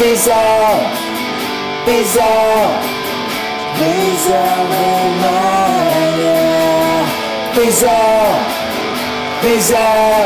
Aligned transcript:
Visão, 0.00 0.34
visão, 1.84 2.24
visão 3.76 4.56
vermelha. 5.20 6.38
Visão, 7.52 8.30
visão, 9.42 10.22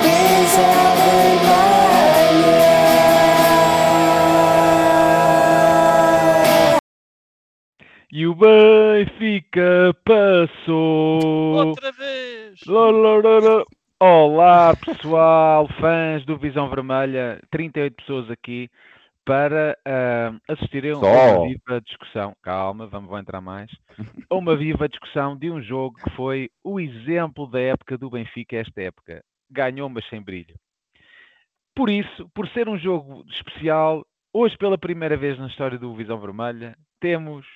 visão 0.00 0.94
vermelha. 1.04 2.62
E 8.10 8.26
o 8.26 8.34
Benfica 8.34 9.94
passou. 10.02 11.66
Outra 11.66 11.92
vez! 11.92 12.58
Lá, 12.66 12.90
lá, 12.90 13.16
lá, 13.18 13.38
lá. 13.38 13.64
Olá 14.04 14.74
pessoal, 14.74 15.68
fãs 15.80 16.26
do 16.26 16.36
Visão 16.36 16.68
Vermelha, 16.68 17.40
38 17.52 17.94
pessoas 17.94 18.30
aqui 18.32 18.68
para 19.24 19.78
ah, 19.86 20.32
assistirem 20.48 20.90
a 20.90 20.96
uma 20.96 21.46
viva 21.46 21.80
discussão. 21.80 22.34
Calma, 22.42 22.88
vamos 22.88 23.08
vou 23.08 23.16
entrar 23.16 23.40
mais. 23.40 23.70
A 24.28 24.34
uma 24.34 24.56
viva 24.56 24.88
discussão 24.88 25.36
de 25.36 25.52
um 25.52 25.62
jogo 25.62 25.94
que 26.02 26.10
foi 26.16 26.50
o 26.64 26.80
exemplo 26.80 27.46
da 27.46 27.60
época 27.60 27.96
do 27.96 28.10
Benfica 28.10 28.56
esta 28.56 28.82
época. 28.82 29.22
Ganhou, 29.48 29.88
mas 29.88 30.04
sem 30.08 30.20
brilho. 30.20 30.56
Por 31.72 31.88
isso, 31.88 32.28
por 32.34 32.48
ser 32.48 32.68
um 32.68 32.76
jogo 32.76 33.24
especial, 33.28 34.04
hoje 34.34 34.58
pela 34.58 34.76
primeira 34.76 35.16
vez 35.16 35.38
na 35.38 35.46
história 35.46 35.78
do 35.78 35.94
Visão 35.94 36.18
Vermelha, 36.18 36.76
temos 36.98 37.46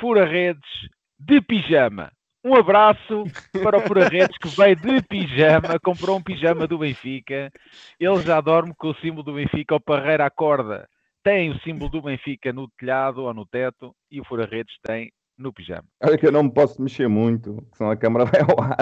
fura-redes 0.00 0.88
de 1.20 1.40
pijama. 1.40 2.10
Um 2.44 2.54
abraço 2.54 3.24
para 3.62 3.78
o 3.78 3.80
fura-redes 3.80 4.36
que 4.36 4.48
veio 4.48 4.76
de 4.76 5.02
pijama, 5.02 5.80
comprou 5.82 6.18
um 6.18 6.22
pijama 6.22 6.66
do 6.66 6.76
Benfica. 6.76 7.50
Ele 7.98 8.20
já 8.20 8.38
dorme 8.40 8.74
com 8.76 8.90
o 8.90 8.94
símbolo 8.96 9.22
do 9.22 9.32
Benfica, 9.32 9.74
o 9.74 9.80
Parreira 9.80 10.26
acorda. 10.26 10.86
Tem 11.22 11.50
o 11.50 11.58
símbolo 11.60 11.90
do 11.90 12.02
Benfica 12.02 12.52
no 12.52 12.68
telhado 12.78 13.22
ou 13.22 13.32
no 13.32 13.46
teto 13.46 13.96
e 14.10 14.20
o 14.20 14.24
fura-redes 14.26 14.74
tem 14.86 15.10
no 15.38 15.54
pijama. 15.54 15.84
Olha 16.02 16.18
que 16.18 16.26
eu 16.26 16.32
não 16.32 16.42
me 16.42 16.52
posso 16.52 16.82
mexer 16.82 17.08
muito, 17.08 17.66
senão 17.72 17.90
a 17.90 17.96
câmara 17.96 18.26
vai 18.26 18.42
ao 18.42 18.62
ar. 18.62 18.76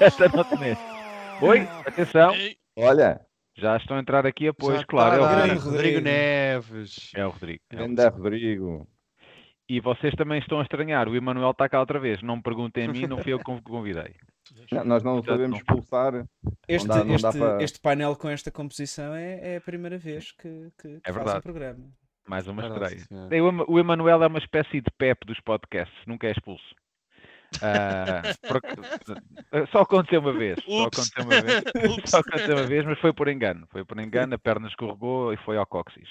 Esta 0.00 0.28
não 0.28 0.42
te 0.42 0.58
mexe. 0.58 0.82
Oi, 1.40 1.60
atenção, 1.86 2.32
Olha, 2.76 3.20
já 3.56 3.76
estão 3.76 3.96
a 3.96 4.00
entrar 4.00 4.26
aqui 4.26 4.48
apoios, 4.48 4.84
claro, 4.84 5.16
é 5.16 5.20
o 5.20 5.28
Rodrigo. 5.28 5.70
Rodrigo 5.70 6.00
Neves. 6.00 7.12
É 7.14 7.26
o 7.26 7.30
Rodrigo. 7.30 7.60
é 7.70 7.76
o 7.76 7.84
anda 7.84 8.08
Rodrigo. 8.08 8.88
E 9.68 9.80
vocês 9.80 10.14
também 10.14 10.38
estão 10.38 10.58
a 10.58 10.62
estranhar. 10.62 11.08
O 11.08 11.16
Emanuel 11.16 11.52
está 11.52 11.68
cá 11.68 11.80
outra 11.80 11.98
vez. 11.98 12.20
Não 12.22 12.36
me 12.36 12.42
perguntem 12.42 12.84
a 12.84 12.88
mim, 12.92 13.06
não 13.06 13.18
fui 13.18 13.32
eu 13.32 13.38
que 13.38 13.50
o 13.50 13.62
convidei. 13.62 14.14
Não, 14.70 14.84
nós 14.84 15.02
não 15.02 15.14
Portanto, 15.14 15.30
sabemos 15.32 15.50
não. 15.50 15.56
expulsar. 15.58 16.26
Este, 16.68 16.88
dá- 16.88 17.04
não 17.04 17.16
dá 17.16 17.28
este, 17.28 17.38
para- 17.38 17.62
este 17.62 17.80
painel 17.80 18.16
com 18.16 18.28
esta 18.28 18.50
composição 18.50 19.14
é, 19.14 19.54
é 19.54 19.56
a 19.56 19.60
primeira 19.60 19.96
vez 19.96 20.32
que, 20.32 20.70
que, 20.80 21.00
que 21.00 21.10
É 21.10 21.12
faz 21.12 21.36
um 21.36 21.40
programa. 21.40 21.84
Mais 22.28 22.46
uma 22.46 22.62
estreia. 22.66 23.02
o 23.66 23.78
Emanuel 23.78 24.22
é 24.22 24.26
uma 24.26 24.38
espécie 24.38 24.80
de 24.80 24.90
Pep 24.98 25.26
dos 25.26 25.40
podcasts. 25.40 25.96
Nunca 26.06 26.26
é 26.26 26.32
expulso. 26.32 26.74
Ah, 27.60 28.22
porque- 28.48 29.66
Só 29.70 29.80
aconteceu 29.82 30.20
uma 30.20 30.32
vez. 30.32 30.58
Só 30.64 30.82
aconteceu 30.84 31.24
uma 31.24 31.40
vez. 31.42 31.62
Ups. 31.98 32.10
Só 32.10 32.18
aconteceu 32.20 32.56
uma 32.56 32.66
vez, 32.66 32.84
mas 32.86 32.98
foi 33.00 33.12
por 33.12 33.28
engano. 33.28 33.66
Foi 33.70 33.84
por 33.84 33.98
engano, 34.00 34.34
a 34.34 34.38
perna 34.38 34.68
escorregou 34.68 35.32
e 35.32 35.36
foi 35.38 35.56
ao 35.56 35.66
cóccix. 35.66 36.08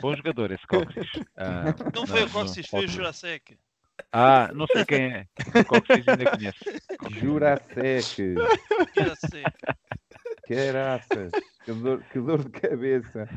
Bom 0.00 0.14
jogador 0.16 0.50
esse 0.50 0.66
cóccix. 0.66 1.06
Ah, 1.36 1.74
Não 1.94 2.06
foi 2.06 2.20
no- 2.20 2.26
o 2.26 2.44
no 2.44 2.64
foi 2.64 2.84
o. 2.84 2.88
Jurasek. 2.88 3.56
Ah, 4.12 4.50
não 4.54 4.66
sei 4.66 4.84
quem 4.84 5.04
é. 5.12 5.26
O 5.60 5.64
cóccix 5.64 6.06
ainda 6.08 6.30
conheço. 6.30 6.64
Jurasek. 7.10 8.34
Jurasek. 8.94 9.52
Caraças. 10.48 11.32
Que 11.64 11.72
dor, 11.72 12.02
que 12.12 12.20
dor 12.20 12.44
de 12.44 12.50
cabeça. 12.50 13.28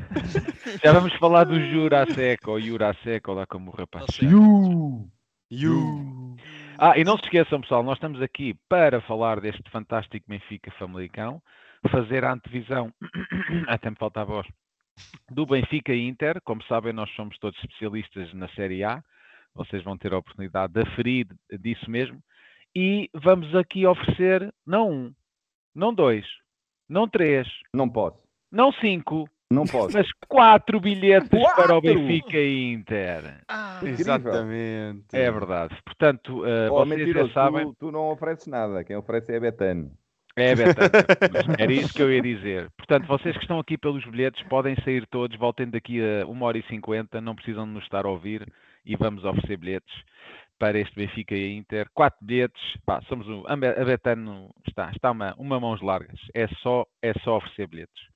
Já 0.84 0.92
vamos 0.92 1.12
falar 1.14 1.44
do 1.44 1.58
Jurasek 1.60 2.48
ou 2.48 2.60
Jurasek, 2.60 3.28
ou 3.28 3.34
lá 3.36 3.46
como 3.46 3.70
o 3.70 3.74
rapaz. 3.74 4.06
Não 4.06 4.14
sei. 4.14 4.28
Ah, 6.82 6.96
e 6.96 7.04
não 7.04 7.18
se 7.18 7.24
esqueçam, 7.24 7.60
pessoal, 7.60 7.82
nós 7.82 7.98
estamos 7.98 8.22
aqui 8.22 8.54
para 8.66 9.02
falar 9.02 9.38
deste 9.38 9.70
fantástico 9.70 10.24
Benfica 10.26 10.70
Famalicão, 10.78 11.42
fazer 11.90 12.24
a 12.24 12.32
antevisão, 12.32 12.90
até 13.68 13.90
me 13.90 13.96
falta 13.96 14.22
a 14.22 14.24
voz, 14.24 14.46
do 15.30 15.44
Benfica 15.44 15.94
Inter. 15.94 16.40
Como 16.42 16.62
sabem, 16.64 16.94
nós 16.94 17.10
somos 17.10 17.36
todos 17.38 17.58
especialistas 17.58 18.32
na 18.32 18.48
Série 18.54 18.82
A, 18.82 19.04
vocês 19.54 19.84
vão 19.84 19.98
ter 19.98 20.14
a 20.14 20.18
oportunidade 20.18 20.72
de 20.72 20.80
aferir 20.80 21.26
disso 21.60 21.90
mesmo. 21.90 22.18
E 22.74 23.10
vamos 23.12 23.54
aqui 23.54 23.84
oferecer 23.86 24.50
não 24.66 24.90
um, 24.90 25.14
não 25.74 25.92
dois, 25.92 26.24
não 26.88 27.06
três, 27.06 27.46
Não 27.74 27.90
posso. 27.90 28.18
não 28.50 28.72
cinco, 28.72 29.28
Não 29.52 29.64
posso. 29.66 29.96
mas 29.96 30.06
quatro 30.28 30.78
bilhetes 30.78 31.28
para 31.28 31.38
o 31.40 31.42
Quatro? 31.42 31.80
Benfica 31.80 32.36
e 32.38 32.72
Inter. 32.72 33.40
Ah. 33.48 33.80
Exatamente. 33.82 35.04
É 35.12 35.30
verdade. 35.30 35.76
Portanto, 35.84 36.46
eh, 36.46 36.68
Oh, 36.70 36.84
vocês 36.86 37.10
já 37.12 37.28
sabem. 37.30 37.66
tu, 37.66 37.74
tu 37.78 37.90
não 37.92 38.10
ofereces 38.10 38.46
nada. 38.46 38.84
Quem 38.84 38.96
oferece 38.96 39.32
é 39.32 39.36
a 39.36 39.40
Betano. 39.40 39.90
É, 40.36 40.54
Betano. 40.54 40.90
Era 41.58 41.72
isso 41.72 41.92
que 41.92 42.00
eu 42.02 42.12
ia 42.12 42.22
dizer. 42.22 42.70
Portanto, 42.76 43.06
vocês 43.08 43.34
que 43.36 43.42
estão 43.42 43.58
aqui 43.58 43.76
pelos 43.76 44.04
bilhetes 44.04 44.40
podem 44.48 44.76
sair 44.84 45.04
todos, 45.08 45.36
voltem 45.36 45.68
daqui 45.68 46.00
a 46.00 46.24
1 46.26 46.42
hora 46.42 46.58
e 46.58 46.62
50, 46.68 47.20
não 47.20 47.34
precisam 47.34 47.66
de 47.66 47.72
nos 47.72 47.82
estar 47.82 48.06
a 48.06 48.08
ouvir 48.08 48.46
e 48.86 48.94
vamos 48.96 49.24
oferecer 49.24 49.56
bilhetes 49.56 49.92
para 50.60 50.78
este 50.78 50.94
Benfica 50.94 51.34
e 51.34 51.44
a 51.44 51.48
Inter. 51.58 51.88
Quatro 51.92 52.24
bilhetes, 52.24 52.62
pá, 52.86 53.00
somos 53.08 53.26
Be- 53.26 53.66
a 53.80 53.84
Betano 53.84 54.50
está, 54.68 54.90
está 54.94 55.10
uma, 55.10 55.34
uma 55.36 55.58
mãos 55.58 55.80
largas, 55.82 56.20
é 56.34 56.46
só, 56.62 56.86
é 57.02 57.12
só 57.24 57.38
oferecer 57.38 57.66
bilhetes. 57.66 58.10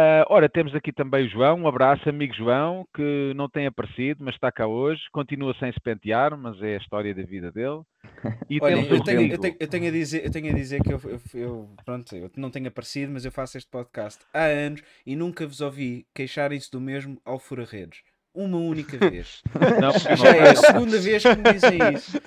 Ah, 0.00 0.24
ora, 0.28 0.48
temos 0.48 0.72
aqui 0.76 0.92
também 0.92 1.26
o 1.26 1.28
João, 1.28 1.62
um 1.62 1.66
abraço, 1.66 2.08
amigo 2.08 2.32
João, 2.32 2.86
que 2.94 3.32
não 3.34 3.48
tem 3.48 3.66
aparecido, 3.66 4.24
mas 4.24 4.34
está 4.34 4.52
cá 4.52 4.64
hoje, 4.64 5.02
continua 5.10 5.52
sem 5.58 5.72
se 5.72 5.80
pentear, 5.80 6.38
mas 6.38 6.62
é 6.62 6.76
a 6.76 6.78
história 6.78 7.12
da 7.12 7.22
vida 7.22 7.50
dele. 7.50 7.82
E 8.48 8.58
Olha, 8.62 8.74
eu 8.76 9.02
tenho, 9.02 9.32
eu, 9.32 9.38
tenho, 9.38 9.56
eu, 9.58 9.68
tenho 9.68 9.88
a 9.88 9.90
dizer, 9.90 10.24
eu 10.24 10.30
tenho 10.30 10.50
a 10.50 10.54
dizer 10.54 10.80
que 10.82 10.92
eu, 10.92 11.00
eu, 11.34 11.68
pronto, 11.84 12.16
eu 12.16 12.30
não 12.36 12.50
tenho 12.50 12.68
aparecido, 12.68 13.12
mas 13.12 13.24
eu 13.24 13.32
faço 13.32 13.58
este 13.58 13.68
podcast 13.68 14.24
há 14.32 14.44
anos 14.44 14.82
e 15.04 15.16
nunca 15.16 15.46
vos 15.46 15.60
ouvi 15.60 16.06
queixarem-se 16.14 16.70
do 16.70 16.80
mesmo 16.80 17.20
ao 17.24 17.38
Fura-Redes. 17.38 18.02
Uma 18.40 18.56
única 18.58 18.96
vez. 19.10 19.42
Não, 19.80 19.90
não 20.10 20.16
já 20.16 20.28
é 20.36 20.50
a 20.50 20.54
segunda 20.56 20.98
vez 21.00 21.22
que 21.24 21.34
me 21.34 21.52
dizem 21.52 21.78
isso. 21.94 22.20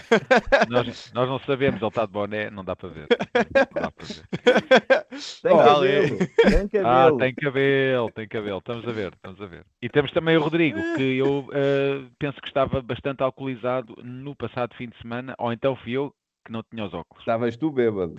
Nós, 0.69 1.11
nós 1.13 1.29
não 1.29 1.39
sabemos, 1.39 1.79
ele 1.81 1.87
está 1.87 2.05
de 2.05 2.11
boné, 2.11 2.49
não 2.49 2.65
dá 2.65 2.75
para 2.75 2.89
ver. 2.89 3.07
Não 3.73 3.81
dá 3.81 3.91
para 3.91 4.05
ver. 4.05 5.05
Tem 5.41 5.51
Oh, 5.53 5.57
cabelo. 5.57 6.17
Tem 6.17 6.67
cabelo. 6.67 6.87
Ah, 6.87 7.17
tem 7.17 7.33
cabelo, 7.35 8.11
tem 8.11 8.27
cabelo, 8.27 8.57
estamos 8.57 8.87
a 8.87 8.91
ver, 8.91 9.13
estamos 9.13 9.41
a 9.41 9.45
ver. 9.45 9.65
E 9.81 9.87
temos 9.87 10.11
também 10.11 10.35
o 10.35 10.41
Rodrigo, 10.43 10.79
que 10.97 11.17
eu 11.17 11.47
eh, 11.53 12.03
penso 12.19 12.41
que 12.41 12.47
estava 12.47 12.81
bastante 12.81 13.23
alcoolizado 13.23 13.95
no 14.03 14.35
passado 14.35 14.75
fim 14.75 14.89
de 14.89 14.97
semana, 15.01 15.33
ou 15.37 15.53
então 15.53 15.75
fui 15.77 15.93
eu 15.93 16.13
que 16.45 16.51
não 16.51 16.61
tinha 16.63 16.83
os 16.85 16.93
óculos. 16.93 17.21
Estavas 17.21 17.55
tu 17.55 17.71
bêbado. 17.71 18.15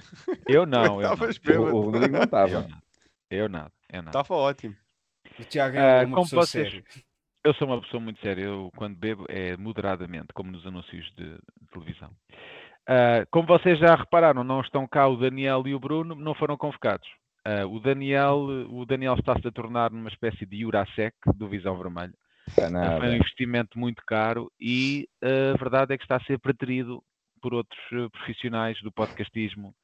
Eu 0.48 0.64
não. 0.64 1.00
Estavas 1.02 1.36
bêbado. 1.36 1.76
o 1.76 1.80
Rodrigo 1.82 2.12
não 2.16 2.22
estava. 2.22 2.66
eu 3.30 3.48
nada, 3.50 3.72
eu 3.92 4.02
nada. 4.02 4.18
Estava 4.18 4.34
ótimo. 4.34 4.74
O 5.38 5.44
Tiago 5.44 5.76
Ah, 5.76 5.80
é 5.80 6.04
uma 6.06 6.14
como 6.16 6.24
pessoa 6.26 6.46
vocês- 6.46 6.68
séria. 6.70 6.84
Eu 7.44 7.52
sou 7.54 7.66
uma 7.66 7.80
pessoa 7.80 8.00
muito 8.00 8.20
séria, 8.20 8.44
eu 8.44 8.70
quando 8.76 8.96
bebo 8.96 9.26
é 9.28 9.56
moderadamente, 9.56 10.28
como 10.32 10.52
nos 10.52 10.64
anúncios 10.64 11.04
de, 11.16 11.24
de 11.24 11.66
televisão. 11.72 12.10
Ah, 12.86 13.26
como 13.30 13.46
vocês 13.46 13.78
já 13.78 13.94
repararam, 13.94 14.44
não 14.44 14.60
estão 14.60 14.86
cá 14.86 15.08
o 15.08 15.16
Daniel 15.16 15.62
e 15.66 15.74
o 15.74 15.80
Bruno, 15.80 16.14
não 16.14 16.34
foram 16.34 16.56
convocados. 16.56 17.08
Ah, 17.44 17.66
o 17.66 17.80
Daniel, 17.80 18.36
o 18.70 18.86
Daniel 18.86 19.14
está-se 19.14 19.46
a 19.46 19.52
tornar 19.52 19.90
numa 19.90 20.08
espécie 20.08 20.46
de 20.46 20.60
Jurasek 20.60 21.16
do 21.34 21.48
Visão 21.48 21.76
Vermelho. 21.76 22.14
Ah. 22.58 22.98
Foi 22.98 23.08
um 23.08 23.16
investimento 23.16 23.78
muito 23.78 24.02
caro 24.06 24.50
e 24.60 25.08
a 25.22 25.56
verdade 25.56 25.94
é 25.94 25.98
que 25.98 26.04
está 26.04 26.16
a 26.16 26.24
ser 26.24 26.38
preterido 26.38 27.02
por 27.40 27.54
outros 27.54 27.80
profissionais 28.12 28.80
do 28.82 28.92
podcastismo 28.92 29.74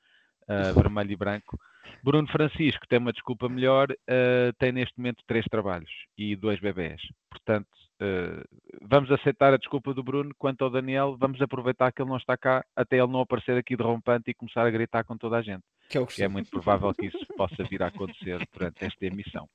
vermelho 0.75 1.13
e 1.13 1.17
branco. 1.17 1.59
Bruno 2.03 2.29
Francisco 2.29 2.87
tem 2.89 2.99
uma 2.99 3.13
desculpa 3.13 3.49
melhor, 3.49 3.89
ah, 4.09 4.53
tem 4.59 4.73
neste 4.73 4.97
momento 4.99 5.23
três 5.27 5.45
trabalhos 5.47 5.91
e 6.17 6.37
dois 6.37 6.61
bebés. 6.61 7.01
Portanto, 7.31 7.69
ah, 8.01 8.45
vamos 8.83 9.11
aceitar 9.11 9.53
a 9.53 9.59
desculpa 9.59 9.93
do 9.93 10.03
Bruno. 10.03 10.31
Quanto 10.39 10.65
ao 10.65 10.71
Daniel, 10.71 11.17
vamos 11.19 11.41
aproveitar 11.43 11.93
que 11.93 12.01
ele 12.01 12.11
não 12.11 12.17
está 12.17 12.37
cá 12.37 12.65
até 12.77 12.99
ele 12.99 13.13
não 13.13 13.21
aparecer 13.21 13.57
aqui 13.57 13.77
de 13.77 13.83
rompante 13.83 14.31
e 14.31 14.35
começar 14.35 14.67
a 14.67 14.71
gritar 14.71 15.05
com 15.05 15.17
toda 15.17 15.37
a 15.37 15.43
gente 15.43 15.63
Que 15.89 15.99
é 15.99 16.01
o 16.01 16.07
que 16.07 16.23
é 16.23 16.29
muito 16.29 16.51
provável 16.51 16.93
que 16.95 17.07
isso 17.07 17.27
possa 17.37 17.65
vir 17.65 17.83
a 17.83 17.89
acontecer 17.89 18.47
durante 18.53 18.85
esta 18.85 19.07
emissão. 19.07 19.49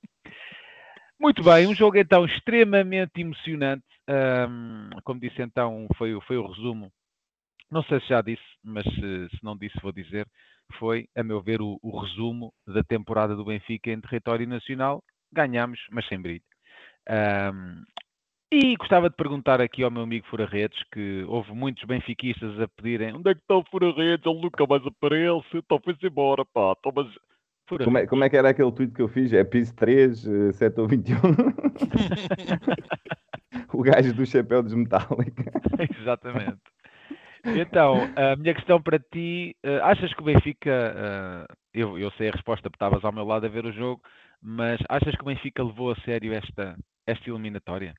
Muito 1.19 1.43
bem, 1.43 1.67
um 1.67 1.75
jogo 1.75 1.97
então 1.97 2.25
extremamente 2.25 3.21
emocionante. 3.21 3.83
Ahm, 4.07 4.89
como 5.03 5.19
disse 5.19 5.41
então, 5.41 5.87
foi, 5.95 6.19
foi 6.27 6.37
o 6.37 6.47
resumo. 6.47 6.91
Não 7.73 7.81
sei 7.83 7.99
se 8.01 8.09
já 8.09 8.21
disse, 8.21 8.43
mas 8.63 8.83
se, 8.83 9.29
se 9.29 9.43
não 9.43 9.57
disse, 9.57 9.79
vou 9.81 9.91
dizer. 9.91 10.27
Foi, 10.77 11.07
a 11.17 11.23
meu 11.23 11.41
ver, 11.41 11.59
o, 11.59 11.79
o 11.81 11.99
resumo 11.99 12.53
da 12.67 12.83
temporada 12.83 13.35
do 13.35 13.43
Benfica 13.43 13.89
em 13.89 13.99
território 13.99 14.47
nacional. 14.47 15.03
Ganhamos, 15.31 15.79
mas 15.91 16.07
sem 16.07 16.21
brilho. 16.21 16.43
Ahm, 17.09 17.81
e 18.51 18.75
gostava 18.75 19.09
de 19.09 19.15
perguntar 19.15 19.59
aqui 19.59 19.81
ao 19.81 19.89
meu 19.89 20.03
amigo 20.03 20.27
Fura-Redes, 20.27 20.83
que 20.91 21.23
houve 21.27 21.51
muitos 21.53 21.83
benfiquistas 21.85 22.61
a 22.61 22.67
pedirem 22.67 23.15
onde 23.15 23.31
é 23.31 23.33
que 23.33 23.41
está 23.41 23.55
o 23.55 23.63
Fura-Redes? 23.63 24.23
Ele 24.23 24.39
nunca 24.39 24.67
mais 24.67 24.85
aparece, 24.85 25.57
então 25.57 25.81
foi-se 25.83 26.05
embora, 26.05 26.45
pá. 26.45 26.75
Então, 26.77 26.91
mas 26.95 27.07
Como 27.83 27.97
é, 27.97 28.05
como 28.05 28.23
é 28.23 28.29
que 28.29 28.37
era 28.37 28.49
aquele 28.49 28.71
tweet 28.71 28.93
que 28.93 29.01
eu 29.01 29.07
fiz? 29.07 29.33
É 29.33 29.43
piso 29.43 29.75
3, 29.75 30.27
eh, 30.27 30.51
setor 30.51 30.87
21. 30.87 31.17
o 33.73 33.81
gajo 33.81 34.13
do 34.13 34.27
chapéu 34.27 34.61
desmetálico. 34.61 35.41
Exatamente. 35.99 36.72
Então, 37.45 38.07
a 38.15 38.35
minha 38.35 38.53
questão 38.53 38.81
para 38.81 38.97
ti, 38.97 39.55
eh, 39.63 39.79
achas 39.81 40.13
que 40.13 40.21
o 40.21 40.25
Benfica, 40.25 40.69
eh, 40.69 41.45
eu, 41.73 41.99
eu 41.99 42.09
sei 42.11 42.29
a 42.29 42.31
resposta 42.31 42.69
porque 42.69 42.83
estavas 42.83 43.03
ao 43.03 43.11
meu 43.11 43.25
lado 43.25 43.45
a 43.45 43.49
ver 43.49 43.65
o 43.65 43.73
jogo, 43.73 44.01
mas 44.41 44.79
achas 44.89 45.13
que 45.15 45.21
o 45.21 45.25
Benfica 45.25 45.63
levou 45.63 45.91
a 45.91 45.95
sério 46.05 46.33
esta, 46.33 46.77
esta 47.05 47.29
eliminatória? 47.29 47.93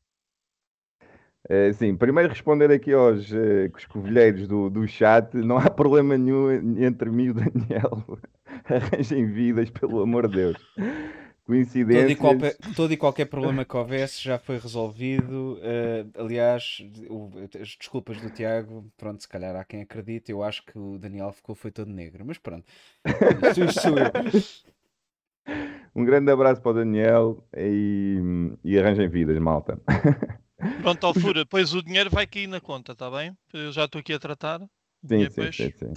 Eh, 1.49 1.73
sim, 1.75 1.94
primeiro 1.94 2.31
responder 2.31 2.70
aqui 2.70 2.93
aos 2.93 3.31
eh, 3.32 3.69
coscovilheiros 3.69 4.49
do, 4.49 4.70
do 4.70 4.88
chat. 4.88 5.35
Não 5.37 5.58
há 5.58 5.69
problema 5.69 6.17
nenhum 6.17 6.50
entre 6.82 7.11
mim 7.11 7.25
e 7.25 7.31
o 7.31 7.35
Daniel. 7.35 8.19
Arranjem 8.64 9.26
vidas, 9.26 9.69
pelo 9.69 10.00
amor 10.00 10.26
de 10.29 10.37
Deus. 10.37 10.56
Todo 11.46 12.11
e, 12.11 12.17
qualquer, 12.17 12.56
todo 12.75 12.93
e 12.93 12.96
qualquer 12.96 13.26
problema 13.26 13.64
que 13.64 13.76
houvesse 13.76 14.23
já 14.23 14.38
foi 14.38 14.58
resolvido. 14.58 15.58
eh, 15.62 16.06
aliás, 16.19 16.79
o- 17.11 17.31
as 17.61 17.76
desculpas 17.76 18.20
do 18.20 18.31
Tiago, 18.31 18.91
pronto, 18.96 19.20
se 19.23 19.29
calhar 19.29 19.55
há 19.55 19.64
quem 19.64 19.82
acredite. 19.82 20.32
Eu 20.32 20.43
acho 20.43 20.64
que 20.64 20.79
o 20.79 20.99
Daniel 20.99 21.32
ficou 21.32 21.55
foi 21.55 21.70
todo 21.70 21.91
negro, 21.91 22.25
mas 22.26 22.38
pronto. 22.38 22.64
Sou 23.82 23.99
eu. 23.99 24.12
Um 25.96 26.05
grande 26.05 26.29
abraço 26.32 26.61
para 26.61 26.73
o 26.73 26.75
Daniel 26.75 27.46
e, 27.56 28.19
e 28.64 28.76
arranjem 28.76 29.08
vidas, 29.08 29.38
malta. 29.38 29.81
Pronto, 30.82 31.06
Alfura, 31.06 31.44
depois 31.44 31.73
o 31.73 31.81
dinheiro 31.82 32.11
vai 32.11 32.26
cair 32.26 32.49
na 32.49 32.61
conta, 32.61 32.91
está 32.93 33.08
bem? 33.11 33.37
Eu 33.52 33.70
já 33.70 33.85
estou 33.85 34.00
aqui 34.00 34.12
a 34.12 34.19
tratar. 34.19 34.58
Sim, 34.61 34.67
sim, 35.05 35.19
depois- 35.29 35.56
sim, 35.56 35.70
sim. 35.70 35.94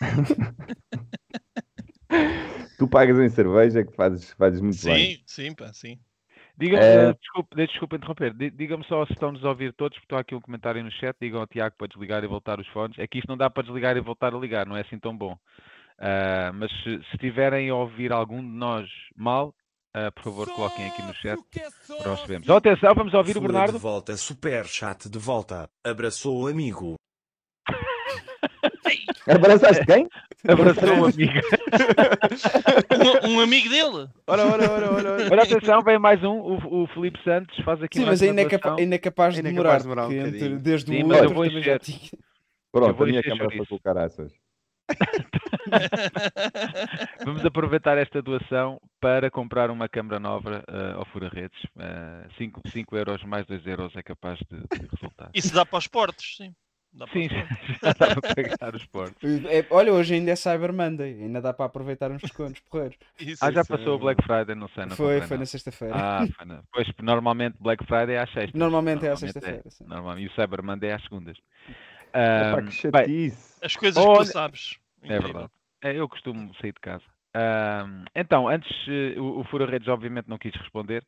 tu 2.80 2.88
pagas 2.88 3.18
em 3.18 3.28
cerveja 3.28 3.84
que 3.84 3.94
fazes, 3.94 4.32
fazes 4.32 4.58
muito 4.60 4.82
bem. 4.86 5.16
Sim, 5.16 5.22
sim, 5.26 5.54
pá, 5.54 5.70
sim. 5.74 5.98
Diga-me, 6.56 6.82
Eh, 6.82 7.10
eh, 7.10 7.14
desculpe, 7.20 7.54
de- 7.54 7.66
desculpe 7.66 7.96
interromper, 7.96 8.32
Di- 8.34 8.50
diga-me 8.50 8.84
só 8.86 9.04
se 9.04 9.12
estão-nos 9.12 9.44
a 9.44 9.50
ouvir 9.50 9.74
todos, 9.74 9.96
porque 9.98 10.06
estou 10.06 10.18
aqui 10.18 10.34
um 10.34 10.40
comentário 10.40 10.82
no 10.82 10.90
chat, 10.92 11.14
digam 11.20 11.40
ao 11.40 11.46
Tiago 11.46 11.74
para 11.76 11.88
desligar 11.88 12.24
e 12.24 12.26
voltar 12.26 12.58
os 12.58 12.66
fones. 12.68 12.98
É 12.98 13.06
que 13.06 13.18
isto 13.18 13.28
não 13.28 13.36
dá 13.36 13.50
para 13.50 13.62
desligar 13.64 13.96
e 13.96 14.00
voltar 14.00 14.34
a 14.34 14.38
ligar, 14.38 14.66
não 14.66 14.76
é 14.76 14.80
assim 14.80 14.98
tão 14.98 15.14
bom. 15.16 15.38
Ah, 15.98 16.50
mas 16.54 16.70
se, 16.82 16.84
se 16.84 17.14
estiverem 17.16 17.68
a 17.68 17.74
ouvir 17.74 18.12
algum 18.12 18.40
de 18.40 18.48
nós 18.56 18.88
mal, 19.14 19.54
ah, 19.92 20.10
por 20.10 20.24
favor 20.24 20.50
coloquem 20.50 20.86
aqui 20.86 21.02
no 21.02 21.14
chat 21.16 21.38
para 21.98 22.08
nós 22.10 22.20
sabermos. 22.22 22.48
Oh, 22.48 22.54
atenção, 22.54 22.94
vamos 22.94 23.12
ouvir 23.12 23.32
o 23.32 23.34
Fura 23.34 23.46
Bernardo. 23.52 23.74
de 23.74 23.78
volta, 23.78 24.16
super 24.16 24.66
chat 24.66 25.10
de 25.10 25.18
volta. 25.18 25.68
Abraçou 25.84 26.44
o 26.44 26.46
amigo. 26.46 26.94
Abraçaste 29.28 29.84
quem? 29.86 30.08
Abraçou 30.48 30.88
um 30.94 31.04
amigo. 31.04 31.32
Um, 33.24 33.36
um 33.36 33.40
amigo 33.40 33.68
dele. 33.68 34.08
Ora, 34.26 34.44
ora, 34.46 34.70
ora, 34.70 34.92
ora. 34.92 35.12
ora. 35.12 35.28
Olha, 35.30 35.42
atenção, 35.42 35.82
vem 35.82 35.98
mais 35.98 36.22
um. 36.22 36.38
O, 36.40 36.82
o 36.82 36.86
Felipe 36.88 37.18
Santos 37.24 37.56
faz 37.64 37.82
aqui 37.82 37.98
Sim, 37.98 38.04
mais 38.06 38.20
mas 38.20 38.28
uma 38.28 38.30
ainda 38.30 38.42
é, 38.42 38.44
capa- 38.48 38.68
doação. 38.68 38.82
ainda 38.84 38.94
é 38.94 38.98
capaz 38.98 39.34
de 39.34 39.40
Ainda 39.40 39.48
é 39.48 39.52
demorar. 39.52 39.68
capaz 39.70 39.82
de 39.82 39.88
demorar 39.88 40.08
um 40.08 40.12
entre- 40.12 40.58
desde 40.58 40.90
Sim, 40.90 41.02
o 41.02 41.06
mas 41.08 41.16
eu 41.18 41.22
outro 41.24 41.34
vou 41.36 41.46
também 41.46 41.62
já 41.62 41.76
encher. 41.76 41.80
tinha. 41.80 42.10
Pronto, 42.72 43.02
a 43.02 43.06
minha 43.06 43.22
câmara 43.22 43.50
foi 43.50 43.66
com 43.66 43.74
o 43.74 43.80
caraças. 43.80 44.32
Vamos 47.24 47.44
aproveitar 47.44 47.96
esta 47.98 48.20
doação 48.22 48.80
para 49.00 49.30
comprar 49.30 49.70
uma 49.70 49.88
câmara 49.88 50.18
nova 50.18 50.64
ah, 50.68 50.94
ao 50.96 51.04
Fura 51.06 51.28
Redes. 51.28 51.58
5 52.36 52.96
euros 52.96 53.22
mais 53.24 53.46
2 53.46 53.66
euros 53.66 53.94
é 53.96 54.02
capaz 54.02 54.38
de, 54.50 54.56
de 54.78 54.86
resultar. 54.94 55.30
Isso 55.34 55.52
dá 55.54 55.64
para 55.64 55.78
os 55.78 55.86
portos, 55.86 56.36
sim. 56.36 56.52
Dá 56.92 57.06
Sim, 57.08 57.28
já 57.82 57.92
dá 57.92 58.20
para 58.20 58.34
pagar 58.34 58.74
os 58.74 58.84
portos. 58.86 59.22
É, 59.46 59.64
olha, 59.70 59.92
hoje 59.92 60.14
ainda 60.14 60.32
é 60.32 60.36
Cyber 60.36 60.72
Monday, 60.72 61.22
ainda 61.22 61.40
dá 61.40 61.52
para 61.52 61.66
aproveitar 61.66 62.10
uns 62.10 62.20
descontos 62.20 62.60
porreiros. 62.68 62.96
Isso. 63.20 63.44
Ah, 63.44 63.52
já 63.52 63.60
Isso, 63.60 63.70
passou 63.72 63.94
o 63.94 63.96
é- 63.96 64.00
Black 64.00 64.22
Friday, 64.24 64.54
não 64.56 64.68
sei, 64.68 64.86
não 64.86 64.96
Foi, 64.96 65.20
foi 65.20 65.38
na 65.38 65.46
sexta-feira. 65.46 65.94
Ah, 65.96 66.26
foi 66.36 66.44
na... 66.46 66.62
pois 66.72 66.88
normalmente 67.00 67.56
Black 67.60 67.84
Friday 67.86 68.16
é 68.16 68.20
às 68.20 68.32
sextas. 68.32 68.58
Normalmente 68.58 69.04
é 69.06 69.08
à 69.08 69.10
Normalmente 69.12 69.32
sexta-feira. 69.32 69.70
sim. 69.70 69.84
Normal- 69.86 70.18
E 70.18 70.26
o 70.26 70.32
Cyber 70.32 70.62
Monday 70.64 70.90
é 70.90 70.94
às 70.94 71.02
segundas. 71.04 71.36
Epá, 72.12 72.58
Ahm, 72.58 72.66
que 72.66 72.90
bem. 72.90 73.32
As 73.62 73.76
coisas 73.76 74.02
que 74.02 74.10
Olha- 74.10 74.26
tu 74.26 74.32
sabes. 74.32 74.78
É 75.04 75.18
verdade. 75.20 75.48
É, 75.82 75.94
eu 75.94 76.08
costumo 76.08 76.52
sair 76.60 76.72
de 76.72 76.80
casa. 76.80 77.04
Então, 78.16 78.48
antes, 78.48 78.68
eh, 78.88 79.18
o, 79.18 79.38
o 79.40 79.44
Fura 79.44 79.64
Redes 79.64 79.86
obviamente 79.86 80.28
não 80.28 80.36
quis 80.36 80.52
responder, 80.56 81.04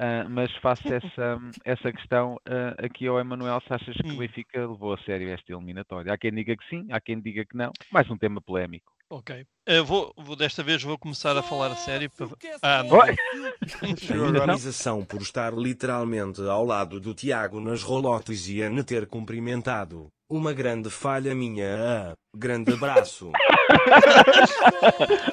ah, 0.00 0.26
mas 0.28 0.50
faço 0.56 0.82
essa, 0.94 1.38
essa 1.64 1.92
questão 1.92 2.40
ah, 2.46 2.74
aqui 2.84 3.06
ao 3.06 3.20
Emanuel, 3.20 3.60
se 3.60 3.72
achas 3.72 3.96
que 4.04 4.10
o 4.12 4.14
Hum. 4.14 4.16
Benfica 4.16 4.66
levou 4.66 4.94
a 4.94 4.98
sério 4.98 5.28
esta 5.30 5.52
eliminatória? 5.52 6.12
Há 6.12 6.18
quem 6.18 6.32
diga 6.32 6.56
que 6.56 6.68
sim, 6.68 6.86
há 6.90 7.00
quem 7.00 7.20
diga 7.20 7.44
que 7.44 7.56
não. 7.56 7.76
Mais 7.90 8.10
um 8.10 8.18
tema 8.18 8.40
polémico. 8.40 8.92
Ok. 9.10 9.44
Eu 9.66 9.84
vou, 9.84 10.12
vou- 10.16 10.36
desta 10.36 10.62
vez 10.62 10.82
vou 10.82 10.96
começar 10.96 11.36
a 11.36 11.42
falar 11.42 11.72
a 11.72 11.76
sério. 11.76 12.08
para- 12.16 12.28
Ah, 12.62 12.82
não. 12.84 13.00
Indenização 14.28 15.04
por 15.04 15.20
estar 15.20 15.52
literalmente 15.52 16.40
ao 16.42 16.64
lado 16.64 17.00
do 17.00 17.12
Tiago 17.12 17.60
nas 17.60 17.82
rolotes 17.82 18.48
e 18.48 18.62
a 18.62 18.70
ne 18.70 18.84
ter 18.84 19.06
cumprimentado. 19.06 20.08
Uma 20.28 20.52
grande 20.52 20.88
falha 20.90 21.34
minha. 21.34 21.76
Ah, 21.76 22.12
grande 22.36 22.72
abraço. 22.72 23.32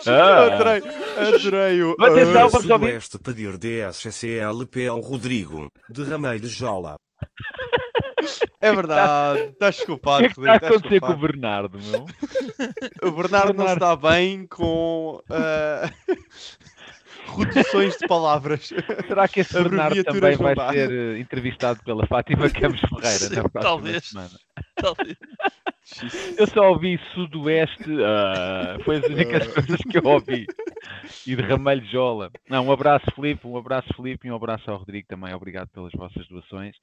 Ah! 0.07 0.45
Adorei, 0.45 0.81
adorei 1.17 1.83
o. 1.83 1.95
Atenção, 1.99 2.43
ouvir. 2.45 2.61
Sudoeste 2.61 3.19
pedir 3.19 3.57
DSCLP 3.57 4.87
ao 4.87 4.99
Rodrigo. 5.01 5.67
Derramei 5.89 6.39
de 6.39 6.47
jola. 6.47 6.95
É 8.61 8.73
verdade, 8.73 9.41
estás 9.49 9.75
O 9.75 9.77
desculpado, 9.79 10.19
que 10.19 10.25
é 10.25 10.33
que 10.33 10.39
está 10.39 10.53
a 10.53 10.55
acontecer 10.55 10.99
com 10.99 11.11
o. 11.11 11.17
Bernardo, 11.17 11.79
meu? 11.79 12.05
O 13.03 13.11
Bernardo 13.11 13.53
não 13.53 13.65
Bernardo. 13.65 13.73
está 13.83 13.95
bem 13.95 14.47
com 14.47 15.21
ah, 15.29 15.89
reduções 17.37 17.97
de 17.97 18.07
palavras. 18.07 18.73
Será 19.07 19.27
que 19.27 19.41
esse 19.41 19.53
Bernardo 19.53 20.03
também 20.03 20.31
não 20.35 20.43
vai 20.43 20.55
dá. 20.55 20.71
ser 20.71 20.91
eh, 20.91 21.19
entrevistado 21.19 21.81
pela 21.83 22.05
Fátima 22.07 22.49
Campos 22.49 22.79
Ferreira 22.89 23.17
Sim, 23.17 23.35
na 23.35 23.41
próxima 23.49 23.61
talvez. 23.61 24.03
semana? 24.05 24.29
Talvez. 24.75 25.17
Eu 26.37 26.47
só 26.47 26.69
ouvi 26.71 26.99
Sudoeste, 27.13 27.83
ah, 28.03 28.77
foi 28.83 28.97
as 28.97 29.05
únicas 29.05 29.47
coisas 29.47 29.77
que 29.89 29.97
eu 29.97 30.03
ouvi. 30.05 30.45
E 31.25 31.35
derramei-lhe 31.35 31.85
jola. 31.85 32.29
Não, 32.49 32.65
um 32.67 32.71
abraço, 32.71 33.05
Filipe, 33.15 33.45
um 33.47 33.57
abraço, 33.57 33.87
Filipe, 33.95 34.27
e 34.27 34.31
um 34.31 34.35
abraço 34.35 34.69
ao 34.69 34.77
Rodrigo 34.77 35.07
também. 35.07 35.33
Obrigado 35.33 35.69
pelas 35.69 35.91
vossas 35.93 36.27
doações. 36.27 36.75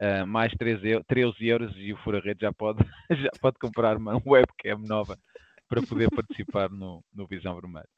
Ah, 0.00 0.24
mais 0.24 0.50
13, 0.54 0.88
eu- 0.88 1.04
13 1.04 1.46
euros 1.46 1.72
e 1.76 1.92
o 1.92 1.96
Fura 1.98 2.20
Rede 2.20 2.40
já 2.40 2.52
pode, 2.52 2.78
já 3.10 3.30
pode 3.40 3.58
comprar 3.58 3.96
uma 3.98 4.20
webcam 4.26 4.78
nova 4.78 5.18
para 5.68 5.82
poder 5.82 6.10
participar 6.10 6.70
no, 6.70 7.04
no 7.14 7.26
Visão 7.26 7.54
Vermelho. 7.54 7.88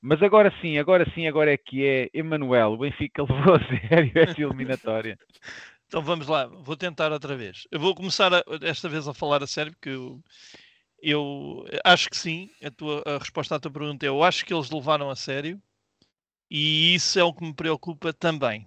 Mas 0.00 0.22
agora 0.22 0.52
sim, 0.60 0.78
agora 0.78 1.04
sim, 1.14 1.26
agora 1.26 1.52
é 1.52 1.56
que 1.56 1.84
é. 1.84 2.08
Emanuel, 2.14 2.72
o 2.72 2.78
Benfica 2.78 3.22
levou 3.28 3.56
a 3.56 3.60
sério 3.88 4.12
esta 4.14 4.40
eliminatória. 4.40 5.18
Então 5.86 6.02
vamos 6.02 6.26
lá, 6.28 6.46
vou 6.46 6.76
tentar 6.76 7.12
outra 7.12 7.36
vez. 7.36 7.66
Eu 7.70 7.80
vou 7.80 7.94
começar 7.94 8.32
a- 8.32 8.42
desta 8.58 8.88
vez 8.88 9.06
a 9.08 9.14
falar 9.14 9.42
a 9.42 9.46
sério, 9.46 9.72
porque 9.72 9.88
eu, 9.90 10.22
eu 11.02 11.64
acho 11.84 12.08
que 12.08 12.16
sim. 12.16 12.48
A, 12.62 12.70
tua, 12.70 13.02
a 13.06 13.18
resposta 13.18 13.54
à 13.56 13.60
tua 13.60 13.70
pergunta 13.70 14.06
é: 14.06 14.08
eu 14.08 14.22
acho 14.22 14.44
que 14.46 14.54
eles 14.54 14.70
levaram 14.70 15.10
a 15.10 15.16
sério, 15.16 15.60
e 16.50 16.94
isso 16.94 17.18
é 17.18 17.24
o 17.24 17.34
que 17.34 17.44
me 17.44 17.54
preocupa 17.54 18.12
também. 18.12 18.66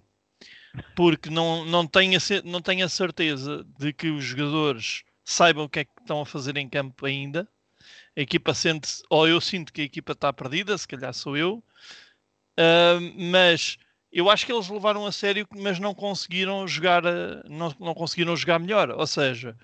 Porque 0.96 1.30
não, 1.30 1.64
não, 1.64 1.86
tenho 1.86 2.18
a, 2.18 2.42
não 2.44 2.60
tenho 2.60 2.84
a 2.84 2.88
certeza 2.88 3.64
de 3.78 3.92
que 3.92 4.08
os 4.10 4.24
jogadores 4.24 5.04
saibam 5.24 5.64
o 5.64 5.68
que 5.68 5.80
é 5.80 5.84
que 5.84 5.92
estão 6.00 6.20
a 6.20 6.26
fazer 6.26 6.56
em 6.56 6.68
campo 6.68 7.06
ainda. 7.06 7.48
A 8.16 8.20
equipa 8.20 8.54
sente, 8.54 9.02
ou 9.10 9.28
eu 9.28 9.40
sinto 9.40 9.72
que 9.72 9.80
a 9.82 9.84
equipa 9.84 10.12
está 10.12 10.32
perdida, 10.32 10.76
se 10.78 10.86
calhar 10.88 11.12
sou 11.14 11.36
eu, 11.36 11.62
Ah, 12.56 12.98
mas 13.16 13.78
eu 14.12 14.28
acho 14.30 14.44
que 14.46 14.52
eles 14.52 14.68
levaram 14.68 15.06
a 15.06 15.12
sério, 15.12 15.46
mas 15.56 15.78
não 15.78 15.94
conseguiram 15.94 16.66
jogar, 16.68 17.04
eh, 17.04 17.42
não, 17.48 17.74
não 17.80 17.94
conseguiram 17.94 18.36
jogar 18.36 18.58
melhor. 18.58 18.90
Ou 18.90 19.06
seja, 19.06 19.56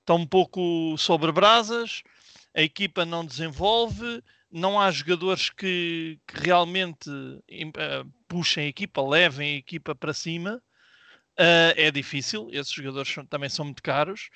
estão 0.00 0.16
um 0.18 0.26
pouco 0.26 0.96
sobre 0.98 1.32
brasas, 1.32 2.02
a 2.54 2.62
equipa 2.62 3.04
não 3.04 3.24
desenvolve, 3.26 4.22
não 4.50 4.80
há 4.80 4.90
jogadores 4.90 5.50
que, 5.50 6.18
que 6.26 6.40
realmente 6.40 7.10
eh, 7.48 8.04
puxem 8.32 8.64
a 8.64 8.68
equipa, 8.68 9.06
levem 9.06 9.56
a 9.56 9.58
equipa 9.58 9.94
para 9.94 10.14
cima. 10.14 10.62
Ah, 11.38 11.74
é 11.76 11.90
difícil, 11.90 12.48
esses 12.50 12.72
jogadores 12.72 13.12
são- 13.12 13.26
também 13.26 13.50
são 13.50 13.66
muito 13.66 13.82
caros. 13.82 14.30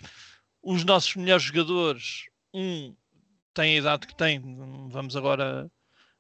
Os 0.63 0.85
nossos 0.85 1.17
melhores 1.17 1.45
jogadores, 1.45 2.27
um 2.53 2.95
tem 3.55 3.77
a 3.77 3.79
idade 3.79 4.07
que 4.07 4.15
tem, 4.15 4.39
vamos 4.91 5.17
agora 5.17 5.71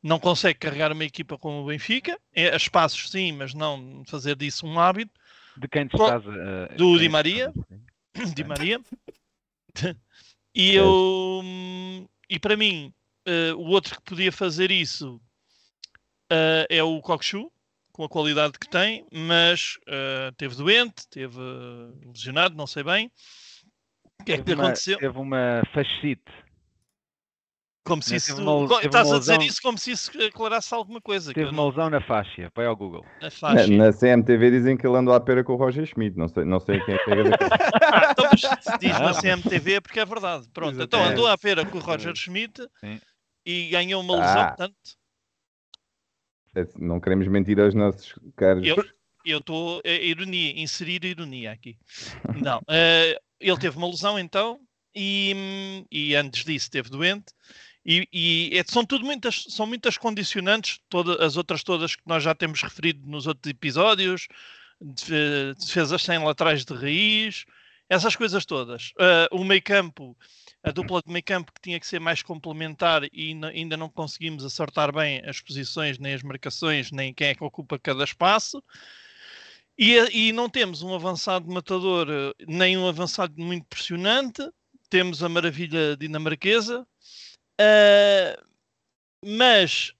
não 0.02 0.18
consegue 0.18 0.59
carregar 0.59 0.90
uma 0.90 1.04
equipa 1.04 1.37
como 1.37 1.62
o 1.62 1.66
Benfica. 1.66 2.18
É, 2.33 2.50
a 2.50 2.56
espaços 2.56 3.11
sim, 3.11 3.33
mas 3.33 3.52
não 3.52 4.02
fazer 4.06 4.37
disso 4.37 4.66
um 4.66 4.80
hábito. 4.80 5.12
De 5.56 5.68
quem 5.68 5.87
te 5.87 5.99
Bom, 5.99 6.06
estás 6.06 6.23
a. 6.26 6.76
do 6.76 6.99
Di 6.99 7.09
Maria. 7.11 7.52
estás 8.14 8.33
Di 8.35 8.45
Maria. 8.45 8.80
e 10.54 10.75
eu 10.75 10.95
e 12.30 12.38
para 12.38 12.56
mim 12.56 12.95
eh, 13.26 13.52
o 13.52 13.66
outro 13.66 13.97
que 13.97 14.02
podia 14.02 14.33
fazer 14.33 14.71
isso 14.71 15.21
eh, 16.30 16.66
é 16.71 16.83
o 16.83 17.00
Cockchu 17.02 17.52
com 17.97 18.05
a 18.05 18.09
qualidade 18.11 18.59
que 18.59 18.69
tem, 18.69 19.07
mas 19.11 19.79
eh, 19.88 20.31
teve 20.37 20.55
doente, 20.55 21.09
teve 21.11 21.38
eh, 21.41 22.07
lesionado, 22.12 22.55
não 22.55 22.67
sei 22.67 22.83
bem. 22.83 23.11
O 24.21 24.25
que 24.25 24.33
é 24.33 24.37
que 24.37 24.43
Teve 24.45 24.55
uma, 24.61 24.65
aconteceu? 24.65 24.99
teve 24.99 25.19
uma 25.19 25.62
fascite. 25.73 26.23
Como 27.87 28.03
se 28.03 28.17
isso. 28.17 28.37
uma- 28.43 28.65
Estás 28.83 29.11
a 29.12 29.19
dizer 29.19 29.33
lesão. 29.38 29.47
isso 29.47 29.62
como 29.62 29.79
se 29.79 29.93
isso 29.93 30.11
aclarasse 30.25 30.75
alguma 30.75 31.00
coisa. 31.00 31.33
Teve 31.33 31.50
uma 31.50 31.69
lesão 31.69 31.88
na 31.88 32.00
faixa. 32.00 32.50
Vai 32.55 32.67
ao 32.67 32.75
Google. 32.76 33.03
na 33.21 33.26
Na, 33.26 33.31
faixa. 33.31 33.69
na 33.69 33.93
CMTV 33.93 34.50
dizem 34.50 34.76
que 34.76 34.85
ele 34.87 34.97
andou 34.97 35.15
à 35.15 35.21
pera 35.21 35.43
com 35.45 35.53
o 35.53 35.57
Roger 35.57 35.87
Schmidt. 35.87 36.19
Não 36.19 36.29
sei, 36.29 36.45
não 36.45 36.59
sei 36.61 36.81
quem 36.85 36.95
é 36.97 36.99
que 36.99 37.11
é. 37.11 37.15
Ah, 37.97 38.11
então, 38.11 38.29
mas 38.31 38.41
se 38.41 38.79
diz 38.79 38.91
Ah, 38.97 38.99
na 38.99 39.05
mas- 39.07 39.21
CMTV 39.21 39.73
é 39.75 39.81
porque 39.81 40.00
é 40.00 40.05
verdade. 40.05 40.49
Pronto, 40.53 40.75
então 40.75 40.99
Exatamente. 41.00 41.12
andou 41.12 41.26
à 41.29 41.38
feira 41.38 41.65
com 41.65 41.79
o 41.79 41.81
Roger 41.81 42.15
Schmidt 42.17 42.61
Sim. 42.81 43.00
e 43.47 43.69
ganhou 43.69 44.03
uma 44.03 44.17
lesão. 44.17 44.41
Ah. 44.41 44.47
Portanto, 44.49 44.75
Não 46.79 47.01
queremos 47.01 47.27
mentir 47.29 47.59
aos 47.61 47.75
nossos 47.75 48.15
caros. 48.37 48.67
Eu- 48.67 48.85
eu 49.25 49.39
estou 49.39 49.83
a 49.85 49.89
ironia, 49.91 50.53
inserir 50.61 51.05
ironia 51.05 51.53
aqui. 51.53 51.77
Não, 52.41 52.61
eh, 52.69 53.19
ele 53.41 53.59
teve 53.59 53.77
uma 53.77 53.89
lesão 53.89 54.19
então 54.19 54.61
e, 54.95 55.85
e 55.91 56.15
antes 56.15 56.45
disso 56.45 56.67
esteve 56.67 56.89
doente. 56.91 57.27
E, 57.85 58.09
e 58.13 58.51
é- 58.59 58.65
são 58.65 58.85
tudo 58.85 59.05
muitas, 59.05 59.45
são 59.49 59.67
muitas 59.67 59.99
condicionantes, 59.99 60.81
todas 60.89 61.21
as 61.21 61.37
outras 61.37 61.63
todas 61.63 61.95
que 61.97 62.03
nós 62.07 62.23
já 62.23 62.35
temos 62.35 62.63
referido 62.63 63.07
nos 63.09 63.27
outros 63.27 63.51
episódios, 63.51 64.27
defe- 64.81 65.55
defesas 65.59 66.03
sem 66.03 66.19
laterais 66.19 66.65
de 66.65 66.73
raiz, 66.75 67.45
essas 67.89 68.15
coisas 68.17 68.45
todas. 68.47 68.93
Eh, 68.99 69.29
o 69.33 69.45
meio 69.45 69.63
campo, 69.63 70.17
a 70.67 70.73
dupla 70.73 71.01
de 71.01 71.13
meio 71.13 71.23
campo 71.23 71.53
que 71.53 71.61
tinha 71.61 71.79
que 71.79 71.87
ser 71.87 72.01
mais 72.01 72.25
complementar 72.25 73.05
e 73.13 73.39
ainda 73.55 73.77
não 73.77 73.89
conseguimos 73.89 74.45
acertar 74.45 74.93
bem 74.93 75.23
as 75.25 75.41
posições, 75.41 75.97
nem 75.97 76.13
as 76.13 76.25
marcações, 76.25 76.91
nem 76.91 77.15
quem 77.15 77.29
é 77.29 77.35
que 77.37 77.45
ocupa 77.45 77.79
cada 77.79 78.03
espaço. 78.03 78.61
E, 79.79 79.95
e 80.13 80.33
não 80.33 80.51
temos 80.51 80.83
um 80.83 80.93
avançado 80.93 81.49
matador, 81.49 82.09
nem 82.49 82.77
um 82.77 82.89
avançado 82.89 83.41
muito 83.41 83.65
pressionante. 83.67 84.43
Temos 84.91 85.23
a 85.23 85.29
maravilha 85.29 85.97
dinamarquesa, 85.97 86.85
eh, 87.61 88.37
mas 89.25 89.93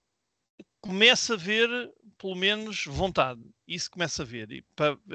começa 0.81 1.35
a 1.35 1.37
ver, 1.37 1.69
pelo 2.19 2.35
menos, 2.35 2.85
vontade. 2.87 3.41
Isso 3.69 3.89
começa 3.89 4.23
a 4.23 4.27
ver. 4.27 4.51
E, 4.51 4.65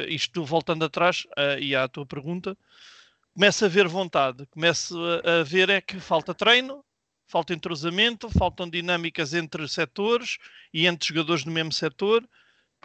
isto 0.08 0.46
voltando 0.46 0.86
atrás 0.86 1.27
eh, 1.38 1.60
e 1.60 1.75
à 1.75 1.89
tua 1.89 2.05
pergunta, 2.05 2.58
começa 3.33 3.65
a 3.65 3.69
ver 3.69 3.88
vontade. 3.88 4.45
Começa 4.47 4.95
a, 5.23 5.43
ver 5.43 5.69
é 5.69 5.81
que 5.81 6.00
falta 6.00 6.33
treino, 6.33 6.83
falta 7.27 7.53
entrosamento, 7.53 8.29
faltam 8.29 8.69
dinâmicas 8.69 9.33
entre 9.33 9.67
setores 9.67 10.38
e 10.73 10.88
entre 10.88 11.07
jogadores 11.07 11.43
do 11.43 11.51
mesmo 11.51 11.71
setor. 11.71 12.27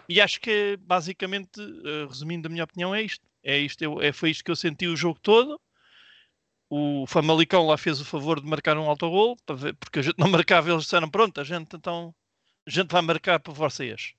E 0.08 0.20
acho 0.20 0.40
que 0.40 0.76
basicamente, 0.80 1.60
eh, 1.60 2.06
resumindo 2.06 2.46
a 2.46 2.50
minha 2.50 2.64
opinião, 2.64 2.94
é 2.94 3.02
isto. 3.02 3.24
É 3.42 3.56
isto, 3.58 4.02
é, 4.02 4.12
foi 4.12 4.30
isto 4.30 4.44
que 4.44 4.50
eu 4.50 4.56
senti 4.56 4.86
o 4.88 4.96
jogo 4.96 5.20
todo. 5.20 5.60
O 6.68 7.06
Famalicão 7.06 7.66
lá 7.66 7.76
fez 7.76 8.00
o 8.00 8.04
favor 8.04 8.40
de 8.40 8.46
marcar 8.46 8.76
um 8.76 8.88
autogol, 8.90 9.36
porque 9.78 10.00
a 10.00 10.02
gente 10.02 10.18
não 10.18 10.28
marcava, 10.30 10.70
eles 10.70 10.82
disseram, 10.82 11.08
pronto, 11.08 11.40
a 11.40 11.44
gente 11.44 11.76
então 11.76 12.12
a 12.66 12.70
gente 12.70 12.90
vai 12.90 13.02
marcar 13.02 13.38
para 13.38 13.52
vocês. 13.52 14.14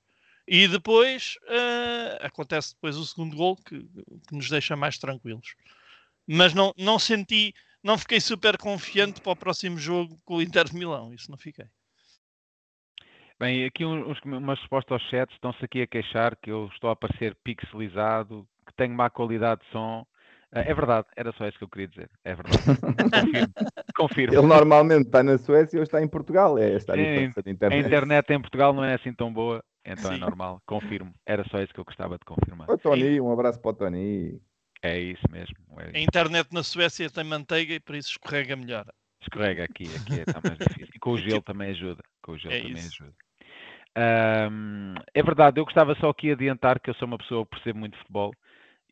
E 0.48 0.66
depois 0.70 1.38
eh, 1.50 2.20
acontece 2.22 2.74
depois 2.74 2.96
o 2.96 3.06
segundo 3.06 3.36
gol 3.36 3.58
que, 3.58 3.82
que 3.82 4.34
nos 4.34 4.50
deixa 4.50 4.78
mais 4.78 4.98
tranquilos. 4.98 5.56
Mas 6.28 6.54
não, 6.54 6.74
não 6.78 7.00
senti, 7.00 7.54
não 7.82 7.98
fiquei 7.98 8.20
super 8.20 8.58
confiante 8.58 9.22
para 9.22 9.32
o 9.32 9.36
próximo 9.36 9.78
jogo 9.78 10.18
com 10.26 10.36
o 10.36 10.42
Inter 10.42 10.66
de 10.66 10.76
Milão, 10.76 11.14
isso 11.14 11.32
não 11.32 11.38
fiquei. 11.38 11.66
Bem, 13.40 13.66
aqui 13.66 13.86
uns, 13.86 14.20
umas 14.26 14.60
respostas 14.60 14.94
aos 14.94 15.10
chats 15.10 15.36
estão-se 15.36 15.64
aqui 15.64 15.82
a 15.84 15.88
queixar 15.88 16.36
que 16.36 16.50
eu 16.50 16.68
estou 16.74 16.90
a 16.90 16.94
aparecer 16.94 17.36
pixelizado, 17.44 18.48
que 18.66 18.74
tenho 18.74 18.96
má 18.96 19.10
qualidade 19.10 19.62
de 19.62 19.72
som. 19.72 20.06
Ah, 20.52 20.62
é 20.62 20.74
verdade, 20.74 21.06
era 21.16 21.32
só 21.34 21.48
isso 21.48 21.58
que 21.58 21.64
eu 21.64 21.70
queria 21.70 21.88
dizer. 21.88 22.10
É 22.24 22.34
verdade. 22.34 22.58
Confirmo. 23.14 23.54
Confirmo. 23.96 24.36
Ele 24.36 24.48
normalmente 24.48 25.06
está 25.06 25.22
na 25.22 25.38
Suécia 25.38 25.78
ou 25.78 25.84
está 25.84 26.02
em 26.02 26.08
Portugal. 26.08 26.58
É 26.58 26.74
esta 26.74 26.94
a 26.94 26.96
diferença 26.96 27.44
de 27.44 27.50
A 27.50 27.54
internet. 27.54 27.86
internet 27.86 28.30
em 28.34 28.42
Portugal 28.42 28.74
não 28.74 28.84
é 28.84 28.96
assim 28.96 29.14
tão 29.14 29.32
boa, 29.32 29.64
então 29.86 30.12
é 30.12 30.16
Sim. 30.16 30.22
normal. 30.22 30.62
Confirmo. 30.66 31.14
Era 31.26 31.44
só 31.50 31.62
isso 31.62 31.74
que 31.74 31.80
eu 31.80 31.86
gostava 31.86 32.18
de 32.18 32.26
confirmar. 32.26 32.70
Ô, 32.70 32.78
Tony, 32.78 33.22
um 33.22 33.32
abraço 33.32 33.62
para 33.62 33.72
o 33.72 33.74
Tony. 33.74 34.42
É 34.82 35.00
isso 35.00 35.24
mesmo. 35.32 35.56
é 35.80 35.98
A 35.98 36.02
internet 36.02 36.50
na 36.54 36.64
Suécia 36.64 37.10
tem 37.10 37.24
manteiga 37.24 37.74
e 37.74 37.80
por 37.80 37.96
isso 37.96 38.12
escorrega 38.12 38.56
melhor. 38.56 38.86
Escorrega 39.22 39.64
aqui, 39.64 39.84
aqui 39.84 40.20
está 40.20 40.40
mais 40.44 40.58
difícil. 40.58 40.90
E 40.96 41.00
com 41.00 41.12
o 41.12 41.18
gelo 41.18 41.42
também 41.44 41.72
ajuda. 41.72 42.04
Com 42.22 42.34
o 42.34 42.38
gelo 42.38 42.54
É 42.54 42.62
também 42.62 42.74
isso. 42.74 43.04
ajuda. 43.04 43.16
Ahm, 43.96 44.94
é 45.14 45.24
verdade, 45.24 45.60
eu 45.60 45.66
gostava 45.66 45.96
só 45.96 46.10
aqui 46.10 46.28
de 46.28 46.34
adiantar 46.34 46.80
que 46.80 46.90
eu 46.90 46.94
sou 46.96 47.08
uma 47.08 47.18
pessoa 47.18 47.44
que 47.46 47.52
percebe 47.52 47.80
muito 47.80 47.94
de 47.94 48.00
futebol 48.00 48.32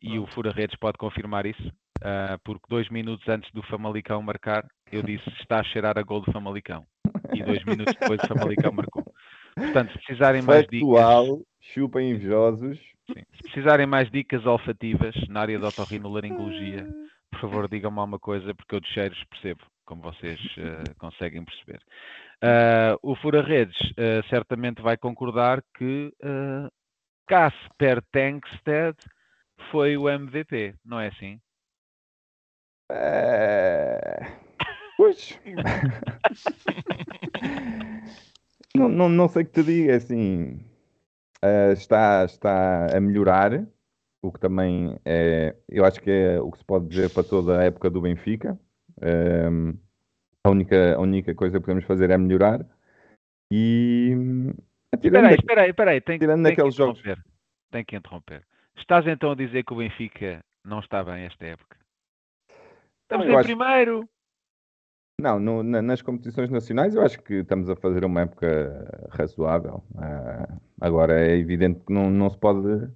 e 0.02 0.18
o 0.18 0.26
Fura 0.26 0.52
Redes 0.52 0.76
pode 0.78 0.98
confirmar 0.98 1.46
isso, 1.46 1.72
ah, 2.02 2.38
porque 2.44 2.66
dois 2.68 2.88
minutos 2.90 3.26
antes 3.28 3.50
do 3.52 3.62
Famalicão 3.62 4.20
marcar, 4.20 4.66
eu 4.90 5.02
disse 5.02 5.28
está 5.40 5.60
a 5.60 5.64
cheirar 5.64 5.96
a 5.96 6.02
gol 6.02 6.20
do 6.20 6.32
Famalicão. 6.32 6.84
E 7.32 7.42
dois 7.42 7.64
minutos 7.64 7.94
depois 7.98 8.20
o 8.22 8.26
Famalicão 8.26 8.72
marcou. 8.72 9.04
Portanto, 9.54 9.92
se 9.92 9.98
precisarem 10.00 10.42
mais 10.42 10.66
dicas, 10.66 10.88
Factual, 10.88 11.40
chupem 11.60 12.10
invejosos. 12.10 12.78
Sim, 13.06 13.22
se 13.36 13.42
precisarem 13.42 13.86
mais 13.86 14.10
dicas 14.10 14.44
olfativas 14.46 15.14
na 15.28 15.40
área 15.40 15.58
da 15.58 15.68
otorrinolaringologia, 15.68 16.86
por 17.30 17.40
favor 17.40 17.68
digam-me 17.68 17.98
alguma 17.98 18.18
coisa, 18.18 18.54
porque 18.54 18.74
eu 18.74 18.80
de 18.80 18.88
cheiros 18.88 19.22
percebo, 19.30 19.60
como 19.84 20.02
vocês 20.02 20.40
eh, 20.58 20.94
conseguem 20.98 21.44
perceber. 21.44 21.80
Ah, 22.42 22.98
o 23.02 23.14
Fura 23.16 23.42
Redes 23.42 23.76
eh, 23.96 24.22
certamente 24.28 24.82
vai 24.82 24.96
concordar 24.96 25.62
que 25.76 26.12
uh, 26.22 26.70
Casper 27.26 28.02
Tankstead 28.12 28.96
foi 29.70 29.96
o 29.96 30.08
MVP, 30.08 30.74
não 30.84 31.00
é 31.00 31.08
assim? 31.08 31.40
É... 32.90 34.20
Pois. 34.96 35.38
não, 38.76 38.88
não, 38.88 39.08
não 39.08 39.28
sei 39.28 39.42
o 39.42 39.46
que 39.46 39.52
te 39.52 39.62
diga, 39.62 39.92
é 39.92 39.96
assim. 39.96 40.58
Eh, 41.42 41.72
está, 41.72 42.24
está 42.24 42.96
a 42.96 43.00
melhorar, 43.00 43.66
o 44.22 44.32
que 44.32 44.40
também 44.40 44.98
é, 45.04 45.54
eu 45.68 45.84
acho 45.84 46.00
que 46.00 46.10
é 46.10 46.40
o 46.40 46.50
que 46.50 46.58
se 46.58 46.64
pode 46.64 46.88
dizer 46.88 47.10
para 47.10 47.22
toda 47.22 47.60
a 47.60 47.64
época 47.64 47.88
do 47.90 48.00
Benfica. 48.00 48.58
Ehm, 49.02 49.74
a, 50.44 50.50
única, 50.50 50.94
a 50.96 51.00
única 51.00 51.34
coisa 51.34 51.58
que 51.58 51.64
podemos 51.66 51.84
fazer 51.84 52.10
é 52.10 52.18
melhorar. 52.18 52.64
E 53.52 54.12
Espera 54.92 55.28
aí, 55.28 55.34
espera 55.34 55.62
aí, 55.62 55.70
espera 55.70 55.90
aí, 55.92 56.00
tem, 56.00 56.18
tirando 56.18 56.42
tem 56.42 56.54
que 56.54 56.62
naqueles 56.62 56.74
jogos. 56.74 56.98
interromper. 57.00 57.24
Tem 57.70 57.84
que 57.84 57.96
interromper. 57.96 58.46
Estás 58.76 59.06
então 59.06 59.30
a 59.32 59.34
dizer 59.36 59.64
que 59.64 59.72
o 59.72 59.76
Benfica 59.76 60.40
não 60.64 60.80
está 60.80 61.04
bem 61.04 61.24
esta 61.24 61.44
época? 61.44 61.76
Estamos 63.02 63.26
em 63.26 63.36
acho- 63.36 63.44
primeiro. 63.44 64.08
Não, 65.20 65.40
no- 65.40 65.62
na- 65.62 65.80
nas 65.80 66.02
competições 66.02 66.50
nacionais 66.50 66.94
eu 66.94 67.02
acho 67.02 67.22
que 67.22 67.34
estamos 67.36 67.70
a 67.70 67.76
fazer 67.76 68.04
uma 68.04 68.20
época 68.22 69.06
razoável. 69.10 69.82
Ah, 69.96 70.58
agora 70.80 71.18
é 71.18 71.36
evidente 71.38 71.80
que 71.86 71.92
não, 71.92 72.10
não 72.10 72.28
se 72.28 72.36
pode 72.38 72.90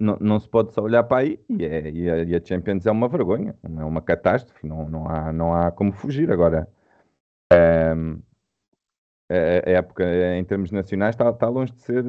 não, 0.00 0.18
não 0.20 0.38
se 0.40 0.48
pode 0.48 0.74
só 0.74 0.82
olhar 0.82 1.04
para 1.04 1.18
aí 1.22 1.40
e, 1.48 1.64
é- 1.64 1.90
e 1.90 2.10
a, 2.10 2.18
e 2.24 2.36
a 2.36 2.44
Champions 2.44 2.86
é 2.86 2.90
uma 2.92 3.08
vergonha, 3.08 3.56
é 3.64 3.84
uma 3.84 4.02
catástrofe, 4.02 4.66
não, 4.66 4.88
não, 4.88 5.08
há, 5.08 5.32
não 5.32 5.54
há 5.54 5.72
como 5.72 5.92
fugir. 5.92 6.30
Agora, 6.30 6.68
a 9.30 9.70
época 9.70 10.04
em 10.36 10.44
termos 10.44 10.70
nacionais 10.70 11.14
está, 11.14 11.30
está 11.30 11.48
longe 11.48 11.72
de 11.72 11.80
ser 11.82 12.04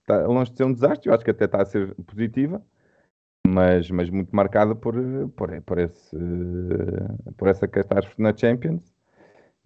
está 0.00 0.26
longe 0.26 0.50
de 0.50 0.56
ser 0.58 0.64
um 0.64 0.72
desastre, 0.72 1.08
eu 1.08 1.14
acho 1.14 1.24
que 1.24 1.30
até 1.30 1.46
está 1.46 1.62
a 1.62 1.64
ser 1.64 1.94
positiva 2.06 2.62
mas, 3.54 3.90
mas 3.90 4.10
muito 4.10 4.34
marcada 4.34 4.74
por, 4.74 4.94
por, 5.36 5.62
por, 5.62 5.78
esse, 5.78 6.16
por 7.36 7.48
essa 7.48 7.68
catástrofe 7.68 8.20
na 8.20 8.36
Champions. 8.36 8.92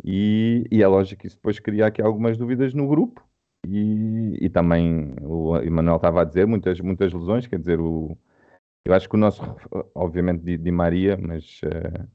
E, 0.05 0.65
e 0.71 0.83
é 0.83 0.87
lógico 0.87 1.23
que 1.23 1.27
isso 1.27 1.37
depois 1.37 1.59
cria 1.59 1.87
aqui 1.87 2.03
algumas 2.03 2.37
dúvidas 2.37 2.75
no 2.75 2.87
grupo. 2.87 3.27
E, 3.67 4.39
e 4.41 4.49
também 4.51 5.15
o 5.23 5.57
Emanuel 5.59 5.97
estava 5.97 6.23
a 6.23 6.25
dizer 6.25 6.47
muitas, 6.47 6.81
muitas 6.81 7.13
lesões, 7.13 7.47
quer 7.47 7.59
dizer, 7.59 7.81
o, 7.81 8.17
eu 8.85 8.95
acho 8.95 9.09
que 9.09 9.17
o 9.17 9.19
nosso, 9.19 9.43
obviamente, 9.95 10.45
Di, 10.45 10.57
Di 10.57 10.71
Maria, 10.71 11.17
mas 11.17 11.61
eh, 11.65 12.07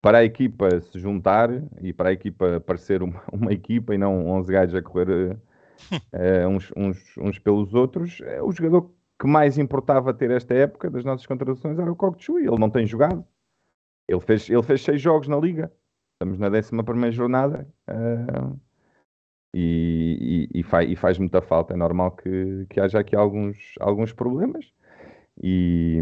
para 0.00 0.18
a 0.18 0.24
equipa 0.24 0.80
se 0.80 0.98
juntar 0.98 1.50
e 1.82 1.92
para 1.92 2.08
a 2.10 2.12
equipa 2.12 2.60
parecer 2.60 3.02
uma, 3.02 3.22
uma 3.32 3.52
equipa 3.52 3.94
e 3.94 3.98
não 3.98 4.26
11 4.30 4.52
gajos 4.52 4.74
a 4.74 4.82
correr 4.82 5.38
eh, 6.12 6.46
uns, 6.46 6.72
uns, 6.76 6.98
uns 7.18 7.38
pelos 7.38 7.74
outros, 7.74 8.20
é 8.22 8.42
o 8.42 8.50
jogador 8.52 8.90
que 9.18 9.26
mais 9.26 9.58
importava 9.58 10.12
ter 10.12 10.30
esta 10.30 10.54
época 10.54 10.90
das 10.90 11.04
nossas 11.04 11.26
contratações 11.26 11.78
era 11.78 11.90
o 11.90 11.96
Kokchui. 11.96 12.46
Ele 12.46 12.58
não 12.58 12.70
tem 12.70 12.86
jogado. 12.86 13.24
Ele 14.08 14.20
fez, 14.20 14.48
ele 14.48 14.62
fez 14.62 14.82
seis 14.82 15.00
jogos 15.00 15.28
na 15.28 15.36
Liga. 15.36 15.72
Estamos 16.14 16.38
na 16.38 16.48
11 16.48 17.12
jornada. 17.12 17.66
uh, 17.88 18.58
e, 19.54 20.48
e, 20.52 20.60
e, 20.60 20.62
faz, 20.62 20.90
e 20.90 20.96
faz 20.96 21.18
muita 21.18 21.40
falta. 21.40 21.72
É 21.72 21.76
normal 21.76 22.12
que, 22.12 22.66
que 22.68 22.78
haja 22.78 22.98
aqui 23.00 23.16
alguns, 23.16 23.74
alguns 23.80 24.12
problemas. 24.12 24.70
E 25.42 25.98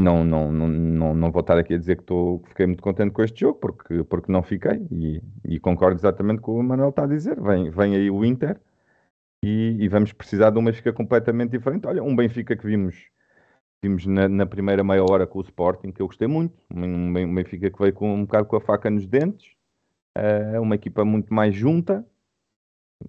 não, 0.00 0.24
não, 0.24 0.50
não, 0.52 0.68
não, 0.68 1.14
não 1.14 1.30
vou 1.30 1.40
estar 1.40 1.56
aqui 1.58 1.74
a 1.74 1.78
dizer 1.78 1.96
que, 1.96 2.02
estou, 2.02 2.40
que 2.40 2.48
fiquei 2.50 2.66
muito 2.66 2.82
contente 2.82 3.12
com 3.12 3.22
este 3.22 3.40
jogo, 3.40 3.58
porque, 3.60 4.02
porque 4.04 4.32
não 4.32 4.42
fiquei. 4.42 4.86
E, 4.90 5.22
e 5.44 5.60
concordo 5.60 5.96
exatamente 5.96 6.40
com 6.40 6.52
o 6.52 6.54
que 6.56 6.60
o 6.60 6.64
Manuel 6.64 6.90
está 6.90 7.04
a 7.04 7.06
dizer. 7.06 7.40
Vem, 7.40 7.70
vem 7.70 7.94
aí 7.94 8.10
o 8.10 8.24
Inter 8.24 8.60
e, 9.42 9.76
e, 9.80 9.88
vamos 9.88 10.12
precisar 10.12 10.50
de 10.50 10.58
um 10.58 10.64
Benfica 10.64 10.92
completamente 10.92 11.50
diferente. 11.50 11.86
Olha, 11.86 12.02
um 12.02 12.14
Benfica 12.14 12.56
que 12.56 12.66
vimos, 12.66 13.10
vimos 13.82 14.06
na, 14.06 14.28
na, 14.28 14.46
primeira 14.46 14.84
meia 14.84 15.02
hora 15.02 15.26
com 15.26 15.40
o 15.40 15.42
Sporting, 15.42 15.90
que 15.90 16.00
eu 16.00 16.06
gostei 16.06 16.28
muito. 16.28 16.54
Um, 16.72 17.34
Benfica 17.34 17.70
que 17.70 17.78
veio 17.78 17.92
com 17.92 18.14
um 18.14 18.24
bocado 18.24 18.46
com 18.46 18.56
a 18.56 18.60
faca 18.60 18.88
nos 18.88 19.06
dentes, 19.06 19.54
eh, 20.14 20.60
uma 20.60 20.76
equipa 20.76 21.04
muito 21.04 21.34
mais 21.34 21.54
junta, 21.54 22.06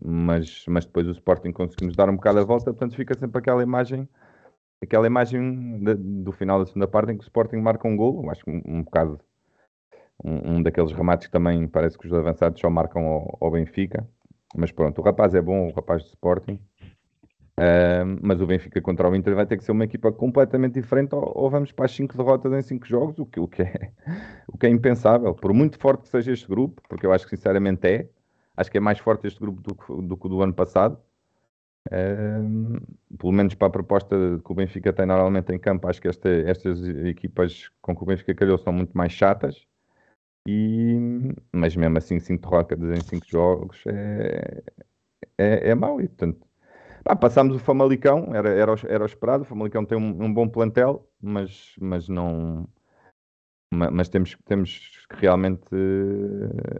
mas, 0.03 0.65
mas 0.67 0.85
depois 0.85 1.07
o 1.07 1.11
Sporting 1.11 1.51
conseguimos 1.51 1.95
dar 1.95 2.09
um 2.09 2.15
bocado 2.15 2.39
a 2.39 2.43
volta, 2.43 2.65
portanto 2.65 2.95
fica 2.95 3.17
sempre 3.17 3.37
aquela 3.37 3.61
imagem, 3.61 4.09
aquela 4.81 5.05
imagem 5.07 5.83
de- 5.83 5.95
do 5.95 6.31
final 6.31 6.59
da 6.59 6.65
segunda 6.65 6.87
parte 6.87 7.11
em 7.11 7.17
que 7.17 7.23
o 7.23 7.27
Sporting 7.27 7.57
marca 7.57 7.87
um 7.87 7.95
gol, 7.95 8.29
acho 8.31 8.43
que 8.43 8.49
um, 8.51 8.61
um 8.65 8.83
bocado 8.83 9.19
um, 10.23 10.55
um 10.55 10.63
daqueles 10.63 10.91
remates 10.91 11.27
que 11.27 11.33
também 11.33 11.67
parece 11.67 11.97
que 11.97 12.07
os 12.07 12.13
avançados 12.13 12.59
só 12.59 12.69
marcam 12.69 13.05
ao, 13.05 13.37
ao 13.41 13.51
Benfica, 13.51 14.07
mas 14.55 14.72
pronto, 14.72 15.00
o 15.01 15.03
rapaz 15.03 15.33
é 15.36 15.41
bom, 15.41 15.67
o 15.69 15.74
rapaz 15.74 16.03
do 16.03 16.10
Sporting. 16.10 16.60
Ahm, 17.55 18.17
mas 18.22 18.41
o 18.41 18.48
Benfica 18.48 18.81
contra 18.81 19.07
o 19.07 19.15
Inter 19.15 19.36
vai 19.36 19.45
ter 19.45 19.57
que 19.57 19.63
ser 19.63 19.72
uma 19.74 19.83
equipa 19.83 20.12
completamente 20.12 20.74
diferente 20.74 21.13
ou, 21.13 21.31
ou 21.36 21.50
vamos 21.51 21.72
para 21.72 21.86
as 21.86 21.91
5 21.91 22.17
derrotas 22.17 22.51
em 22.53 22.62
5 22.63 22.88
jogos, 22.88 23.19
o 23.19 23.25
que, 23.25 23.39
o, 23.39 23.48
que 23.48 23.62
é, 23.62 23.91
o 24.48 24.57
que 24.57 24.65
é 24.65 24.69
impensável. 24.69 25.36
Por 25.36 25.53
muito 25.53 25.77
forte 25.79 26.03
que 26.03 26.10
seja 26.10 26.31
este 26.31 26.48
grupo, 26.48 26.81
porque 26.89 27.05
eu 27.05 27.13
acho 27.13 27.25
que 27.27 27.36
sinceramente 27.36 27.88
é, 27.88 28.10
acho 28.57 28.72
que 28.72 28.77
é 28.77 28.81
mais 28.81 28.98
forte 29.00 29.27
este 29.27 29.39
grupo 29.39 29.62
do 29.62 29.75
que, 29.75 30.07
do 30.07 30.15
do 30.29 30.41
ano 30.41 30.53
passado. 30.53 30.98
Ahm, 31.91 32.79
pelo 33.19 33.31
menos 33.33 33.53
para 33.55 33.67
a 33.67 33.72
proposta 33.72 34.15
que 34.43 34.51
o 34.51 34.55
Benfica 34.55 34.93
tem 34.93 35.05
normalmente 35.05 35.51
em 35.53 35.60
campo, 35.60 35.88
acho 35.88 36.01
que 36.01 36.07
esta- 36.07 36.29
estas 36.29 36.81
equipas 37.05 37.69
com 37.81 37.95
que 37.95 38.03
o 38.03 38.05
Benfica 38.05 38.33
calhou 38.33 38.57
são 38.57 38.74
muito 38.74 38.98
mais 38.98 39.12
chatas. 39.12 39.67
E, 40.47 40.97
mas 41.53 41.75
mesmo 41.75 41.97
assim, 41.97 42.19
5 42.19 42.50
derrotas 42.50 42.79
em 42.81 43.01
5 43.01 43.25
jogos 43.27 43.81
é, 43.88 44.63
é, 45.38 45.69
é 45.71 45.75
mau. 45.75 46.01
E, 46.01 46.07
portanto, 46.07 46.47
passámos 47.21 47.55
o 47.55 47.59
Famalicão, 47.59 48.35
era, 48.35 48.50
era, 48.50 48.75
era 48.88 49.03
o 49.03 49.07
esperado. 49.07 49.43
O 49.43 49.45
Famalicão 49.47 49.85
tem 49.85 49.97
um, 49.97 50.23
um 50.25 50.33
bom 50.33 50.47
plantel, 50.50 51.09
mas, 51.21 51.75
mas 51.81 52.09
não. 52.09 52.67
ma- 53.71 53.91
Mas 53.91 54.09
temos, 54.09 54.38
temos 54.45 55.05
que 55.09 55.15
realmente 55.17 55.63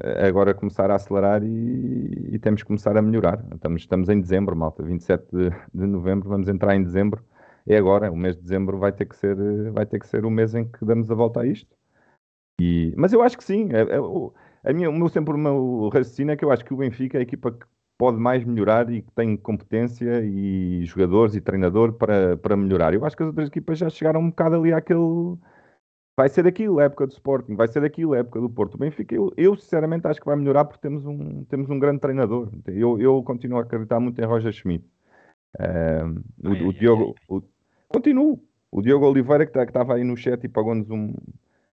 eh, 0.04 0.28
agora 0.28 0.54
começar 0.54 0.90
a 0.92 0.96
acelerar 0.96 1.44
e, 1.44 2.30
e 2.36 2.40
temos 2.40 2.62
que 2.62 2.68
começar 2.68 2.96
a 2.98 3.02
melhorar. 3.02 3.44
Estamos, 3.54 3.82
estamos 3.82 4.10
em 4.10 4.20
dezembro, 4.20 4.56
malta, 4.56 4.84
27 4.84 5.26
de, 5.32 5.50
de 5.74 5.86
novembro, 5.88 6.30
vamos 6.30 6.48
entrar 6.48 6.76
em 6.76 6.84
dezembro. 6.84 7.24
É 7.66 7.78
agora, 7.78 8.12
o 8.12 8.16
mês 8.18 8.36
de 8.36 8.42
dezembro 8.44 8.78
vai 8.78 8.92
ter 8.92 9.06
que 9.06 9.16
ser, 9.16 9.36
vai 9.72 9.86
ter 9.86 10.00
que 10.00 10.08
ser 10.08 10.26
o 10.26 10.30
mês 10.32 10.54
em 10.56 10.66
que 10.70 10.84
damos 10.86 11.10
a 11.10 11.16
volta 11.16 11.42
a 11.42 11.48
isto. 11.48 11.76
E, 12.60 12.94
mas 12.98 13.14
eu 13.14 13.22
acho 13.22 13.38
que 13.38 13.44
sim. 13.44 13.70
é- 13.72 13.96
é 13.96 14.00
o- 14.00 14.34
a 14.64 14.72
minha, 14.74 14.90
o 14.90 14.94
meu 14.94 15.10
sempre 15.10 15.34
o 15.34 15.38
meu 15.38 15.90
raciocínio 15.90 16.34
é 16.34 16.38
que 16.38 16.46
eu 16.46 16.52
acho 16.52 16.64
que 16.64 16.74
o 16.74 16.78
Benfica 16.78 17.18
é 17.18 17.20
a 17.20 17.24
equipa 17.24 17.52
que 17.52 17.66
pode 17.98 18.18
mais 18.18 18.44
melhorar 18.44 18.90
e 18.92 19.02
que 19.02 19.12
tem 19.12 19.36
competência 19.38 20.22
e 20.24 20.84
jogadores 20.86 21.36
e 21.36 21.42
treinador 21.42 21.94
para, 21.94 22.38
para 22.38 22.56
melhorar. 22.58 22.94
Eu 22.94 23.06
acho 23.06 23.16
que 23.16 23.24
as 23.24 23.28
outras 23.28 23.48
equipas 23.50 23.78
já 23.78 23.90
chegaram 23.90 24.20
um 24.22 24.30
bocado 24.30 24.56
ali 24.56 24.74
àquele. 24.74 25.38
Vai 26.16 26.30
ser 26.30 26.46
aquilo, 26.46 26.80
a 26.80 26.84
época 26.84 27.08
do 27.08 27.12
Sporting, 27.14 27.56
vai 27.56 27.68
ser 27.68 27.84
aquilo, 27.84 28.14
a 28.14 28.20
época 28.20 28.40
do 28.40 28.48
Porto. 28.50 28.76
O 28.76 28.78
Benfica, 28.78 29.16
eu, 29.16 29.34
eu 29.36 29.56
sinceramente 29.56 30.06
acho 30.08 30.20
que 30.20 30.26
vai 30.28 30.36
melhorar 30.36 30.64
porque 30.66 30.82
temos 30.82 31.04
um, 31.06 31.44
temos 31.46 31.70
um 31.72 31.80
grande 31.80 32.00
treinador. 32.02 32.50
Eu, 32.68 33.00
eu 33.00 33.24
continuo 33.24 33.58
a 33.58 33.62
acreditar 33.62 34.00
muito 34.00 34.20
em 34.22 34.26
Roger 34.26 34.52
Schmidt. 34.54 34.86
Ahm, 35.60 36.22
o, 36.44 36.50
Ai, 36.50 36.62
o 36.62 36.68
ai, 36.68 36.74
Diogo, 36.74 37.16
o- 37.28 37.42
continuo. 37.90 38.40
O 38.72 38.82
Diogo 38.82 39.08
Oliveira, 39.08 39.46
que 39.46 39.52
tá- 39.54 39.66
que 39.66 39.72
estava 39.72 39.96
aí 39.96 40.04
no 40.04 40.16
chat 40.16 40.44
e 40.44 40.50
pagou-nos 40.50 40.90
um, 40.90 41.14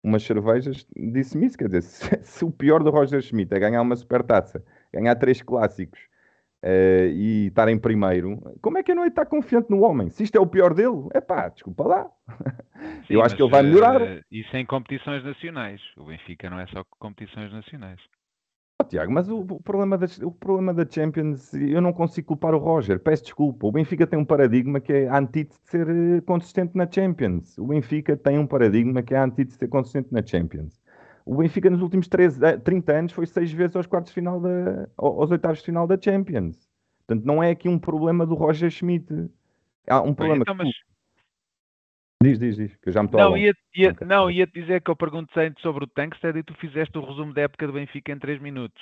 umas 0.06 0.24
cervejas, 0.24 0.86
disse-me 0.96 1.48
isso. 1.48 1.58
Quer 1.58 1.66
dizer, 1.66 1.82
se, 1.84 2.24
se 2.24 2.46
o 2.46 2.52
pior 2.52 2.84
do 2.84 2.92
Roger 2.92 3.22
Schmidt 3.22 3.54
é 3.54 3.60
ganhar 3.60 3.82
uma 3.82 3.96
supertaça, 3.96 4.64
ganhar 4.94 5.16
três 5.16 5.42
clássicos 5.42 6.00
eh, 6.62 7.10
e 7.14 7.48
estar 7.48 7.68
em 7.68 7.78
primeiro, 7.78 8.40
como 8.62 8.78
é 8.78 8.84
que 8.84 8.92
eu 8.92 8.96
não 8.96 9.04
ia 9.04 9.10
estar 9.10 9.26
confiante 9.26 9.70
no 9.70 9.82
homem? 9.82 10.10
Se 10.10 10.24
isto 10.24 10.36
é 10.38 10.40
o 10.40 10.48
pior 10.48 10.74
dele, 10.74 11.08
é 11.14 11.22
pá, 11.22 11.50
desculpa 11.50 11.84
lá. 11.84 12.10
eu 13.10 13.22
acho 13.24 13.36
que 13.36 13.42
ele 13.42 13.52
vai 13.52 13.64
melhorar. 13.64 14.02
eh, 14.02 14.22
Isso 14.32 14.56
em 14.56 14.66
competições 14.66 15.24
nacionais. 15.24 15.82
O 15.98 16.06
Benfica 16.06 16.50
não 16.50 16.60
é 16.60 16.68
só 16.68 16.84
competições 17.00 17.52
nacionais. 17.52 18.00
Tiago, 18.86 19.12
mas 19.12 19.27
o, 19.30 19.39
o 19.39 19.62
problema 19.62 19.98
da, 19.98 20.08
o 20.24 20.32
problema 20.32 20.74
da 20.74 20.86
Champions, 20.89 21.54
eu 21.54 21.82
não 21.82 21.92
consigo 21.94 22.27
culpar 22.30 22.54
o 22.54 22.58
Roger, 22.58 23.00
peço 23.00 23.24
desculpa. 23.24 23.68
O 23.68 23.72
Benfica 23.72 24.06
tem 24.08 24.18
um 24.20 24.25
paradigma 24.25 24.80
que 24.80 24.94
é 24.94 25.10
antítese 25.10 25.60
de 25.63 25.70
ser 25.70 25.88
eh, 25.89 26.22
consistente 26.22 26.75
na 26.75 26.89
Champions. 26.89 27.58
O 27.58 27.68
Benfica 27.68 28.15
tem 28.18 28.38
um 28.39 28.48
paradigma 28.48 29.01
que 29.04 29.13
é 29.13 29.18
a 29.18 29.24
antítese 29.25 29.58
de 29.58 29.60
ser 29.60 29.67
consistente 29.67 30.10
na 30.12 30.26
Champions. 30.26 30.82
O 31.26 31.36
Benfica 31.36 31.69
nos 31.69 31.82
últimos 31.82 32.08
13, 32.08 32.43
eh, 32.45 32.58
30 32.58 32.93
anos 32.93 33.12
foi 33.12 33.26
seis 33.26 33.52
vezes 33.52 33.76
aos 33.76 33.88
quartos 33.88 34.12
de 34.12 34.15
final 34.15 34.39
da, 34.39 34.88
ao- 34.98 35.21
aos 35.21 35.32
oitavos 35.32 35.60
de 35.60 35.65
final 35.65 35.88
da 35.88 35.98
Champions. 36.00 36.69
Portanto, 37.08 37.26
não 37.26 37.41
é 37.43 37.52
aqui 37.52 37.67
um 37.69 37.78
problema 37.80 38.26
do 38.26 38.36
Roger 38.36 38.69
Schmidt. 38.69 39.08
Há 39.88 40.02
um 40.02 40.06
Bem, 40.06 40.15
problema 40.15 40.41
então, 40.41 40.56
que 40.58 40.63
mas- 40.63 40.74
Diz, 42.23 42.39
diz, 42.39 42.56
diz, 42.56 42.75
que 42.78 42.89
eu 42.89 42.93
já 42.93 43.01
me 43.04 43.08
estou 43.08 43.19
a 43.19 43.23
Não, 43.25 43.38
ia, 43.38 43.54
ia, 43.75 43.91
Ok. 43.91 44.08
não, 44.08 44.32
ia 44.32 44.47
te 44.47 44.62
dizer 44.62 44.82
que 44.82 44.89
eu 44.89 44.95
perguntei 44.95 45.51
sobre 45.60 45.84
o 45.84 45.88
Tankstead 45.88 46.38
e 46.39 46.43
tu 46.43 46.54
fizeste 46.56 46.97
o 46.97 47.01
resumo 47.06 47.34
da 47.34 47.41
época 47.41 47.67
do 47.67 47.73
Benfica 47.73 48.12
em 48.12 48.17
3 48.17 48.41
minutos. 48.41 48.82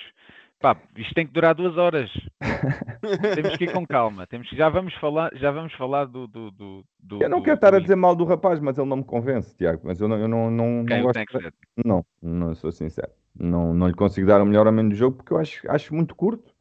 Pá, 0.62 0.78
isto 0.96 1.13
tem 1.13 1.26
que 1.28 1.34
durar 1.34 1.54
duas 1.56 1.76
horas. 1.76 2.10
Temos 3.36 3.58
que 3.58 3.65
ir 3.65 3.74
com 3.74 3.86
calma. 3.86 4.26
Temos, 4.28 4.50
que- 4.50 4.56
já 4.56 4.69
vamos 4.69 4.93
falar, 4.96 5.32
já 5.36 5.52
vamos 5.52 5.74
falar 5.74 6.06
do. 6.06 6.26
do, 6.28 6.52
do, 6.52 6.86
do- 7.00 7.22
Eu 7.24 7.28
não 7.28 7.39
do- 7.39 7.43
quero 7.43 7.56
estar 7.56 7.74
a 7.74 7.80
dizer 7.80 7.96
mal 7.96 8.15
do 8.15 8.24
rapaz, 8.24 8.60
mas 8.62 8.78
ele 8.78 8.88
não 8.88 8.98
me 8.98 9.04
convence, 9.04 9.58
Tiago. 9.58 9.82
Mas 9.84 10.00
eu 10.00 10.08
não, 10.08 10.17
eu 10.17 10.28
não, 10.28 10.50
não, 10.52 10.86
Quem, 10.86 10.98
não 10.98 11.10
o 11.10 11.12
gosto. 11.12 11.39
de-? 11.39 11.52
Não, 11.84 12.06
não 12.22 12.56
sou 12.56 12.72
sincero. 12.72 13.12
Não, 13.38 13.74
não 13.74 13.88
lhe 13.88 13.93
consigo 13.96 14.28
dar 14.28 14.41
o 14.41 14.46
melhor 14.46 14.67
ou 14.67 14.72
menos 14.72 14.91
do 14.93 14.96
jogo 14.98 15.17
porque 15.17 15.34
eu 15.34 15.38
acho, 15.38 15.69
acho 15.69 15.93
muito 15.93 16.15
curto. 16.15 16.53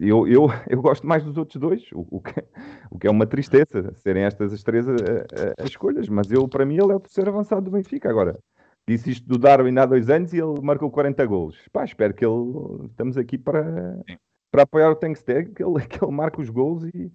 Eu, 0.00 0.26
eu, 0.26 0.46
eu 0.68 0.82
gosto 0.82 1.06
mais 1.06 1.22
dos 1.24 1.36
outros 1.36 1.60
dois, 1.60 1.82
o, 1.92 2.06
o 2.10 2.20
que, 2.20 2.44
o 2.90 2.98
que 2.98 3.06
é 3.06 3.10
uma 3.10 3.26
tristeza 3.26 3.92
serem 3.94 4.24
estas 4.24 4.52
as 4.52 4.62
três 4.62 4.88
a- 4.88 4.92
a- 4.92 5.62
as 5.62 5.70
escolhas. 5.70 6.08
Mas 6.08 6.30
eu, 6.30 6.48
para 6.48 6.64
mim, 6.64 6.74
ele 6.74 6.92
é 6.92 6.94
o 6.96 7.00
terceiro 7.00 7.30
avançado 7.30 7.62
do 7.62 7.70
Benfica. 7.70 8.08
Agora, 8.10 8.38
disse 8.88 9.10
isto 9.10 9.26
do 9.28 9.38
Darwin 9.38 9.78
há 9.78 9.86
dois 9.86 10.10
anos 10.10 10.32
e 10.32 10.38
ele 10.38 10.60
marcou 10.62 10.90
40 10.90 11.24
golos. 11.26 11.56
Pá, 11.72 11.84
espero 11.84 12.14
que 12.14 12.24
ele. 12.24 12.86
Estamos 12.90 13.16
aqui 13.16 13.38
para, 13.38 13.96
Sim. 14.08 14.16
para 14.50 14.62
apoiar 14.62 14.90
o 14.90 14.96
Tankstead, 14.96 15.50
que 15.52 15.62
ele, 15.62 15.74
que 15.86 16.04
ele 16.04 16.12
marque 16.12 16.40
os 16.40 16.50
golos. 16.50 16.84
E 16.94 17.10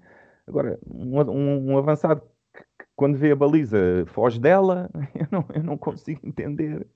agora, 0.48 0.80
um, 0.88 1.19
um, 1.22 1.72
um 1.74 1.78
avançado 1.78 2.22
que, 2.54 2.62
que 2.63 2.86
quando 2.95 3.17
vê 3.17 3.32
a 3.32 3.36
baliza 3.36 3.78
foge 4.08 4.39
dela, 4.39 4.89
eu 5.15 5.28
não, 5.32 5.45
eu 5.54 5.63
não 5.63 5.78
consigo 5.78 6.22
entender. 6.24 6.88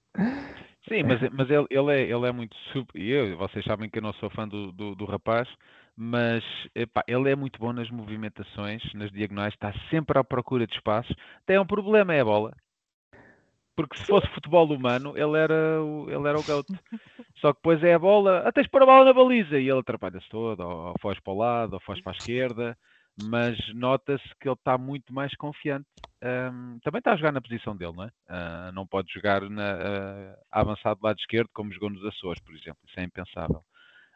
Sim, 0.88 1.04
mas, 1.04 1.22
mas 1.32 1.50
ele, 1.50 1.66
ele, 1.70 1.92
é, 1.92 2.02
ele 2.04 2.28
é 2.28 2.32
muito 2.32 2.56
super. 2.74 3.00
e 3.00 3.10
Eu, 3.10 3.38
vocês 3.38 3.64
sabem 3.66 3.90
que 3.90 4.00
eu 4.00 4.04
não 4.04 4.14
sou 4.14 4.30
fã 4.30 4.48
do, 4.48 4.72
do, 4.72 4.96
do 4.96 5.06
rapaz, 5.06 5.48
mas 5.96 6.44
epá, 6.76 7.04
ele 7.08 7.32
é 7.32 7.36
muito 7.36 7.58
bom 7.60 7.72
nas 7.72 7.90
movimentações, 7.90 8.82
nas 8.94 9.12
diagonais, 9.12 9.54
está 9.54 9.74
sempre 9.90 10.20
à 10.20 10.24
procura 10.24 10.68
de 10.68 10.74
espaços. 10.76 11.16
Tem 11.46 11.58
um 11.58 11.66
problema, 11.66 12.14
é 12.14 12.20
a 12.20 12.26
bola. 12.26 12.54
Porque 13.76 13.98
se 13.98 14.06
fosse 14.06 14.28
futebol 14.30 14.72
humano, 14.72 15.18
ele 15.18 15.38
era 15.38 15.82
o, 15.82 16.10
ele 16.10 16.28
era 16.28 16.40
o 16.40 16.44
GOAT. 16.44 16.68
Só 17.40 17.54
que 17.54 17.60
depois 17.60 17.84
é 17.84 17.94
a 17.94 18.00
bola, 18.00 18.44
ah, 18.46 18.52
tens 18.52 18.64
de 18.64 18.70
pôr 18.70 18.84
a 18.84 18.86
bola 18.86 19.06
na 19.06 19.14
baliza 19.14 19.60
e 19.60 19.70
ele 19.70 19.80
atrapalha-se 19.80 20.28
todo, 20.30 20.60
ou, 20.62 20.88
ou 20.90 20.96
foge 21.02 21.20
para 21.22 21.34
o 21.34 21.38
lado, 21.38 21.74
ou 21.74 21.80
foge 21.80 22.02
para 22.02 22.12
a 22.12 22.16
esquerda, 22.16 22.78
mas 23.18 23.58
nota-se 23.74 24.24
que 24.40 24.48
ele 24.48 24.56
está 24.56 24.78
muito 24.78 25.14
mais 25.14 25.36
confiante. 25.36 25.86
Ahm, 26.24 26.80
também 26.84 27.00
está 27.00 27.12
a 27.12 27.18
jogar 27.18 27.34
na 27.34 27.42
posição 27.42 27.76
dele, 27.76 27.92
não 27.94 28.06
é? 28.06 28.10
Ah, 28.30 28.72
não 28.74 28.88
pode 28.88 29.12
jogar 29.12 29.42
na, 29.50 29.74
ah, 29.74 30.40
a 30.50 30.62
avançar 30.62 30.96
do 30.96 31.04
lado 31.04 31.20
esquerdo 31.20 31.50
como 31.54 31.74
jogou 31.74 31.90
nos 31.90 32.04
Açores, 32.06 32.42
por 32.42 32.56
exemplo. 32.56 32.80
Isso 32.88 32.98
é 32.98 33.04
impensável. 33.04 33.62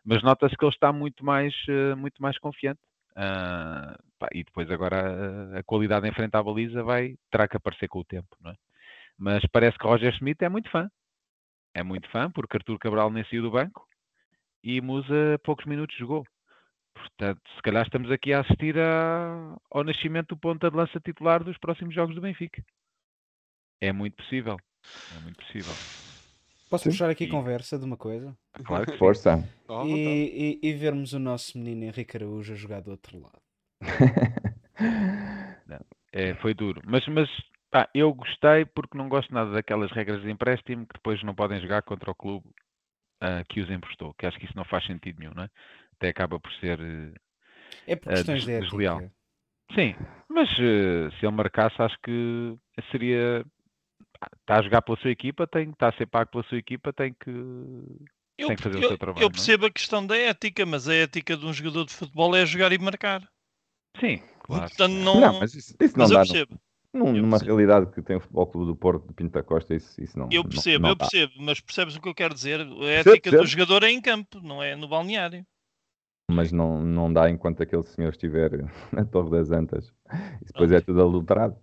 Mas 0.06 0.24
nota-se 0.24 0.56
que 0.56 0.64
ele 0.64 0.72
está 0.72 0.94
muito 0.94 1.26
mais, 1.26 1.54
ah, 1.70 1.96
muito 1.98 2.22
mais 2.22 2.38
confiante. 2.40 2.80
Pá, 4.20 4.28
e 4.34 4.44
depois 4.44 4.70
agora 4.72 5.56
a, 5.56 5.60
a 5.60 5.64
qualidade 5.64 6.08
em 6.08 6.14
frente 6.14 6.36
à 6.36 6.42
baliza 6.42 6.82
vai, 6.84 7.16
terá 7.32 7.48
que 7.48 7.58
aparecer 7.58 7.88
com 7.90 8.00
o 8.00 8.06
tempo, 8.06 8.30
não 8.40 8.52
é? 8.52 8.56
Mas 9.18 9.44
parece 9.52 9.78
que 9.78 9.86
Roger 9.88 10.14
Schmidt 10.14 10.44
é 10.46 10.50
muito 10.50 10.70
fã. 10.70 10.90
É 11.74 11.84
muito 11.84 12.10
fã, 12.10 12.32
porque 12.32 12.58
Artur 12.58 12.78
Cabral 12.80 13.12
nem 13.12 13.24
saiu 13.26 13.42
do 13.42 13.52
banco 13.52 13.86
e 14.64 14.80
Musa 14.82 15.40
poucos 15.44 15.66
minutos 15.66 15.96
jogou. 15.98 16.26
Portanto, 16.98 17.42
se 17.56 17.62
calhar 17.62 17.84
estamos 17.86 18.12
aqui 18.12 18.34
a 18.34 18.42
assistir 18.42 18.78
a- 18.78 19.58
ao 19.72 19.84
nascimento 19.84 20.30
do 20.30 20.38
ponta 20.38 20.70
de 20.70 20.76
lança 20.76 21.00
titular 21.00 21.44
dos 21.44 21.58
próximos 21.58 21.94
jogos 21.94 22.16
do 22.16 22.22
Benfica. 22.22 22.64
É 23.82 23.92
muito 23.92 24.16
possível. 24.16 24.58
É 25.16 25.20
muito 25.20 25.38
possível. 25.38 25.74
Posso 26.70 26.84
Sim. 26.86 26.90
puxar 26.90 27.10
aqui 27.10 27.24
E- 27.26 27.30
conversa 27.30 27.78
de 27.80 27.86
uma 27.86 27.96
coisa? 27.98 28.36
Claro 28.66 28.86
que. 28.86 28.98
Força. 28.98 29.38
Vontade. 29.68 29.90
E, 30.00 30.60
e- 30.64 30.70
e 30.70 30.74
vermos 30.74 31.14
o 31.14 31.20
nosso 31.20 31.58
menino 31.58 31.84
Henrique 31.86 32.18
Araújo 32.18 32.54
a 32.54 32.56
jogar 32.56 32.82
do 32.82 32.92
outro 32.92 33.20
lado. 33.22 33.42
É, 36.14 36.34
foi 36.36 36.54
duro. 36.54 36.82
Mas, 36.86 37.06
mas 37.08 37.30
pá, 37.70 37.88
eu 37.94 38.12
gostei 38.14 38.66
porque 38.66 38.98
não 38.98 39.10
gosto 39.10 39.32
nada 39.34 39.52
daquelas 39.52 39.92
regras 39.92 40.22
de 40.22 40.32
empréstimo 40.32 40.88
que 40.88 40.94
depois 40.94 41.22
não 41.22 41.36
podem 41.36 41.60
jogar 41.62 41.82
contra 41.84 42.10
o 42.10 42.16
clube 42.16 42.48
ah, 43.22 43.44
que 43.48 43.60
os 43.62 43.70
emprestou. 43.70 44.14
Que 44.16 44.26
acho 44.26 44.38
que 44.40 44.46
isso 44.46 44.56
não 44.56 44.64
faz 44.66 44.86
sentido 44.86 45.20
nenhum, 45.20 45.34
não 45.34 45.44
é? 45.44 45.50
Até 45.98 46.10
acaba 46.10 46.40
por 46.40 46.52
ser. 46.54 46.80
eh, 46.80 47.14
É 47.88 47.96
por 47.96 48.12
É, 48.12 48.16
questões 48.16 48.42
de 48.42 48.48
des- 48.48 48.56
ética. 48.58 48.78
desleal. 48.78 49.12
Sim, 49.74 49.96
mas 50.30 50.50
eh, 50.60 51.10
se 51.20 51.26
ele 51.26 51.36
marcasse, 51.36 51.82
acho 51.82 51.98
que 52.04 52.56
seria. 52.92 53.46
Está 54.42 54.58
a 54.60 54.62
jogar 54.62 54.82
pela 54.82 54.98
sua 54.98 55.12
equipa, 55.12 55.46
tem, 55.46 55.70
está 55.70 55.90
a 55.90 55.94
ser 55.94 56.06
pago 56.08 56.32
pela 56.32 56.44
sua 56.44 56.58
equipa, 56.58 56.92
tem 56.94 57.14
que. 57.14 57.30
Eu, 58.38 58.48
Tem 58.50 58.56
que 58.58 58.64
fazer 58.64 58.78
o 58.78 58.84
eu- 58.84 58.90
seu 58.90 58.98
trabalho, 58.98 59.24
eu 59.24 59.28
não 59.28 59.28
é? 59.30 59.32
percebo 59.32 59.66
a 59.66 59.72
questão 59.72 60.06
da 60.06 60.16
ética, 60.18 60.66
mas 60.66 60.88
a 60.88 60.94
ética 60.94 61.36
de 61.36 61.46
um 61.46 61.52
jogador 61.54 61.86
de 61.86 61.94
futebol 61.94 62.36
é 62.36 62.46
jogar 62.46 62.72
e 62.72 62.78
marcar. 62.78 63.28
Sim, 64.00 64.22
claro. 64.42 64.68
Portanto, 64.68 64.92
não, 64.94 65.22
Não, 65.22 65.40
mas 65.40 65.54
isso, 65.56 65.76
isso 65.80 65.98
não 65.98 66.06
mas 66.08 66.12
eu 66.12 66.18
dá. 66.18 66.20
Não, 66.24 66.28
percebo. 66.28 66.60
Num- 66.94 67.08
Eu 67.08 67.22
numa 67.22 67.30
percebo. 67.32 67.46
realidade 67.52 67.92
que 67.92 68.02
tem 68.02 68.16
o 68.16 68.20
Futebol 68.20 68.48
Clube 68.48 68.68
do 68.72 68.76
Porto 68.76 69.08
de 69.08 69.14
Pinta 69.14 69.44
Costa, 69.44 69.76
isso, 69.76 70.02
isso 70.02 70.18
não. 70.18 70.30
Eu 70.32 70.44
não- 70.44 70.50
percebo, 70.50 70.84
não 70.84 70.90
eu 70.90 70.96
dá. 70.96 71.06
percebo, 71.06 71.34
mas 71.38 71.60
percebes 71.60 71.96
o 71.96 72.02
que 72.02 72.10
eu 72.10 72.16
quero 72.16 72.34
dizer? 72.34 72.62
A 72.62 72.66
Percebo, 72.66 73.10
ética 73.12 73.30
do 73.32 73.38
percebo. 73.38 73.48
jogador 73.48 73.84
é 73.84 73.92
em 73.92 74.02
campo, 74.02 74.40
não 74.42 74.62
é 74.64 74.76
no 74.76 74.88
balneário. 74.88 75.46
Mas 76.30 76.52
não, 76.52 76.82
não 76.82 77.12
dá 77.12 77.30
enquanto 77.30 77.64
aquele 77.64 77.84
senhor 77.84 78.10
estiver 78.10 78.52
na 78.92 79.06
Torre 79.06 79.32
das 79.32 79.52
Antas. 79.52 79.86
Isso 80.42 80.54
depois 80.54 80.72
é 80.72 80.82
tudo 80.82 81.02
adulterado. 81.02 81.56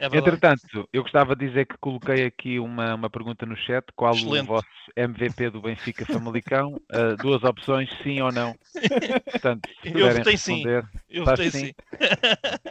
É. 0.00 0.06
Entretanto, 0.16 0.88
eu 0.94 1.02
gostava 1.02 1.36
de 1.36 1.46
dizer 1.46 1.66
que 1.66 1.76
coloquei 1.78 2.24
aqui 2.24 2.58
uma, 2.58 2.94
uma 2.94 3.10
pergunta 3.10 3.44
no 3.44 3.54
chat. 3.54 3.84
Qual 3.94 4.14
Excelente. 4.14 4.44
o 4.44 4.46
vosso 4.46 4.66
MVP 4.96 5.50
do 5.50 5.60
Benfica 5.60 6.06
Famalicão? 6.06 6.80
Ah, 6.90 7.14
duas 7.20 7.44
opções, 7.44 7.90
sim 8.02 8.20
ou 8.22 8.32
não. 8.32 8.54
Portanto, 9.30 9.68
se 9.82 9.88
Eu 9.88 10.10
votei 10.14 10.38
sim. 10.38 10.62
Eu 11.08 11.24
votei 11.26 11.50
sim. 11.50 11.66
sim. 11.66 11.72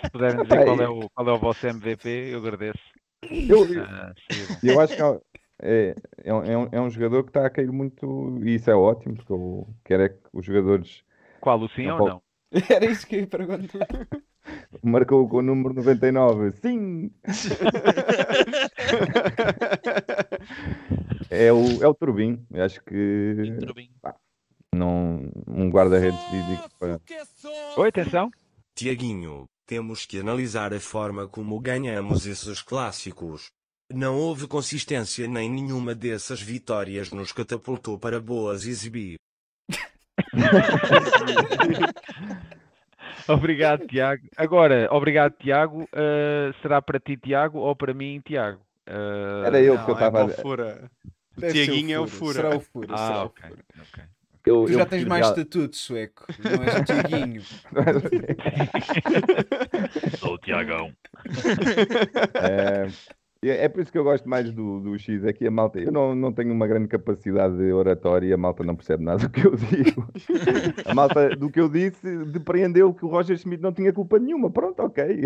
se 0.04 0.10
puderem 0.12 0.41
dizer 0.41 0.65
qual 0.65 0.82
é, 0.82 0.89
o, 0.89 1.10
qual 1.10 1.30
é 1.30 1.32
o 1.32 1.38
vosso 1.38 1.67
MVP, 1.67 2.10
eu 2.10 2.39
agradeço. 2.39 2.80
Eu, 3.21 3.63
Ah, 3.84 4.12
seria 4.28 4.47
bom. 4.47 4.58
eu 4.63 4.80
acho 4.80 4.95
que 4.95 5.02
é, 5.62 5.95
é, 6.24 6.30
é 6.30 6.34
um- 6.34 6.43
é 6.72 6.82
um, 6.82 6.88
é 6.88 6.89
jogador 6.89 7.24
que 7.24 7.30
está 7.30 7.45
a 7.45 7.50
cair 7.50 7.72
muito, 7.72 8.38
e 8.43 8.56
isso 8.56 8.69
é 8.72 8.76
ótimo, 8.76 9.15
porque 9.15 9.32
eu 9.34 9.67
quero 9.84 10.04
é 10.04 10.10
que 10.10 10.19
os 10.34 10.45
jogadores 10.45 11.04
Qual 11.41 11.60
o 11.62 11.67
sim 11.69 11.86
Não 11.86 11.93
ou 11.93 11.98
pode- 12.00 12.10
não? 12.12 12.22
Era 12.69 12.86
isso 12.86 13.06
que 13.06 13.15
eu 13.15 13.19
ia 13.22 13.28
perguntar. 13.28 13.88
marcou 14.84 15.28
com 15.30 15.38
o 15.38 15.41
número 15.41 15.74
99. 15.76 16.52
Sim! 16.52 17.12
É 21.30 21.52
o, 21.54 21.84
é 21.84 21.88
o 21.88 21.93
Turbin. 21.93 22.43
Eu 22.52 22.63
acho 22.63 22.82
que 22.84 23.36
Turbin. 23.60 23.89
não, 24.74 25.30
um 25.48 25.69
guarda-redes 25.69 26.19
físico 26.26 26.69
para. 26.80 27.00
Oi, 27.78 27.89
atenção. 27.89 28.32
Tiaguinho, 28.74 29.45
temos 29.65 30.06
que 30.06 30.19
analisar 30.19 30.74
a 30.74 30.80
forma 30.80 31.28
como 31.28 31.60
ganhamos 31.60 32.26
esses 32.26 32.62
clássicos. 32.62 33.52
Não 33.91 34.15
houve 34.17 34.47
consistência 34.47 35.28
nem 35.28 35.49
nenhuma 35.49 35.95
dessas 35.95 36.39
vitórias 36.41 37.12
nos 37.12 37.32
catapultou 37.32 37.97
para 37.97 38.19
boas 38.21 38.65
exibir. 38.65 39.17
Obrigado, 43.28 43.86
Tiago. 43.88 44.23
Agora, 44.38 44.88
obrigado, 44.91 45.34
Tiago. 45.39 45.88
Ah, 45.93 46.52
será 46.62 46.82
para 46.82 46.99
ti, 46.99 47.17
Tiago, 47.17 47.60
ou 47.60 47.75
para 47.75 47.93
mim, 47.93 48.21
Tiago? 48.25 48.60
Ah, 48.88 49.43
Era 49.45 49.62
eu 49.62 49.75
Não, 49.75 49.86
que 49.86 49.91
eu 49.91 49.95
é 49.95 49.97
estava 49.97 50.25
para 50.25 50.25
o 50.25 50.30
Fura. 50.41 50.89
Deve 51.38 51.54
ser 51.54 51.65
Tiaguinho 51.65 51.95
é 51.95 51.99
o 51.99 52.08
Fura. 52.08 52.34
Será 52.34 52.56
o 52.56 52.60
Fura. 52.60 52.88
será 52.97 53.10
Ah, 53.10 53.23
o 53.23 53.25
ok. 53.28 53.49
Fura. 53.49 53.63
ok. 53.82 54.04
Eu, 54.45 54.65
Tu 54.65 54.73
já 54.73 54.86
tens 54.86 55.04
mais 55.06 55.28
estatuto, 55.28 55.75
sueco. 55.75 56.25
Não 56.43 56.63
és 56.63 56.75
o 56.75 56.84
Tiaguinho. 56.86 57.41
Sou 60.17 60.34
o 60.34 60.38
Tiagão. 60.39 60.91
É, 62.36 62.88
é 63.43 63.65
é 63.65 63.69
por 63.69 63.82
isso 63.82 63.91
que 63.91 63.97
eu 63.97 64.04
gosto 64.04 64.28
mais 64.28 64.52
do, 64.52 64.80
do 64.80 64.97
X. 64.97 65.23
Aqui 65.25 65.47
a 65.47 65.52
malta, 65.52 65.80
eu 65.80 65.91
não, 65.91 66.13
não 66.15 66.32
tenho 66.32 66.52
uma 66.54 66.67
grande 66.67 66.88
capacidade 66.88 67.58
de 67.58 67.71
oratória 67.71 68.34
a 68.34 68.38
malta 68.38 68.63
não 68.63 68.75
percebe 68.75 69.04
nada 69.04 69.19
do 69.28 69.30
que 69.30 69.45
eu 69.45 69.56
digo. 69.56 70.08
A 70.86 70.93
malta 70.93 71.36
do 71.36 71.49
que 71.49 71.60
eu 71.60 71.69
disse 71.69 72.25
depreendeu 72.25 72.93
que 72.93 73.06
o 73.06 73.10
Roger 73.10 73.38
Schmidt 73.38 73.62
não 73.62 73.71
tinha 73.71 73.93
culpa 73.93 74.19
nenhuma. 74.19 74.49
Pronto, 74.49 74.82
ok. 74.82 75.23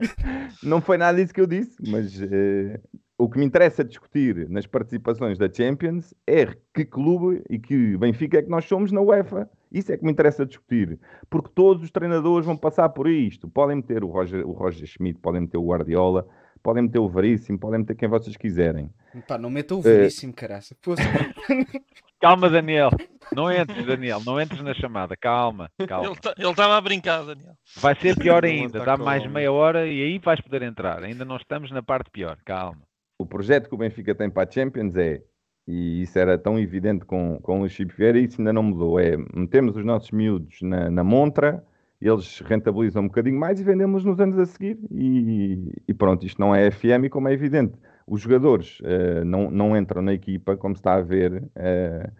Não 0.62 0.80
foi 0.80 0.98
nada 0.98 1.16
disso 1.16 1.32
que 1.32 1.40
eu 1.40 1.46
disse, 1.46 1.76
mas 1.90 2.20
eh, 2.20 2.80
o 3.20 3.28
que 3.28 3.38
me 3.38 3.44
interessa 3.44 3.84
discutir 3.84 4.48
nas 4.48 4.66
participações 4.66 5.38
da 5.38 5.52
Champions 5.52 6.14
é 6.26 6.46
que 6.74 6.84
clube 6.84 7.42
e 7.48 7.58
que 7.58 7.96
Benfica 7.96 8.38
é 8.38 8.42
que 8.42 8.48
nós 8.48 8.64
somos 8.64 8.90
na 8.90 9.00
UEFA. 9.00 9.48
Isso 9.70 9.92
é 9.92 9.96
que 9.96 10.04
me 10.04 10.10
interessa 10.10 10.46
discutir. 10.46 10.98
Porque 11.28 11.50
todos 11.54 11.82
os 11.82 11.90
treinadores 11.90 12.46
vão 12.46 12.56
passar 12.56 12.88
por 12.88 13.08
isto. 13.08 13.48
Podem 13.48 13.76
meter 13.76 14.02
o 14.02 14.08
Roger, 14.08 14.46
o 14.46 14.52
Roger 14.52 14.86
Schmidt, 14.86 15.20
podem 15.20 15.42
meter 15.42 15.58
o 15.58 15.66
Guardiola, 15.66 16.26
podem 16.62 16.82
meter 16.84 16.98
o 16.98 17.08
Veríssimo, 17.08 17.58
podem 17.58 17.80
meter 17.80 17.94
quem 17.96 18.08
vocês 18.08 18.36
quiserem. 18.36 18.90
Pá, 19.26 19.36
não 19.38 19.50
meta 19.50 19.74
o 19.74 19.80
É. 19.80 19.82
veríssimo, 19.82 20.32
caraça. 20.32 20.76
Calma, 22.20 22.50
Daniel. 22.50 22.90
Não 23.34 23.50
entres, 23.50 23.86
Daniel. 23.86 24.20
Não 24.24 24.38
entres 24.40 24.60
na 24.62 24.74
chamada. 24.74 25.16
Calma, 25.16 25.70
calma. 25.88 26.08
Ele 26.10 26.18
ele 26.38 26.50
estava 26.50 26.76
a 26.76 26.80
brincar, 26.80 27.24
Daniel. 27.24 27.54
Vai 27.76 27.94
ser 27.98 28.14
pior 28.16 28.44
ainda. 28.44 28.78
tá 28.80 28.84
Dá 28.84 28.96
mais 29.02 29.26
meia 29.26 29.50
hora 29.50 29.86
e 29.86 30.02
aí 30.02 30.18
vais 30.18 30.40
poder 30.40 30.62
entrar. 30.62 31.02
Ainda 31.02 31.24
não 31.24 31.36
estamos 31.36 31.70
na 31.70 31.82
parte 31.82 32.10
pior. 32.10 32.36
Calma. 32.44 32.82
O 33.18 33.24
projeto 33.24 33.68
que 33.68 33.74
o 33.74 33.78
Benfica 33.78 34.14
tem 34.14 34.28
para 34.28 34.46
a 34.48 34.52
Champions 34.52 34.94
é, 34.96 35.22
e 35.66 36.02
isso 36.02 36.18
era 36.18 36.36
tão 36.36 36.58
evidente 36.58 37.04
com, 37.04 37.38
com 37.42 37.60
o 37.62 37.68
Chico 37.68 37.92
Vieira, 37.96 38.18
e 38.18 38.24
isso 38.24 38.40
ainda 38.40 38.52
não 38.52 38.62
mudou, 38.62 38.98
é 38.98 39.16
metemos 39.34 39.76
os 39.76 39.84
nossos 39.84 40.10
miúdos 40.10 40.56
na, 40.62 40.90
na 40.90 41.04
montra, 41.04 41.62
eles 42.00 42.40
rentabilizam 42.40 43.02
um 43.02 43.06
bocadinho 43.08 43.38
mais 43.38 43.60
e 43.60 43.64
vendemos 43.64 44.04
nos 44.04 44.18
anos 44.20 44.38
a 44.38 44.46
seguir. 44.46 44.78
E, 44.90 45.72
e 45.88 45.94
pronto, 45.94 46.24
isto 46.24 46.40
não 46.40 46.54
é 46.54 46.70
FM 46.70 47.04
e 47.04 47.10
como 47.10 47.28
é 47.28 47.32
evidente, 47.32 47.74
os 48.06 48.20
jogadores 48.22 48.78
eh, 48.82 49.22
não, 49.24 49.50
não 49.50 49.76
entram 49.76 50.00
na 50.02 50.12
equipa, 50.14 50.56
como 50.56 50.74
se 50.74 50.80
está 50.80 50.94
a 50.94 51.02
ver, 51.02 51.44
eh, 51.54 52.10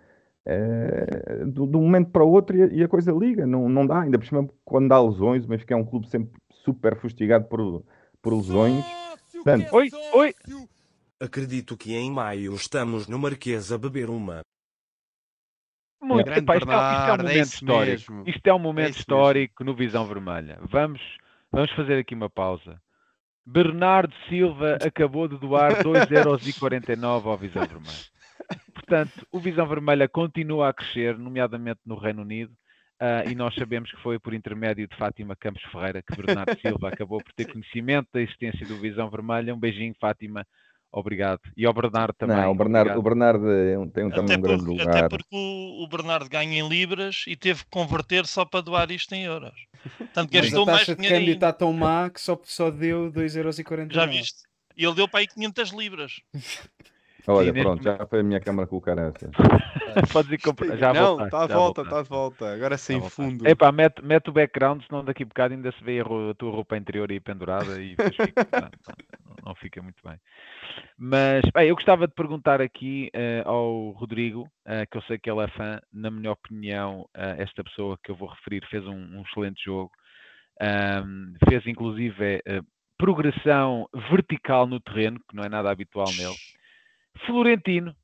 eh, 0.44 1.44
do- 1.46 1.66
de 1.66 1.76
um 1.76 1.82
momento 1.82 2.10
para 2.10 2.24
o 2.24 2.30
outro 2.30 2.56
e 2.56 2.62
a, 2.62 2.66
e 2.66 2.82
a 2.84 2.88
coisa 2.88 3.10
liga, 3.12 3.46
não, 3.46 3.68
não 3.68 3.86
dá, 3.86 4.00
ainda 4.02 4.18
por 4.18 4.26
cima 4.26 4.48
quando 4.64 4.92
há 4.92 5.00
lesões, 5.02 5.44
o 5.44 5.48
Benfica 5.48 5.74
é 5.74 5.76
um 5.76 5.84
clube 5.84 6.08
sempre 6.08 6.38
super 6.52 6.96
fustigado 6.96 7.46
por, 7.46 7.84
por 8.20 8.34
lesões. 8.34 8.84
Portanto, 9.32 9.72
Oi, 9.74 9.88
oi. 10.14 10.34
Acredito 11.18 11.76
que 11.76 11.94
em 11.94 12.10
maio 12.10 12.54
estamos 12.54 13.06
no 13.06 13.18
Marquês 13.18 13.70
a 13.72 13.78
beber 13.78 14.08
uma. 14.08 14.40
Muito. 16.00 16.24
Grande 16.26 16.40
Epá, 16.40 16.56
isto, 16.56 16.70
é, 16.70 16.74
isto 16.74 17.10
é 17.10 17.12
um 17.12 17.16
Bernardo, 17.16 17.20
é 17.20 17.26
momento 17.26 17.44
isso 17.44 17.54
histórico. 17.54 18.12
mesmo. 18.12 18.28
Isto 18.28 18.46
é 18.46 18.54
um 18.54 18.58
momento 18.58 18.86
mesmo. 18.86 19.00
histórico 19.00 19.64
no 19.64 19.74
Visão 19.74 20.06
Vermelha. 20.06 20.58
Vamos, 20.62 21.00
vamos 21.52 21.70
fazer 21.72 21.98
aqui 21.98 22.14
uma 22.14 22.30
pausa. 22.30 22.80
Bernardo 23.44 24.14
Silva 24.28 24.78
acabou 24.84 25.26
de 25.26 25.38
doar 25.38 25.82
2,49€ 25.82 27.26
ao 27.26 27.36
Visão 27.36 27.66
Vermelha. 27.66 28.10
Portanto, 28.74 29.26
o 29.30 29.38
Visão 29.38 29.66
Vermelha 29.66 30.08
continua 30.08 30.68
a 30.68 30.72
crescer, 30.72 31.18
nomeadamente 31.18 31.80
no 31.84 31.96
Reino 31.96 32.22
Unido, 32.22 32.52
ah, 33.00 33.24
e 33.24 33.34
nós 33.34 33.54
sabemos 33.54 33.90
que 33.90 34.00
foi 34.02 34.18
por 34.18 34.34
intermédio 34.34 34.86
de 34.86 34.94
Fátima 34.94 35.34
Campos 35.34 35.62
Ferreira 35.72 36.02
que 36.02 36.14
Bernardo 36.14 36.60
Silva 36.60 36.88
acabou 36.88 37.22
por 37.22 37.32
ter 37.32 37.46
conhecimento 37.50 38.08
da 38.12 38.20
existência 38.20 38.66
do 38.66 38.76
Visão 38.76 39.08
Vermelha. 39.08 39.54
Um 39.54 39.58
beijinho, 39.58 39.94
Fátima. 39.98 40.46
Obrigado. 40.92 41.40
E 41.56 41.64
ao 41.64 41.72
Bernardo 41.72 42.14
também. 42.14 42.36
Não, 42.36 42.50
o 42.50 42.54
Bernardo, 42.54 42.98
o. 42.98 43.02
Bernardo 43.02 43.50
é 43.50 43.74
tem 43.92 44.04
um, 44.04 44.10
também 44.10 44.36
um 44.36 44.40
grande 44.40 44.64
porque, 44.64 44.82
lugar. 44.82 44.96
até 44.96 45.08
porque 45.08 45.28
o, 45.30 45.84
o 45.84 45.88
Bernardo 45.88 46.28
ganha 46.28 46.58
em 46.58 46.68
libras 46.68 47.24
e 47.28 47.36
teve 47.36 47.64
que 47.64 47.70
converter 47.70 48.26
só 48.26 48.44
para 48.44 48.60
doar 48.60 48.90
isto 48.90 49.12
em 49.14 49.24
euros. 49.24 49.54
Tanto 50.12 50.30
mas 50.32 50.42
gastou 50.42 50.62
a 50.64 50.66
mais 50.66 50.78
taxa 50.80 50.96
de 50.96 51.02
dinheiro 51.02 51.20
câmbio 51.20 51.34
está 51.34 51.52
tão 51.52 51.72
má 51.72 52.10
que 52.10 52.20
só, 52.20 52.38
só 52.42 52.70
deu 52.70 53.10
2,49€. 53.12 53.92
Já 53.92 54.06
viste? 54.06 54.42
E 54.76 54.84
ele 54.84 54.94
deu 54.94 55.06
para 55.06 55.20
aí 55.20 55.28
500 55.28 55.70
libras. 55.70 56.20
Olha, 57.32 57.52
Sim, 57.52 57.62
pronto, 57.62 57.82
já 57.82 58.06
foi 58.06 58.20
a 58.20 58.22
minha 58.22 58.40
câmara 58.40 58.66
com 58.66 58.76
o. 58.76 58.80
Podes 60.12 60.32
ir 60.32 60.38
comprar. 60.38 60.76
Já 60.76 60.92
não, 60.92 61.24
está 61.24 61.46
já 61.46 61.54
volta, 61.54 61.82
está 61.82 62.02
de 62.02 62.08
volta. 62.08 62.52
Agora 62.52 62.76
sem 62.76 62.98
voltaste. 62.98 63.22
fundo. 63.22 63.48
Epá, 63.48 63.70
mete, 63.72 64.02
mete 64.04 64.30
o 64.30 64.32
background, 64.32 64.82
senão 64.86 65.04
daqui 65.04 65.22
a 65.22 65.26
bocado 65.26 65.54
ainda 65.54 65.72
se 65.72 65.84
vê 65.84 66.00
a, 66.00 66.34
tua 66.36 66.50
roupa 66.50 66.76
interior 66.76 67.10
aí 67.10 67.20
pendurada 67.20 67.80
e 67.80 67.96
depois 67.96 68.16
fica- 68.16 68.46
não, 68.52 68.60
não- 69.26 69.36
não 69.46 69.54
fica 69.54 69.82
muito 69.82 70.02
bem. 70.04 70.18
Mas 70.98 71.42
bem, 71.54 71.68
eu 71.68 71.74
gostava 71.74 72.06
de 72.06 72.14
perguntar 72.14 72.60
aqui 72.60 73.10
eh, 73.12 73.42
ao 73.46 73.90
Rodrigo, 73.90 74.48
eh, 74.66 74.86
que 74.86 74.96
eu 74.98 75.02
sei 75.02 75.18
que 75.18 75.30
ele 75.30 75.40
é 75.42 75.48
fã, 75.48 75.80
na 75.92 76.10
minha 76.10 76.32
opinião, 76.32 77.08
eh, 77.14 77.36
esta 77.38 77.64
pessoa 77.64 77.98
que 78.02 78.10
eu 78.10 78.16
vou 78.16 78.28
referir 78.28 78.64
fez 78.68 78.86
um, 78.86 79.18
um 79.18 79.22
excelente 79.22 79.62
jogo, 79.64 79.90
Ahm, 80.62 81.32
fez 81.48 81.66
inclusive 81.66 82.42
progressão 82.98 83.88
vertical 84.10 84.66
no 84.66 84.78
terreno, 84.78 85.18
que 85.26 85.34
não 85.34 85.42
é 85.42 85.48
nada 85.48 85.70
habitual 85.70 86.12
nele. 86.12 86.36
Florentino, 87.26 87.94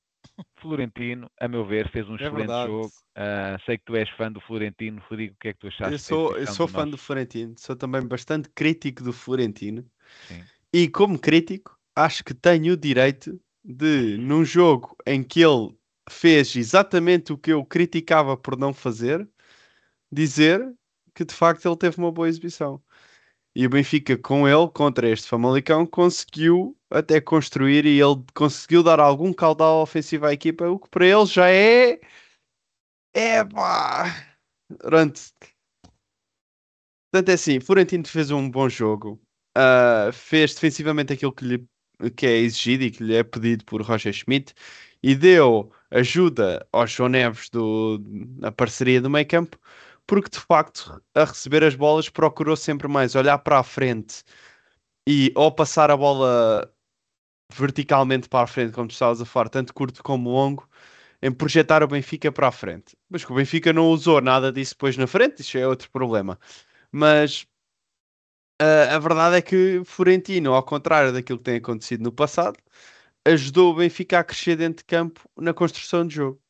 Florentino, 0.61 1.31
a 1.41 1.49
meu 1.49 1.65
ver, 1.65 1.91
fez 1.91 2.09
um 2.09 2.15
É 2.15 2.17
excelente 2.17 2.37
verdade. 2.37 2.69
jogo. 2.69 2.93
Ah, 3.15 3.59
sei 3.65 3.79
que 3.79 3.85
tu 3.85 3.97
és 3.97 4.09
fã 4.11 4.31
do 4.31 4.41
Florentino, 4.41 5.03
Rodrigo, 5.09 5.35
o 5.35 5.37
que 5.39 5.49
é 5.49 5.53
que 5.53 5.59
tu 5.59 5.69
achaste? 5.69 5.93
Eu 5.93 5.99
sou, 5.99 6.37
eu 6.37 6.47
sou 6.47 6.69
fã 6.69 6.87
do 6.87 6.99
Florentino, 6.99 7.55
sou 7.57 7.77
também 7.77 8.03
bastante 8.03 8.49
crítico 8.51 9.03
do 9.03 9.13
Florentino. 9.13 9.85
Sim. 10.29 10.43
E 10.73 10.89
como 10.89 11.19
crítico, 11.19 11.79
acho 11.95 12.23
que 12.23 12.35
tenho 12.35 12.75
o 12.75 12.77
direito 12.77 13.41
de, 13.65 14.19
num 14.19 14.45
jogo 14.45 14.97
em 15.07 15.23
que 15.23 15.41
ele 15.41 15.75
fez 16.09 16.55
exatamente 16.55 17.33
o 17.33 17.39
que 17.39 17.53
eu 17.53 17.65
criticava 17.65 18.37
por 18.37 18.57
não 18.59 18.73
fazer, 18.73 19.27
dizer 20.13 20.61
que 21.15 21.25
de 21.25 21.35
facto 21.35 21.67
ele 21.67 21.77
teve 21.77 21.99
uma 21.99 22.13
boa 22.13 22.29
exibição. 22.29 22.81
E 23.55 23.67
o 23.67 23.71
Benfica, 23.71 24.19
com 24.19 24.47
ele, 24.47 24.69
contra 24.69 25.09
este 25.09 25.27
Famalicão, 25.29 25.87
conseguiu 25.87 26.76
até 26.97 27.21
construir 27.21 27.85
e 27.87 28.01
ele 28.01 28.25
conseguiu 28.35 28.83
dar 28.83 29.01
algum 29.01 29.33
caudal 29.33 29.83
ofensivo 29.83 30.27
à 30.27 30.33
equipa, 30.33 30.67
o 30.69 30.79
que 30.79 30.89
para 30.89 31.07
ele 31.07 31.27
já 31.27 31.51
é. 31.51 32.01
É 33.15 33.45
pá! 33.45 34.37
Pronto. 34.79 35.21
Portanto, 37.13 37.29
é 37.31 37.33
assim: 37.35 37.61
Florentino 37.61 38.07
fez 38.07 38.31
um 38.31 38.51
bom 38.51 38.69
jogo, 38.69 39.21
ah, 39.57 40.11
fez 40.13 40.55
defensivamente 40.55 41.13
aquilo 41.13 41.33
que, 41.33 41.45
lhe, 41.45 41.67
que 42.17 42.27
é 42.27 42.37
exigido 42.39 42.85
e 42.85 42.91
que 42.91 43.03
lhe 43.05 43.17
é 43.17 43.23
pedido 43.25 43.65
por 43.65 43.83
Roger 43.83 44.13
Schmidt 44.13 44.55
e 45.03 45.15
deu 45.15 45.73
ajuda 45.91 46.67
ao 46.73 46.87
João 46.87 47.09
Neves 47.11 47.49
do, 47.51 47.99
na 48.39 48.51
parceria 48.53 49.01
do 49.01 49.11
meio 49.11 49.27
campo, 49.27 49.59
porque 50.07 50.31
de 50.31 50.41
facto, 50.41 51.01
a 51.15 51.25
receber 51.25 51.65
as 51.65 51.75
bolas, 51.75 52.09
procurou 52.09 52.57
sempre 52.57 52.89
mais 52.89 53.15
olhar 53.15 53.39
para 53.39 53.59
a 53.61 53.63
frente 53.63 54.25
e 55.09 55.33
ou 55.37 55.53
passar 55.53 55.91
a 55.91 55.97
bola 55.97 56.71
verticalmente 57.53 58.29
para 58.29 58.45
a 58.45 58.47
frente, 58.47 58.73
como 58.73 58.89
tu 58.89 58.93
estavas 58.93 59.21
a 59.21 59.25
falar, 59.25 59.49
tanto 59.49 59.75
curto 59.75 60.03
como 60.03 60.31
longo, 60.31 60.69
em 61.23 61.33
projetar 61.33 61.83
o 61.83 61.89
Benfica 61.89 62.31
para 62.33 62.49
a 62.49 62.53
frente. 62.53 62.97
Mas 63.09 63.25
que 63.25 63.33
o 63.33 63.37
Benfica 63.37 63.73
não 63.73 63.89
usou 63.91 64.21
nada 64.21 64.53
disso 64.53 64.75
depois 64.75 64.97
na 64.97 65.07
frente, 65.07 65.41
isso 65.41 65.59
é 65.59 65.67
outro 65.67 65.91
problema. 65.91 66.39
Mas 66.93 67.47
a, 68.61 68.97
a 68.97 68.99
verdade 68.99 69.37
é 69.37 69.43
que 69.43 69.83
Florentino, 69.85 70.53
ao 70.55 70.63
contrário 70.63 71.13
daquilo 71.13 71.39
que 71.39 71.45
tem 71.45 71.57
acontecido 71.57 72.03
no 72.03 72.13
passado, 72.13 72.59
ajudou 73.27 73.73
o 73.73 73.77
Benfica 73.77 74.21
a 74.21 74.25
crescer 74.25 74.57
dentro 74.57 74.79
de 74.79 74.85
campo 74.85 75.21
na 75.37 75.55
construção 75.55 76.07
de 76.07 76.17
jogo. 76.17 76.41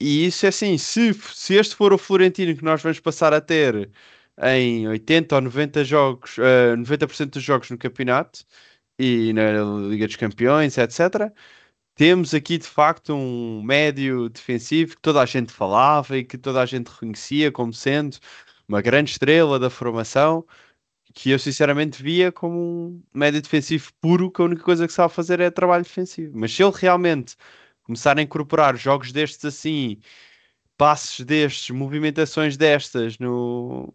E 0.00 0.26
isso 0.26 0.46
é 0.46 0.48
assim, 0.48 0.76
se, 0.78 1.14
se 1.14 1.54
este 1.54 1.76
for 1.76 1.92
o 1.92 1.98
Florentino 1.98 2.56
que 2.56 2.64
nós 2.64 2.82
vamos 2.82 2.98
passar 3.00 3.32
a 3.32 3.40
ter 3.40 3.90
em 4.42 4.88
80 4.88 5.34
ou 5.36 5.40
90 5.42 5.84
jogos, 5.84 6.38
uh, 6.38 6.76
90% 6.76 7.30
dos 7.30 7.42
jogos 7.42 7.70
no 7.70 7.78
campeonato 7.78 8.44
e 8.98 9.32
na 9.32 9.42
Liga 9.88 10.06
dos 10.06 10.16
Campeões, 10.16 10.78
etc. 10.78 11.32
Temos 11.94 12.34
aqui 12.34 12.58
de 12.58 12.66
facto 12.66 13.14
um 13.14 13.62
médio 13.62 14.28
defensivo 14.28 14.96
que 14.96 15.02
toda 15.02 15.20
a 15.20 15.26
gente 15.26 15.52
falava 15.52 16.16
e 16.18 16.24
que 16.24 16.38
toda 16.38 16.60
a 16.62 16.66
gente 16.66 16.88
reconhecia 16.88 17.52
como 17.52 17.72
sendo 17.72 18.18
uma 18.68 18.80
grande 18.82 19.10
estrela 19.12 19.58
da 19.58 19.70
formação, 19.70 20.46
que 21.14 21.30
eu 21.30 21.38
sinceramente 21.38 22.02
via 22.02 22.32
como 22.32 22.58
um 22.58 23.02
médio 23.14 23.42
defensivo 23.42 23.92
puro, 24.00 24.30
que 24.30 24.40
a 24.42 24.44
única 24.46 24.62
coisa 24.62 24.86
que 24.86 24.92
sabe 24.92 25.12
fazer 25.14 25.40
é 25.40 25.50
trabalho 25.50 25.84
defensivo. 25.84 26.32
Mas 26.38 26.52
se 26.54 26.62
ele 26.62 26.72
realmente 26.74 27.36
começar 27.84 28.18
a 28.18 28.22
incorporar 28.22 28.76
jogos 28.76 29.12
destes 29.12 29.44
assim, 29.44 30.00
passes 30.76 31.24
destes, 31.24 31.70
movimentações 31.70 32.56
destas 32.56 33.18
no, 33.18 33.94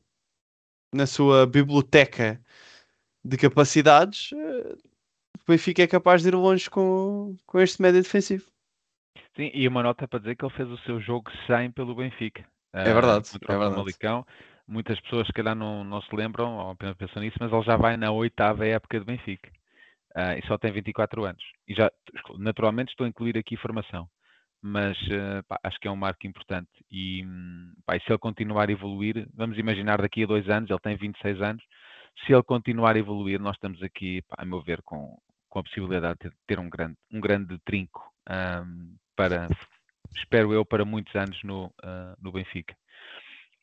na 0.93 1.05
sua 1.07 1.45
biblioteca 1.47 2.41
de 3.28 3.38
capacidades, 3.38 4.32
eh, 4.34 4.76
o 5.36 5.52
Benfica 5.52 5.84
é 5.84 5.88
capaz 5.88 6.22
de 6.22 6.30
ir 6.30 6.36
longe 6.36 6.70
com, 6.70 7.36
com 7.46 7.60
este 7.60 7.82
médio 7.82 8.02
defensivo. 8.02 8.46
Sim, 9.36 9.52
e 9.54 9.68
uma 9.68 9.84
nota 9.84 10.08
para 10.08 10.20
dizer 10.20 10.36
que 10.36 10.46
ele 10.46 10.54
fez 10.54 10.70
o 10.70 10.78
seu 10.80 11.00
jogo 11.00 11.30
100 11.46 11.72
pelo 11.72 11.96
Benfica. 11.96 12.46
É 12.74 12.94
verdade, 12.94 13.30
contra 13.32 13.54
é 13.54 13.58
verdade. 13.58 13.76
Famalicão. 13.76 14.26
Muitas 14.68 15.00
pessoas, 15.02 15.28
se 15.28 15.34
calhar, 15.34 15.56
não, 15.56 15.84
não 15.84 16.02
se 16.02 16.13
lembram, 16.16 16.58
ou 16.58 16.72
apenas 16.72 16.98
pensam 16.98 17.22
nisso, 17.22 17.38
mas 17.40 17.52
ele 17.52 17.63
já 17.63 17.78
vai 17.78 17.96
na 17.96 18.12
oitava 18.12 18.66
época 18.66 19.00
do 19.00 19.06
Benfica. 19.06 19.50
Ah, 20.16 20.38
e 20.38 20.46
só 20.48 20.58
tem 20.58 20.72
24 20.72 21.24
anos. 21.26 21.44
E 21.68 21.74
já, 21.74 21.92
naturalmente, 22.38 22.90
estou 22.90 23.06
a 23.06 23.10
incluir 23.10 23.38
aqui 23.38 23.56
formação. 23.56 24.10
Mas 24.62 24.98
ah, 25.12 25.44
pá, 25.48 25.60
acho 25.63 25.80
que 25.80 25.88
é 25.88 25.92
um 25.92 25.96
marco 25.96 26.28
importante. 26.28 26.70
E, 26.92 27.24
hum, 27.24 27.74
pá, 27.86 27.96
e 27.96 28.00
se 28.02 28.12
ele 28.12 28.18
continuar 28.18 28.68
a 28.68 28.72
evoluir, 28.72 29.28
vamos 29.34 29.58
imaginar 29.58 30.02
daqui 30.02 30.24
a 30.24 30.28
dois 30.28 30.50
anos, 30.50 30.70
ele 30.70 30.80
tem 30.80 30.98
26 30.98 31.42
anos, 31.42 31.63
se 32.25 32.34
ele 32.34 32.43
continuar 32.43 32.95
a 32.95 32.99
evoluir, 32.99 33.39
nós 33.39 33.56
estamos 33.56 33.82
aqui, 33.84 34.23
a 34.38 34.45
meu 34.45 34.62
ver, 34.62 34.82
com, 34.84 35.17
com 35.49 35.60
a 35.60 35.63
possibilidade 35.63 36.19
de 36.23 36.32
ter, 36.45 36.60
um, 36.60 36.69
grande, 36.69 36.95
um 37.12 37.19
grande 37.19 37.58
trinco 37.60 38.01
ahm, 38.27 38.95
para, 39.15 39.47
espero 40.15 40.53
eu, 40.53 40.65
para 40.65 40.86
muitos 40.86 41.13
anos 41.15 41.41
no, 41.43 41.71
ah, 41.84 42.15
no 42.21 42.32
Benfica. 42.32 42.75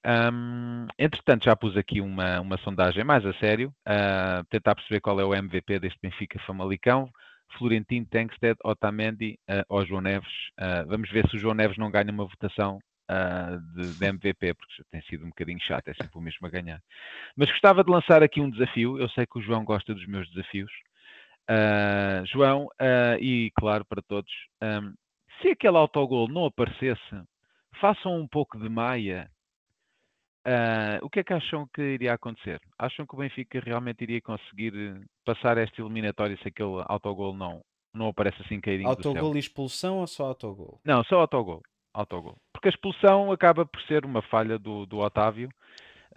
Ahm, 0.05 0.87
entretanto, 0.99 1.45
já 1.45 1.57
pus 1.57 1.77
aqui 1.77 2.01
uma, 2.01 2.41
uma 2.41 2.59
sondagem 2.59 3.05
mais 3.05 3.25
a 3.25 3.33
sério, 3.35 3.75
ah, 3.87 4.45
tentar 4.51 4.75
perceber 4.75 5.01
qual 5.01 5.21
é 5.21 5.25
o 5.25 5.35
MVP 5.35 5.79
deste 5.79 5.99
Benfica 6.03 6.39
Famalicão. 6.41 7.11
Florentino, 7.59 8.07
Tankstead, 8.07 8.59
Otamendi 8.65 9.39
ah, 9.49 9.65
ou 9.69 9.87
João 9.87 10.01
Neves. 10.01 10.33
Ah, 10.59 10.85
vamos 10.87 11.11
ver 11.11 11.29
se 11.29 11.37
o 11.37 11.39
João 11.39 11.55
Neves 11.55 11.79
não 11.79 11.91
ganha 11.91 12.11
uma 12.11 12.27
votação 12.27 12.79
ah, 13.09 13.59
de, 13.75 13.99
de 13.99 14.05
MVP, 14.07 14.55
porque 14.55 14.75
já 14.79 14.85
tem 14.91 15.03
sido 15.03 15.25
um 15.25 15.29
bocadinho 15.29 15.61
chato, 15.61 15.89
é 15.89 15.95
sempre 15.95 16.17
o 16.17 16.21
mesmo 16.21 16.47
a 16.47 16.51
ganhar. 16.51 16.81
Mas 17.37 17.51
gostava 17.51 17.85
de 17.85 17.91
lançar 17.91 18.23
aqui 18.23 18.41
um 18.41 18.51
desafio. 18.51 18.99
Eu 18.99 19.09
sei 19.11 19.27
que 19.27 19.39
o 19.39 19.43
João 19.43 19.65
gosta 19.65 19.95
dos 19.95 20.07
meus 20.07 20.29
desafios. 20.31 20.73
Ah, 21.49 22.23
João, 22.27 22.69
ah, 22.79 23.17
e 23.21 23.51
claro 23.59 23.85
para 23.85 24.03
todos, 24.03 24.33
ahm, 24.61 24.95
se 25.43 25.49
aquele 25.49 25.77
autogol 25.77 26.29
não 26.29 26.47
aparecesse, 26.47 27.23
façam 27.81 28.19
um 28.19 28.27
pouco 28.27 28.59
de 28.59 28.69
maia. 28.69 29.31
Ah, 30.47 30.99
o 31.03 31.11
que 31.11 31.21
é 31.21 31.25
que 31.25 31.33
acham 31.33 31.69
que 31.75 31.83
iria 31.83 32.15
acontecer? 32.15 32.61
Acham 32.79 33.07
que 33.07 33.15
o 33.15 33.19
Benfica 33.19 33.61
realmente 33.61 34.03
iria 34.03 34.21
conseguir 34.21 34.73
passar 35.25 35.59
esta 35.59 35.81
eliminatória 35.81 36.37
se 36.39 36.49
aquele 36.49 36.83
autogol 36.87 37.35
não, 37.35 37.63
não 37.93 38.09
aparece 38.09 38.41
assim 38.43 38.61
caidinho 38.61 38.95
do 38.95 39.03
céu? 39.03 39.13
Autogol 39.13 39.37
e 39.37 39.39
expulsão 39.39 39.99
ou 39.99 40.07
só 40.07 40.27
autogol? 40.27 40.81
Não, 40.85 41.05
só 41.05 41.21
autogol. 41.21 41.63
Autogol. 41.95 42.37
Porque 42.53 42.69
a 42.69 42.71
expulsão 42.71 43.31
acaba 43.33 43.65
por 43.65 43.81
ser 43.83 44.05
uma 44.05 44.21
falha 44.23 44.59
do, 44.59 44.85
do 44.85 44.99
Otávio, 44.99 45.49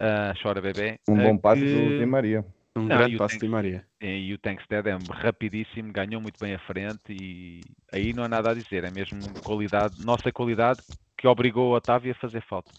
ah, 0.00 0.34
chora 0.42 0.60
bebê. 0.60 0.98
Um 1.08 1.16
bom 1.22 1.38
passo 1.38 1.60
que- 1.62 1.72
do 1.72 1.96
Di 1.96 2.04
Maria. 2.04 2.44
Um 2.76 2.82
Não, 2.82 2.88
grande 2.88 3.16
passo 3.16 3.34
Tank- 3.34 3.42
de 3.42 3.48
Maria. 3.48 3.84
e 4.00 4.32
o 4.32 4.38
Tankstead 4.38 4.88
é 4.88 4.96
rapidíssimo, 5.10 5.92
ganhou 5.92 6.20
muito 6.20 6.38
bem 6.38 6.54
a 6.54 6.58
frente 6.60 7.10
e 7.10 7.64
aí 7.92 8.12
não 8.12 8.24
há 8.24 8.28
nada 8.28 8.50
a 8.50 8.54
dizer, 8.54 8.84
é 8.84 8.90
mesmo 8.90 9.36
qualidade, 9.42 9.94
nossa 9.98 10.30
qualidade 10.30 10.80
que 11.16 11.26
obrigou 11.26 11.70
o 11.70 11.74
Otávio 11.74 12.12
a 12.12 12.20
fazer 12.20 12.42
falta. 12.42 12.72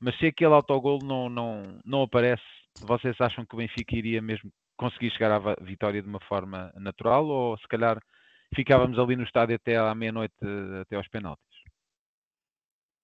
Mas 0.00 0.16
se 0.18 0.26
aquele 0.26 0.52
autogol 0.52 1.02
não, 1.02 1.28
não, 1.30 1.78
não 1.84 2.02
aparece, 2.02 2.42
vocês 2.80 3.18
acham 3.20 3.44
que 3.46 3.54
o 3.54 3.58
Benfica 3.58 3.96
iria 3.96 4.20
mesmo 4.20 4.50
conseguir 4.76 5.10
chegar 5.10 5.32
à 5.32 5.54
vitória 5.62 6.02
de 6.02 6.08
uma 6.08 6.20
forma 6.20 6.70
natural 6.76 7.26
ou 7.26 7.58
se 7.58 7.66
calhar 7.66 7.98
ficávamos 8.54 8.98
ali 8.98 9.16
no 9.16 9.24
estádio 9.24 9.56
até 9.56 9.76
à 9.76 9.94
meia-noite, 9.94 10.34
até 10.82 10.96
aos 10.96 11.08
penaltis? 11.08 11.42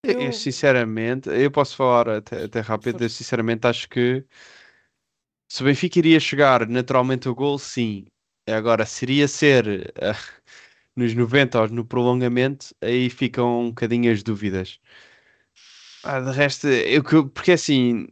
Eu, 0.06 0.32
Eu- 0.32 0.32
sinceramente, 0.32 1.28
eu 1.30 1.50
posso 1.50 1.76
falar 1.76 2.08
até, 2.18 2.44
até 2.44 2.60
rápido, 2.60 3.02
eu 3.04 3.08
sinceramente 3.08 3.66
acho 3.66 3.88
que 3.88 4.24
se 5.48 5.62
o 5.62 5.66
Benfica 5.66 5.98
iria 5.98 6.20
chegar 6.20 6.66
naturalmente 6.68 7.28
ao 7.28 7.34
gol, 7.34 7.58
sim. 7.58 8.06
Agora, 8.46 8.84
se 8.86 9.04
iria 9.04 9.28
ser 9.28 9.92
eh, 9.96 10.12
nos 10.96 11.14
90 11.14 11.60
ou 11.62 11.68
no 11.68 11.84
prolongamento, 11.84 12.74
aí 12.80 13.08
ficam 13.10 13.60
um 13.62 13.68
bocadinho 13.68 14.12
as 14.12 14.22
dúvidas. 14.22 14.78
Ah, 16.02 16.20
de 16.20 16.30
resto, 16.32 16.66
eu, 16.68 17.02
que- 17.02 17.24
porque 17.30 17.52
assim, 17.52 18.06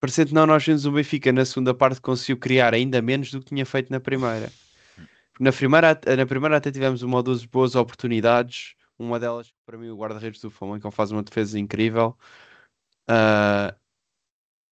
parecendo 0.00 0.28
que 0.28 0.34
não, 0.34 0.46
nós 0.46 0.64
vimos 0.64 0.86
o 0.86 0.92
Benfica 0.92 1.32
na 1.32 1.44
segunda 1.44 1.74
parte 1.74 2.00
conseguiu 2.00 2.36
criar 2.38 2.72
ainda 2.74 3.02
menos 3.02 3.30
do 3.32 3.40
que 3.40 3.46
tinha 3.46 3.66
feito 3.66 3.90
na 3.90 3.98
primeira. 4.00 4.54
Na 5.40 5.52
primeira, 5.52 6.00
na 6.16 6.26
primeira 6.26 6.56
até 6.58 6.70
tivemos 6.72 7.02
uma 7.02 7.18
ou 7.18 7.22
duas 7.24 7.44
boas 7.46 7.74
oportunidades. 7.76 8.74
Uma 8.98 9.18
delas, 9.18 9.52
para 9.66 9.78
mim, 9.78 9.88
o 9.88 9.96
guarda-redes 9.96 10.40
do 10.40 10.50
Famalicão 10.50 10.90
faz 10.90 11.10
uma 11.10 11.22
defesa 11.22 11.58
incrível. 11.58 12.16
Ah, 13.08 13.74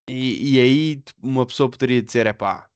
e, 0.08 0.56
e 0.56 0.60
aí 0.60 1.02
uma 1.22 1.46
pessoa 1.46 1.70
poderia 1.70 2.02
dizer: 2.02 2.26
é 2.26 2.32
pá, 2.32 2.70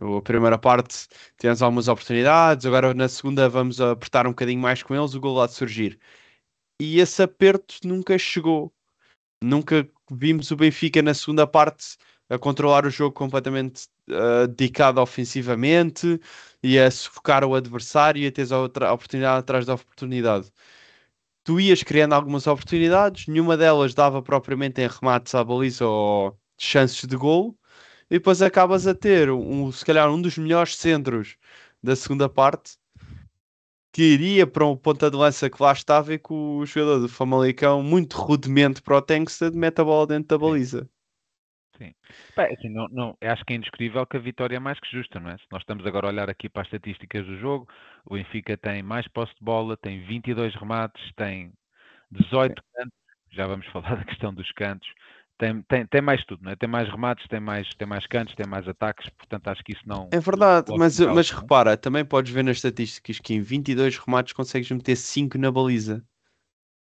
a 0.00 0.22
primeira 0.22 0.58
parte 0.58 1.08
tivemos 1.38 1.62
algumas 1.62 1.88
oportunidades, 1.88 2.66
agora 2.66 2.94
na 2.94 3.08
segunda 3.08 3.48
vamos 3.48 3.80
apertar 3.80 4.26
um 4.26 4.30
bocadinho 4.30 4.60
mais 4.60 4.82
com 4.82 4.94
eles, 4.94 5.14
o 5.14 5.20
gol 5.20 5.36
lá 5.36 5.46
de 5.46 5.54
surgir. 5.54 5.98
E 6.80 7.00
esse 7.00 7.22
aperto 7.22 7.86
nunca 7.86 8.16
chegou. 8.18 8.72
Nunca 9.42 9.88
vimos 10.10 10.50
o 10.50 10.56
Benfica 10.56 11.02
na 11.02 11.14
segunda 11.14 11.46
parte 11.46 11.96
a 12.28 12.38
controlar 12.38 12.86
o 12.86 12.90
jogo 12.90 13.14
completamente 13.14 13.88
ah, 14.10 14.46
dedicado 14.46 15.00
ofensivamente 15.00 16.20
e 16.62 16.78
a 16.78 16.90
sufocar 16.90 17.44
o 17.44 17.54
adversário 17.54 18.22
e 18.22 18.26
a 18.26 18.32
ter 18.32 18.52
a 18.52 18.58
outra 18.58 18.92
oportunidade 18.92 19.38
atrás 19.40 19.66
da 19.66 19.74
oportunidade. 19.74 20.50
Tu 21.44 21.60
ias 21.60 21.82
criando 21.82 22.14
algumas 22.14 22.46
oportunidades, 22.46 23.26
nenhuma 23.26 23.56
delas 23.56 23.94
dava 23.94 24.22
propriamente 24.22 24.80
em 24.82 24.88
remates 24.88 25.34
à 25.34 25.42
baliza 25.42 25.86
ou 25.86 26.38
chances 26.58 27.06
de 27.06 27.16
golo, 27.16 27.56
e 28.10 28.14
depois 28.14 28.42
acabas 28.42 28.86
a 28.86 28.94
ter 28.94 29.30
um, 29.30 29.72
se 29.72 29.84
calhar 29.84 30.10
um 30.10 30.20
dos 30.20 30.36
melhores 30.38 30.76
centros 30.76 31.36
da 31.82 31.96
segunda 31.96 32.28
parte 32.28 32.78
que 33.92 34.02
iria 34.02 34.46
para 34.46 34.66
um 34.66 34.76
ponta 34.76 35.10
de 35.10 35.16
lança 35.16 35.50
que 35.50 35.62
lá 35.62 35.72
estava 35.72 36.14
e 36.14 36.18
que 36.18 36.32
o 36.32 36.64
jogador 36.66 37.00
do 37.00 37.08
Famalicão, 37.08 37.82
muito 37.82 38.16
rudemente 38.16 38.82
para 38.82 38.96
o 38.98 39.02
Tankstead, 39.02 39.56
mete 39.56 39.80
a 39.80 39.84
bola 39.84 40.06
dentro 40.06 40.28
da 40.28 40.38
baliza. 40.38 40.88
Pá, 42.34 42.46
assim, 42.46 42.68
não, 42.68 42.88
não, 42.88 43.16
acho 43.20 43.44
que 43.44 43.52
é 43.52 43.56
indiscutível 43.56 44.06
que 44.06 44.16
a 44.16 44.20
vitória 44.20 44.56
é 44.56 44.58
mais 44.58 44.78
que 44.80 44.90
justa, 44.90 45.20
não 45.20 45.30
é? 45.30 45.36
Se 45.38 45.44
nós 45.50 45.62
estamos 45.62 45.86
agora 45.86 46.06
a 46.06 46.10
olhar 46.10 46.30
aqui 46.30 46.48
para 46.48 46.62
as 46.62 46.68
estatísticas 46.68 47.26
do 47.26 47.38
jogo, 47.38 47.68
o 48.04 48.14
Benfica 48.14 48.56
tem 48.56 48.82
mais 48.82 49.06
posse 49.08 49.34
de 49.34 49.44
bola, 49.44 49.76
tem 49.76 50.04
22 50.04 50.54
remates, 50.54 51.02
tem 51.16 51.52
18 52.10 52.62
cantos, 52.74 52.98
já 53.30 53.46
vamos 53.46 53.66
falar 53.72 53.96
da 53.96 54.04
questão 54.04 54.32
dos 54.32 54.50
cantos, 54.52 54.88
tem, 55.38 55.62
tem, 55.62 55.86
tem 55.86 56.00
mais 56.02 56.24
tudo, 56.24 56.42
não 56.42 56.50
é? 56.50 56.56
Tem 56.56 56.68
mais 56.68 56.88
remates, 56.90 57.26
tem 57.28 57.38
mais, 57.38 57.68
tem 57.74 57.86
mais 57.86 58.06
cantos, 58.06 58.34
tem 58.34 58.46
mais 58.46 58.66
ataques, 58.66 59.08
portanto 59.10 59.48
acho 59.48 59.62
que 59.62 59.72
isso 59.72 59.82
não. 59.86 60.08
É 60.12 60.18
verdade, 60.18 60.72
mas, 60.76 60.98
mas 60.98 61.30
não 61.30 61.38
é? 61.38 61.40
repara, 61.40 61.76
também 61.76 62.04
podes 62.04 62.32
ver 62.32 62.42
nas 62.42 62.56
estatísticas 62.56 63.20
que 63.20 63.34
em 63.34 63.40
22 63.40 63.98
remates 63.98 64.32
consegues 64.32 64.70
meter 64.70 64.96
5 64.96 65.38
na 65.38 65.50
baliza. 65.52 66.04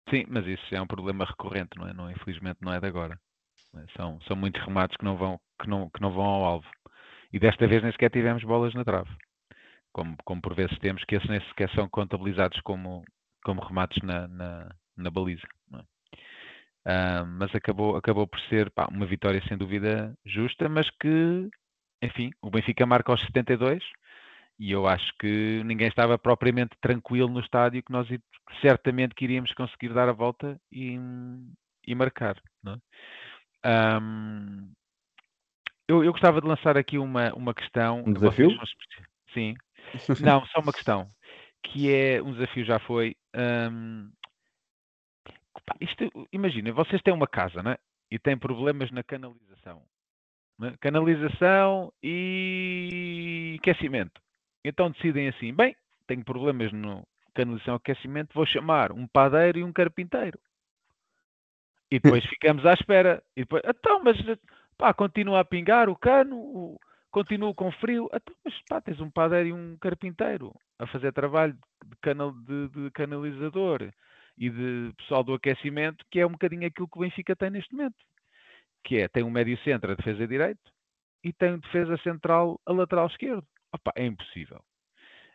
Sim, 0.09 0.25
mas 0.29 0.47
isso 0.47 0.63
é 0.73 0.81
um 0.81 0.87
problema 0.87 1.25
recorrente, 1.25 1.71
não 1.77 1.89
é? 1.89 1.93
Não, 1.93 2.09
infelizmente 2.09 2.59
não 2.61 2.73
é 2.73 2.79
de 2.79 2.87
agora. 2.87 3.21
Não 3.73 3.83
é? 3.83 3.87
São, 3.97 4.21
são 4.23 4.37
muitos 4.37 4.63
remates 4.63 4.97
que 4.97 5.05
não, 5.05 5.17
vão, 5.17 5.41
que, 5.61 5.69
não, 5.69 5.91
que 5.91 6.01
não 6.01 6.13
vão 6.13 6.25
ao 6.25 6.45
alvo. 6.45 6.67
E 7.33 7.39
desta 7.39 7.67
vez 7.67 7.83
nem 7.83 7.93
sequer 7.93 8.11
tivemos 8.11 8.43
bolas 8.45 8.75
na 8.75 8.85
trave. 8.85 9.11
Como, 9.93 10.17
como 10.25 10.43
por 10.43 10.55
vezes 10.55 10.79
temos, 10.79 11.05
que 11.05 11.15
esses 11.17 11.29
nem 11.29 11.41
sequer 11.49 11.71
são 11.71 11.89
contabilizados 11.89 12.61
como, 12.61 13.05
como 13.45 13.63
remates 13.63 14.03
na, 14.03 14.29
na, 14.29 14.75
na 14.97 15.11
baliza. 15.11 15.47
é? 15.75 15.83
Ah, 16.85 17.25
mas 17.25 17.55
acabou, 17.55 17.97
acabou 17.97 18.27
por 18.27 18.41
ser 18.43 18.71
pá, 18.71 18.87
uma 18.91 19.07
vitória 19.07 19.43
sem 19.49 19.57
dúvida 19.57 20.17
justa, 20.25 20.69
mas 20.69 20.89
que, 21.01 21.49
enfim, 22.01 22.31
o 22.41 22.51
Benfica 22.51 22.87
marca 22.87 23.11
aos 23.11 23.21
72 23.23 23.83
e 24.59 24.71
eu 24.71 24.87
acho 24.87 25.13
que 25.19 25.63
ninguém 25.65 25.89
estava 25.89 26.19
propriamente 26.19 26.77
tranquilo 26.81 27.29
no 27.29 27.41
estádio 27.41 27.83
que 27.83 27.93
nós 27.93 28.09
certamente 28.61 29.15
que 29.15 29.25
iríamos 29.25 29.53
conseguir 29.53 29.93
dar 29.93 30.09
a 30.09 30.13
volta 30.13 30.59
e, 30.73 30.99
e 31.87 31.95
marcar. 31.95 32.41
não 32.63 32.75
é? 32.75 32.79
Ahm, 33.67 34.71
eu, 35.89 36.05
eu 36.05 36.13
gostava 36.13 36.41
de 36.41 36.47
lançar 36.47 36.77
aqui 36.77 36.99
uma, 36.99 37.35
uma 37.35 37.53
questão. 37.53 38.05
Um 38.07 38.13
desafio? 38.13 38.51
Sim. 39.35 39.55
Não, 40.23 40.45
só 40.47 40.61
uma 40.61 40.73
questão. 40.73 41.09
Que 41.65 41.93
é, 41.93 42.23
um 42.23 42.33
desafio 42.33 42.65
já 42.65 42.79
foi. 42.79 43.17
isto, 45.81 46.29
imagina, 46.33 46.73
vocês 46.73 47.03
têm 47.03 47.13
uma 47.13 47.27
casa, 47.27 47.61
né? 47.61 47.77
E 48.09 48.21
têm 48.21 48.39
problemas 48.39 48.91
na 48.93 49.03
canalização. 49.03 49.83
né? 50.59 50.77
Canalização 50.81 51.93
e 52.01 53.57
aquecimento. 53.59 54.21
Então 54.65 54.93
decidem 54.93 55.29
assim, 55.29 55.53
bem, 55.53 55.75
tenho 56.07 56.25
problemas 56.25 56.73
no 56.73 57.03
canalização 57.35 57.75
e 57.75 57.77
aquecimento, 57.77 58.33
vou 58.33 58.47
chamar 58.47 58.93
um 58.93 59.07
padeiro 59.09 59.59
e 59.59 59.65
um 59.65 59.73
carpinteiro. 59.73 60.39
E 61.91 61.99
depois 62.01 62.25
ficamos 62.27 62.65
à 62.67 62.73
espera. 62.75 63.23
E 63.37 63.41
depois, 63.43 63.63
então, 63.67 64.03
mas 64.03 64.17
pá, 64.77 64.93
continua 64.93 65.41
a 65.41 65.45
pingar 65.45 65.89
o 65.89 65.97
cano, 65.97 66.37
o- 66.37 66.79
continua 67.11 67.55
com 67.55 67.71
frio. 67.73 68.09
Então, 68.13 68.35
mas 68.45 68.55
pá, 68.69 68.81
tens 68.81 69.01
um 69.01 69.11
padeiro 69.11 69.49
e 69.49 69.53
um 69.53 69.77
carpinteiro 69.79 70.53
a 70.79 70.87
fazer 70.87 71.13
trabalho 71.13 71.57
de, 71.85 71.97
canal, 72.03 72.33
de, 72.33 72.69
de 72.69 72.91
canalizador 72.91 73.91
e 74.37 74.51
de 74.51 74.93
pessoal 74.99 75.25
do 75.25 75.35
aquecimento, 75.35 76.05
que 76.11 76.21
é 76.21 76.27
um 76.27 76.33
bocadinho 76.33 76.67
aquilo 76.67 76.89
que 76.89 76.99
o 76.99 77.01
Benfica 77.01 77.35
tem 77.37 77.51
neste 77.51 77.73
momento. 77.75 77.97
Que 78.85 78.99
é, 78.99 79.09
tem 79.09 79.23
um 79.25 79.31
médio 79.31 79.57
centro 79.65 79.91
a 79.93 79.95
defesa 79.95 80.27
direito 80.27 80.61
e 81.25 81.33
tem 81.33 81.53
um 81.55 81.59
defesa 81.59 81.97
central 81.99 82.61
a 82.67 82.73
lateral 82.73 83.07
esquerdo. 83.07 83.45
Opa, 83.73 83.93
é 83.97 84.05
impossível. 84.07 84.61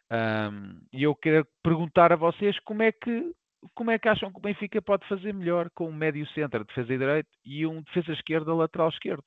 Ahm, 0.09 0.81
E 0.93 1.03
eu 1.03 1.15
quero 1.15 1.47
perguntar 1.63 2.11
a 2.11 2.15
vocês 2.17 2.59
como 2.59 2.83
é 2.83 2.91
que 2.91 3.33
como 3.75 3.91
é 3.91 3.99
que 3.99 4.09
acham 4.09 4.31
que 4.31 4.37
o 4.39 4.41
Benfica 4.41 4.81
pode 4.81 5.07
fazer 5.07 5.33
melhor 5.33 5.69
com 5.71 5.89
um 5.89 5.93
médio 5.93 6.27
centro 6.29 6.65
defesa 6.65 6.97
direito 6.97 7.29
e 7.45 7.65
um 7.65 7.81
defesa 7.81 8.13
esquerda 8.13 8.53
lateral 8.53 8.89
esquerdo? 8.89 9.23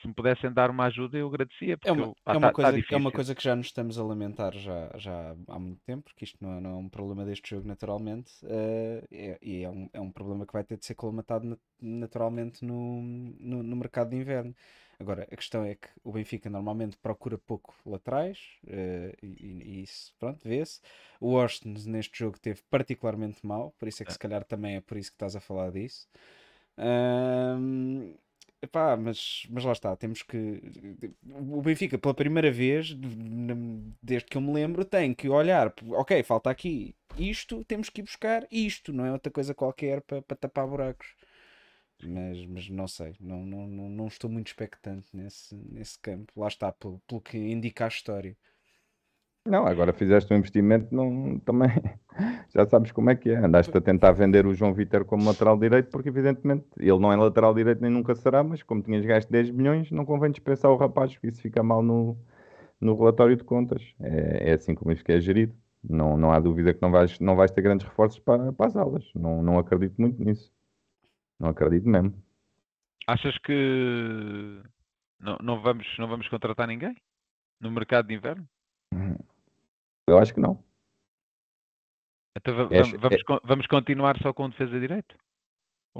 Se 0.00 0.08
me 0.08 0.14
pudessem 0.14 0.52
dar 0.52 0.70
uma 0.70 0.86
ajuda, 0.86 1.18
eu 1.18 1.28
agradecia. 1.28 1.76
É 1.84 1.90
Porque 1.90 1.92
uma, 1.92 2.08
eu- 2.08 2.16
pá, 2.24 2.34
é, 2.34 2.36
tá- 2.36 2.40
uma 2.40 2.50
tá 2.52 2.56
coisa, 2.56 2.82
é 2.90 2.96
uma 2.96 3.12
coisa 3.12 3.34
que 3.34 3.42
já 3.42 3.54
nos 3.54 3.66
estamos 3.66 3.98
a 3.98 4.04
lamentar 4.04 4.52
já, 4.52 4.90
já 4.96 5.34
há 5.46 5.58
muito 5.58 5.80
tempo, 5.84 6.04
porque 6.04 6.24
isto 6.24 6.36
não 6.40 6.54
é, 6.56 6.60
não 6.60 6.70
é 6.70 6.74
um 6.74 6.88
problema 6.88 7.24
deste 7.24 7.50
jogo 7.50 7.66
naturalmente, 7.68 8.32
eh, 8.44 9.04
é- 9.10 9.38
e 9.40 9.62
é 9.62 9.70
um, 9.70 9.88
é 9.92 10.00
um 10.00 10.10
problema 10.10 10.44
que 10.44 10.52
vai 10.52 10.64
ter 10.64 10.76
de 10.76 10.84
ser 10.84 10.94
colmatado 10.96 11.46
na- 11.46 11.58
naturalmente 11.80 12.64
no, 12.64 13.00
no, 13.00 13.62
no 13.62 13.76
mercado 13.76 14.10
de 14.10 14.16
inverno. 14.16 14.54
Agora, 14.98 15.22
a 15.30 15.36
questão 15.36 15.64
é 15.64 15.76
que 15.76 15.88
o 16.02 16.10
Benfica 16.12 16.50
normalmente 16.50 16.96
procura 16.98 17.38
pouco 17.38 17.72
laterais, 17.86 18.38
eh, 18.66 19.14
e, 19.22 19.26
e- 19.28 19.82
isso, 19.82 20.12
pronto, 20.18 20.40
vê-se. 20.46 20.80
O 21.20 21.38
Austin 21.38 21.74
neste 21.86 22.18
jogo 22.18 22.38
teve 22.40 22.60
particularmente 22.68 23.46
mal, 23.46 23.72
por 23.78 23.86
isso 23.88 24.02
é 24.02 24.06
que 24.06 24.10
É. 24.10 24.14
se 24.14 24.18
calhar 24.18 24.44
também 24.44 24.74
é 24.76 24.80
por 24.80 24.96
isso 24.98 25.10
que 25.12 25.14
estás 25.14 25.36
a 25.36 25.40
falar 25.40 25.70
disso. 25.70 26.08
Ahm, 26.76 28.14
epá, 28.62 28.96
mas, 28.96 29.46
mas 29.50 29.64
lá 29.64 29.72
está, 29.72 29.96
temos 29.96 30.22
que. 30.22 30.60
O 31.24 31.62
Benfica, 31.62 31.98
pela 31.98 32.14
primeira 32.14 32.50
vez, 32.50 32.94
desde 34.02 34.28
que 34.28 34.36
eu 34.36 34.40
me 34.40 34.52
lembro, 34.52 34.84
tem 34.84 35.14
que 35.14 35.28
olhar, 35.28 35.72
ok, 35.90 36.22
falta 36.22 36.50
aqui 36.50 36.94
isto, 37.16 37.64
temos 37.64 37.88
que 37.90 38.00
ir 38.00 38.04
buscar 38.04 38.46
isto, 38.50 38.92
não 38.92 39.04
é 39.04 39.12
outra 39.12 39.32
coisa 39.32 39.54
qualquer 39.54 40.02
para 40.02 40.22
tapar 40.22 40.66
buracos. 40.66 41.14
Mas, 42.02 42.46
mas 42.46 42.68
não 42.68 42.86
sei, 42.86 43.14
não, 43.20 43.44
não, 43.44 43.66
não, 43.66 43.88
não 43.88 44.06
estou 44.06 44.30
muito 44.30 44.46
expectante 44.48 45.08
nesse, 45.12 45.54
nesse 45.54 45.98
campo. 45.98 46.32
Lá 46.36 46.46
está, 46.48 46.70
pelo, 46.72 47.00
pelo 47.08 47.20
que 47.20 47.36
indica 47.36 47.84
a 47.86 47.88
história. 47.88 48.36
Não, 49.48 49.66
agora 49.66 49.92
fizeste 49.92 50.32
um 50.32 50.36
investimento, 50.36 50.94
não, 50.94 51.38
também 51.40 51.70
já 52.54 52.66
sabes 52.66 52.92
como 52.92 53.08
é 53.10 53.16
que 53.16 53.30
é. 53.30 53.36
Andaste 53.36 53.76
a 53.76 53.80
tentar 53.80 54.12
vender 54.12 54.46
o 54.46 54.54
João 54.54 54.74
Vitor 54.74 55.04
como 55.04 55.24
lateral 55.24 55.58
direito, 55.58 55.90
porque 55.90 56.10
evidentemente 56.10 56.66
ele 56.76 56.98
não 56.98 57.12
é 57.12 57.16
lateral 57.16 57.54
direito 57.54 57.80
nem 57.80 57.90
nunca 57.90 58.14
será, 58.14 58.44
mas 58.44 58.62
como 58.62 58.82
tinhas 58.82 59.04
gasto 59.06 59.30
10 59.30 59.50
milhões, 59.50 59.90
não 59.90 60.04
convém 60.04 60.30
dispensar 60.30 60.70
o 60.70 60.76
rapaz, 60.76 61.14
porque 61.14 61.28
isso 61.28 61.40
fica 61.40 61.62
mal 61.62 61.82
no, 61.82 62.18
no 62.78 62.96
relatório 62.96 63.36
de 63.36 63.44
contas. 63.44 63.82
É, 64.00 64.50
é 64.50 64.52
assim 64.52 64.74
como 64.74 64.92
isto 64.92 65.08
é 65.10 65.20
gerido. 65.20 65.54
Não, 65.82 66.16
não 66.16 66.30
há 66.30 66.38
dúvida 66.40 66.74
que 66.74 66.82
não 66.82 66.90
vais, 66.90 67.18
não 67.18 67.34
vais 67.34 67.50
ter 67.50 67.62
grandes 67.62 67.86
reforços 67.86 68.18
para, 68.20 68.52
para 68.52 68.66
as 68.66 68.76
aulas. 68.76 69.10
Não, 69.14 69.42
não 69.42 69.58
acredito 69.58 69.94
muito 69.98 70.22
nisso. 70.22 70.52
Não 71.38 71.48
acredito 71.48 71.88
mesmo. 71.88 72.12
Achas 73.06 73.38
que 73.38 74.60
não, 75.18 75.38
não 75.42 75.62
vamos, 75.62 75.86
não 75.98 76.08
vamos 76.08 76.28
contratar 76.28 76.66
ninguém 76.66 76.94
no 77.60 77.70
mercado 77.70 78.08
de 78.08 78.14
inverno? 78.14 78.46
Eu 80.08 80.18
acho 80.18 80.32
que 80.34 80.40
não. 80.40 80.62
Então 82.36 82.54
É- 82.70 82.82
vam- 82.82 82.98
vamos, 82.98 83.22
con- 83.24 83.40
vamos 83.44 83.66
continuar 83.66 84.16
só 84.22 84.32
com 84.32 84.48
defesa 84.48 84.78
direito? 84.78 85.16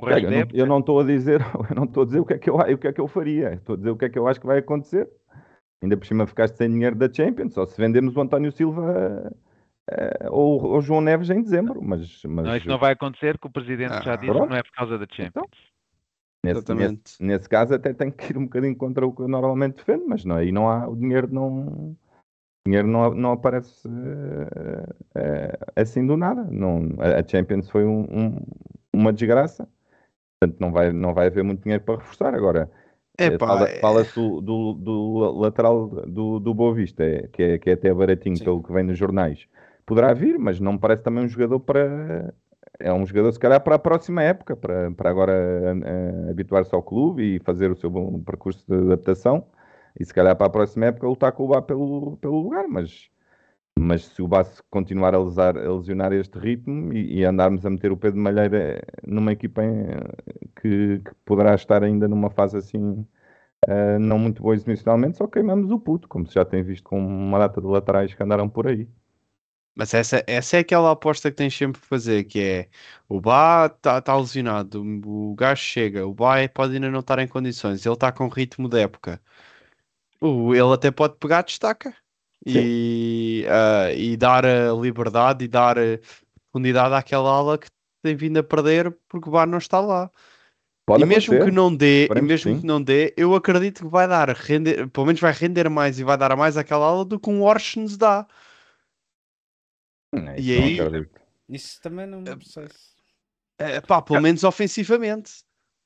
Resto 0.01 0.27
eu 0.27 0.31
não- 0.31 0.49
eu 0.53 0.67
não 0.67 0.79
estou 0.79 1.01
a 1.01 1.05
dizer, 1.05 1.41
eu 1.73 1.75
não 1.75 1.85
estou 1.85 2.03
a 2.05 2.07
dizer 2.07 2.21
o 2.21 2.25
que 2.25 2.35
é 2.35 2.39
que 2.39 2.49
eu, 2.51 2.55
o 2.57 2.79
que 2.79 2.87
é 2.89 2.93
que 2.93 3.01
eu 3.01 3.09
faria. 3.09 3.55
Estou 3.55 3.75
a 3.75 3.77
dizer 3.77 3.91
o 3.91 3.97
que 3.97 4.05
é 4.05 4.09
que 4.09 4.19
eu 4.19 4.29
acho 4.29 4.41
que 4.41 4.47
vai 4.47 4.59
acontecer. 4.59 5.09
Ainda 5.83 5.97
por 5.97 6.07
cima 6.07 6.27
ficaste 6.27 6.57
sem 6.57 6.69
dinheiro 6.71 6.97
da 6.97 7.13
Champions, 7.13 7.55
só 7.55 7.65
se 7.67 7.81
vendermos 7.81 8.17
o 8.17 8.21
António 8.21 8.51
Silva 8.53 9.33
eh, 9.91 10.29
ou 10.31 10.63
ou 10.65 10.79
o 10.79 10.81
João 10.81 11.01
Neves 11.01 11.31
em 11.31 11.43
dezembro. 11.43 11.81
Mas, 11.83 12.23
mas 12.25 12.47
Não, 12.47 12.57
isso 12.57 12.69
não 12.69 12.79
vai 12.79 12.93
acontecer, 12.93 13.39
que 13.39 13.47
o 13.47 13.51
presidente 13.51 14.03
já 14.05 14.13
Ah, 14.13 14.17
disse 14.17 14.27
que 14.27 14.33
pronto. 14.33 14.51
não 14.51 14.57
é 14.57 14.63
por 14.63 14.73
causa 14.73 14.99
da 14.99 15.05
Então, 15.05 15.17
Champions. 15.45 15.73
nesse, 16.45 16.59
Exatamente. 16.59 17.03
nesse, 17.05 17.23
nesse 17.25 17.49
caso 17.49 17.75
até 17.75 17.93
tem 17.95 18.11
que 18.11 18.33
ir 18.33 18.39
um 18.39 18.45
bocadinho 18.45 18.77
contra 18.77 19.07
o 19.07 19.13
que 19.15 19.23
eu 19.23 19.29
normalmente 19.29 19.77
defendo, 19.77 20.05
mas 20.09 20.25
não, 20.25 20.37
aí 20.37 20.51
não 20.53 20.69
há, 20.69 20.89
o 20.89 20.97
dinheiro 20.97 21.33
não, 21.33 21.97
dinheiro 22.69 22.87
não, 22.87 23.15
não 23.15 23.33
aparece 23.33 23.89
eh, 23.89 24.87
eh, 25.15 25.59
assim 25.77 26.07
do 26.07 26.17
nada. 26.17 26.47
Não, 26.51 26.83
a 26.99 27.27
Champions 27.27 27.71
foi 27.71 27.85
um- 27.85 28.07
um- 28.11 28.37
uma 28.93 29.13
desgraça, 29.13 29.69
portanto 30.39 30.61
não 30.61 30.71
vai, 30.71 30.93
não 30.93 31.15
vai 31.15 31.27
haver 31.29 31.43
muito 31.43 31.63
dinheiro 31.63 31.83
para 31.85 31.97
reforçar. 31.97 32.35
Agora, 32.35 32.71
eh, 33.19 33.37
fala- 33.39 33.69
é- 33.69 33.81
fala-se 33.81 34.15
do, 34.15 34.41
do, 34.41 34.73
do 34.75 35.19
lateral 35.39 35.89
do, 35.89 36.39
do 36.39 36.55
Boa 36.55 36.75
Vista, 36.75 37.03
é, 37.03 37.27
que, 37.33 37.43
é, 37.43 37.59
que 37.59 37.71
é 37.71 37.73
até 37.73 37.93
baratinho 37.93 38.37
Sim. 38.37 38.45
pelo 38.45 38.63
que 38.63 38.73
vem 38.73 38.85
nos 38.85 38.99
jornais. 38.99 39.47
Poderá 39.87 40.13
vir, 40.13 40.39
mas 40.39 40.61
não 40.61 40.75
me 40.75 40.79
parece 40.79 41.03
também 41.03 41.25
um 41.25 41.29
jogador 41.29 41.61
para. 41.61 42.35
É 42.79 42.93
um 42.93 43.05
jogador, 43.05 43.33
se 43.33 43.39
calhar, 43.41 43.61
para 43.61 43.75
a 43.75 43.79
próxima 43.79 44.23
época, 44.23 44.55
para, 44.55 44.91
para 44.93 45.11
agora 45.11 45.33
habituar-se 46.31 46.73
ao 46.73 46.83
clube 46.83 47.37
e 47.37 47.41
fazer 47.41 47.71
o 47.71 47.75
seu 47.77 47.91
bom 47.91 48.21
percurso 48.21 48.65
de 48.69 48.77
adaptação. 48.87 49.47
E 49.99 50.05
se 50.05 50.15
calhar 50.15 50.37
para 50.37 50.47
a 50.47 50.51
próxima 50.51 50.87
época 50.87 51.07
lutar 51.09 51.33
com 51.33 51.45
o 51.45 51.49
Bá 51.49 51.63
pelo, 51.63 52.17
pelo 52.19 52.41
lugar. 52.43 52.69
Mas, 52.69 53.11
mas 53.79 54.05
se 54.07 54.23
o 54.23 54.29
Bá 54.29 54.45
continuar 54.71 55.15
a, 55.15 55.19
lesar, 55.23 55.57
a 55.59 55.73
lesionar 55.75 56.13
este 56.13 56.39
ritmo 56.39 56.93
e, 56.93 57.19
e 57.21 57.25
andarmos 57.25 57.67
a 57.67 57.71
meter 57.71 57.93
o 57.93 57.97
Pedro 57.99 58.21
Malheira 58.21 58.83
numa 59.07 59.33
equipa 59.33 59.65
em- 59.65 59.87
que, 60.61 61.01
que 61.01 61.15
poderá 61.25 61.55
estar 61.55 61.83
ainda 61.85 62.09
numa 62.09 62.31
fase 62.31 62.57
assim 62.59 63.07
eh, 63.69 63.99
não 63.99 64.19
muito 64.19 64.43
boa 64.43 64.55
exibicionalmente, 64.55 65.19
só 65.19 65.27
queimamos 65.27 65.71
o 65.71 65.79
puto, 65.81 66.09
como 66.09 66.27
se 66.27 66.35
já 66.35 66.45
tem 66.45 66.63
visto 66.63 66.85
com 66.85 66.99
uma 67.01 67.39
data 67.39 67.61
de 67.61 67.67
laterais 67.67 68.15
que 68.15 68.23
andaram 68.23 68.49
por 68.49 68.67
aí. 68.69 68.89
Mas 69.75 69.95
essa, 69.95 70.25
essa 70.27 70.57
é 70.57 70.61
aquela 70.61 70.91
aposta 70.91 71.31
que 71.31 71.37
tens 71.37 71.55
sempre 71.57 71.81
que 71.81 71.87
fazer, 71.87 72.25
que 72.25 72.41
é 72.41 72.69
o 73.09 73.21
Bá 73.21 73.67
está 73.67 74.01
tá 74.03 74.17
lesionado, 74.17 74.83
o 75.07 75.35
gajo 75.37 75.63
chega, 75.63 76.05
o 76.07 76.13
Bá 76.15 76.49
pode 76.53 76.75
ainda 76.75 76.91
não 76.91 76.99
estar 77.01 77.19
em 77.21 77.29
condições, 77.29 77.87
ele 77.87 77.95
está 77.95 78.11
com 78.11 78.27
ritmo 78.29 78.69
da 78.69 78.81
época. 78.81 79.23
O, 80.21 80.55
ele 80.55 80.73
até 80.75 80.91
pode 80.91 81.17
pegar 81.17 81.43
destaca 81.43 81.95
e, 82.45 83.45
ah, 83.49 83.93
e 83.93 84.17
dar 84.17 84.45
a 84.45 84.73
liberdade 84.73 85.45
e 85.45 85.49
dar 85.49 85.79
a 85.79 85.83
profundidade 86.51 86.95
àquela 86.95 87.31
ala 87.31 87.59
que 87.59 87.69
tem 88.03 88.17
vindo 88.17 88.39
a 88.39 88.43
perder 88.43 88.97
porque 89.09 89.29
o 89.29 89.33
Bá 89.33 89.47
não 89.47 89.59
está 89.59 89.81
lá. 89.81 90.11
Pode 90.87 91.03
e 91.03 91.07
mesmo 91.07 91.35
acontecer. 91.35 91.51
que 91.51 91.55
não 91.57 91.75
dê, 91.77 92.07
e 92.07 92.23
mesmo 92.23 92.55
sim. 92.55 92.61
que 92.61 92.67
não 92.67 92.83
dê, 92.83 93.13
eu 93.17 93.35
acredito 93.35 93.83
que 93.85 93.89
vai 93.91 94.09
dar, 94.09 94.31
render, 94.31 94.89
pelo 94.89 95.07
menos 95.07 95.21
vai 95.21 95.33
render 95.33 95.69
mais 95.69 95.99
e 95.99 96.05
vai 96.05 96.17
dar 96.17 96.33
a 96.33 96.37
mais 96.37 96.57
àquela 96.57 96.87
ala 96.87 97.05
do 97.05 97.21
que 97.21 97.29
um 97.29 97.43
Orsens 97.43 97.97
dá. 97.99 98.27
Hum, 100.15 100.27
é 100.29 100.41
E 100.41 100.57
não 100.59 100.65
aí- 100.65 100.81
acredito. 100.81 101.21
Isso 101.49 101.81
também 101.81 102.07
não 102.07 102.25
sei 102.41 102.67
se. 102.69 102.97
É, 103.59 103.81
pá, 103.81 104.01
pelo 104.01 104.21
menos 104.23 104.45
ofensivamente. 104.45 105.45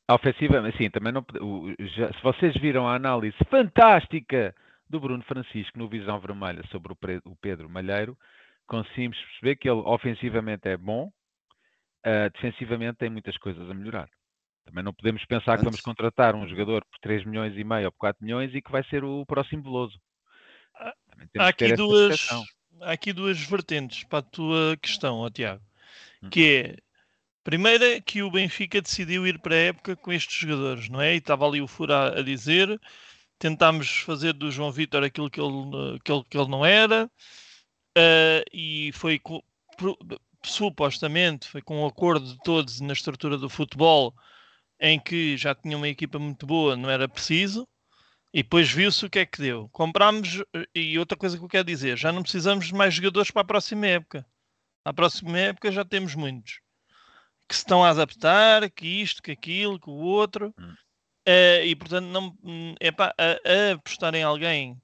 A 0.08 0.14
ofensiva, 0.14 0.62
também 0.92 1.12
não. 1.12 1.24
o- 1.40 1.74
já- 1.96 2.12
se 2.12 2.22
vocês 2.22 2.54
viram 2.60 2.86
a 2.88 2.94
análise 2.94 3.36
fantástica 3.48 4.54
do 4.88 5.00
Bruno 5.00 5.22
Francisco 5.24 5.78
no 5.78 5.88
Visão 5.88 6.18
Vermelha 6.20 6.62
sobre 6.70 6.92
o, 6.92 6.96
o 7.30 7.36
Pedro 7.36 7.68
Malheiro, 7.70 8.18
conseguimos 8.66 9.16
perceber 9.18 9.56
que 9.56 9.68
ele 9.68 9.80
ofensivamente 9.84 10.68
é 10.68 10.76
bom, 10.76 11.10
ah, 12.04 12.28
defensivamente 12.28 12.98
tem 12.98 13.08
muitas 13.10 13.36
coisas 13.38 13.70
a 13.70 13.74
melhorar. 13.74 14.08
Também 14.64 14.84
não 14.84 14.92
podemos 14.92 15.24
pensar 15.24 15.56
que 15.56 15.64
vamos 15.64 15.76
Antes- 15.78 15.84
contratar 15.84 16.34
um 16.34 16.46
jogador 16.46 16.84
por 16.84 16.98
3 17.00 17.24
milhões 17.24 17.56
e 17.56 17.64
meio 17.64 17.86
ou 17.86 17.92
por 17.92 17.98
4 17.98 18.24
milhões 18.24 18.54
e 18.54 18.60
que 18.62 18.70
vai 18.70 18.84
ser 18.84 19.04
o 19.04 19.24
próximo 19.26 19.62
Veloso. 19.62 19.98
Ah, 20.74 20.94
Há 21.38 21.48
aqui, 21.48 21.74
duas, 21.74 22.28
há 22.80 22.92
aqui 22.92 23.12
duas 23.12 23.38
vertentes 23.46 24.04
para 24.04 24.18
a 24.18 24.22
tua 24.22 24.76
questão, 24.80 25.18
ó, 25.18 25.30
Tiago. 25.30 25.62
Hum. 26.22 26.28
Que 26.30 26.54
é, 26.56 26.76
Primeiro 27.44 27.84
é 27.84 28.00
que 28.00 28.22
o 28.22 28.30
Benfica 28.30 28.80
decidiu 28.80 29.26
ir 29.26 29.38
para 29.40 29.54
a 29.56 29.58
época 29.58 29.96
com 29.96 30.12
estes 30.12 30.36
jogadores, 30.36 30.88
não 30.88 31.00
é? 31.00 31.14
E 31.14 31.18
estava 31.18 31.46
ali 31.46 31.60
o 31.60 31.66
Fura 31.66 32.18
a 32.18 32.22
dizer, 32.22 32.80
tentámos 33.38 33.98
fazer 34.02 34.32
do 34.32 34.50
João 34.50 34.70
Vitor 34.70 35.02
aquilo 35.02 35.28
que 35.28 35.40
ele, 35.40 35.98
que 36.30 36.38
ele, 36.38 36.48
não 36.48 36.64
era, 36.64 37.06
uh, 37.98 38.44
e 38.52 38.92
foi 38.92 39.20
supostamente 40.44 41.48
foi 41.48 41.62
com 41.62 41.82
um 41.82 41.86
acordo 41.86 42.26
de 42.26 42.38
todos 42.44 42.80
na 42.80 42.92
estrutura 42.92 43.36
do 43.38 43.48
futebol 43.48 44.14
em 44.80 44.98
que 45.00 45.36
já 45.36 45.54
tinha 45.54 45.76
uma 45.76 45.88
equipa 45.88 46.18
muito 46.18 46.46
boa, 46.46 46.76
não 46.76 46.90
era 46.90 47.08
preciso, 47.08 47.68
e 48.32 48.42
depois 48.42 48.70
viu-se 48.70 49.06
o 49.06 49.10
que 49.10 49.20
é 49.20 49.26
que 49.26 49.40
deu. 49.40 49.68
Comprámos, 49.70 50.42
eh, 50.54 50.66
e 50.74 50.98
outra 50.98 51.16
coisa 51.18 51.38
que 51.38 51.44
eu 51.44 51.48
quero 51.48 51.64
dizer, 51.66 51.96
já 51.98 52.12
não 52.12 52.22
precisamos 52.22 52.66
de 52.66 52.74
mais 52.74 52.94
jogadores 52.94 53.30
para 53.30 53.42
a 53.42 53.44
próxima 53.44 53.86
época. 53.86 54.26
À 54.84 54.92
próxima 54.92 55.38
época 55.38 55.72
já 55.72 55.84
temos 55.84 56.14
muitos 56.14 56.61
que 57.48 57.54
se 57.54 57.62
estão 57.62 57.84
a 57.84 57.90
adaptar, 57.90 58.70
que 58.70 58.86
isto, 58.86 59.22
que 59.22 59.32
aquilo, 59.32 59.78
que 59.78 59.90
o 59.90 59.94
outro, 59.94 60.54
Hum. 60.58 60.74
eh, 61.26 61.66
e 61.66 61.76
portanto 61.76 62.06
não 62.06 62.36
é 62.80 62.90
pá, 62.90 63.14
a, 63.18 63.70
a 63.70 63.74
apostar 63.74 64.14
em 64.14 64.22
alguém. 64.22 64.80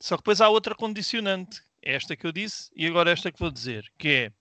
Só 0.00 0.16
que 0.16 0.22
depois 0.22 0.40
há 0.40 0.48
outra 0.48 0.74
condicionante, 0.74 1.62
é 1.82 1.94
esta 1.94 2.16
que 2.16 2.26
eu 2.26 2.32
disse, 2.32 2.70
e 2.76 2.86
agora 2.86 3.10
esta 3.10 3.32
que 3.32 3.38
vou 3.38 3.50
dizer, 3.50 3.90
que 3.98 4.08
é 4.08 4.32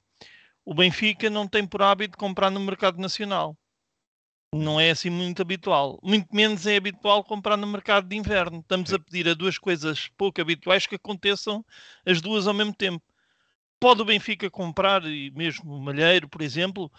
o 0.66 0.74
Benfica 0.74 1.30
não 1.30 1.48
tem 1.48 1.66
por 1.66 1.82
hábito 1.84 2.18
comprar 2.18 2.50
no 2.50 2.60
mercado 2.60 3.00
nacional. 3.00 3.56
Não 4.54 4.80
é 4.80 4.90
assim 4.90 5.10
muito 5.10 5.42
habitual. 5.42 6.00
Muito 6.02 6.34
menos 6.34 6.66
é 6.66 6.78
habitual 6.78 7.24
comprar 7.24 7.56
no 7.58 7.68
mercado 7.68 8.08
de 8.08 8.16
inverno. 8.16 8.60
Estamos 8.62 8.92
a 8.94 8.98
pedir 8.98 9.28
a 9.30 9.34
duas 9.34 9.60
coisas 9.60 10.08
pouco 10.18 10.42
habituais 10.42 10.88
que 10.88 10.96
aconteçam 10.96 11.64
as 12.06 12.22
duas 12.22 12.48
ao 12.48 12.54
mesmo 12.54 12.74
tempo. 12.74 13.04
Pode 13.80 14.02
o 14.02 14.06
Benfica 14.06 14.50
comprar, 14.50 15.06
e 15.06 15.30
mesmo 15.32 15.76
o 15.76 15.82
Malheiro, 15.82 16.28
por 16.30 16.42
exemplo, 16.42 16.92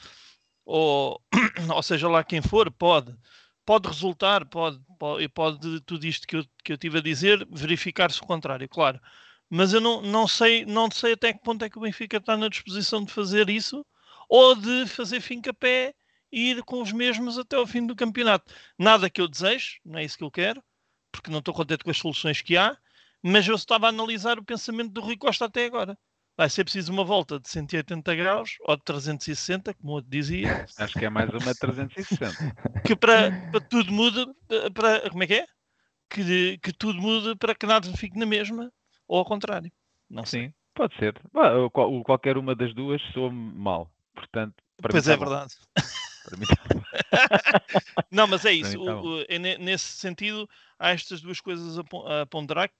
ou, 0.67 1.23
ou 1.75 1.83
seja 1.83 2.09
lá 2.09 2.25
quem 2.25 2.43
for, 2.43 2.71
pode. 2.71 3.17
Pode 3.64 3.89
resultar, 3.89 4.45
pode, 4.47 4.81
pode, 4.99 5.29
pode 5.31 5.81
tudo 5.83 6.07
isto 6.07 6.27
que 6.27 6.37
eu, 6.37 6.45
que 6.64 6.73
eu 6.73 6.79
tive 6.79 6.99
a 6.99 7.03
dizer, 7.03 7.47
verificar-se 7.51 8.21
o 8.21 8.27
contrário, 8.27 8.69
claro. 8.69 9.01
Mas 9.49 9.73
eu 9.73 9.81
não, 9.81 10.03
não, 10.03 10.29
sei, 10.29 10.64
não 10.67 10.91
sei 10.91 11.12
até 11.12 11.33
que 11.33 11.43
ponto 11.43 11.64
é 11.64 11.71
que 11.71 11.79
o 11.79 11.81
Benfica 11.83 12.19
está 12.19 12.37
na 12.37 12.49
disposição 12.49 13.05
de 13.05 13.12
fazer 13.12 13.49
isso 13.49 13.85
ou 14.29 14.55
de 14.57 14.87
fazer 14.87 15.21
fim-capé 15.21 15.95
e 16.33 16.51
ir 16.51 16.62
com 16.64 16.83
os 16.83 16.93
mesmos 16.93 17.39
até 17.39 17.57
ao 17.57 17.67
fim 17.67 17.87
do 17.87 17.97
campeonato. 17.97 18.53
Nada 18.79 19.09
que 19.09 19.21
eu 19.21 19.29
desejo, 19.29 19.79
não 19.85 19.99
é 19.99 20.05
isso 20.05 20.19
que 20.19 20.25
eu 20.25 20.31
quero, 20.31 20.62
porque 21.12 21.31
não 21.31 21.39
estou 21.39 21.55
contente 21.55 21.85
com 21.85 21.91
as 21.91 21.99
soluções 21.99 22.43
que 22.43 22.57
há, 22.57 22.77
mas 23.23 23.47
eu 23.47 23.55
estava 23.55 23.87
a 23.87 23.89
analisar 23.91 24.39
o 24.39 24.45
pensamento 24.45 24.93
do 24.93 25.01
Rui 25.01 25.17
Costa 25.17 25.45
até 25.47 25.64
agora. 25.67 25.97
Vai 26.37 26.51
ser 26.51 26.64
preciso 26.64 26.93
uma 26.93 27.05
volta 27.05 27.41
de 27.41 27.49
180 27.49 28.14
graus 28.14 28.57
ou 28.61 28.76
de 28.76 28.82
360, 28.84 29.72
como 29.74 29.93
o 29.93 29.95
outro 29.97 30.11
dizia, 30.11 30.49
Acho 30.76 30.95
que 30.95 31.05
é 31.07 31.11
mais 31.11 31.30
uma 31.32 31.55
360. 31.55 32.37
que 32.84 32.95
para, 32.95 33.30
para 33.51 33.61
tudo 33.61 33.91
mude, 33.93 34.26
eh, 34.51 34.70
para, 34.70 35.09
como 35.11 35.22
é 35.22 35.26
que 35.26 35.34
é? 35.34 35.47
Que, 36.11 36.59
que 36.59 36.72
tudo 36.72 37.01
mude 37.01 37.34
para 37.37 37.55
que 37.55 37.66
nada 37.66 37.89
fique 37.97 38.18
na 38.18 38.26
mesma, 38.26 38.70
ou 39.09 39.18
ao 39.18 39.24
contrário. 39.24 39.72
Não 40.11 40.24
sei. 40.26 40.49
Sim, 40.49 40.55
pode 40.74 40.95
ser. 40.99 41.14
Qual- 41.72 42.05
qualquer 42.05 42.37
uma 42.37 42.55
das 42.55 42.74
duas 42.74 43.01
soa-me 43.12 43.53
mal. 43.59 43.91
Portanto, 44.14 44.55
Pois 44.82 45.05
tá 45.07 45.12
é 45.12 45.16
bom. 45.16 45.24
verdade. 45.24 45.55
Para 46.22 46.37
mim 46.37 46.47
tá. 46.47 46.57
Não, 48.11 48.26
mas 48.26 48.45
é 48.45 48.53
isso. 48.53 48.72
tá 48.84 48.95
o- 48.97 49.20
o- 49.20 49.24
é 49.28 49.39
ne- 49.39 49.59
nesse 49.59 49.87
sentido, 49.87 50.49
há 50.78 50.91
estas 50.91 51.20
duas 51.20 51.41
coisas 51.41 51.78
a 51.78 52.26
ponderar, 52.26 52.70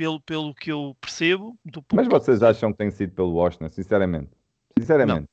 pelo, 0.00 0.18
pelo 0.22 0.54
que 0.54 0.72
eu 0.72 0.96
percebo. 0.98 1.58
Do 1.62 1.84
Mas 1.92 2.08
vocês 2.08 2.42
acham 2.42 2.72
que 2.72 2.78
tem 2.78 2.90
sido 2.90 3.12
pelo 3.12 3.34
Washington, 3.34 3.68
sinceramente? 3.68 4.30
Sinceramente. 4.78 5.26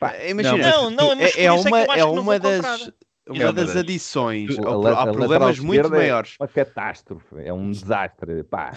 Pá, 0.00 0.14
Imagina, 0.24 0.70
Não, 0.70 0.90
não, 0.90 1.12
é, 1.12 1.24
é 1.24 1.26
é 1.26 1.30
que 1.32 1.68
uma, 1.68 1.80
é 1.82 2.04
uma 2.06 2.38
das, 2.38 2.90
uma 3.28 3.52
das 3.52 3.76
adições. 3.76 4.58
A 4.58 4.62
a 4.62 5.02
há 5.02 5.12
problemas 5.12 5.58
muito 5.58 5.74
esquerda 5.82 5.96
é 5.96 6.00
maiores. 6.00 6.36
Uma 6.40 6.48
catástrofe, 6.48 7.36
é 7.38 7.52
um 7.52 7.70
desastre. 7.70 8.42
Pá. 8.44 8.72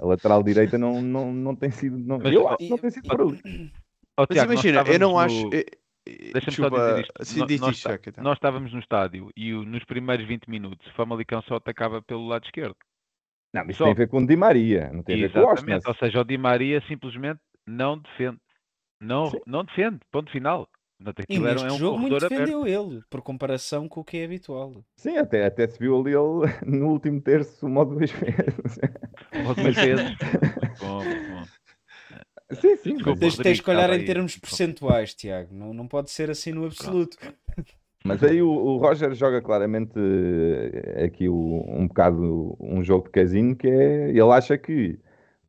A 0.00 0.06
lateral 0.06 0.42
direita 0.42 0.78
não, 0.78 1.02
não, 1.02 1.30
não 1.30 1.54
tem 1.54 1.70
sido. 1.70 1.98
Não, 1.98 2.18
Mas, 2.18 2.32
eu 2.32 2.48
acho 2.48 2.56
que 2.56 2.70
não 2.70 2.78
tem 2.78 2.90
sido 2.90 3.06
por. 3.08 3.20
Ó, 3.20 3.26
Mas 3.26 4.28
Tiago, 4.30 4.52
nós 4.54 4.64
imagina, 4.64 4.78
eu 4.90 4.98
não 4.98 5.10
estávamos 5.10 5.32
acho. 5.34 5.44
no- 5.44 5.54
eh, 5.54 5.64
eh, 6.08 6.30
Deixa-me 6.32 6.56
só 6.56 6.68
dizer 6.70 7.00
isto. 7.00 7.38
No- 7.38 7.46
diz 7.46 7.60
nós, 7.60 7.76
Checa, 7.76 8.08
então. 8.10 8.24
nós 8.24 8.36
estávamos 8.38 8.72
no 8.72 8.78
estádio 8.78 9.28
e 9.36 9.52
nos 9.52 9.84
primeiros 9.84 10.26
20 10.26 10.48
minutos 10.48 10.86
o 10.86 10.94
Famalicão 10.94 11.42
só 11.42 11.56
atacava 11.56 12.00
pelo 12.00 12.26
lado 12.26 12.46
esquerdo. 12.46 12.76
Não, 13.52 13.62
mas 13.62 13.70
isso 13.70 13.78
Só. 13.78 13.84
tem 13.84 13.92
a 13.92 13.96
ver 13.96 14.08
com 14.08 14.18
o 14.18 14.26
Di 14.26 14.36
Maria, 14.36 14.90
não 14.92 15.02
tem 15.02 15.16
a 15.16 15.26
ver 15.28 15.32
com 15.32 15.38
o. 15.40 15.42
Exatamente. 15.52 15.88
Ou 15.88 15.94
seja, 15.94 16.20
o 16.20 16.24
Di 16.24 16.38
Maria 16.38 16.82
simplesmente 16.88 17.40
não 17.66 17.98
defende. 17.98 18.38
Não, 19.00 19.26
Sim. 19.30 19.38
não 19.46 19.64
defende. 19.64 19.98
Ponto 20.10 20.30
final. 20.30 20.68
E 21.28 21.36
neste 21.40 21.66
é 21.66 21.72
um 21.72 21.78
jogo 21.78 21.98
muito 21.98 22.12
corredor 22.12 22.26
aberto. 22.32 22.46
defendeu 22.60 22.64
ele, 22.64 23.02
por 23.10 23.22
comparação 23.22 23.88
com 23.88 24.00
o 24.00 24.04
que 24.04 24.18
é 24.18 24.24
habitual. 24.24 24.84
Sim, 24.96 25.16
até, 25.16 25.44
até 25.44 25.66
se 25.66 25.76
viu 25.76 25.98
ali 26.00 26.12
ele 26.12 26.46
no 26.64 26.86
último 26.90 27.20
terço 27.20 27.66
uma 27.66 27.80
ou 27.80 27.86
duas 27.86 28.10
vezes. 28.12 28.78
Algumas 29.48 29.74
vezes. 29.74 30.16
Muito 30.22 30.78
bom, 30.78 31.04
muito 31.04 31.28
bom. 31.30 31.44
Sim, 32.52 32.76
sim. 32.76 32.94
Desculpa, 32.94 33.10
mas- 33.10 33.18
Tens, 33.18 33.36
tens 33.38 33.60
que 33.60 33.70
olhar 33.70 33.90
em 33.90 34.04
termos 34.04 34.36
percentuais, 34.36 35.12
Tiago. 35.14 35.52
Não, 35.52 35.74
não 35.74 35.88
pode 35.88 36.10
ser 36.10 36.30
assim 36.30 36.52
no 36.52 36.66
absoluto. 36.66 37.16
Mas 38.04 38.22
aí 38.22 38.42
o, 38.42 38.48
o 38.50 38.76
Roger 38.78 39.14
joga 39.14 39.40
claramente 39.40 39.92
eh, 39.96 41.04
aqui 41.04 41.28
o- 41.28 41.64
um 41.68 41.86
bocado 41.86 42.56
um 42.60 42.82
jogo 42.82 43.04
de 43.04 43.10
casino 43.10 43.54
que 43.54 43.68
é 43.68 44.10
ele 44.10 44.20
acha 44.32 44.58
que 44.58 44.98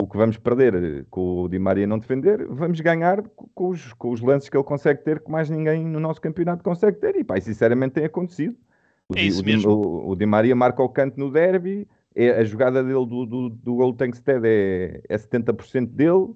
o 0.02 0.08
que 0.08 0.18
vamos 0.18 0.38
perder 0.38 0.76
eh, 0.76 1.06
com 1.10 1.44
o 1.44 1.50
Di 1.50 1.58
Maria 1.60 1.88
não 1.88 1.98
defender, 2.00 2.46
vamos 2.48 2.80
ganhar 2.82 3.22
co- 3.22 3.50
com 3.56 3.70
os, 3.70 3.94
com 3.94 4.12
os 4.12 4.22
lances 4.22 4.50
que 4.50 4.58
ele 4.58 4.64
consegue 4.64 5.02
ter 5.04 5.20
que 5.20 5.32
mais 5.32 5.50
ninguém 5.50 5.86
no 5.86 6.00
nosso 6.00 6.22
campeonato 6.22 6.64
consegue 6.64 6.98
ter. 6.98 7.16
E 7.16 7.24
pá, 7.24 7.40
sinceramente 7.40 7.94
tem 7.94 8.06
acontecido. 8.06 8.56
O, 9.10 9.16
É 9.18 9.22
Di, 9.22 9.28
isso 9.28 9.44
mesmo. 9.46 9.72
o- 9.72 10.10
o 10.12 10.16
Di 10.16 10.26
Maria 10.26 10.56
marca 10.56 10.82
o 10.84 10.90
canto 10.90 11.20
no 11.20 11.32
derby, 11.32 11.88
é, 12.16 12.30
a 12.32 12.44
jogada 12.44 12.84
dele 12.84 13.06
do, 13.06 13.26
do, 13.26 13.50
do 13.50 13.76
gol 13.76 13.94
Tankstead 13.94 14.46
é, 14.46 15.02
é 15.10 15.18
70% 15.18 15.88
dele. 15.88 16.34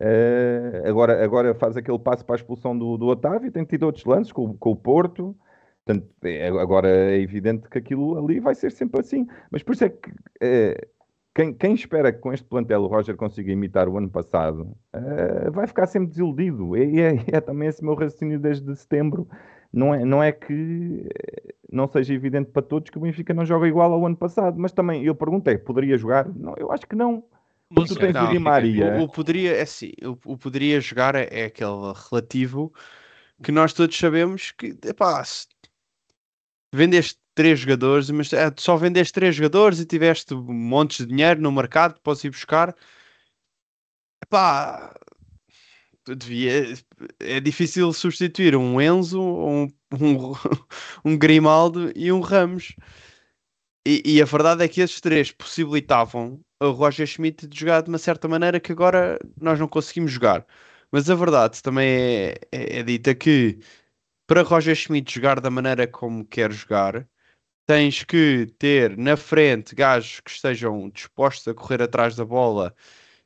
Eh, 0.00 0.82
agora, 0.86 1.24
agora 1.24 1.54
faz 1.54 1.76
aquele 1.76 1.98
passo 1.98 2.24
para 2.24 2.36
a 2.36 2.38
expulsão 2.38 2.76
do, 2.76 2.96
do 2.96 3.06
Otávio, 3.06 3.50
tem 3.50 3.64
tido 3.64 3.82
outros 3.84 4.04
lances 4.04 4.32
com, 4.32 4.54
com 4.54 4.70
o 4.70 4.76
Porto. 4.76 5.34
Portanto, 5.84 6.08
é- 6.22 6.48
agora 6.48 6.88
é 6.88 7.20
evidente 7.20 7.68
que 7.68 7.78
aquilo 7.78 8.16
ali 8.18 8.38
vai 8.40 8.54
ser 8.54 8.70
sempre 8.70 9.00
assim. 9.00 9.26
Mas 9.50 9.62
por 9.62 9.74
isso 9.74 9.84
é 9.84 9.88
que 9.90 10.10
eh, 10.40 10.88
quem, 11.34 11.52
quem 11.54 11.74
espera 11.74 12.12
que 12.12 12.18
com 12.20 12.32
este 12.32 12.46
plantel 12.46 12.82
o 12.82 12.86
Roger 12.86 13.16
consiga 13.16 13.50
imitar 13.50 13.88
o 13.88 13.96
ano 13.98 14.10
passado 14.10 14.76
eh, 14.92 15.50
vai 15.50 15.66
ficar 15.66 15.86
sempre 15.86 16.10
desiludido. 16.10 16.76
E 16.76 17.00
é, 17.00 17.24
é 17.36 17.40
também 17.40 17.68
esse 17.68 17.82
meu 17.84 17.94
raciocínio 17.94 18.38
desde 18.38 18.74
setembro. 18.76 19.28
Não 19.72 19.94
é, 19.94 20.04
não 20.04 20.22
é 20.22 20.30
que 20.30 21.08
eh, 21.08 21.54
não 21.70 21.88
seja 21.88 22.14
evidente 22.14 22.50
para 22.50 22.62
todos 22.62 22.90
que 22.90 22.98
o 22.98 23.00
Benfica 23.00 23.34
não 23.34 23.44
joga 23.44 23.66
igual 23.66 23.92
ao 23.92 24.06
ano 24.06 24.16
passado, 24.16 24.58
mas 24.58 24.72
também 24.72 25.02
eu 25.04 25.14
perguntei, 25.14 25.58
poderia 25.58 25.96
jogar? 25.98 26.28
Não, 26.28 26.54
eu 26.58 26.70
acho 26.70 26.86
que 26.86 26.94
não. 26.94 27.24
Não 27.70 27.86
tu 27.86 27.96
tens 27.96 28.14
o 28.14 28.28
Di 28.28 28.34
Não, 28.34 28.40
Maria. 28.40 28.98
O, 29.00 29.04
o 29.04 29.08
poderia, 29.08 29.56
é 29.56 29.62
assim, 29.62 29.92
o, 30.04 30.32
o 30.32 30.36
poderia 30.36 30.78
jogar 30.78 31.14
é, 31.14 31.26
é 31.30 31.44
aquele 31.46 31.92
relativo 32.10 32.70
que 33.42 33.50
nós 33.50 33.72
todos 33.72 33.98
sabemos 33.98 34.50
que, 34.52 34.76
epá, 34.84 35.24
se 35.24 35.46
vendeste 36.72 37.18
três 37.34 37.60
jogadores, 37.60 38.10
mas 38.10 38.32
é, 38.32 38.52
só 38.58 38.76
vendeste 38.76 39.12
três 39.12 39.34
jogadores 39.34 39.80
e 39.80 39.86
tiveste 39.86 40.34
montes 40.34 40.98
de 40.98 41.06
dinheiro 41.06 41.40
no 41.40 41.52
mercado, 41.52 42.00
podes 42.02 42.24
ir 42.24 42.30
buscar. 42.30 42.74
Epá, 44.22 44.94
devia, 46.06 46.74
é 47.20 47.40
difícil 47.40 47.92
substituir 47.92 48.56
um 48.56 48.80
Enzo, 48.80 49.20
um, 49.20 49.64
um, 49.92 50.32
um 51.04 51.16
Grimaldo 51.18 51.92
e 51.94 52.10
um 52.12 52.20
Ramos. 52.20 52.74
E, 53.86 54.02
e 54.04 54.22
a 54.22 54.24
verdade 54.24 54.64
é 54.64 54.68
que 54.68 54.80
esses 54.80 55.00
três 55.00 55.32
possibilitavam 55.32 56.40
o 56.60 56.70
Roger 56.70 57.06
Schmidt 57.06 57.46
de 57.48 57.58
jogar 57.58 57.82
de 57.82 57.88
uma 57.88 57.98
certa 57.98 58.28
maneira 58.28 58.60
que 58.60 58.70
agora 58.72 59.18
nós 59.40 59.58
não 59.58 59.66
conseguimos 59.68 60.12
jogar. 60.12 60.46
Mas 60.92 61.10
a 61.10 61.14
verdade 61.14 61.62
também 61.62 61.88
é, 61.88 62.34
é, 62.52 62.78
é 62.80 62.82
dita 62.82 63.14
que 63.14 63.58
para 64.32 64.42
Roger 64.44 64.74
Schmidt 64.74 65.14
jogar 65.14 65.40
da 65.40 65.50
maneira 65.50 65.86
como 65.86 66.24
quer 66.24 66.50
jogar, 66.52 67.06
tens 67.66 68.02
que 68.02 68.46
ter 68.58 68.96
na 68.96 69.14
frente 69.14 69.74
gajos 69.74 70.20
que 70.20 70.30
estejam 70.30 70.88
dispostos 70.88 71.46
a 71.48 71.52
correr 71.52 71.82
atrás 71.82 72.16
da 72.16 72.24
bola 72.24 72.74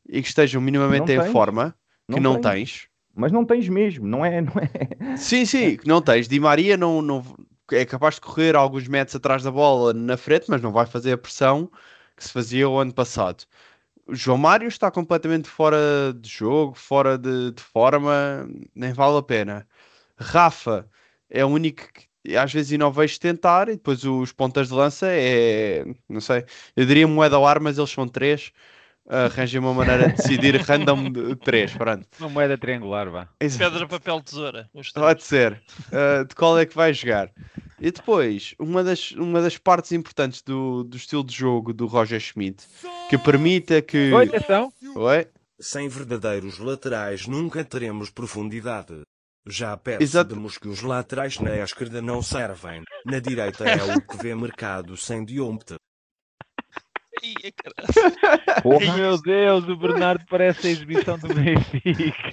e 0.08 0.20
que 0.20 0.26
estejam 0.26 0.60
minimamente 0.60 1.12
em 1.12 1.30
forma, 1.30 1.76
que 2.12 2.18
não 2.18 2.40
tens. 2.40 2.72
tens. 2.72 2.88
Mas 3.14 3.30
não 3.30 3.44
tens 3.44 3.68
mesmo, 3.68 4.04
não 4.04 4.24
é? 4.24 4.40
Não 4.40 4.52
é? 4.60 5.16
Sim, 5.16 5.44
sim, 5.44 5.76
que 5.76 5.86
não 5.86 6.02
tens. 6.02 6.26
Di 6.26 6.40
Maria 6.40 6.76
não, 6.76 7.00
não 7.00 7.22
é 7.70 7.84
capaz 7.84 8.16
de 8.16 8.22
correr 8.22 8.56
alguns 8.56 8.88
metros 8.88 9.14
atrás 9.14 9.44
da 9.44 9.50
bola 9.52 9.94
na 9.94 10.16
frente, 10.16 10.46
mas 10.48 10.60
não 10.60 10.72
vai 10.72 10.86
fazer 10.86 11.12
a 11.12 11.18
pressão 11.18 11.70
que 12.16 12.24
se 12.24 12.32
fazia 12.32 12.68
o 12.68 12.80
ano 12.80 12.92
passado. 12.92 13.44
O 14.08 14.14
João 14.16 14.38
Mário 14.38 14.66
está 14.66 14.90
completamente 14.90 15.48
fora 15.48 16.12
de 16.20 16.28
jogo, 16.28 16.74
fora 16.74 17.16
de, 17.16 17.52
de 17.52 17.62
forma, 17.62 18.48
nem 18.74 18.92
vale 18.92 19.18
a 19.18 19.22
pena. 19.22 19.68
Rafa 20.18 20.90
é 21.30 21.44
o 21.44 21.48
único 21.48 21.82
que 21.92 22.36
às 22.36 22.52
vezes 22.52 22.76
não 22.78 22.90
vejo 22.90 23.20
tentar, 23.20 23.68
e 23.68 23.72
depois 23.72 24.04
os 24.04 24.32
pontas 24.32 24.68
de 24.68 24.74
lança 24.74 25.06
é, 25.08 25.84
não 26.08 26.20
sei, 26.20 26.44
eu 26.74 26.84
diria 26.84 27.06
moeda 27.06 27.36
ao 27.36 27.46
ar, 27.46 27.60
mas 27.60 27.78
eles 27.78 27.90
são 27.90 28.08
três. 28.08 28.52
Arranjem 29.08 29.60
uma 29.60 29.72
maneira 29.72 30.08
de 30.08 30.16
decidir 30.16 30.56
random 30.62 31.12
de 31.12 31.36
3, 31.36 31.74
pronto. 31.74 32.08
Uma 32.18 32.28
moeda 32.28 32.58
triangular, 32.58 33.08
vá. 33.08 33.28
Pedra, 33.38 33.86
papel, 33.86 34.20
tesoura. 34.20 34.68
Três. 34.72 34.90
Pode 34.90 35.22
ser. 35.22 35.62
Uh, 35.92 36.24
de 36.26 36.34
qual 36.34 36.58
é 36.58 36.66
que 36.66 36.74
vai 36.74 36.92
jogar? 36.92 37.30
E 37.80 37.92
depois, 37.92 38.56
uma 38.58 38.82
das, 38.82 39.12
uma 39.12 39.40
das 39.40 39.56
partes 39.58 39.92
importantes 39.92 40.42
do, 40.42 40.82
do 40.82 40.96
estilo 40.96 41.22
de 41.22 41.32
jogo 41.32 41.72
do 41.72 41.86
Roger 41.86 42.18
Schmidt, 42.18 42.64
que 43.08 43.16
permita 43.16 43.80
que. 43.80 44.12
Oi, 44.12 44.24
atenção. 44.24 44.72
Oi? 44.96 45.28
Sem 45.60 45.88
verdadeiros 45.88 46.58
laterais 46.58 47.28
nunca 47.28 47.64
teremos 47.64 48.10
profundidade. 48.10 49.02
Já 49.46 49.74
Exato. 49.74 49.80
percebemos 49.82 50.58
que 50.58 50.68
os 50.68 50.82
laterais 50.82 51.38
na 51.38 51.56
esquerda 51.58 52.02
não 52.02 52.20
servem. 52.20 52.82
Na 53.04 53.20
direita 53.20 53.64
é 53.64 53.96
o 53.96 54.00
que 54.00 54.16
vê 54.16 54.34
mercado 54.34 54.96
sem. 54.96 55.24
Ih, 57.22 57.52
caralho. 57.52 58.62
Porra. 58.62 58.96
Meu 58.96 59.22
Deus, 59.22 59.68
o 59.68 59.76
Bernardo 59.76 60.24
parece 60.28 60.66
a 60.66 60.70
exibição 60.70 61.18
do 61.18 61.28
Benfica. 61.28 62.30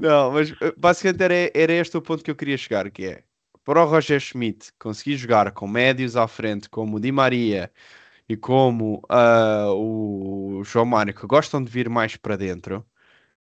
Não, 0.00 0.32
mas 0.32 0.50
uh, 0.50 0.74
basicamente 0.76 1.22
era, 1.22 1.50
era 1.54 1.72
este 1.72 1.96
o 1.96 2.02
ponto 2.02 2.24
que 2.24 2.30
eu 2.30 2.36
queria 2.36 2.58
chegar, 2.58 2.90
que 2.90 3.06
é 3.06 3.24
para 3.64 3.82
o 3.82 3.86
Roger 3.86 4.20
Schmidt 4.20 4.72
conseguir 4.78 5.16
jogar 5.16 5.52
com 5.52 5.66
médios 5.66 6.16
à 6.16 6.26
frente, 6.26 6.68
como 6.68 6.96
o 6.96 7.00
Di 7.00 7.12
Maria 7.12 7.70
e 8.28 8.36
como 8.36 9.02
ah, 9.08 9.68
o 9.72 10.62
João 10.64 10.86
Mário, 10.86 11.14
que 11.14 11.26
gostam 11.26 11.62
de 11.62 11.70
vir 11.70 11.88
mais 11.88 12.16
para 12.16 12.36
dentro, 12.36 12.84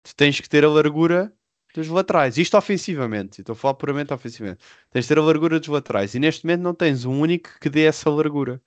tu 0.02 0.14
tens 0.16 0.40
que 0.40 0.48
ter 0.48 0.64
a 0.64 0.70
largura 0.70 1.32
dos 1.76 1.88
laterais. 1.88 2.36
Isto 2.38 2.56
ofensivamente, 2.56 3.40
estou 3.40 3.52
a 3.52 3.56
falar 3.56 3.74
puramente 3.74 4.12
ofensivamente. 4.12 4.60
Tens 4.90 5.04
de 5.04 5.08
ter 5.08 5.18
a 5.18 5.22
largura 5.22 5.58
dos 5.60 5.68
laterais 5.68 6.14
e 6.14 6.18
neste 6.18 6.44
momento 6.44 6.62
não 6.62 6.74
tens 6.74 7.04
um 7.04 7.20
único 7.20 7.50
que 7.60 7.68
dê 7.70 7.84
essa 7.84 8.10
largura. 8.10 8.60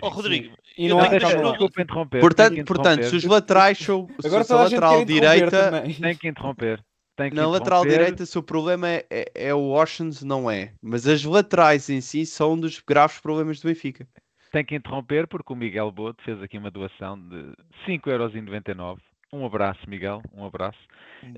Ó 0.00 0.08
Rodrigo, 0.08 0.56
E 0.76 0.88
eu 0.88 0.96
não 0.96 1.04
há. 1.04 1.08
Desculpa 1.08 1.82
interromper. 1.82 2.20
Portanto, 2.20 2.64
portanto 2.64 3.00
interromper. 3.00 3.10
se 3.10 3.16
os 3.16 3.24
laterais 3.24 3.78
são 3.78 4.08
se 4.20 4.26
Agora 4.26 4.42
a 4.42 4.44
toda 4.44 4.60
a 4.60 4.64
lateral 4.64 5.04
direita 5.04 5.50
também. 5.70 5.94
Tem 5.94 6.16
que 6.16 6.28
interromper. 6.28 6.84
Tem 7.14 7.30
que 7.30 7.36
Na 7.36 7.46
lateral 7.46 7.80
interromper. 7.84 8.04
direita, 8.04 8.26
se 8.26 8.38
o 8.38 8.42
problema 8.42 8.88
é, 8.88 9.06
é, 9.10 9.32
é 9.34 9.54
o 9.54 9.70
Oceans, 9.70 10.22
não 10.22 10.50
é. 10.50 10.72
Mas 10.82 11.06
as 11.06 11.22
laterais 11.22 11.88
em 11.90 12.00
si 12.00 12.24
são 12.26 12.54
um 12.54 12.60
dos 12.60 12.80
graves 12.80 13.20
problemas 13.20 13.60
do 13.60 13.68
Benfica. 13.68 14.08
Tem 14.50 14.64
que 14.64 14.74
interromper 14.74 15.28
porque 15.28 15.52
o 15.52 15.56
Miguel 15.56 15.90
Boto 15.92 16.22
fez 16.24 16.42
aqui 16.42 16.58
uma 16.58 16.70
doação 16.70 17.18
de 17.18 17.54
5,99€. 17.86 18.98
Um 19.34 19.46
abraço, 19.46 19.80
Miguel, 19.88 20.22
um 20.34 20.44
abraço. 20.44 20.78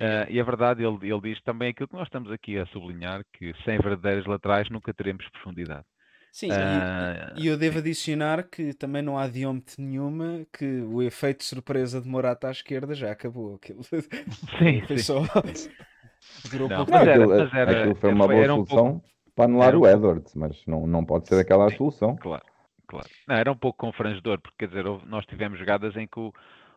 Ah, 0.01 0.27
e 0.29 0.41
a 0.41 0.45
verdade, 0.45 0.83
ele, 0.83 1.09
ele 1.09 1.21
diz 1.21 1.41
também 1.43 1.71
aquilo 1.71 1.89
que 1.89 1.95
nós 1.95 2.09
estamos 2.09 2.31
aqui 2.33 2.59
a 2.59 2.67
sublinhar, 2.67 3.25
que 3.33 3.55
sem 3.65 3.79
verdadeiros 3.79 4.27
laterais 4.27 4.69
nunca 4.69 4.93
teremos 4.93 5.29
profundidade. 5.29 5.85
Sim, 6.33 6.49
Ah, 6.51 7.33
e, 7.37 7.43
e 7.45 7.47
eu 7.47 7.57
devo 7.57 7.79
adicionar 7.79 8.43
que 8.51 8.75
também 8.75 9.01
não 9.01 9.17
há 9.17 9.29
diômetro 9.29 9.81
nenhuma 9.81 10.45
que 10.53 10.65
o 10.83 11.01
efeito 11.01 11.39
de 11.39 11.45
surpresa 11.45 12.01
de 12.01 12.09
Morata 12.09 12.49
à 12.49 12.51
esquerda 12.51 12.93
já 12.93 13.13
acabou. 13.13 13.55
Aquilo 13.55 13.83
Sim, 14.59 14.83
foi 14.89 14.97
sim. 14.97 15.03
só. 15.03 15.23
Durou 16.51 16.69
Não, 16.69 16.79
pouco 16.79 16.93
mas 16.93 17.07
era- 17.07 17.27
mas 17.27 17.55
era- 17.55 17.81
aquilo 17.81 17.95
foi 17.95 18.11
uma 18.11 18.27
boa 18.27 18.43
um 18.43 18.47
solução 18.67 19.03
para 19.37 19.45
anular 19.45 19.69
era 19.69 19.77
um 19.77 19.81
o 19.81 19.85
pouco- 19.85 19.97
Edwards, 19.97 20.35
mas 20.35 20.67
não, 20.67 20.87
não 20.87 21.05
pode 21.05 21.29
ser 21.29 21.41
aquela 21.41 21.67
a 21.67 21.71
Sim. 21.71 21.77
solução. 21.77 22.17
Claro, 22.17 22.45
claro. 22.89 23.09
Não, 23.29 23.37
era 23.37 23.53
um 23.53 23.57
pouco 23.57 23.79
confrangedor, 23.79 24.41
porque 24.41 24.57
quer 24.59 24.69
dizer, 24.69 24.85
nós 25.07 25.25
tivemos 25.27 25.59
jogadas 25.59 25.97
em 25.97 26.07
que 26.07 26.19
o, 26.19 26.33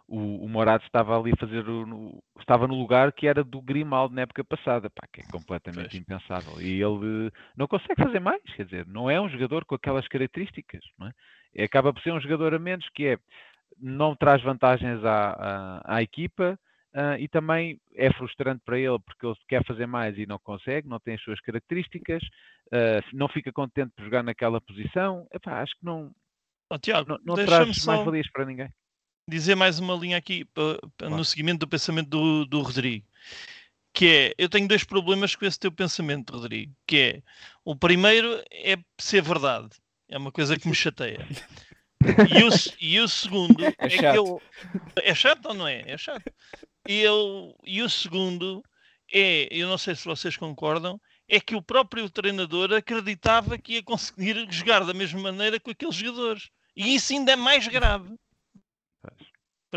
o, 0.08 0.45
o 0.45 0.49
Morato 0.49 0.86
estava 0.86 1.20
ali 1.20 1.32
a 1.34 1.38
fazer 1.38 1.68
o, 1.68 1.86
no- 1.86 2.24
estava 2.39 2.68
no 2.68 2.76
lugar 2.76 3.12
que 3.12 3.28
era 3.28 3.43
do 3.43 3.62
Grimaldo 3.62 4.16
na 4.16 4.22
época 4.22 4.43
passada, 4.43 4.89
pá, 4.89 5.05
que 5.12 5.22
é 5.22 5.24
completamente 5.32 5.97
impensável. 5.97 6.62
E 6.62 6.82
ele 6.82 7.32
não 7.55 7.68
consegue 7.68 8.01
fazer 8.01 8.20
mais, 8.20 8.41
quer 8.55 8.66
dizer, 8.66 8.88
não 8.88 9.10
é 9.10 9.20
um 9.20 9.30
jogador 9.30 9.66
com 9.66 9.76
aquelas 9.76 10.08
características, 10.08 10.84
não 10.97 11.08
é? 11.08 11.64
Acaba 11.64 11.91
por 11.93 12.01
ser 12.01 12.12
um 12.14 12.22
jogador 12.22 12.53
a 12.53 12.60
menos 12.60 12.88
que 12.89 13.08
é 13.08 13.18
não 13.80 14.16
traz 14.16 14.41
vantagens 14.41 15.03
à, 15.03 15.82
à, 15.86 15.95
à 15.97 16.01
equipa. 16.01 16.58
ah, 16.93 17.20
e 17.20 17.28
também 17.28 17.80
é 17.95 18.12
frustrante 18.14 18.62
para 18.66 18.80
ele 18.80 18.97
porque 18.99 19.26
ele 19.26 19.36
quer 19.47 19.64
fazer 19.66 19.86
mais 19.86 20.18
e 20.18 20.26
não 20.26 20.39
consegue, 20.39 20.88
não 20.88 20.99
tem 20.99 21.16
as 21.16 21.22
suas 21.22 21.39
características, 21.41 22.24
ah, 22.72 23.01
não 23.14 23.28
fica 23.28 23.51
contente 23.51 23.91
por 23.95 24.03
jogar 24.05 24.24
naquela 24.24 24.62
posição. 24.62 25.28
Epá, 25.34 25.62
acho 25.62 25.74
que 25.78 25.86
não, 25.86 26.12
Ó, 26.70 26.78
Tiago, 26.78 27.10
não, 27.10 27.18
não 27.24 27.36
traz 27.36 27.78
só 27.78 27.91
mais 27.91 28.05
valias 28.05 28.30
para 28.32 28.45
ninguém. 28.45 28.70
Dizer 29.28 29.55
mais 29.55 29.80
uma 29.80 29.95
linha 29.95 30.17
aqui 30.17 30.45
no 31.01 31.25
seguimento 31.25 31.59
do 31.59 31.67
pensamento 31.67 32.09
do, 32.09 32.45
do 32.45 32.61
Rodrigo. 32.61 33.05
Que 33.93 34.07
é, 34.07 34.34
eu 34.38 34.47
tenho 34.47 34.67
dois 34.67 34.84
problemas 34.84 35.36
com 35.36 35.45
esse 35.45 35.59
teu 35.59 35.71
pensamento, 35.71 36.34
Rodrigo. 36.34 36.73
Que 36.86 36.97
é, 36.97 37.21
o 37.65 37.75
primeiro 37.75 38.41
é 38.51 38.78
ser 38.97 39.21
verdade. 39.21 39.69
É 40.07 40.17
uma 40.17 40.32
coisa 40.32 40.57
que 40.57 40.67
me 40.67 40.75
chateia. 40.75 41.28
E 41.99 42.43
o, 42.43 42.49
e 42.80 42.99
o 42.99 43.07
segundo 43.07 43.65
é, 43.65 43.71
que 43.71 43.97
chato. 43.97 44.15
eu. 44.15 44.41
É 44.97 45.15
chato 45.15 45.47
ou 45.47 45.53
não 45.53 45.67
é? 45.67 45.84
É 45.88 45.97
chato. 45.97 46.32
E, 46.88 47.01
eu, 47.01 47.55
e 47.65 47.82
o 47.82 47.89
segundo 47.89 48.63
é, 49.11 49.47
eu 49.51 49.67
não 49.67 49.78
sei 49.78 49.95
se 49.95 50.05
vocês 50.05 50.38
concordam, 50.38 50.99
é 51.28 51.39
que 51.39 51.55
o 51.55 51.61
próprio 51.61 52.09
treinador 52.09 52.73
acreditava 52.73 53.57
que 53.57 53.73
ia 53.73 53.84
conseguir 53.84 54.47
jogar 54.49 54.86
da 54.86 54.93
mesma 54.93 55.19
maneira 55.19 55.59
com 55.59 55.71
aqueles 55.71 55.95
jogadores. 55.95 56.49
E 56.75 56.95
isso 56.95 57.13
ainda 57.13 57.32
é 57.32 57.36
mais 57.36 57.67
grave. 57.67 58.15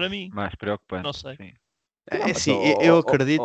Para 0.00 0.08
mim. 0.08 0.30
Mais 0.32 0.54
preocupante. 0.54 1.04
Não 1.04 1.12
sei. 1.12 1.36
sim. 1.36 1.52
É 2.10 2.30
assim, 2.30 2.52
eu- 2.80 2.96
acredito, 2.96 3.42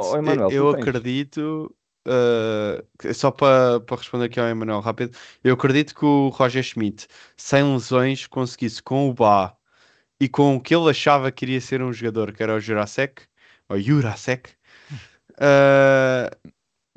eu 0.50 0.70
acredito, 0.70 1.76
uh, 2.08 3.14
só 3.14 3.30
para 3.30 3.82
para 3.82 3.98
responder 3.98 4.26
aqui 4.26 4.40
ao 4.40 4.48
Emanuel 4.48 4.80
rápido, 4.80 5.16
eu 5.44 5.54
acredito 5.54 5.94
que 5.94 6.06
o 6.06 6.30
Roger 6.30 6.64
Schmidt, 6.64 7.08
sem 7.36 7.62
lesões, 7.74 8.26
conseguisse 8.26 8.82
com 8.82 9.10
o 9.10 9.14
Bá 9.14 9.54
e 10.20 10.30
com 10.30 10.56
o 10.56 10.62
que 10.62 10.74
ele 10.74 10.90
achava 10.90 11.30
que 11.32 11.44
iria 11.44 11.60
ser 11.60 11.82
um 11.82 11.92
jogador, 11.92 12.32
que 12.32 12.42
era 12.42 12.56
o 12.56 12.60
Jurasek, 12.60 13.24
ou 13.68 13.78
Jurasek, 13.78 14.52
uh, 15.34 16.52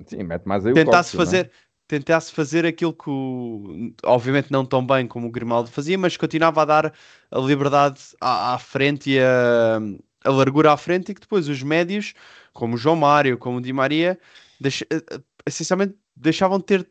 Sim, 0.07 0.23
mete 0.23 0.47
mais 0.47 0.65
aí 0.65 0.73
o 0.73 0.77
tentasse 0.77 1.17
não 1.17 1.25
é? 1.25 1.51
Tentasse 1.89 2.33
fazer 2.33 2.67
aquilo 2.67 2.93
que 2.95 3.11
o, 3.11 3.93
obviamente 4.05 4.51
não 4.53 4.65
tão 4.67 4.87
bem 4.87 5.07
como 5.09 5.29
o 5.29 5.31
Grimaldo 5.31 5.71
fazia, 5.71 5.99
mas 5.99 6.17
continuava 6.17 6.63
a 6.63 6.65
dar 6.67 6.95
a 7.31 7.39
liberdade 7.41 8.01
à, 8.21 8.55
à 8.55 8.59
frente 8.59 9.11
e 9.13 9.21
a, 9.21 9.79
a 10.25 10.31
largura 10.31 10.73
à 10.73 10.77
frente 10.77 11.11
e 11.13 11.15
que 11.15 11.21
depois 11.21 11.49
os 11.49 11.63
médios, 11.63 12.15
como 12.53 12.75
o 12.75 12.79
João 12.79 12.97
Mário, 12.97 13.39
como 13.39 13.59
o 13.59 13.61
Di 13.63 13.73
Maria, 13.73 14.19
deixa- 14.61 14.87
eh, 14.91 15.03
eh, 15.13 15.21
essencialmente 15.47 15.95
deixavam 16.17 16.59
de 16.59 16.65
ter 16.65 16.89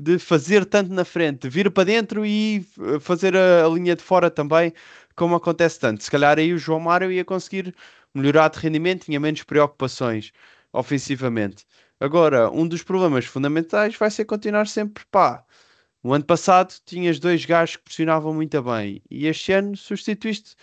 de 0.00 0.18
fazer 0.18 0.64
tanto 0.66 0.92
na 0.92 1.04
frente, 1.04 1.42
de 1.42 1.48
vir 1.48 1.70
para 1.70 1.84
dentro 1.84 2.24
e 2.26 2.66
eh, 2.96 3.00
fazer 3.00 3.36
a, 3.36 3.64
a 3.66 3.68
linha 3.68 3.96
de 3.96 4.02
fora 4.02 4.30
também, 4.30 4.72
como 5.14 5.34
acontece 5.36 5.80
tanto. 5.80 6.02
Se 6.04 6.10
calhar 6.10 6.38
aí 6.38 6.52
o 6.52 6.58
João 6.58 6.80
Mário 6.80 7.10
ia 7.10 7.24
conseguir 7.24 7.74
melhorar 8.14 8.48
de 8.48 8.58
rendimento, 8.58 9.04
tinha 9.06 9.18
menos 9.20 9.42
preocupações 9.42 10.32
ofensivamente. 10.72 11.64
Agora, 12.00 12.50
um 12.50 12.68
dos 12.68 12.82
problemas 12.82 13.24
fundamentais 13.24 13.96
vai 13.96 14.10
ser 14.10 14.24
continuar 14.24 14.66
sempre, 14.66 15.04
pá. 15.10 15.44
O 16.02 16.12
ano 16.12 16.24
passado 16.24 16.72
tinhas 16.84 17.18
dois 17.18 17.44
gajos 17.44 17.76
que 17.76 17.84
pressionavam 17.84 18.32
muito 18.32 18.62
bem 18.62 19.02
e 19.10 19.26
este 19.26 19.52
ano 19.52 19.76
substituíste 19.76 20.54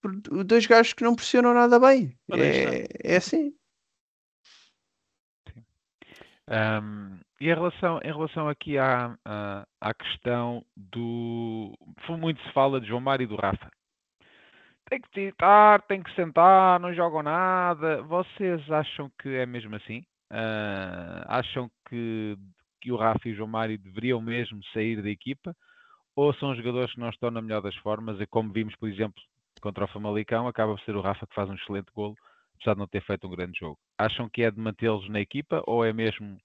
por 0.00 0.44
dois 0.44 0.66
gajos 0.66 0.92
que 0.92 1.04
não 1.04 1.14
pressionam 1.14 1.54
nada 1.54 1.78
bem. 1.78 2.16
É, 2.32 3.12
é 3.12 3.16
assim. 3.16 3.54
Ahm, 6.48 7.20
e 7.40 7.48
em 7.48 7.54
relação, 7.54 8.00
em 8.02 8.12
relação 8.12 8.48
aqui 8.48 8.76
à, 8.78 9.16
à, 9.24 9.66
à 9.80 9.94
questão 9.94 10.64
do. 10.76 11.72
Muito 12.08 12.42
se 12.42 12.52
fala 12.52 12.80
de 12.80 12.86
João 12.86 13.00
Mário 13.00 13.24
e 13.24 13.26
do 13.26 13.36
Rafa. 13.36 13.70
Tem 14.90 15.00
que 15.00 15.10
tirar, 15.10 15.82
tem 15.82 16.02
que 16.02 16.14
sentar, 16.14 16.78
não 16.80 16.92
jogam 16.92 17.22
nada. 17.22 18.02
Vocês 18.02 18.70
acham 18.70 19.10
que 19.20 19.28
é 19.28 19.46
mesmo 19.46 19.74
assim? 19.76 20.04
Ah, 20.36 21.38
acham 21.38 21.70
que, 21.88 22.36
que 22.80 22.90
o 22.90 22.96
Rafa 22.96 23.28
e 23.28 23.32
o 23.32 23.36
João 23.36 23.48
Mário 23.48 23.78
deveriam 23.78 24.20
mesmo 24.20 24.60
sair 24.72 25.00
da 25.00 25.08
equipa? 25.08 25.56
Ou 26.16 26.34
são 26.34 26.54
jogadores 26.56 26.92
que 26.92 26.98
não 27.00 27.08
estão 27.08 27.30
na 27.30 27.40
melhor 27.40 27.62
das 27.62 27.74
formas? 27.76 28.20
E 28.20 28.26
como 28.26 28.52
vimos, 28.52 28.74
por 28.76 28.88
exemplo, 28.88 29.22
contra 29.60 29.84
o 29.84 29.88
Famalicão, 29.88 30.48
acaba 30.48 30.74
por 30.74 30.84
ser 30.84 30.96
o 30.96 31.00
Rafa 31.00 31.26
que 31.26 31.34
faz 31.34 31.48
um 31.48 31.54
excelente 31.54 31.86
golo, 31.94 32.16
apesar 32.56 32.74
de 32.74 32.80
não 32.80 32.88
ter 32.88 33.02
feito 33.04 33.26
um 33.26 33.30
grande 33.30 33.58
jogo. 33.58 33.78
Acham 33.96 34.28
que 34.28 34.42
é 34.42 34.50
de 34.50 34.58
mantê-los 34.58 35.08
na 35.08 35.20
equipa 35.20 35.62
ou 35.66 35.84
é 35.84 35.92
mesmo 35.92 36.36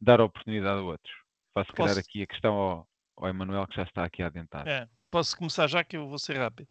dar 0.00 0.20
oportunidade 0.20 0.80
a 0.80 0.82
outros? 0.82 1.12
Faço 1.54 1.72
calhar 1.72 1.94
Posso- 1.94 2.00
aqui 2.08 2.22
a 2.22 2.26
questão 2.26 2.54
ao, 2.54 2.88
ao 3.16 3.28
Emanuel 3.28 3.66
que 3.68 3.76
já 3.76 3.84
está 3.84 4.04
aqui 4.04 4.22
a 4.22 4.26
adentar. 4.26 4.66
É, 4.66 4.88
posso 5.10 5.36
começar 5.36 5.66
já 5.68 5.82
que 5.84 5.96
eu 5.96 6.08
vou 6.08 6.18
ser 6.18 6.36
rápido. 6.36 6.68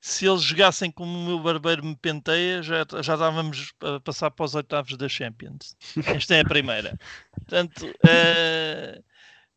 Se 0.00 0.26
eles 0.26 0.42
jogassem 0.42 0.90
como 0.90 1.18
o 1.18 1.26
meu 1.26 1.40
barbeiro 1.40 1.84
me 1.84 1.96
penteia, 1.96 2.62
já, 2.62 2.86
já 3.02 3.14
estávamos 3.14 3.72
a 3.82 4.00
passar 4.00 4.30
para 4.30 4.44
os 4.44 4.54
oitavos 4.54 4.96
da 4.96 5.08
Champions. 5.08 5.76
Esta 6.06 6.36
é 6.36 6.40
a 6.40 6.44
primeira. 6.44 6.96
Portanto, 7.32 7.92
eh, 8.08 9.02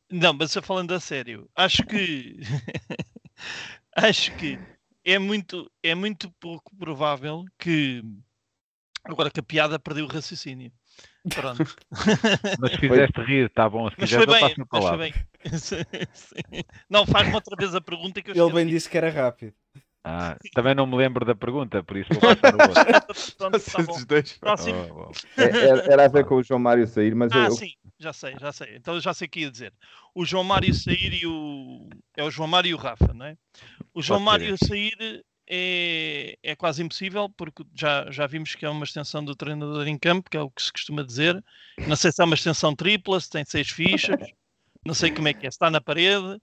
não, 0.09 0.33
mas 0.33 0.55
eu 0.55 0.63
falando 0.63 0.93
a 0.93 0.99
sério, 0.99 1.49
acho 1.55 1.83
que 1.85 2.39
acho 3.95 4.35
que 4.35 4.59
é 5.05 5.19
muito, 5.19 5.71
é 5.83 5.93
muito 5.95 6.29
pouco 6.39 6.75
provável 6.75 7.45
que 7.57 8.03
agora 9.03 9.29
que 9.29 9.39
a 9.39 9.43
piada 9.43 9.79
perdeu 9.79 10.05
o 10.05 10.09
raciocínio. 10.09 10.71
Pronto. 11.35 11.75
Mas 12.59 12.71
se 12.71 12.77
fizeste 12.79 13.21
rir, 13.21 13.45
está 13.45 13.69
bom. 13.69 13.89
Se 13.89 13.95
Mas 13.97 14.09
quiseres, 14.09 14.25
foi 14.25 14.33
bem, 14.33 14.41
mas 14.41 14.55
foi 14.55 14.65
palavra. 14.65 14.97
bem. 14.97 15.13
Sim. 15.57 16.63
Não, 16.89 17.05
faz-me 17.05 17.33
outra 17.33 17.55
vez 17.55 17.75
a 17.75 17.81
pergunta 17.81 18.21
que 18.21 18.31
eu 18.31 18.47
Ele 18.47 18.55
bem 18.55 18.67
disse 18.67 18.89
que 18.89 18.97
era 18.97 19.09
rápido. 19.09 19.53
Ah, 20.03 20.35
também 20.53 20.73
não 20.73 20.87
me 20.87 20.97
lembro 20.97 21.23
da 21.23 21.35
pergunta, 21.35 21.83
por 21.83 21.95
isso 21.95 22.11
vou 22.11 22.21
passar 22.21 22.55
o 22.55 22.57
outro. 22.69 22.73
Tá. 23.37 24.31
Próximo. 24.39 24.87
Oh, 24.95 25.11
oh. 25.11 25.41
É- 25.41 25.67
Era, 25.67 25.93
era 25.93 26.05
a 26.05 26.07
ver 26.07 26.25
com 26.25 26.35
o 26.35 26.43
João 26.43 26.59
Mário 26.59 26.87
sair, 26.87 27.13
mas 27.13 27.31
Ah, 27.31 27.45
eu, 27.45 27.51
sim, 27.51 27.73
já 27.99 28.11
sei, 28.11 28.35
já 28.39 28.51
sei. 28.51 28.75
Então 28.75 28.95
eu 28.95 29.01
já 29.01 29.13
sei 29.13 29.27
o 29.27 29.29
que 29.29 29.41
ia 29.41 29.51
dizer. 29.51 29.73
O 30.15 30.25
João 30.25 30.43
Mário 30.43 30.73
sair 30.73 31.21
e 31.21 31.27
o. 31.27 31.87
É 32.17 32.23
o 32.23 32.31
João 32.31 32.47
Mário 32.47 32.69
e 32.69 32.73
o 32.73 32.77
Rafa, 32.77 33.13
não 33.13 33.25
é? 33.27 33.37
O 33.93 34.01
João 34.01 34.19
ser 34.19 34.25
Mário 34.25 34.57
sair 34.57 35.23
é, 35.47 36.37
é 36.41 36.55
quase 36.55 36.81
impossível, 36.81 37.29
porque 37.29 37.63
já, 37.75 38.09
já 38.09 38.25
vimos 38.25 38.55
que 38.55 38.65
é 38.65 38.69
uma 38.69 38.85
extensão 38.85 39.23
do 39.23 39.35
treinador 39.35 39.87
em 39.87 39.97
campo, 39.99 40.29
que 40.29 40.37
é 40.37 40.41
o 40.41 40.49
que 40.49 40.63
se 40.63 40.71
costuma 40.71 41.03
dizer. 41.03 41.43
Não 41.85 41.95
sei 41.95 42.11
se 42.11 42.21
é 42.21 42.25
uma 42.25 42.35
extensão 42.35 42.75
tripla, 42.75 43.19
se 43.19 43.29
tem 43.29 43.45
seis 43.45 43.69
fichas, 43.69 44.17
não 44.85 44.93
sei 44.93 45.11
como 45.11 45.27
é 45.27 45.33
que 45.33 45.45
é, 45.45 45.51
se 45.51 45.55
está 45.55 45.69
na 45.69 45.81
parede, 45.81 46.41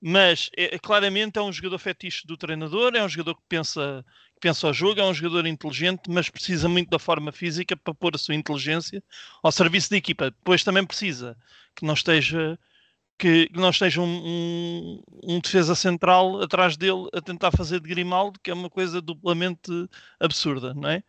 mas 0.00 0.50
é, 0.56 0.78
claramente 0.78 1.38
é 1.38 1.42
um 1.42 1.52
jogador 1.52 1.78
fetiche 1.78 2.26
do 2.26 2.36
treinador, 2.36 2.94
é 2.94 3.04
um 3.04 3.08
jogador 3.08 3.34
que 3.36 3.42
pensa, 3.48 4.04
que 4.34 4.40
pensa 4.40 4.66
ao 4.66 4.72
jogo, 4.74 5.00
é 5.00 5.04
um 5.04 5.14
jogador 5.14 5.46
inteligente, 5.46 6.02
mas 6.08 6.28
precisa 6.30 6.68
muito 6.68 6.88
da 6.90 6.98
forma 6.98 7.32
física 7.32 7.76
para 7.76 7.94
pôr 7.94 8.14
a 8.14 8.18
sua 8.18 8.34
inteligência 8.34 9.02
ao 9.42 9.52
serviço 9.52 9.90
da 9.90 9.96
equipa. 9.96 10.30
Depois 10.30 10.64
também 10.64 10.86
precisa 10.86 11.36
que 11.76 11.84
não 11.84 11.94
esteja 11.94 12.58
que 13.18 13.50
não 13.54 13.70
esteja 13.70 14.00
um, 14.00 14.06
um- 14.06 15.02
um 15.24 15.40
defesa 15.40 15.74
central 15.74 16.40
atrás 16.42 16.76
dele 16.76 17.08
a 17.12 17.20
tentar 17.20 17.50
fazer 17.52 17.80
de 17.80 17.88
Grimaldo, 17.88 18.40
que 18.42 18.50
é 18.50 18.54
uma 18.54 18.70
coisa 18.70 19.00
duplamente 19.00 19.70
absurda, 20.18 20.72
não 20.74 20.88
é? 20.88 21.02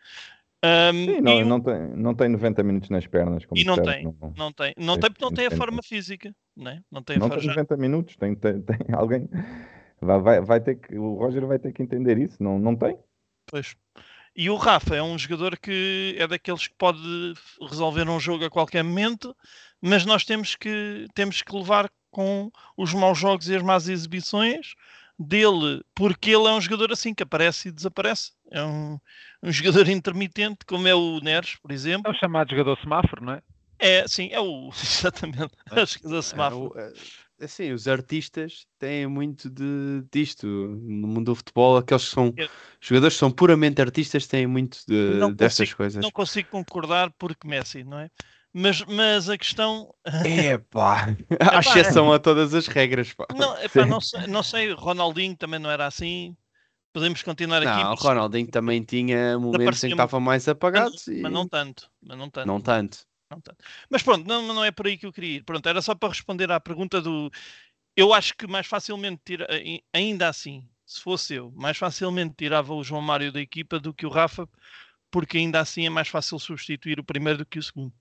Ahm, 0.64 1.06
sim, 1.06 1.18
e 1.18 1.22
não, 1.22 1.38
o- 1.38 1.46
não, 1.46 1.60
tem, 1.62 1.88
não 1.96 2.14
tem 2.14 2.30
90 2.30 2.62
minutos 2.64 2.90
nas 2.90 3.08
pernas. 3.08 3.46
Como 3.46 3.60
E 3.60 3.64
não 3.64 3.82
tem, 3.82 4.04
Não, 4.04 4.16
não 4.38 4.52
tem, 4.54 4.74
não 4.78 4.98
tem 5.00 5.10
porque 5.10 5.24
não 5.26 5.32
tem 5.32 5.48
a 5.48 5.52
forma 5.52 5.82
física, 5.82 6.36
não 6.56 6.72
é? 6.72 6.82
Não 6.92 7.02
tem 7.02 7.16
a 7.16 7.20
não 7.20 7.30
tem 7.30 7.40
já- 7.40 7.50
90 7.52 7.78
minutos. 7.78 8.16
Tem, 8.16 8.36
tem, 8.36 8.62
tem 8.62 8.78
alguém. 8.94 9.28
Vai, 10.00 10.20
vai, 10.20 10.42
vai 10.42 10.60
ter 10.62 10.76
que, 10.76 10.96
o 10.98 11.16
Roger 11.16 11.46
vai 11.48 11.58
ter 11.58 11.74
que 11.74 11.82
entender 11.82 12.18
isso. 12.20 12.42
Não, 12.42 12.60
não 12.60 12.76
tem. 12.76 12.98
Pois. 13.48 13.76
E 14.36 14.50
o 14.50 14.56
Rafa 14.56 14.96
é 14.96 15.04
um 15.04 15.18
jogador 15.18 15.58
que 15.60 16.16
é 16.18 16.26
daqueles 16.28 16.68
que 16.68 16.76
pode 16.78 17.02
resolver 17.70 18.08
um 18.08 18.20
jogo 18.20 18.46
a 18.46 18.50
qualquer 18.50 18.84
momento, 18.84 19.36
mas 19.82 20.06
nós 20.06 20.24
temos 20.24 20.56
que, 20.56 21.08
temos 21.14 21.42
que 21.42 21.54
levar 21.56 21.90
com 22.10 22.50
os 22.78 22.94
maus 22.94 23.18
jogos 23.18 23.50
e 23.50 23.56
as 23.56 23.62
más 23.64 23.90
exibições 23.90 24.74
dele, 25.22 25.84
porque 25.96 26.30
ele 26.32 26.48
é 26.48 26.52
um 26.54 26.62
jogador 26.62 26.92
assim 26.92 27.14
que 27.14 27.24
aparece 27.24 27.70
e 27.70 27.72
desaparece. 27.72 28.32
É 28.52 28.64
um, 28.64 28.98
um 29.44 29.52
jogador 29.86 29.88
intermitente, 29.90 30.66
como 30.66 30.88
é 30.88 30.96
o 30.96 31.20
Neres, 31.20 31.56
por 31.56 31.72
É 31.72 31.74
exemplo. 31.74 32.12
o 32.12 32.16
chamado 32.16 32.50
jogador 32.52 32.78
semáforo, 32.82 33.24
não 33.26 33.34
é? 33.34 33.42
É, 33.80 34.08
sim, 34.08 34.30
é 34.32 34.40
o. 34.40 34.70
Exatamente. 34.82 35.54
É 35.72 35.82
o 35.82 35.86
jogador 35.86 36.22
semáforo. 36.22 36.74
É, 36.78 36.92
é, 37.40 37.46
assim, 37.46 37.72
os 37.72 37.88
artistas 37.88 38.68
têm 38.78 39.08
muito 39.08 39.50
de, 39.50 40.04
disto 40.12 40.46
no 40.46 41.08
mundo 41.08 41.26
do 41.32 41.36
futebol. 41.36 41.78
Aqueles 41.78 42.06
que 42.08 42.14
são 42.14 42.32
Eu- 42.38 42.48
jogadores 42.80 43.16
que 43.16 43.20
são 43.20 43.32
puramente 43.32 43.82
artistas 43.82 44.28
têm 44.28 44.46
muito 44.46 44.78
de, 44.88 44.94
Não 45.18 45.34
destas 45.34 45.66
consigo- 45.70 45.78
coisas. 45.78 46.04
Não 46.04 46.12
consigo 46.12 46.50
concordar 46.50 47.12
porque 47.18 47.48
Messi, 47.48 47.84
não 47.84 47.98
é? 48.00 48.10
Mas, 48.54 48.84
mas 48.84 49.30
a 49.30 49.38
questão. 49.38 49.94
Epá, 50.26 51.16
há 51.40 51.60
exceção 51.60 52.12
a 52.12 52.20
todas 52.20 52.54
as 52.54 52.68
regras. 52.68 53.14
Pá. 53.14 53.26
Não, 53.34 53.58
epá, 53.62 53.86
não, 53.86 54.02
sei, 54.02 54.28
não 54.28 54.44
sei, 54.44 54.74
Ronaldinho 54.74 55.36
também 55.36 55.60
não 55.60 55.72
era 55.72 55.86
assim. 55.88 56.36
Podemos 56.94 57.24
continuar 57.24 57.58
aqui. 57.64 57.82
Não, 57.82 57.88
o 57.88 57.96
mas- 57.96 58.02
Ronaldinho 58.02 58.48
também 58.52 58.84
tinha 58.84 59.40
momentos 59.40 59.82
em 59.84 59.88
que 59.88 59.94
estava 59.94 60.20
mais 60.20 60.48
apagado. 60.48 60.92
mas, 60.92 61.08
e... 61.08 61.22
mas 61.22 61.32
não 61.32 61.48
tanto. 61.48 61.90
Mas 62.02 62.18
não 62.18 62.30
tanto. 62.30 62.48
não 62.48 62.60
tanto. 62.60 63.08
não 63.30 63.40
tanto. 63.40 63.64
Mas 63.90 64.04
pronto, 64.04 64.28
não, 64.28 64.42
não 64.54 64.66
é 64.66 64.72
por 64.72 64.88
aí 64.88 64.98
que 64.98 65.06
eu 65.06 65.14
queria 65.14 65.38
ir. 65.38 65.44
Pronto, 65.44 65.68
era 65.68 65.82
só 65.82 65.96
para 65.96 66.10
responder 66.10 66.52
à 66.52 66.60
pergunta 66.60 67.02
do. 67.02 67.32
Eu 67.96 68.14
acho 68.14 68.36
que 68.36 68.48
mais 68.48 68.68
facilmente, 68.68 69.22
tira... 69.24 69.48
ai- 69.50 69.82
ainda 69.94 70.28
assim, 70.28 70.68
se 70.86 71.02
fosse 71.02 71.36
eu, 71.36 71.52
mais 71.56 71.78
facilmente 71.78 72.36
tirava 72.38 72.74
o 72.74 72.84
João 72.84 73.02
Mário 73.02 73.32
da 73.32 73.40
equipa 73.40 73.80
do 73.80 73.94
que 73.94 74.06
o 74.06 74.10
Rafa, 74.10 74.48
porque 75.10 75.38
ainda 75.38 75.62
assim 75.62 75.86
é 75.86 75.90
mais 75.90 76.10
fácil 76.10 76.38
substituir 76.40 77.00
o 77.00 77.04
primeiro 77.04 77.40
do 77.40 77.46
que 77.46 77.60
o 77.60 77.64
segundo. 77.64 77.94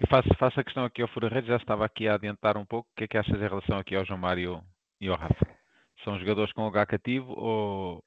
E 0.00 0.06
faço, 0.08 0.28
faço 0.38 0.60
a 0.60 0.64
questão 0.64 0.84
aqui 0.84 1.02
ao 1.02 1.08
Fura 1.08 1.28
Redes, 1.28 1.48
já 1.48 1.56
estava 1.56 1.84
aqui 1.84 2.08
a 2.08 2.14
adiantar 2.14 2.56
um 2.56 2.64
pouco. 2.64 2.88
O 2.90 2.96
que 2.96 3.04
é 3.04 3.08
que 3.08 3.18
achas 3.18 3.36
em 3.36 3.48
relação 3.48 3.78
aqui 3.78 3.94
ao 3.94 4.04
João 4.04 4.18
Mário 4.18 4.62
e 5.00 5.08
ao 5.08 5.16
Rafa? 5.16 5.46
São 6.04 6.18
jogadores 6.18 6.52
com 6.52 6.66
H 6.66 6.86
cativo 6.86 7.32
ou, 7.36 8.02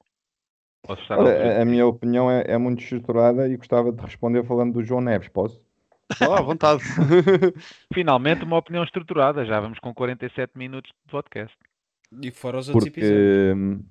ou 0.88 0.96
se 0.96 1.12
Olha, 1.12 1.62
a, 1.62 1.64
minha 1.64 1.86
opinião 1.86 2.30
é, 2.30 2.44
é 2.46 2.58
muito 2.58 2.82
estruturada 2.82 3.48
e 3.48 3.56
gostava 3.56 3.92
de 3.92 4.02
responder 4.02 4.44
falando 4.44 4.74
do 4.74 4.84
João 4.84 5.00
Neves. 5.00 5.28
Posso? 5.28 5.62
Oh, 6.20 6.32
à 6.32 6.40
vontade. 6.40 6.82
Finalmente 7.92 8.44
uma 8.44 8.58
opinião 8.58 8.84
estruturada, 8.84 9.44
já 9.44 9.60
vamos 9.60 9.78
com 9.78 9.94
47 9.94 10.58
minutos 10.58 10.90
de 10.90 11.10
podcast. 11.10 11.56
E 12.22 12.30
fora 12.30 12.58
os 12.58 12.68
outros 12.68 12.84
Porque. 12.84 13.00
episódios. 13.00 13.84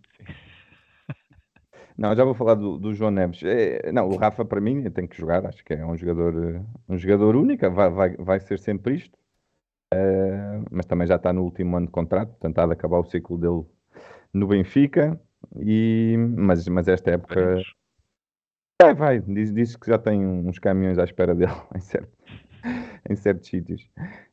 Não, 1.97 2.15
já 2.15 2.23
vou 2.23 2.33
falar 2.33 2.55
do, 2.55 2.77
do 2.77 2.93
João 2.93 3.11
Neves. 3.11 3.41
É, 3.43 3.91
não, 3.91 4.09
o 4.09 4.15
Rafa 4.15 4.43
para 4.43 4.59
mim 4.61 4.89
tem 4.89 5.07
que 5.07 5.17
jogar, 5.17 5.45
acho 5.45 5.63
que 5.63 5.73
é 5.73 5.85
um 5.85 5.95
jogador, 5.95 6.63
um 6.89 6.97
jogador 6.97 7.35
único, 7.35 7.69
vai, 7.71 7.89
vai, 7.89 8.15
vai 8.17 8.39
ser 8.39 8.59
sempre 8.59 8.95
isto. 8.95 9.17
Eh, 9.93 10.63
mas 10.71 10.85
também 10.85 11.07
já 11.07 11.15
está 11.17 11.31
no 11.31 11.43
último 11.43 11.77
ano 11.77 11.85
de 11.87 11.91
contrato, 11.91 12.29
portanto 12.29 12.59
há 12.59 12.65
de 12.65 12.73
acabar 12.73 12.99
o 12.99 13.05
ciclo 13.05 13.37
dele 13.37 13.63
no 14.33 14.47
Benfica. 14.47 15.19
E, 15.59 16.15
mas, 16.37 16.67
mas 16.67 16.87
esta 16.87 17.11
época 17.11 17.61
é, 18.81 18.93
vai, 18.93 19.19
diz, 19.21 19.53
diz 19.53 19.75
que 19.75 19.87
já 19.87 19.97
tem 19.97 20.25
uns 20.25 20.59
caminhões 20.59 20.97
à 20.97 21.03
espera 21.03 21.33
dele 21.35 21.51
em, 21.75 21.79
certo- 21.79 22.17
em 23.09 23.15
certos 23.15 23.49
sítios. 23.49 23.89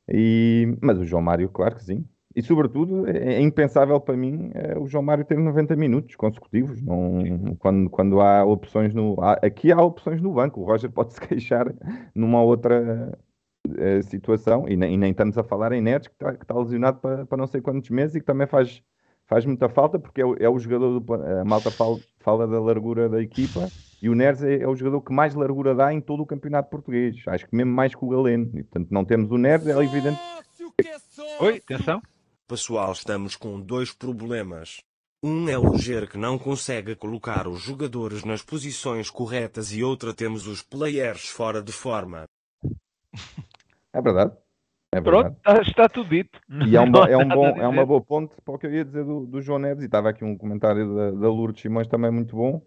E, 0.09 0.77
mas 0.81 0.99
o 0.99 1.05
João 1.05 1.23
Mário, 1.23 1.49
claro 1.49 1.77
que 1.77 1.85
sim. 1.85 2.09
E 2.35 2.43
sobretudo 2.43 3.09
é 3.09 3.35
é 3.35 3.41
impensável 3.41 4.01
para 4.01 4.17
mim 4.17 4.51
eh, 4.55 4.79
o 4.79 4.87
João 4.87 5.03
Mário 5.03 5.25
ter 5.25 5.37
90 5.37 5.75
minutos 5.75 6.15
consecutivos. 6.15 6.81
Não, 6.81 7.57
quando, 7.59 7.91
quando 7.91 8.21
há 8.21 8.45
opções 8.45 8.95
no. 8.95 9.17
há- 9.21 9.39
aqui 9.43 9.73
há 9.73 9.81
opções 9.83 10.21
no 10.23 10.33
banco. 10.33 10.61
O 10.61 10.65
Roger 10.65 10.91
pode 10.93 11.13
se 11.13 11.21
queixar 11.21 11.67
numa 12.15 12.41
outra 12.43 13.19
eh, 13.77 14.03
situação, 14.03 14.69
e 14.69 14.77
nem, 14.77 14.95
e 14.95 14.97
nem 14.97 15.11
estamos 15.11 15.37
a 15.37 15.43
falar 15.43 15.73
em 15.73 15.81
Neres, 15.81 16.07
que 16.07 16.15
está 16.15 16.33
que 16.35 16.45
está 16.45 16.55
lesionado 16.55 16.99
para, 17.01 17.27
para 17.27 17.39
não 17.39 17.47
sei 17.47 17.61
quantos 17.61 17.91
meses 17.91 18.15
e 18.15 18.21
que 18.21 18.27
também 18.27 18.47
faz, 18.47 18.81
faz 19.27 19.45
muita 19.45 19.69
falta, 19.69 19.99
porque 19.99 20.23
é 20.23 20.25
o, 20.27 20.37
é 20.39 20.49
o 20.49 20.59
jogador 20.59 21.01
do. 21.01 21.15
A 21.15 21.45
malta 21.45 21.71
fala, 21.71 21.99
fala 22.21 22.47
da 22.47 22.61
largura 22.61 23.09
da 23.09 23.21
equipa 23.21 23.69
e 24.01 24.09
o 24.09 24.15
Neres 24.15 24.43
é, 24.45 24.63
é 24.63 24.69
o 24.69 24.77
jogador 24.77 25.01
que 25.03 25.13
mais 25.13 25.35
largura 25.35 25.75
dá 25.75 25.93
em 25.93 26.01
todo 26.01 26.23
o 26.23 26.27
campeonato 26.27 26.71
português. 26.71 27.17
Acho 27.27 27.47
que 27.49 27.57
mesmo 27.57 27.73
mais 27.73 27.93
que 27.95 28.05
o 28.05 28.09
Galeno. 28.09 28.47
E, 28.55 28.63
portanto, 28.63 28.89
não 28.91 29.05
temos 29.05 29.31
o 29.33 29.37
Neres, 29.37 29.67
é 29.67 29.75
evidente. 29.85 30.19
Oi, 31.41 31.61
atenção. 31.75 32.01
Pessoal, 32.51 32.91
estamos 32.91 33.37
com 33.37 33.61
dois 33.61 33.93
problemas. 33.93 34.83
Um 35.23 35.49
é 35.49 35.57
o 35.57 35.79
Ger 35.79 36.11
que 36.11 36.19
não 36.19 36.37
consegue 36.37 36.97
colocar 36.97 37.47
os 37.47 37.61
jogadores 37.61 38.25
nas 38.25 38.43
posições 38.43 39.09
corretas 39.09 39.71
e 39.73 39.85
outra 39.85 40.13
temos 40.13 40.49
os 40.49 40.61
players 40.61 41.29
fora 41.29 41.63
de 41.63 41.71
forma. 41.71 42.25
É 43.93 44.03
verdade. 44.03 44.33
É 44.93 45.01
Pronto, 45.01 45.31
verdade. 45.31 45.37
está, 45.37 45.63
está 45.63 45.89
tudo 45.89 46.11
dito. 46.11 46.41
E 46.67 46.75
é, 46.77 46.81
um 46.81 46.91
bo- 46.91 47.05
é, 47.05 47.17
um 47.17 47.29
bom, 47.29 47.47
é 47.47 47.69
uma 47.69 47.87
boa 47.87 48.01
ponte 48.01 48.35
para 48.45 48.55
o 48.55 48.59
que 48.59 48.67
eu 48.67 48.75
ia 48.75 48.85
dizer 48.85 49.05
do, 49.05 49.27
do 49.27 49.41
João 49.41 49.61
Neves. 49.61 49.85
E 49.85 49.87
estava 49.87 50.09
aqui 50.11 50.25
um 50.25 50.37
comentário 50.37 50.93
da, 50.93 51.11
da 51.13 51.29
Lourdes 51.29 51.63
Simões 51.63 51.87
também 51.87 52.11
muito 52.11 52.35
bom. 52.35 52.61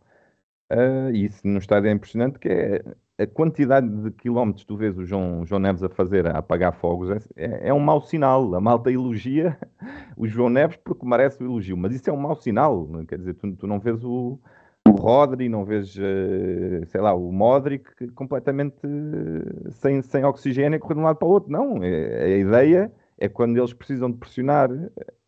Ah, 0.75 1.11
e 1.11 1.25
isso 1.25 1.45
no 1.47 1.59
estádio 1.59 1.89
é 1.89 1.91
impressionante, 1.93 2.39
que 2.39 2.49
é 2.49 2.83
a 3.19 3.27
quantidade 3.27 3.87
de 3.87 4.09
quilómetros 4.11 4.65
tu 4.65 4.75
vês 4.75 4.97
o 4.97 5.05
João, 5.05 5.45
João 5.45 5.59
Neves 5.59 5.83
a 5.83 5.89
fazer, 5.89 6.25
a 6.27 6.39
apagar 6.39 6.73
fogos, 6.73 7.11
é, 7.11 7.19
é- 7.35 7.69
é 7.69 7.73
um 7.73 7.79
mau 7.79 8.01
sinal. 8.01 8.55
A 8.55 8.59
malta 8.61 8.91
elogia 8.91 9.57
o 10.17 10.27
João 10.27 10.49
Neves 10.49 10.77
porque 10.77 11.05
merece 11.05 11.43
o 11.43 11.45
elogio, 11.45 11.77
mas 11.77 11.93
isso 11.93 12.09
é 12.09 12.13
um 12.13 12.17
mau 12.17 12.35
sinal. 12.35 12.87
Quer 13.07 13.19
dizer, 13.19 13.35
tu, 13.35 13.55
tu 13.55 13.67
não 13.67 13.79
vês 13.79 14.03
o, 14.03 14.39
o 14.87 14.91
Rodri, 14.91 15.47
não 15.49 15.63
vês, 15.65 15.95
eh, 15.97 16.85
sei 16.87 17.01
lá, 17.01 17.13
o 17.13 17.31
Modric 17.31 17.85
completamente 18.15 18.77
eh, 18.85 19.69
sem, 19.71 20.01
sem 20.01 20.23
oxigênio 20.25 20.79
correr 20.79 20.95
de 20.95 20.99
um 21.01 21.03
lado 21.03 21.17
para 21.17 21.27
o 21.27 21.31
outro. 21.31 21.51
Não, 21.51 21.83
é- 21.83 22.23
a 22.25 22.37
ideia 22.37 22.91
é 23.19 23.29
quando 23.29 23.57
eles 23.57 23.73
precisam 23.73 24.09
de 24.11 24.17
pressionar, 24.17 24.69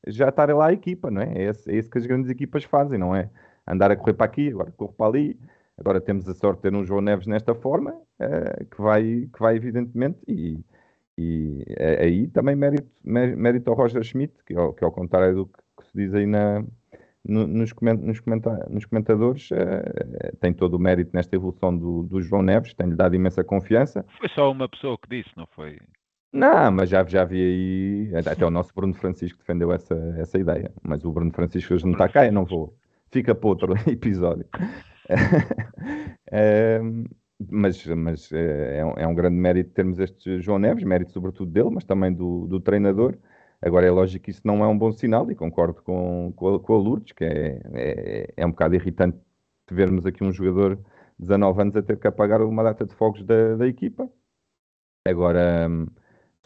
já 0.08 0.30
estar 0.30 0.50
lá 0.56 0.68
a 0.68 0.74
equipa, 0.74 1.10
não 1.12 1.22
é? 1.22 1.34
É 1.38 1.44
esse, 1.50 1.70
é 1.72 1.76
isso 1.78 1.90
que 1.90 1.98
as 1.98 2.06
grandes 2.06 2.30
equipas 2.30 2.64
fazem, 2.64 2.98
não 3.00 3.16
é? 3.16 3.30
Andar 3.68 3.92
a 3.92 3.96
correr 3.96 4.14
para 4.14 4.26
aqui, 4.26 4.50
agora 4.50 4.72
corro 4.72 4.94
para 4.94 5.08
ali. 5.08 5.40
Agora 5.78 6.00
temos 6.00 6.28
a 6.30 6.34
sorte 6.34 6.58
de 6.58 6.62
ter 6.70 6.74
um 6.76 6.86
João 6.86 7.02
Neves 7.02 7.28
nesta 7.28 7.54
forma, 7.54 7.94
eh, 8.20 8.66
que, 8.72 8.82
vai, 8.82 9.04
que 9.34 9.40
vai 9.40 9.58
evidentemente, 9.58 10.18
e, 10.26 10.58
e 11.18 11.66
eh, 11.68 12.04
aí 12.04 12.28
também 12.28 12.56
mérito, 12.56 12.88
mé- 13.04 13.36
mérito 13.36 13.70
ao 13.70 13.76
Roger 13.76 14.02
Schmidt, 14.04 14.34
que, 14.46 14.56
ao, 14.56 14.72
que 14.74 14.86
ao 14.86 14.92
contrário 14.92 15.36
do 15.36 15.46
que, 15.48 15.60
que 15.78 15.86
se 15.88 15.98
diz 15.98 16.14
aí 16.14 16.26
na, 16.26 16.64
no- 17.26 17.46
nos, 17.48 17.74
comen- 17.74 17.98
nos, 17.98 18.22
comenta- 18.22 18.66
nos 18.70 18.86
comentadores, 18.86 19.50
eh, 19.52 20.32
tem 20.40 20.54
todo 20.54 20.76
o 20.76 20.80
mérito 20.80 21.12
nesta 21.14 21.36
evolução 21.36 21.76
do, 21.78 22.04
do 22.04 22.22
João 22.22 22.42
Neves, 22.42 22.74
tem-lhe 22.74 22.96
dado 22.96 23.14
imensa 23.14 23.44
confiança. 23.44 24.06
Foi 24.18 24.30
só 24.30 24.50
uma 24.50 24.70
pessoa 24.70 24.98
que 24.98 25.10
disse, 25.10 25.32
não 25.36 25.48
foi? 25.48 25.78
Não, 26.32 26.72
mas 26.72 26.90
já, 26.90 27.04
já 27.06 27.26
vi 27.26 28.12
aí, 28.14 28.16
até 28.26 28.46
o 28.46 28.50
nosso 28.50 28.74
Bruno 28.74 28.94
Francisco 28.94 29.40
defendeu 29.40 29.74
essa, 29.74 29.96
essa 30.18 30.38
ideia, 30.38 30.72
mas 30.82 31.04
o 31.04 31.12
Bruno 31.12 31.32
Francisco 31.34 31.74
hoje 31.74 31.84
não 31.86 31.94
está 31.94 32.08
cá, 32.08 32.26
eu 32.26 32.32
não 32.34 32.46
vou, 32.46 32.74
fica 33.16 33.34
para 33.34 33.48
outro 33.48 33.74
episódio. 33.90 34.46
Mas 37.52 37.86
mas 37.86 38.32
eh, 38.32 38.78
é, 38.80 38.86
um, 38.86 38.94
é 38.96 39.06
um 39.06 39.14
grande 39.14 39.36
mérito 39.36 39.72
termos 39.72 40.00
este 40.00 40.40
João 40.40 40.58
Neves, 40.58 40.86
mérito 40.86 41.12
sobretudo 41.12 41.52
dele, 41.52 41.70
mas 41.70 41.84
também 41.84 42.14
do, 42.14 42.48
do 42.48 42.62
treinador. 42.62 43.18
Agora 43.62 43.86
é 43.86 43.92
lógico 43.92 44.26
que 44.26 44.32
isso 44.32 44.42
não 44.46 44.64
é 44.64 44.68
um 44.68 44.78
bom 44.78 44.94
sinal 44.94 45.30
e 45.30 45.36
concordo 45.36 45.82
com, 45.84 46.32
com, 46.34 46.56
a, 46.56 46.60
com 46.62 46.74
a 46.74 46.78
Lourdes, 46.78 47.12
que 47.12 47.26
é, 47.26 47.62
é, 47.74 48.34
é 48.38 48.46
um 48.46 48.52
bocado 48.52 48.76
irritante 48.76 49.18
vermos 49.70 50.06
aqui 50.06 50.24
um 50.24 50.32
jogador 50.32 50.78
de 50.78 50.84
19 51.20 51.62
anos 51.62 51.76
a 51.76 51.82
ter 51.82 52.00
que 52.00 52.08
apagar 52.08 52.42
uma 52.42 52.64
data 52.64 52.86
de 52.86 52.96
fogos 52.96 53.22
da, 53.24 53.58
da 53.58 53.68
equipa. 53.68 54.10
Agora, 55.06 55.68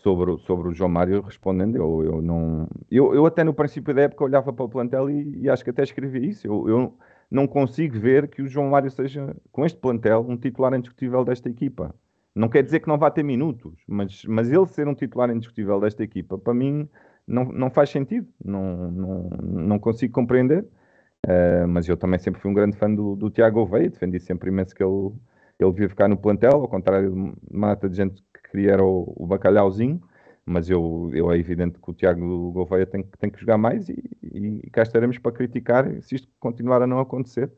sobre, 0.02 0.38
sobre 0.40 0.70
o 0.70 0.74
João 0.74 0.90
Mário, 0.90 1.22
respondendo, 1.22 1.76
eu, 1.76 2.04
eu 2.04 2.22
não. 2.22 2.68
Eu, 2.90 3.14
eu 3.14 3.26
até 3.26 3.44
no 3.44 3.54
princípio 3.54 3.94
da 3.94 4.04
época 4.04 4.24
olhava 4.24 4.52
para 4.54 4.66
o 4.66 4.70
plantel 4.70 5.10
e, 5.10 5.42
e 5.42 5.50
acho 5.50 5.64
que 5.64 5.70
até 5.70 5.84
escrevi 5.84 6.28
isso. 6.28 6.48
Eu, 6.48 6.68
eu 6.70 6.98
não 7.30 7.48
consigo 7.48 8.00
ver 8.00 8.28
que 8.28 8.42
o 8.42 8.48
João 8.48 8.70
Mário 8.70 8.90
seja, 8.90 9.36
com 9.52 9.66
este 9.66 9.80
plantel, 9.80 10.26
um 10.28 10.38
titular 10.38 10.74
indiscutível 10.74 11.24
desta 11.24 11.50
equipa. 11.50 11.94
Não 12.36 12.48
quer 12.48 12.64
dizer 12.64 12.80
que 12.80 12.88
não 12.88 12.98
vá 12.98 13.12
ter 13.12 13.24
minutos, 13.24 13.74
mas, 13.88 14.24
mas 14.26 14.52
ele 14.52 14.66
ser 14.68 14.88
um 14.88 14.96
titular 14.96 15.30
indiscutível 15.30 15.80
desta 15.80 16.04
equipa, 16.04 16.38
para 16.38 16.54
mim, 16.54 16.88
não, 17.28 17.46
não 17.46 17.70
faz 17.70 17.90
sentido. 17.90 18.28
Não, 18.44 18.92
não, 18.92 19.30
não 19.42 19.80
consigo 19.80 20.14
compreender. 20.14 20.66
Uh, 21.26 21.68
mas 21.68 21.88
eu 21.88 21.98
também 21.98 22.18
sempre 22.18 22.42
fui 22.42 22.50
um 22.50 22.54
grande 22.54 22.78
fã 22.78 22.94
do, 22.94 23.16
do 23.16 23.30
Tiago 23.30 23.60
Oveia, 23.60 23.90
defendi 23.90 24.20
sempre 24.22 24.50
imenso 24.50 24.74
que 24.74 24.82
ele, 24.82 25.12
ele 25.60 25.72
devia 25.72 25.90
ficar 25.90 26.08
no 26.08 26.16
plantel, 26.16 26.54
ao 26.54 26.68
contrário 26.68 27.12
de 27.12 27.34
uma 27.52 27.68
data 27.70 27.90
de 27.90 27.98
gente 27.98 28.24
queria 28.50 28.72
era 28.74 28.84
o, 28.84 29.14
o 29.16 29.26
bacalhauzinho, 29.28 30.02
mas 30.46 30.70
eu, 30.70 31.10
eu 31.14 31.32
é 31.32 31.38
evidente 31.38 31.78
que 31.80 31.90
o 31.90 31.94
Tiago 31.94 32.52
Gouveia 32.52 32.86
tem, 32.86 33.04
que- 33.04 33.18
tem 33.18 33.30
que 33.30 33.40
jogar 33.40 33.58
mais 33.58 33.88
e, 33.90 33.94
e, 34.24 34.62
e 34.64 34.70
cá 34.70 34.82
estaremos 34.84 35.18
para 35.18 35.32
criticar 35.32 35.86
se 36.02 36.16
isto 36.16 36.28
continuar 36.40 36.82
a 36.82 36.88
não 36.88 37.00
acontecer. 37.00 37.52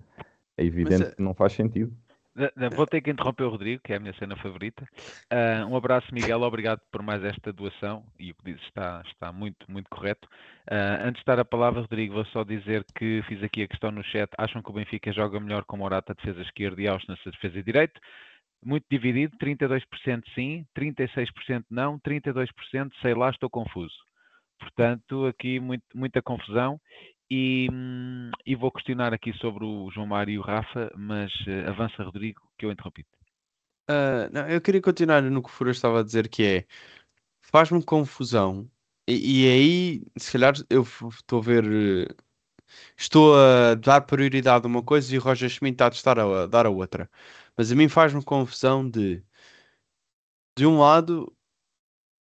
É 0.57 0.65
evidente 0.65 1.03
eh, 1.03 1.15
que 1.15 1.21
não 1.21 1.33
faz 1.33 1.53
sentido. 1.53 1.91
Da- 2.35 2.51
da- 2.55 2.69
Vou 2.69 2.85
ter 2.87 3.01
que 3.01 3.11
interromper 3.11 3.43
o 3.43 3.49
Rodrigo, 3.49 3.81
que 3.83 3.91
é 3.93 3.97
a 3.97 3.99
minha 3.99 4.13
cena 4.13 4.35
favorita. 4.37 4.85
Ah, 5.29 5.65
um 5.65 5.75
abraço, 5.75 6.13
Miguel. 6.13 6.41
Obrigado 6.41 6.79
por 6.91 7.01
mais 7.01 7.23
esta 7.23 7.51
doação. 7.51 8.03
E 8.19 8.31
o 8.31 8.35
que 8.35 8.45
dizes 8.45 8.61
está, 8.63 9.01
está 9.05 9.31
muito, 9.33 9.69
muito 9.69 9.89
correto. 9.89 10.27
Ah, 10.69 10.99
antes 11.03 11.19
de 11.21 11.25
dar 11.25 11.39
a 11.39 11.45
palavra, 11.45 11.81
Rodrigo, 11.81 12.13
vou 12.13 12.25
só 12.25 12.43
dizer 12.43 12.85
que 12.95 13.21
fiz 13.27 13.41
aqui 13.43 13.63
a 13.63 13.67
questão 13.67 13.91
no 13.91 14.03
chat. 14.03 14.29
Acham 14.37 14.61
que 14.61 14.69
o 14.69 14.73
Benfica 14.73 15.11
joga 15.11 15.39
melhor 15.39 15.63
com 15.65 15.77
Morata, 15.77 16.13
defesa 16.13 16.41
esquerda 16.41 16.81
e 16.81 16.87
Austin, 16.87 17.15
defesa 17.25 17.61
direito? 17.63 17.99
Muito 18.63 18.85
dividido. 18.89 19.35
32% 19.37 20.23
sim, 20.35 20.65
36% 20.73 21.65
não, 21.69 21.99
32% 21.99 22.91
sei 23.01 23.13
lá, 23.13 23.29
estou 23.29 23.49
confuso. 23.49 23.95
Portanto, 24.59 25.25
aqui 25.25 25.59
muito- 25.59 25.83
muita 25.95 26.21
confusão. 26.21 26.79
E, 27.33 27.69
e 28.45 28.55
vou 28.55 28.69
questionar 28.71 29.13
aqui 29.13 29.31
sobre 29.37 29.63
o 29.63 29.89
João 29.91 30.05
Mário 30.05 30.33
e 30.33 30.37
o 30.37 30.41
Rafa, 30.41 30.91
mas 30.97 31.31
eh, 31.47 31.65
avança, 31.65 32.03
Rodrigo, 32.03 32.41
que 32.57 32.65
eu 32.65 32.71
interrompi. 32.71 33.05
Ah, 33.87 34.29
não, 34.31 34.47
eu 34.49 34.59
queria 34.61 34.81
continuar 34.81 35.21
no 35.21 35.41
que 35.41 35.49
o 35.49 35.51
Fura 35.51 35.71
estava 35.71 35.99
a 36.01 36.03
dizer, 36.03 36.27
que 36.27 36.43
é 36.43 36.65
faz-me 37.41 37.83
confusão. 37.83 38.69
E, 39.07 39.45
e 39.45 39.49
aí, 39.49 40.03
se 40.17 40.31
calhar, 40.31 40.53
eu 40.69 40.83
estou 40.83 41.39
a 41.39 41.41
ver, 41.41 41.65
eh, 41.65 42.15
estou 42.97 43.35
a 43.35 43.75
dar 43.75 44.01
prioridade 44.01 44.65
a 44.65 44.67
uma 44.67 44.83
coisa 44.83 45.13
e 45.15 45.17
o 45.17 45.21
Roger 45.21 45.49
Schmidt 45.49 45.81
está 45.93 46.13
a, 46.13 46.43
a 46.43 46.47
dar 46.47 46.65
a 46.65 46.69
outra. 46.69 47.09
Mas 47.57 47.71
a 47.71 47.75
mim 47.75 47.87
faz-me 47.89 48.23
confusão 48.23 48.89
de, 48.89 49.23
de 50.57 50.65
um 50.65 50.79
lado, 50.79 51.35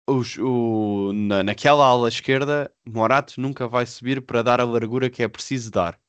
os- 0.08 0.36
o, 0.38 1.12
na, 1.14 1.42
naquela 1.42 1.86
ala 1.86 2.08
esquerda, 2.08 2.72
Morato 2.86 3.40
nunca 3.40 3.68
vai 3.68 3.86
subir 3.86 4.22
para 4.22 4.42
dar 4.42 4.60
a 4.60 4.64
largura 4.64 5.10
que 5.10 5.22
é 5.22 5.28
preciso 5.28 5.70
dar. 5.70 6.00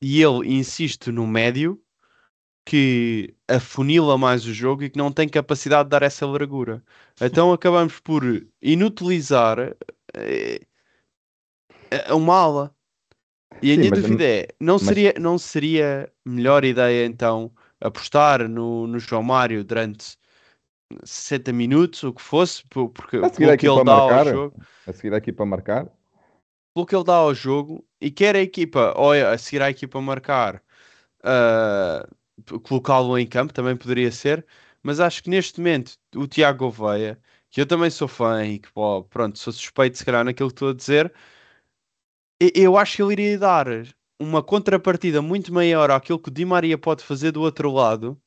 E 0.00 0.22
ele 0.22 0.48
insiste 0.54 1.10
no 1.10 1.26
médio 1.26 1.80
que 2.64 3.34
afunila 3.48 4.18
mais 4.18 4.46
o 4.46 4.54
jogo 4.54 4.84
e 4.84 4.90
que 4.90 4.98
não 4.98 5.12
tem 5.12 5.28
capacidade 5.28 5.84
de 5.86 5.90
dar 5.90 6.02
essa 6.02 6.26
largura. 6.26 6.84
Então 7.20 7.52
acabamos 7.52 8.00
por 8.00 8.22
inutilizar 8.62 9.58
eh, 10.14 10.60
uma 12.14 12.34
ala. 12.36 12.74
E 13.62 13.72
a 13.72 13.74
Sim, 13.74 13.80
minha 13.80 13.92
dúvida 13.92 14.24
é, 14.24 14.48
não 14.60 14.78
mas- 14.78 14.86
seria, 14.88 15.14
não 15.20 15.38
seria 15.38 16.12
melhor 16.24 16.64
ideia 16.64 17.06
então 17.06 17.52
apostar 17.80 18.48
no, 18.48 18.86
no 18.86 18.98
João 18.98 19.22
Mário 19.22 19.64
durante 19.64 20.16
60 21.04 21.52
minutos, 21.52 22.02
o 22.04 22.12
que 22.12 22.22
fosse, 22.22 22.64
po- 22.68 22.88
porque 22.90 23.16
A 23.18 23.28
seguir 23.28 23.50
aqui 23.50 23.66
ele 23.66 23.74
para 23.76 23.84
dá 23.84 23.92
ao 23.94 24.08
marcar, 24.10 24.26
jogo, 24.26 24.62
a 24.86 24.92
seguir 24.92 25.14
aqui 25.14 25.32
para 25.32 25.46
marcar, 25.46 25.86
pelo 26.74 26.86
que 26.86 26.94
ele 26.94 27.04
dá 27.04 27.14
ao 27.14 27.34
jogo 27.34 27.84
e 28.00 28.10
quer 28.10 28.36
a 28.36 28.40
equipa, 28.40 28.94
ou 28.96 29.12
a 29.12 29.36
seguir 29.38 29.62
à 29.62 29.70
equipa 29.70 30.00
marcar, 30.00 30.62
ah, 31.24 32.06
colocá-lo 32.64 33.18
em 33.18 33.26
campo 33.26 33.52
também 33.52 33.76
poderia 33.76 34.10
ser, 34.12 34.46
mas 34.82 35.00
acho 35.00 35.22
que 35.22 35.30
neste 35.30 35.60
momento 35.60 35.94
o 36.16 36.26
Tiago 36.26 36.58
Gouveia, 36.60 37.20
que 37.50 37.60
eu 37.60 37.66
também 37.66 37.90
sou 37.90 38.08
fã 38.08 38.44
e 38.46 38.58
que 38.58 38.72
pô, 38.72 39.04
pronto, 39.04 39.38
sou 39.38 39.52
suspeito 39.52 39.98
se 39.98 40.04
calhar 40.04 40.24
naquilo 40.24 40.48
que 40.50 40.54
estou 40.54 40.70
a 40.70 40.74
dizer, 40.74 41.12
eu 42.54 42.76
acho 42.76 42.96
que 42.96 43.02
ele 43.02 43.12
iria 43.12 43.38
dar 43.38 43.66
uma 44.20 44.42
contrapartida 44.42 45.22
muito 45.22 45.52
maior 45.52 45.90
àquilo 45.90 46.18
que 46.18 46.28
o 46.28 46.32
Di 46.32 46.44
Maria 46.44 46.76
pode 46.76 47.02
fazer 47.02 47.32
do 47.32 47.40
outro 47.40 47.72
lado 47.72 48.20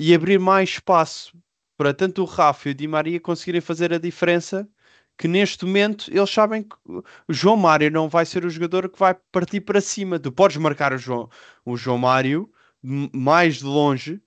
e 0.00 0.12
abrir 0.14 0.38
mais 0.40 0.70
espaço 0.70 1.32
para 1.76 1.94
tanto 1.94 2.22
o 2.22 2.24
Rafa 2.24 2.68
e 2.68 2.72
o 2.72 2.74
Di 2.74 2.88
Maria 2.88 3.20
conseguirem 3.20 3.60
fazer 3.60 3.92
a 3.92 3.98
diferença 3.98 4.68
que 5.16 5.28
neste 5.28 5.64
momento 5.64 6.10
eles 6.10 6.30
sabem 6.30 6.62
que 6.64 6.76
o 6.86 7.02
João 7.32 7.56
Mário 7.56 7.90
não 7.90 8.08
vai 8.08 8.26
ser 8.26 8.44
o 8.44 8.50
jogador 8.50 8.88
que 8.88 8.98
vai 8.98 9.14
partir 9.32 9.60
para 9.62 9.80
cima. 9.80 10.18
Tu 10.18 10.30
podes 10.32 10.56
marcar 10.58 10.92
o 10.92 10.98
João, 10.98 11.30
o 11.64 11.76
João 11.76 11.98
Mário 11.98 12.50
mais 12.82 13.56
de 13.56 13.64
longe, 13.64 14.20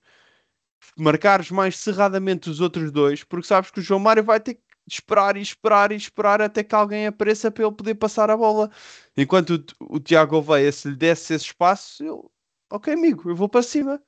marcares 0.96 1.50
mais 1.50 1.78
cerradamente 1.78 2.50
os 2.50 2.60
outros 2.60 2.90
dois, 2.90 3.22
porque 3.24 3.46
sabes 3.46 3.70
que 3.70 3.80
o 3.80 3.82
João 3.82 4.00
Mário 4.00 4.24
vai 4.24 4.40
ter 4.40 4.54
que 4.54 4.69
esperar 4.86 5.36
e 5.36 5.40
esperar 5.42 5.92
e 5.92 5.96
esperar 5.96 6.40
até 6.42 6.64
que 6.64 6.74
alguém 6.74 7.06
apareça 7.06 7.50
para 7.50 7.64
ele 7.64 7.74
poder 7.74 7.94
passar 7.94 8.30
a 8.30 8.36
bola. 8.36 8.70
Enquanto 9.16 9.64
o, 9.80 9.96
o 9.96 10.00
Tiago 10.00 10.36
Oveia, 10.36 10.70
se 10.72 10.88
lhe 10.88 10.96
desse 10.96 11.34
esse 11.34 11.46
espaço, 11.46 12.02
ele, 12.02 12.12
ok, 12.70 12.94
amigo, 12.94 13.30
eu 13.30 13.36
vou 13.36 13.48
para 13.48 13.62
cima. 13.62 14.02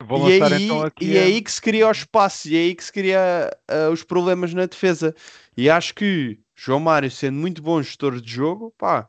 Vou 0.00 0.18
E 0.18 0.32
aí, 0.32 0.62
então 0.62 0.82
aqui. 0.82 1.12
e 1.12 1.16
é 1.16 1.22
a- 1.22 1.24
aí 1.24 1.42
que 1.42 1.50
se 1.50 1.60
cria 1.62 1.88
o 1.88 1.90
espaço, 1.90 2.48
e 2.48 2.56
é 2.56 2.60
aí 2.60 2.74
que 2.74 2.84
se 2.84 2.92
cria 2.92 3.50
ah, 3.68 3.90
os 3.90 4.02
problemas 4.04 4.52
na 4.54 4.66
defesa. 4.66 5.14
E 5.56 5.68
acho 5.70 5.94
que 5.94 6.38
João 6.54 6.80
Mário, 6.80 7.10
sendo 7.10 7.38
muito 7.38 7.62
bom 7.62 7.82
gestor 7.82 8.20
de 8.20 8.30
jogo, 8.30 8.72
pá, 8.78 9.08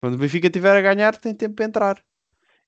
quando 0.00 0.14
o 0.14 0.18
Benfica 0.18 0.50
tiver 0.50 0.76
a 0.76 0.82
ganhar, 0.82 1.16
tem 1.16 1.34
tempo 1.34 1.56
para 1.56 1.66
entrar. 1.66 2.04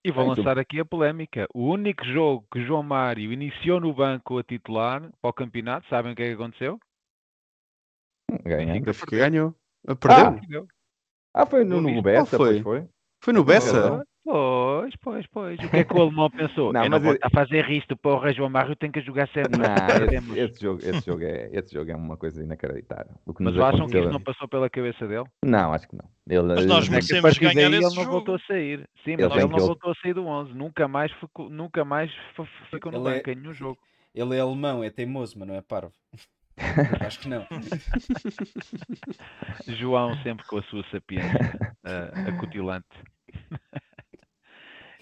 E 0.05 0.11
vou 0.11 0.27
lançar 0.27 0.59
aqui 0.59 0.81
a 0.81 0.85
polémica. 0.85 1.47
O 1.55 1.69
único 1.69 2.05
jogo 2.05 2.47
que 2.53 2.65
João 2.65 2.83
Mário 2.83 3.33
iniciou 3.33 3.81
no 3.81 3.93
banco 3.95 4.39
a 4.39 4.43
titular 4.45 5.11
para 5.21 5.31
o 5.31 5.33
campeonato, 5.33 5.89
sabem 5.89 6.13
o 6.13 6.17
que 6.17 6.23
é 6.23 6.29
que 6.29 6.35
aconteceu? 6.35 6.79
O 8.45 8.81
Benfica 8.85 9.17
ganhou. 9.17 9.55
Ah, 9.87 9.95
Perdeu? 9.97 10.33
Perdeu. 10.41 10.67
Ah, 11.35 11.47
foi 11.47 11.65
no, 11.65 11.81
no. 11.81 12.03
Bessa, 12.03 12.37
foi? 12.37 12.63
foi. 12.63 12.87
Foi 13.23 13.33
no 13.33 13.45
Bessa? 13.45 14.05
Pois, 14.23 14.95
pois, 15.03 15.27
pois. 15.29 15.59
O 15.59 15.69
que 15.71 15.77
é 15.79 15.85
que 15.85 15.95
o 15.95 16.03
alemão 16.03 16.31
pensou? 16.31 16.73
Não, 16.73 16.85
eu 16.85 16.91
não 16.91 16.99
mas 16.99 17.03
vou 17.03 17.13
eu- 17.15 17.19
a 17.23 17.31
fazer 17.31 17.69
isto, 17.71 17.97
porra, 17.97 18.33
João 18.33 18.51
Mário 18.51 18.77
tem 18.77 18.91
que 18.91 19.01
jogar 19.01 19.27
sempre. 19.29 19.59
Não, 19.59 20.05
esse, 20.13 20.39
esse 20.39 20.61
jogo, 20.63 20.81
esse, 20.85 21.07
jogo 21.07 21.23
é, 21.25 21.51
esse 21.53 21.75
jogo 21.75 21.91
é 21.91 21.97
uma 21.97 22.17
coisa 22.17 22.43
inacreditável. 22.43 23.13
O 23.27 23.33
que 23.35 23.43
Mas 23.43 23.59
acham 23.59 23.89
que 23.89 23.99
isso 23.99 24.11
não 24.11 24.21
passou 24.21 24.47
pela 24.47 24.69
cabeça 24.71 25.09
dele? 25.09 25.25
Não, 25.45 25.73
acho 25.73 25.89
que 25.89 25.97
não. 25.97 26.05
Ele, 26.29 26.43
Mas 26.43 26.67
nós 26.67 26.85
ele- 26.87 26.95
é 26.95 26.99
a 26.99 27.23
merecemos 27.23 27.39
ganhar 27.39 27.55
daí 27.55 27.65
esse 27.65 27.75
ele 27.97 28.05
não 28.05 28.13
voltou 28.13 28.35
jogo. 28.39 28.45
a 28.45 28.47
sair. 28.47 28.89
Sim, 29.05 29.13
Ele 29.13 29.23
mas 29.25 29.33
ele 29.33 29.41
que 29.43 29.49
não 29.51 29.59
ele- 29.59 29.67
voltou 29.67 29.91
a 29.91 29.95
sair 29.97 30.15
do 30.15 30.27
11. 30.27 30.53
Nunca 30.55 30.87
mais 30.87 31.13
ficou, 31.13 31.51
nunca 31.51 31.85
mais 31.85 32.11
ficou 32.71 32.93
no 32.93 32.99
Ele 32.99 33.09
é- 33.09 33.17
banco 33.19 33.31
em 33.31 33.35
nenhum 33.37 33.55
jogo. 33.55 33.79
Ele 34.15 34.37
é 34.37 34.41
alemão, 34.41 34.85
é 34.85 34.91
teimoso, 34.91 35.39
mas 35.39 35.49
não 35.49 35.55
é 35.55 35.61
parvo. 35.63 35.93
Acho 37.01 37.21
que 37.21 37.29
não. 37.29 37.47
João 39.67 40.15
sempre 40.23 40.45
com 40.47 40.59
a 40.59 40.63
sua 40.65 40.85
sapiência 40.91 41.75
ah, 41.85 42.29
acutilante. 42.29 42.87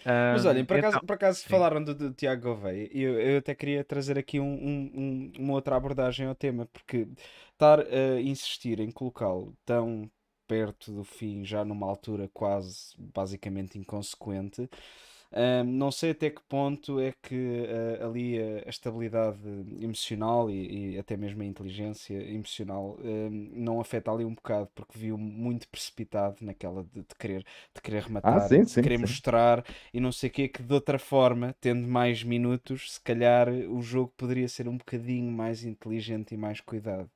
Mas 0.05 0.47
olhem, 0.47 0.65
por 0.65 0.79
acaso, 0.79 0.97
então- 0.97 1.07
por 1.07 1.15
acaso 1.15 1.41
sim. 1.41 1.49
falaram 1.49 1.83
do, 1.85 1.95
do 1.95 2.13
Tiago 2.15 2.43
Gouveia 2.43 2.89
e 2.93 3.03
eu, 3.03 3.21
eu 3.21 3.39
até 3.39 3.55
queria 3.55 3.85
trazer 3.85 4.17
aqui 4.19 4.41
um- 4.41 4.55
um- 4.55 5.33
uma 5.39 5.53
outra 5.55 5.77
abordagem 5.77 6.27
ao 6.27 6.35
tema, 6.35 6.67
porque 6.67 7.07
estar 7.53 7.81
a 7.81 8.21
insistir 8.21 8.81
em 8.81 8.91
colocá-lo 8.91 9.55
tão 9.67 10.11
perto 10.47 10.93
do 10.93 11.05
fim, 11.05 11.45
já 11.45 11.63
numa 11.65 11.87
altura 11.87 12.31
quase 12.33 12.95
basicamente 12.97 13.79
inconsequente, 13.79 14.69
hum, 15.33 15.65
não 15.65 15.91
sei 15.91 16.11
até 16.11 16.31
que 16.31 16.41
ponto 16.49 17.01
é 17.01 17.13
que 17.23 17.67
ah, 18.01 18.07
ali 18.07 18.39
a, 18.41 18.67
a 18.67 18.71
estabilidade 18.71 19.39
emocional 19.81 20.51
e, 20.51 20.95
e 20.95 20.99
até 20.99 21.17
mesmo 21.17 21.43
a 21.43 21.45
inteligência 21.47 22.15
emocional 22.33 22.97
hum, 23.01 23.51
não 23.55 23.81
afeta 23.81 24.11
ali 24.13 24.25
um 24.25 24.35
bocado, 24.35 24.69
porque 24.75 24.99
viu 24.99 25.17
muito 25.19 25.69
precipitado 25.69 26.37
naquela 26.45 26.85
de, 26.85 27.01
de 27.03 27.15
querer, 27.19 27.45
de 27.75 27.81
querer 27.83 28.03
rematar, 28.05 28.49
sim, 28.49 28.67
de 28.71 28.79
sim, 28.79 28.83
querer 28.83 28.99
sim. 28.99 29.19
mostrar 29.19 29.65
e 29.93 30.01
não 30.01 30.13
sei 30.13 30.29
o 30.31 30.33
que, 30.33 30.49
que 30.49 30.63
de 30.63 30.73
outra 30.75 30.99
forma, 30.99 31.55
tendo 31.61 31.87
mais 31.89 32.23
minutos, 32.23 32.95
se 32.95 33.01
calhar 33.01 33.49
o 33.51 33.81
jogo 33.83 34.13
poderia 34.17 34.49
ser 34.49 34.69
um 34.69 34.77
bocadinho 34.79 35.31
mais 35.33 35.65
inteligente 35.65 36.35
e 36.35 36.37
mais 36.39 36.61
cuidado. 36.61 37.11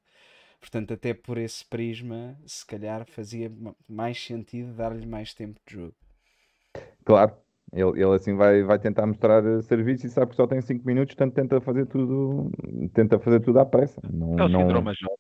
Portanto, 0.60 0.94
até 0.94 1.14
por 1.14 1.38
esse 1.38 1.64
prisma, 1.64 2.38
se 2.46 2.64
calhar 2.66 3.06
fazia 3.06 3.50
ma- 3.50 3.74
mais 3.88 4.22
sentido 4.22 4.72
dar-lhe 4.74 5.06
mais 5.06 5.34
tempo 5.34 5.60
de 5.66 5.74
jogo. 5.74 5.94
Claro, 7.04 7.36
ele, 7.72 7.90
ele 8.02 8.14
assim 8.14 8.34
vai, 8.36 8.62
vai 8.62 8.78
tentar 8.78 9.06
mostrar 9.06 9.44
eh, 9.44 9.62
serviço 9.62 10.06
e 10.06 10.10
sabe 10.10 10.30
que 10.30 10.36
só 10.36 10.46
tem 10.46 10.60
5 10.60 10.86
minutos, 10.86 11.14
portanto 11.14 11.34
tenta 11.34 11.60
fazer 11.60 11.86
tudo, 11.86 12.50
tenta 12.94 13.18
fazer 13.18 13.40
tudo 13.40 13.58
à 13.60 13.66
pressa. 13.66 14.00
Não, 14.12 14.38
É 14.38 14.44
o 14.44 14.48
não- 14.48 14.60
síndrome 14.60 14.94
João. 14.94 15.16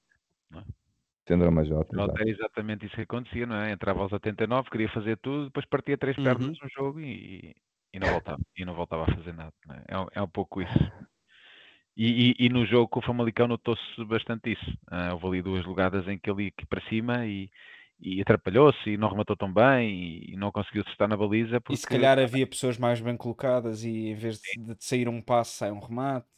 Sandra 1.26 1.50
Majota, 1.52 1.88
Pronto, 1.92 2.10
exato. 2.10 2.20
era 2.20 2.30
exatamente 2.30 2.84
isso 2.86 2.96
que 2.96 3.02
acontecia, 3.02 3.46
não 3.46 3.54
é? 3.56 3.70
Entrava 3.70 4.00
aos 4.00 4.12
89, 4.12 4.68
queria 4.70 4.88
fazer 4.88 5.16
tudo, 5.18 5.44
depois 5.46 5.64
partia 5.66 5.96
três 5.96 6.16
Uhum. 6.18 6.24
pernas 6.24 6.58
no 6.60 6.68
jogo 6.68 7.00
e, 7.00 7.54
e 7.94 7.98
não 8.00 8.08
voltava. 8.08 8.40
E 8.58 8.64
não 8.64 8.74
voltava 8.74 9.04
a 9.04 9.14
fazer 9.14 9.32
nada. 9.32 9.52
não 9.66 9.74
é? 9.76 9.84
É, 9.86 9.98
um, 9.98 10.06
é 10.16 10.22
um 10.22 10.28
pouco 10.28 10.60
isso. 10.60 10.92
E, 11.96 12.30
e- 12.32 12.46
e 12.46 12.48
no 12.48 12.66
jogo 12.66 12.88
com 12.88 12.98
o 12.98 13.02
Famalicão 13.02 13.46
notou-se 13.46 14.04
bastante 14.04 14.52
isso. 14.52 14.78
Ah, 14.90 15.10
houve 15.12 15.26
ali 15.28 15.42
duas 15.42 15.62
jogadas 15.64 16.08
em 16.08 16.18
que 16.18 16.28
ele 16.30 16.44
ia 16.44 16.48
aqui 16.48 16.66
para 16.66 16.80
cima 16.88 17.24
e, 17.24 17.48
e 18.02 18.20
atrapalhou-se 18.20 18.90
e 18.90 18.96
não 18.96 19.08
rematou 19.08 19.36
tão 19.36 19.52
bem 19.52 19.90
e, 20.28 20.32
e 20.34 20.36
não 20.36 20.52
conseguiu 20.52 20.82
estar 20.88 21.08
na 21.08 21.16
baliza 21.16 21.60
E 21.68 21.76
porque 21.76 21.76
se 21.76 21.86
calhar 21.86 22.18
havia 22.18 22.46
pessoas 22.46 22.76
mais 22.78 23.00
bem 23.00 23.16
colocadas 23.16 23.82
e 23.84 24.08
em 24.08 24.14
vez 24.14 24.40
de, 24.54 24.74
de 24.74 24.84
sair 24.84 25.08
um 25.08 25.20
passo, 25.22 25.56
sai 25.56 25.70
um 25.72 25.80
remate. 25.80 26.28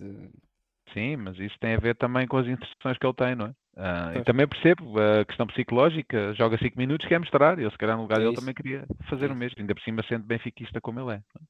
Sim, 0.92 1.16
mas 1.16 1.38
isso 1.38 1.58
tem 1.58 1.74
a 1.74 1.78
ver 1.80 1.96
também 1.96 2.26
com 2.26 2.36
as 2.36 2.46
instruções 2.46 2.96
que 2.98 3.06
ele 3.06 3.14
tem, 3.14 3.34
não 3.34 3.46
é? 3.46 3.54
Ah, 3.76 4.12
e 4.16 4.22
também 4.22 4.46
percebo 4.46 4.98
a 5.00 5.24
questão 5.24 5.46
psicológica, 5.48 6.32
joga 6.34 6.56
5 6.58 6.78
minutos, 6.78 7.08
quer 7.08 7.18
mostrar, 7.18 7.58
ele 7.58 7.70
se 7.70 7.78
calhar 7.78 7.96
no 7.96 8.02
lugar 8.02 8.18
É 8.18 8.22
dele 8.22 8.32
também 8.34 8.54
queria 8.54 8.86
fazer 9.08 9.30
É 9.30 9.32
o 9.32 9.34
mesmo, 9.34 9.56
ainda 9.60 9.74
por 9.74 9.82
cima 9.82 10.02
sendo 10.08 10.24
benfiquista 10.24 10.80
como 10.80 11.00
ele 11.00 11.16
é. 11.16 11.22
é? 11.40 11.44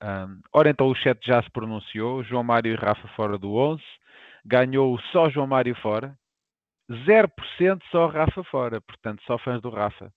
Ah, 0.00 0.26
ora 0.52 0.70
então 0.70 0.88
o 0.88 0.94
chat 0.94 1.18
já 1.24 1.42
se 1.42 1.50
pronunciou, 1.50 2.22
João 2.24 2.42
Mário 2.42 2.72
e 2.72 2.76
Rafa 2.76 3.06
fora 3.08 3.38
do 3.38 3.54
11, 3.54 3.82
ganhou 4.44 4.98
só 5.12 5.28
João 5.28 5.46
Mário 5.46 5.74
fora, 5.76 6.18
0% 6.90 7.80
só 7.90 8.06
Rafa 8.08 8.42
fora, 8.44 8.80
portanto 8.80 9.22
só 9.24 9.38
fãs 9.38 9.60
do 9.62 9.70
Rafa 9.70 10.12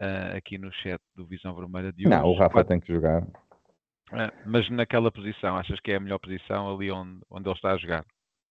ah, 0.00 0.36
aqui 0.36 0.58
no 0.58 0.72
chat 0.72 1.00
do 1.16 1.26
Visão 1.26 1.54
Vermelha 1.54 1.92
de 1.92 2.06
hoje. 2.06 2.16
Não, 2.16 2.26
o 2.26 2.34
Rafa 2.34 2.54
Quatro- 2.54 2.68
tem 2.68 2.80
que 2.80 2.92
jogar. 2.92 3.22
é, 4.12 4.30
mas 4.44 4.68
naquela 4.70 5.10
posição, 5.10 5.56
achas 5.56 5.80
que 5.80 5.92
é 5.92 5.96
a 5.96 6.00
melhor 6.00 6.18
posição 6.18 6.72
ali 6.74 6.90
onde, 6.90 7.20
onde 7.30 7.48
ele 7.48 7.54
está 7.56 7.72
a 7.72 7.78
jogar? 7.78 8.04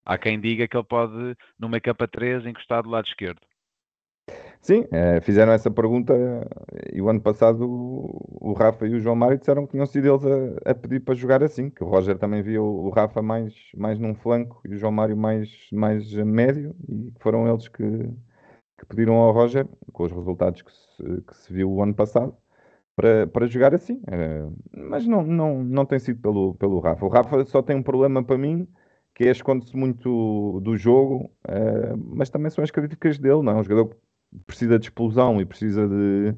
Há 0.05 0.17
quem 0.17 0.39
diga 0.39 0.67
que 0.67 0.75
ele 0.75 0.85
pode, 0.85 1.35
no 1.59 1.69
meio 1.69 1.81
campo 1.81 2.03
a 2.03 2.07
3, 2.07 2.45
encostar 2.45 2.81
do 2.81 2.89
lado 2.89 3.07
esquerdo. 3.07 3.41
Sim, 4.61 4.85
eh, 4.91 5.21
fizeram 5.21 5.53
essa 5.53 5.71
pergunta 5.71 6.13
e 6.93 7.01
o 7.01 7.09
ano 7.09 7.21
passado 7.21 7.65
o, 7.65 8.49
o 8.51 8.53
Rafa 8.53 8.85
e 8.85 8.93
o 8.93 8.99
João 8.99 9.15
Mário 9.15 9.37
disseram 9.37 9.65
que 9.65 9.71
tinham 9.71 9.85
sido 9.85 10.07
eles 10.07 10.25
a, 10.65 10.71
a 10.71 10.75
pedir 10.75 10.99
para 10.99 11.15
jogar 11.15 11.41
assim, 11.43 11.69
que 11.69 11.83
o 11.83 11.87
Roger 11.87 12.17
também 12.17 12.43
via 12.43 12.61
o, 12.61 12.89
Rafa 12.89 13.21
mais, 13.21 13.53
mais 13.75 13.97
num 13.97 14.13
flanco 14.13 14.61
e 14.65 14.73
o 14.73 14.77
João 14.77 14.91
Mário 14.91 15.15
mais, 15.15 15.49
mais 15.71 16.13
médio 16.13 16.75
e 16.89 17.11
foram 17.19 17.47
eles 17.47 17.67
que, 17.69 17.83
que 18.77 18.85
pediram 18.87 19.15
ao 19.15 19.31
Roger, 19.31 19.67
com 19.93 20.03
os 20.03 20.11
resultados 20.11 20.61
que 20.61 20.71
se, 20.71 21.21
que 21.21 21.35
se 21.37 21.53
viu 21.53 21.71
o 21.71 21.81
ano 21.81 21.93
passado, 21.93 22.35
para, 22.95 23.27
para 23.27 23.47
jogar 23.47 23.73
assim. 23.73 24.01
Eh, 24.11 24.47
mas 24.73 25.07
não, 25.07 25.23
não, 25.23 25.63
não 25.63 25.85
tem 25.85 25.99
sido 25.99 26.21
pelo, 26.21 26.55
pelo 26.55 26.79
Rafa. 26.79 27.05
O 27.05 27.09
Rafa 27.09 27.45
só 27.45 27.61
tem 27.61 27.75
um 27.77 27.83
problema 27.83 28.23
para 28.23 28.37
mim, 28.37 28.67
que 29.15 29.25
é 29.25 29.31
esconde-se 29.31 29.75
muito 29.75 30.59
do 30.61 30.77
jogo, 30.77 31.31
eh, 31.47 31.93
mas 31.97 32.29
também 32.29 32.49
são 32.51 32.63
as 32.63 32.71
críticas 32.71 33.17
dele, 33.17 33.41
não 33.41 33.53
é? 33.53 33.55
Um 33.55 33.63
jogador 33.63 33.95
precisa 34.45 34.77
de 34.79 34.85
explosão 34.85 35.41
e 35.41 35.45
precisa 35.45 35.87
de, 35.87 36.31
de 36.33 36.37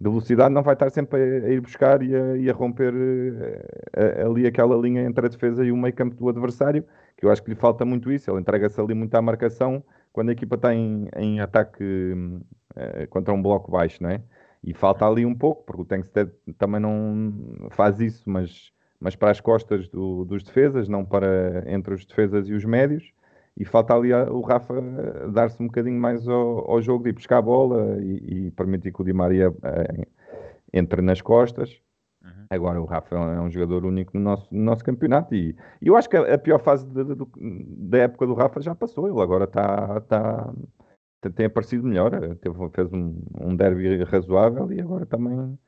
velocidade, 0.00 0.54
não 0.54 0.62
vai 0.62 0.74
estar 0.74 0.90
sempre 0.90 1.20
a, 1.20 1.46
a 1.46 1.50
ir 1.50 1.60
buscar 1.60 2.02
e 2.02 2.14
a, 2.14 2.36
e 2.36 2.50
a 2.50 2.52
romper 2.52 2.92
eh, 2.94 4.22
a- 4.22 4.26
ali 4.26 4.46
aquela 4.46 4.76
linha 4.76 5.02
entre 5.02 5.26
a 5.26 5.28
defesa 5.28 5.64
e 5.64 5.72
o 5.72 5.76
meio 5.76 5.94
campo 5.94 6.14
do 6.16 6.28
adversário, 6.28 6.84
que 7.16 7.24
eu 7.26 7.30
acho 7.30 7.42
que 7.42 7.50
lhe 7.50 7.56
falta 7.56 7.84
muito 7.84 8.10
isso. 8.12 8.30
Ele 8.30 8.40
entrega-se 8.40 8.80
ali 8.80 8.94
muito 8.94 9.14
à 9.14 9.22
marcação 9.22 9.82
quando 10.12 10.30
a 10.30 10.32
equipa 10.32 10.56
está 10.56 10.74
em, 10.74 11.08
em 11.16 11.40
ataque 11.40 11.84
eh, 12.76 13.06
contra 13.06 13.32
um 13.34 13.42
bloco 13.42 13.70
baixo, 13.70 14.02
não 14.02 14.10
é? 14.10 14.22
E 14.62 14.74
falta 14.74 15.06
ali 15.06 15.24
um 15.24 15.34
pouco, 15.34 15.64
porque 15.64 15.82
o 15.82 15.84
Tankstead 15.84 16.30
também 16.58 16.80
não 16.80 17.68
faz 17.70 17.98
isso, 18.00 18.28
mas, 18.28 18.72
mas 19.00 19.16
para 19.16 19.30
as 19.30 19.40
costas 19.40 19.88
do- 19.88 20.24
dos 20.24 20.42
defesas, 20.42 20.88
não 20.88 21.04
para 21.04 21.64
entre 21.66 21.94
os 21.94 22.04
defesas 22.04 22.48
e 22.48 22.52
os 22.52 22.64
médios. 22.64 23.12
E 23.60 23.64
falta 23.66 23.94
ali 23.94 24.10
o 24.10 24.40
Rafa 24.40 24.74
eh, 24.78 25.28
dar-se 25.30 25.62
um 25.62 25.66
bocadinho 25.66 26.00
mais 26.00 26.26
ao, 26.26 26.70
ao 26.70 26.80
jogo 26.80 27.04
de 27.04 27.10
ir 27.10 27.12
buscar 27.12 27.36
a 27.36 27.42
bola 27.42 27.98
e, 28.00 28.46
e 28.46 28.50
permitir 28.52 28.90
que 28.90 29.02
o 29.02 29.04
Di 29.04 29.12
Maria 29.12 29.54
eh, 29.62 30.06
entre 30.72 31.02
nas 31.02 31.20
costas. 31.20 31.78
Uhum. 32.24 32.46
Agora 32.48 32.80
o 32.80 32.86
Rafa 32.86 33.14
é 33.16 33.38
um 33.40 33.50
jogador 33.50 33.84
único 33.84 34.16
no 34.16 34.24
nosso, 34.24 34.48
no 34.54 34.62
nosso 34.62 34.82
campeonato 34.82 35.34
e, 35.34 35.54
e 35.82 35.88
eu 35.88 35.94
acho 35.94 36.08
que 36.08 36.16
a, 36.16 36.34
a 36.34 36.38
pior 36.38 36.58
fase 36.58 36.86
de- 36.86 37.04
de- 37.04 37.64
da 37.90 37.98
época 37.98 38.26
do 38.26 38.32
Rafa 38.32 38.62
já 38.62 38.74
passou. 38.74 39.06
Ele 39.06 39.20
agora 39.20 39.44
está 39.44 40.00
tá, 40.08 40.52
tem- 41.20 41.32
tem 41.32 41.46
aparecido 41.46 41.86
melhor. 41.86 42.14
eh, 42.14 42.34
Teve, 42.36 42.56
fez 42.70 42.90
um, 42.94 43.14
um 43.38 43.54
derby 43.54 44.02
razoável 44.04 44.72
e 44.72 44.80
agora 44.80 45.04
também 45.04 45.36
Uhum. 45.38 45.58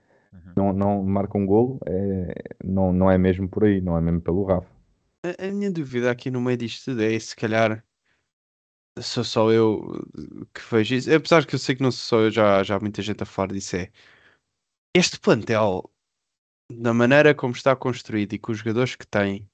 não, 0.56 0.72
não 0.72 1.02
marca 1.02 1.36
um 1.36 1.44
golo. 1.44 1.78
É, 1.84 2.34
não, 2.64 2.90
não 2.90 3.10
é 3.10 3.18
mesmo 3.18 3.46
por 3.50 3.64
aí, 3.64 3.82
não 3.82 3.98
é 3.98 4.00
mesmo 4.00 4.22
pelo 4.22 4.44
Rafa. 4.44 4.71
A, 5.24 5.46
a 5.46 5.50
minha 5.52 5.70
dúvida 5.70 6.10
aqui 6.10 6.30
no 6.30 6.40
meio 6.40 6.56
disto 6.58 6.90
é 7.00 7.18
se 7.18 7.36
calhar 7.36 7.84
sou 9.00 9.24
só 9.24 9.50
eu 9.50 9.80
uh, 9.80 10.46
que 10.46 10.60
vejo 10.70 10.94
isso. 10.94 11.14
Apesar 11.14 11.46
que 11.46 11.54
eu 11.54 11.58
sei 11.58 11.76
que 11.76 11.82
não 11.82 11.92
sou 11.92 12.18
só 12.18 12.24
eu, 12.24 12.30
já, 12.30 12.62
já 12.62 12.76
há 12.76 12.80
muita 12.80 13.00
gente 13.02 13.22
a 13.22 13.26
falar 13.26 13.52
disso. 13.52 13.76
É 13.76 13.90
este 14.94 15.18
plantel, 15.18 15.90
da 16.70 16.92
maneira 16.92 17.34
como 17.34 17.54
está 17.54 17.74
construído 17.74 18.34
e 18.34 18.38
com 18.38 18.52
os 18.52 18.58
jogadores 18.58 18.96
que 18.96 19.06
tem, 19.06 19.48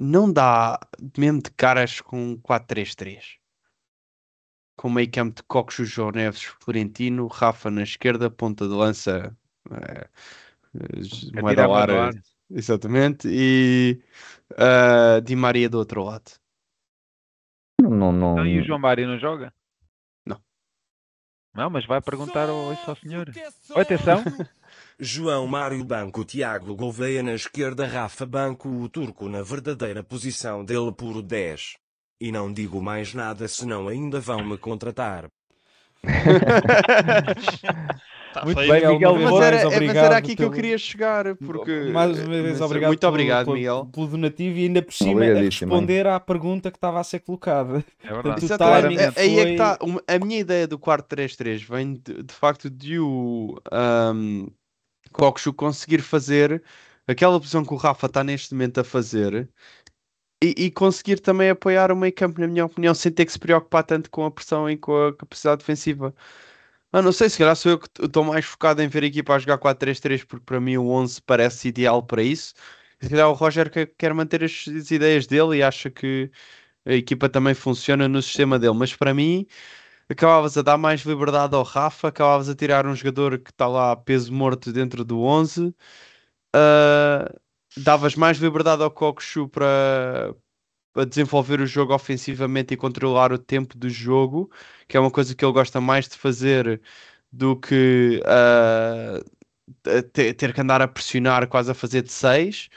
não 0.00 0.30
dá 0.30 0.78
mesmo 1.16 1.42
de 1.42 1.50
caras 1.52 2.00
com 2.00 2.32
um 2.32 2.36
4-3-3. 2.36 3.38
Com 4.76 4.90
meio 4.90 5.10
campo 5.10 5.36
de 5.36 5.42
Cocos, 5.44 5.88
João 5.88 6.10
Neves, 6.10 6.42
Florentino, 6.42 7.26
Rafa 7.28 7.70
na 7.70 7.82
esquerda, 7.82 8.30
ponta 8.30 8.68
de 8.68 8.74
lança, 8.74 9.34
eh, 9.70 10.08
eh, 10.74 11.38
A 11.38 11.40
Moeda 11.40 11.66
Lara, 11.66 11.94
Moeda 11.94 12.22
exatamente, 12.50 13.28
e 13.30 14.00
ah, 14.56 15.20
Di 15.20 15.34
Maria 15.34 15.68
do 15.68 15.78
outro 15.78 16.04
lado. 16.04 16.32
Não, 17.80 17.90
não, 17.90 18.12
não, 18.12 18.32
Então, 18.32 18.46
e 18.46 18.60
o 18.60 18.64
João 18.64 18.78
Mário 18.78 19.06
não 19.06 19.18
joga? 19.18 19.52
Não. 20.24 20.40
Não, 21.54 21.70
mas 21.70 21.86
vai 21.86 22.00
perguntar 22.00 22.48
ao, 22.48 22.72
isso 22.72 22.90
ao 22.90 22.96
senhor. 22.96 23.30
Oi, 23.74 23.82
atenção. 23.82 24.22
João 24.98 25.46
Mário 25.46 25.84
Banco 25.84 26.24
Tiago 26.24 26.74
Gouveia 26.74 27.22
na 27.22 27.34
esquerda 27.34 27.86
Rafa 27.86 28.24
Banco 28.24 28.68
o 28.68 28.88
turco 28.88 29.28
na 29.28 29.42
verdadeira 29.42 30.02
posição 30.02 30.64
dele 30.64 30.92
puro 30.92 31.22
10. 31.22 31.76
E 32.18 32.32
não 32.32 32.50
digo 32.50 32.82
mais 32.82 33.12
nada 33.12 33.46
senão 33.46 33.88
ainda 33.88 34.20
vão 34.20 34.42
me 34.42 34.56
contratar. 34.56 35.28
Tá 38.36 38.44
Muito 38.44 38.58
feio. 38.58 38.70
bem, 38.72 38.88
Miguel, 38.88 39.12
uma 39.14 39.30
Mas 39.30 39.40
era, 39.42 39.56
é- 39.56 39.64
mas 39.64 39.74
obrigado 39.74 40.04
era 40.04 40.16
aqui 40.18 40.36
que 40.36 40.44
eu 40.44 40.50
queria 40.50 40.76
chegar, 40.76 41.34
porque... 41.36 41.72
Mais 41.92 42.18
uma 42.18 42.42
vez, 42.42 42.60
obrigado. 42.60 42.90
Muito 42.90 43.00
pelo- 43.00 43.12
obrigado, 43.12 43.44
pelo- 43.46 43.56
Miguel. 43.56 43.88
Pelo 43.92 44.06
donativo 44.08 44.58
e 44.58 44.62
ainda 44.64 44.82
por 44.82 44.92
cima 44.92 45.22
a 45.24 45.40
responder 45.40 46.06
à 46.06 46.20
pergunta 46.20 46.70
que 46.70 46.76
estava 46.76 47.00
a 47.00 47.04
ser 47.04 47.20
colocada. 47.20 47.84
É 48.04 48.12
verdade. 48.12 48.22
Portanto, 48.22 48.42
Exatamente. 48.42 48.82
timing 48.82 48.96
É- 49.00 49.20
Aí 49.22 49.38
é 49.38 49.42
que 49.42 49.42
foi- 49.42 49.52
está. 49.52 49.78
A 50.06 50.18
minha 50.18 50.38
ideia 50.38 50.66
do 50.66 50.78
quarto 50.78 51.06
3-3 51.08 51.62
vem 51.62 51.94
de, 51.94 52.22
de 52.22 52.34
facto 52.34 52.68
de 52.68 52.98
o 52.98 53.58
um, 53.72 54.48
Kokshu 55.12 55.52
conseguir 55.54 56.02
fazer 56.02 56.62
aquela 57.08 57.38
posição 57.40 57.64
que 57.64 57.72
o 57.72 57.76
Rafa 57.76 58.06
está 58.06 58.22
neste 58.22 58.52
momento 58.52 58.80
a 58.80 58.84
fazer 58.84 59.48
e, 60.44 60.66
e 60.66 60.70
conseguir 60.70 61.20
também 61.20 61.48
apoiar 61.48 61.90
o 61.90 61.96
meio 61.96 62.12
campo, 62.12 62.38
na 62.40 62.46
minha 62.46 62.66
opinião, 62.66 62.94
sem 62.94 63.10
ter 63.10 63.24
que 63.24 63.32
se 63.32 63.38
preocupar 63.38 63.82
tanto 63.84 64.10
com 64.10 64.26
a 64.26 64.30
pressão 64.30 64.68
e 64.68 64.76
com 64.76 65.06
a 65.06 65.14
capacidade 65.14 65.60
defensiva. 65.60 66.14
Ah, 66.92 67.02
não 67.02 67.12
sei, 67.12 67.28
se 67.28 67.36
calhar 67.38 67.54
sou 67.56 67.72
eu 67.72 67.78
que 67.78 67.88
estou 68.04 68.24
mais 68.24 68.44
focado 68.44 68.80
em 68.82 68.88
ver 68.88 69.02
a 69.02 69.06
equipa 69.06 69.34
a 69.34 69.38
jogar 69.38 69.58
4-3-3 69.58 70.24
porque 70.24 70.44
para 70.44 70.60
mim 70.60 70.76
o 70.78 70.88
11 70.88 71.20
parece 71.22 71.68
ideal 71.68 72.02
para 72.02 72.22
isso. 72.22 72.54
Se 73.00 73.10
calhar 73.10 73.28
o 73.28 73.32
Roger 73.34 73.70
quer, 73.98 74.14
manter 74.14 74.42
as, 74.44 74.64
as 74.68 74.90
ideias 74.90 75.26
dele 75.26 75.58
e 75.58 75.62
acha 75.62 75.90
que 75.90 76.30
a 76.86 76.94
equipa 76.94 77.28
também 77.28 77.54
funciona 77.54 78.08
no 78.08 78.22
sistema 78.22 78.58
dele, 78.58 78.74
mas 78.74 78.94
para 78.96 79.14
mim 79.14 79.46
acabavas 80.08 80.56
a 80.58 80.62
dar 80.62 80.78
mais 80.78 81.02
liberdade 81.02 81.54
ao 81.56 81.62
Rafa, 81.64 82.08
acabavas 82.08 82.48
a 82.48 82.54
tirar 82.56 82.86
um 82.86 82.94
jogador 82.96 83.38
que 83.40 83.50
está 83.50 83.68
lá 83.68 83.96
peso 83.96 84.32
morto 84.32 84.72
dentro 84.72 85.04
do 85.04 85.20
11, 85.22 85.74
ah, 86.54 87.32
davas 87.76 88.16
mais 88.16 88.38
liberdade 88.38 88.82
ao 88.82 88.90
Kokshu 88.90 89.48
para 89.48 90.34
para 90.96 91.04
desenvolver 91.04 91.60
o 91.60 91.66
jogo 91.66 91.92
ofensivamente 91.92 92.72
e 92.72 92.76
controlar 92.76 93.30
o 93.30 93.36
tempo 93.36 93.76
do 93.76 93.90
jogo, 93.90 94.50
que 94.88 94.96
é 94.96 95.00
uma 95.00 95.10
coisa 95.10 95.36
que 95.36 95.44
ele 95.44 95.52
gosta 95.52 95.78
mais 95.78 96.08
de 96.08 96.16
fazer 96.16 96.80
do 97.30 97.54
que 97.54 98.22
ah, 98.24 99.20
te- 100.14 100.32
ter 100.32 100.54
que 100.54 100.60
andar 100.62 100.80
a 100.80 100.88
pressionar 100.88 101.46
quase 101.48 101.70
a 101.70 101.74
fazer 101.74 102.00
de 102.00 102.10
6 102.10 102.70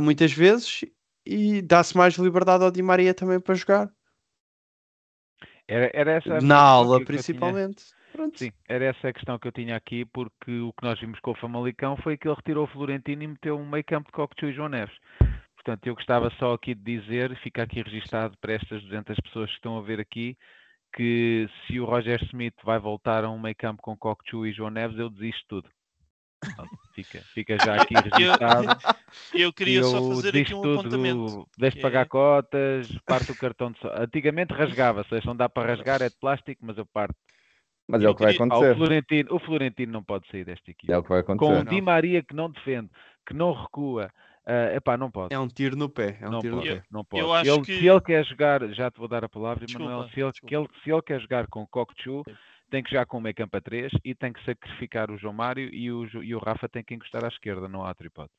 muitas 0.00 0.32
vezes 0.32 0.84
e 1.26 1.60
dá-se 1.62 1.96
mais 1.96 2.14
liberdade 2.14 2.62
ao 2.62 2.70
Di 2.70 2.80
Maria 2.80 3.12
também 3.12 3.40
para 3.40 3.56
jogar. 3.56 3.90
Era, 5.66 5.90
era 5.92 6.12
essa 6.12 6.36
a 6.36 6.40
Na 6.40 6.58
aula, 6.58 7.04
principalmente. 7.04 7.86
Pronto. 8.12 8.38
Sim, 8.38 8.52
era 8.68 8.84
essa 8.84 9.08
a 9.08 9.12
questão 9.12 9.36
que 9.36 9.48
eu 9.48 9.52
tinha 9.52 9.74
aqui, 9.74 10.04
porque 10.04 10.60
o 10.60 10.72
que 10.74 10.84
nós 10.84 11.00
vimos 11.00 11.18
com 11.18 11.32
o 11.32 11.36
Famalicão 11.36 11.96
foi 11.96 12.16
que 12.16 12.28
ele 12.28 12.36
retirou 12.36 12.66
o 12.66 12.68
Florentino 12.68 13.24
e 13.24 13.26
meteu 13.26 13.58
um 13.58 13.68
meio 13.68 13.82
campo 13.82 14.06
de 14.06 14.12
Cocchu 14.12 14.46
e 14.46 14.52
João 14.52 14.68
Neves. 14.68 14.94
Portanto, 15.64 15.86
eu 15.86 15.94
gostava 15.94 16.28
só 16.38 16.54
aqui 16.54 16.74
de 16.74 16.98
dizer, 16.98 17.36
fica 17.40 17.62
aqui 17.62 17.80
registado 17.82 18.36
para 18.40 18.54
estas 18.54 18.82
200 18.82 19.16
pessoas 19.20 19.48
que 19.50 19.56
estão 19.56 19.78
a 19.78 19.82
ver 19.82 20.00
aqui, 20.00 20.36
que 20.94 21.48
se 21.66 21.78
o 21.78 21.84
Roger 21.84 22.20
Smith 22.24 22.54
vai 22.64 22.78
voltar 22.80 23.22
a 23.24 23.30
um 23.30 23.38
meio 23.38 23.54
campo 23.56 23.80
com 23.80 23.96
Cocchu 23.96 24.44
e 24.44 24.52
João 24.52 24.70
Neves, 24.70 24.98
eu 24.98 25.08
desisto 25.08 25.40
de 25.42 25.46
tudo. 25.48 25.70
Pronto, 26.56 26.70
fica, 26.96 27.20
fica 27.32 27.56
já 27.64 27.80
aqui 27.80 27.94
registado. 28.42 28.76
Eu 29.32 29.52
queria 29.52 29.78
E 29.80 29.84
só 29.84 29.98
eu 29.98 30.08
fazer 30.16 30.36
aqui 30.40 30.52
um 30.52 30.62
tudo, 30.62 30.80
apontamento. 30.80 31.48
Deixe 31.56 31.76
de 31.76 31.76
que 31.76 31.82
pagar 31.82 32.02
é- 32.02 32.08
cotas, 32.08 32.88
parte 33.06 33.30
o 33.30 33.36
cartão 33.36 33.70
de 33.70 33.78
só. 33.78 33.92
Antigamente 33.96 34.52
rasgava-se, 34.52 35.24
não 35.24 35.36
dá 35.36 35.48
para 35.48 35.68
rasgar, 35.76 36.02
é 36.02 36.08
de 36.08 36.16
plástico, 36.18 36.66
mas 36.66 36.76
eu 36.76 36.84
parto. 36.86 37.14
Mas 37.88 38.02
é 38.02 38.06
Eu 38.06 38.10
o 38.10 38.14
que 38.16 38.22
vai 38.24 38.32
queria- 38.32 38.46
Ah, 38.46 38.48
o, 38.48 38.56
acontecer. 38.58 38.76
Florentino, 38.76 39.34
o 39.34 39.38
Florentino 39.38 39.92
não 39.92 40.02
pode 40.02 40.26
sair 40.28 40.44
desta 40.44 40.68
equipe. 40.72 40.92
É 40.92 40.98
o 40.98 41.02
que 41.04 41.08
vai 41.10 41.22
Com 41.22 41.34
acontecer. 41.34 41.60
o 41.60 41.64
Di 41.70 41.80
Maria 41.80 42.22
que 42.24 42.34
não 42.34 42.50
defende, 42.50 42.90
que 43.24 43.34
não 43.34 43.52
recua, 43.52 44.10
é 44.46 44.76
epá, 44.76 44.96
não 44.96 45.10
pode. 45.10 45.34
É 45.34 45.38
um 45.38 45.48
tiro 45.48 45.76
no 45.76 45.88
pé. 45.88 46.18
É 46.20 46.28
um 46.28 46.32
não 46.32 46.40
tiro 46.40 46.56
no 46.56 46.62
pode, 46.62 46.74
pé. 46.74 46.82
não 46.90 47.04
pode. 47.04 47.22
eu 47.22 47.32
acho 47.32 47.50
Ele- 47.50 47.62
que- 47.62 47.78
Se 47.78 47.86
ele 47.88 48.00
quer 48.00 48.24
jogar, 48.24 48.68
já 48.74 48.90
te 48.90 48.98
vou 48.98 49.08
dar 49.08 49.24
a 49.24 49.28
palavra, 49.28 49.64
Manuel, 49.72 50.08
se 50.10 50.20
ele, 50.20 50.32
que 50.32 50.56
ele- 50.56 50.68
se 50.82 50.90
ele 50.90 51.02
quer 51.02 51.20
jogar 51.20 51.46
com 51.48 51.66
Kokchu, 51.66 52.22
tem 52.70 52.82
que 52.82 52.90
jogar 52.90 53.06
com 53.06 53.18
o 53.18 53.20
meio 53.20 53.34
campo 53.34 53.56
a 53.56 53.60
3 53.60 53.92
e 54.04 54.14
tem 54.14 54.32
que 54.32 54.42
sacrificar 54.44 55.10
o 55.10 55.18
João 55.18 55.34
Mário 55.34 55.68
e 55.72 55.92
o, 55.92 56.04
e 56.22 56.34
o 56.34 56.38
Rafa 56.38 56.68
tem 56.68 56.82
que 56.82 56.94
encostar 56.94 57.24
à 57.24 57.28
esquerda, 57.28 57.68
não 57.68 57.84
há 57.84 57.94
tripode. 57.94 58.30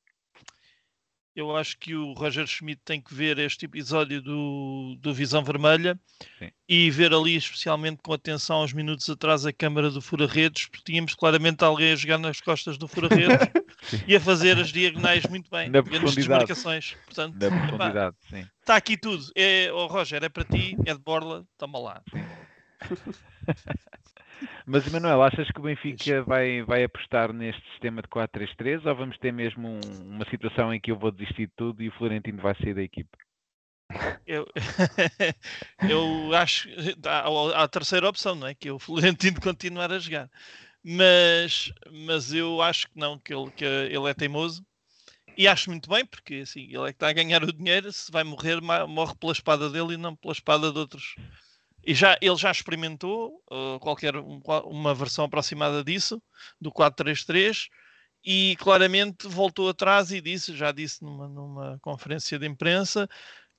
Eu 1.35 1.55
acho 1.55 1.77
que 1.79 1.95
o 1.95 2.13
Roger 2.13 2.45
Schmidt 2.45 2.81
tem 2.85 3.01
que 3.01 3.13
ver 3.13 3.39
este 3.39 3.65
episódio 3.65 4.21
do, 4.21 4.95
do 4.99 5.13
Visão 5.13 5.43
Vermelha 5.43 5.99
Sim. 6.37 6.51
e 6.69 6.91
ver 6.91 7.11
ali, 7.11 7.35
especialmente 7.35 8.01
com 8.03 8.13
atenção 8.13 8.57
aos 8.57 8.71
minutos 8.71 9.09
atrás, 9.09 9.43
a 9.43 9.51
câmara 9.51 9.89
do 9.89 9.99
Fura-Redes, 9.99 10.67
porque 10.67 10.91
tínhamos 10.91 11.15
claramente 11.15 11.63
alguém 11.63 11.91
a 11.91 11.95
jogar 11.95 12.19
nas 12.19 12.39
costas 12.39 12.77
do 12.77 12.87
Fura-Redes 12.87 13.49
e 14.07 14.15
a 14.15 14.19
fazer 14.19 14.59
as 14.59 14.69
diagonais 14.69 15.23
muito 15.25 15.49
bem, 15.49 15.69
Na 15.69 15.79
e 15.79 16.15
desmarcações. 16.15 16.95
Portanto, 17.05 17.35
Da 17.35 17.47
epá, 17.47 17.67
profundidade, 17.67 18.15
sim. 18.29 18.47
está 18.59 18.75
aqui 18.75 18.95
tudo. 18.95 19.25
É, 19.35 19.71
oh, 19.73 19.87
Roger, 19.87 20.23
é 20.23 20.29
para 20.29 20.43
ti, 20.43 20.77
é 20.85 20.93
de 20.93 20.99
Borla, 20.99 21.47
toma 21.57 21.79
lá. 21.79 22.03
Mas, 24.65 24.87
Manuel, 24.91 25.21
achas 25.21 25.49
que 25.51 25.59
o 25.59 25.63
Benfica 25.63 26.23
vai, 26.23 26.61
vai 26.63 26.83
apostar 26.83 27.33
neste 27.33 27.61
sistema 27.71 28.01
de 28.01 28.07
4-3-3 28.07 28.85
ou 28.85 28.95
vamos 28.95 29.17
ter 29.17 29.31
mesmo 29.31 29.67
um- 29.67 30.15
uma 30.15 30.25
situação 30.29 30.73
em 30.73 30.79
que 30.79 30.91
eu 30.91 30.97
vou 30.97 31.11
desistir 31.11 31.47
de 31.47 31.53
tudo 31.55 31.81
e 31.83 31.89
o 31.89 31.91
Florentino 31.93 32.41
vai 32.41 32.55
sair 32.55 32.73
da 32.73 32.81
equipe? 32.81 33.09
Eu, 34.25 34.47
eu 35.81 36.33
acho 36.33 36.69
há, 37.05 37.59
há 37.59 37.63
a 37.63 37.67
terceira 37.67 38.07
opção, 38.07 38.35
não 38.35 38.47
é? 38.47 38.55
Que 38.55 38.69
é 38.69 38.71
o 38.71 38.79
Florentino 38.79 39.39
continuar 39.41 39.91
a 39.91 39.99
jogar. 39.99 40.29
Mas, 40.83 41.71
mas 41.91 42.33
eu 42.33 42.61
acho 42.61 42.87
que 42.87 42.99
não, 42.99 43.19
que 43.19 43.33
ele, 43.33 43.51
que 43.51 43.65
ele 43.65 44.09
é 44.09 44.13
teimoso. 44.13 44.65
E 45.37 45.47
acho 45.47 45.69
muito 45.69 45.89
bem, 45.89 46.05
porque 46.05 46.35
assim, 46.35 46.61
ele 46.61 46.83
é 46.83 46.87
que 46.87 46.91
está 46.97 47.09
a 47.09 47.13
ganhar 47.13 47.43
o 47.43 47.51
dinheiro. 47.53 47.91
Se 47.91 48.11
vai 48.11 48.23
morrer, 48.23 48.61
morre 48.61 49.15
pela 49.15 49.31
espada 49.31 49.69
dele 49.69 49.95
e 49.95 49.97
não 49.97 50.15
pela 50.15 50.33
espada 50.33 50.71
de 50.71 50.77
outros. 50.79 51.15
E 51.85 51.93
já, 51.93 52.17
ele 52.21 52.35
já 52.35 52.49
experimentou 52.49 53.41
uh, 53.51 53.79
qualquer 53.79 54.15
um- 54.15 54.41
uma 54.65 54.93
versão 54.95 55.25
aproximada 55.25 55.83
disso, 55.83 56.21
do 56.59 56.71
4-3-3, 56.71 57.67
e 58.25 58.55
claramente 58.57 59.27
voltou 59.27 59.67
atrás 59.67 60.11
e 60.11 60.21
disse, 60.21 60.55
já 60.55 60.71
disse 60.71 61.03
numa, 61.03 61.27
numa 61.27 61.79
conferência 61.81 62.39
de 62.39 62.47
imprensa, 62.47 63.07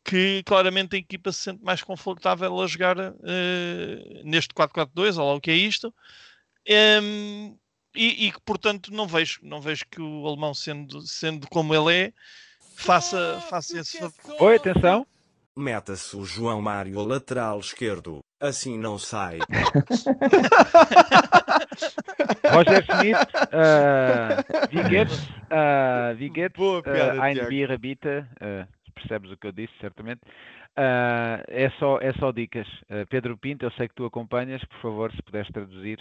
que 0.03 0.43
claramente 0.45 0.97
a 0.97 0.99
equipa 0.99 1.33
se 1.33 1.41
sente 1.43 1.63
mais 1.63 1.83
confortável 1.83 2.61
a 2.61 2.67
jogar 2.67 2.97
eh, 2.99 4.23
neste 4.25 4.55
4-4-2, 4.55 5.19
ou 5.19 5.29
lá 5.29 5.35
o 5.35 5.41
que 5.41 5.51
é 5.51 5.55
isto. 5.55 5.95
Em, 6.67 7.59
e, 7.95 8.27
e 8.27 8.33
que, 8.33 8.41
portanto, 8.41 8.93
não 8.93 9.07
vejo, 9.07 9.41
não 9.43 9.61
vejo 9.61 9.85
que 9.91 10.01
o 10.01 10.27
alemão, 10.27 10.53
sendo, 10.55 11.03
sendo 11.03 11.47
como 11.49 11.75
ele 11.75 11.95
é, 12.07 12.13
faça, 12.75 13.41
faça 13.49 13.79
esse 13.79 13.99
favor. 13.99 14.43
Oi, 14.43 14.57
atenção! 14.57 15.07
Meta-se 15.57 16.17
o 16.17 16.25
João 16.25 16.61
Mário 16.61 17.01
lateral 17.05 17.61
esquerdo. 17.61 18.21
Assim 18.41 18.77
não 18.79 18.99
sai. 18.99 19.39
Roger 22.53 22.85
Schmidt, 22.85 23.19
uh, 23.53 24.43
wie 24.71 24.83
geht's? 24.89 25.19
Uh, 25.51 26.15
wie 26.19 26.31
geht's? 26.31 26.57
Boa 26.57 26.83
piada, 26.83 27.15
Uh, 27.15 27.23
ein. 27.23 27.49
Bier 27.49 27.79
bitte. 27.79 28.27
Uh, 28.41 28.67
percebes 28.95 29.31
o 29.31 29.37
que 29.37 29.47
eu 29.47 29.53
disse, 29.53 29.73
certamente. 29.81 30.21
Uh, 30.77 31.39
é, 31.49 31.71
só, 31.79 31.99
é 32.01 32.13
só 32.15 32.33
dicas. 32.33 32.67
Uh, 32.91 33.07
Pedro 33.09 33.37
Pinto, 33.39 33.65
eu 33.65 33.71
sei 33.73 33.89
que 33.89 33.95
tu 33.95 34.05
acompanhas, 34.05 34.65
por 34.65 34.81
favor, 34.81 35.13
se 35.13 35.23
puderes 35.23 35.49
traduzir, 35.53 35.99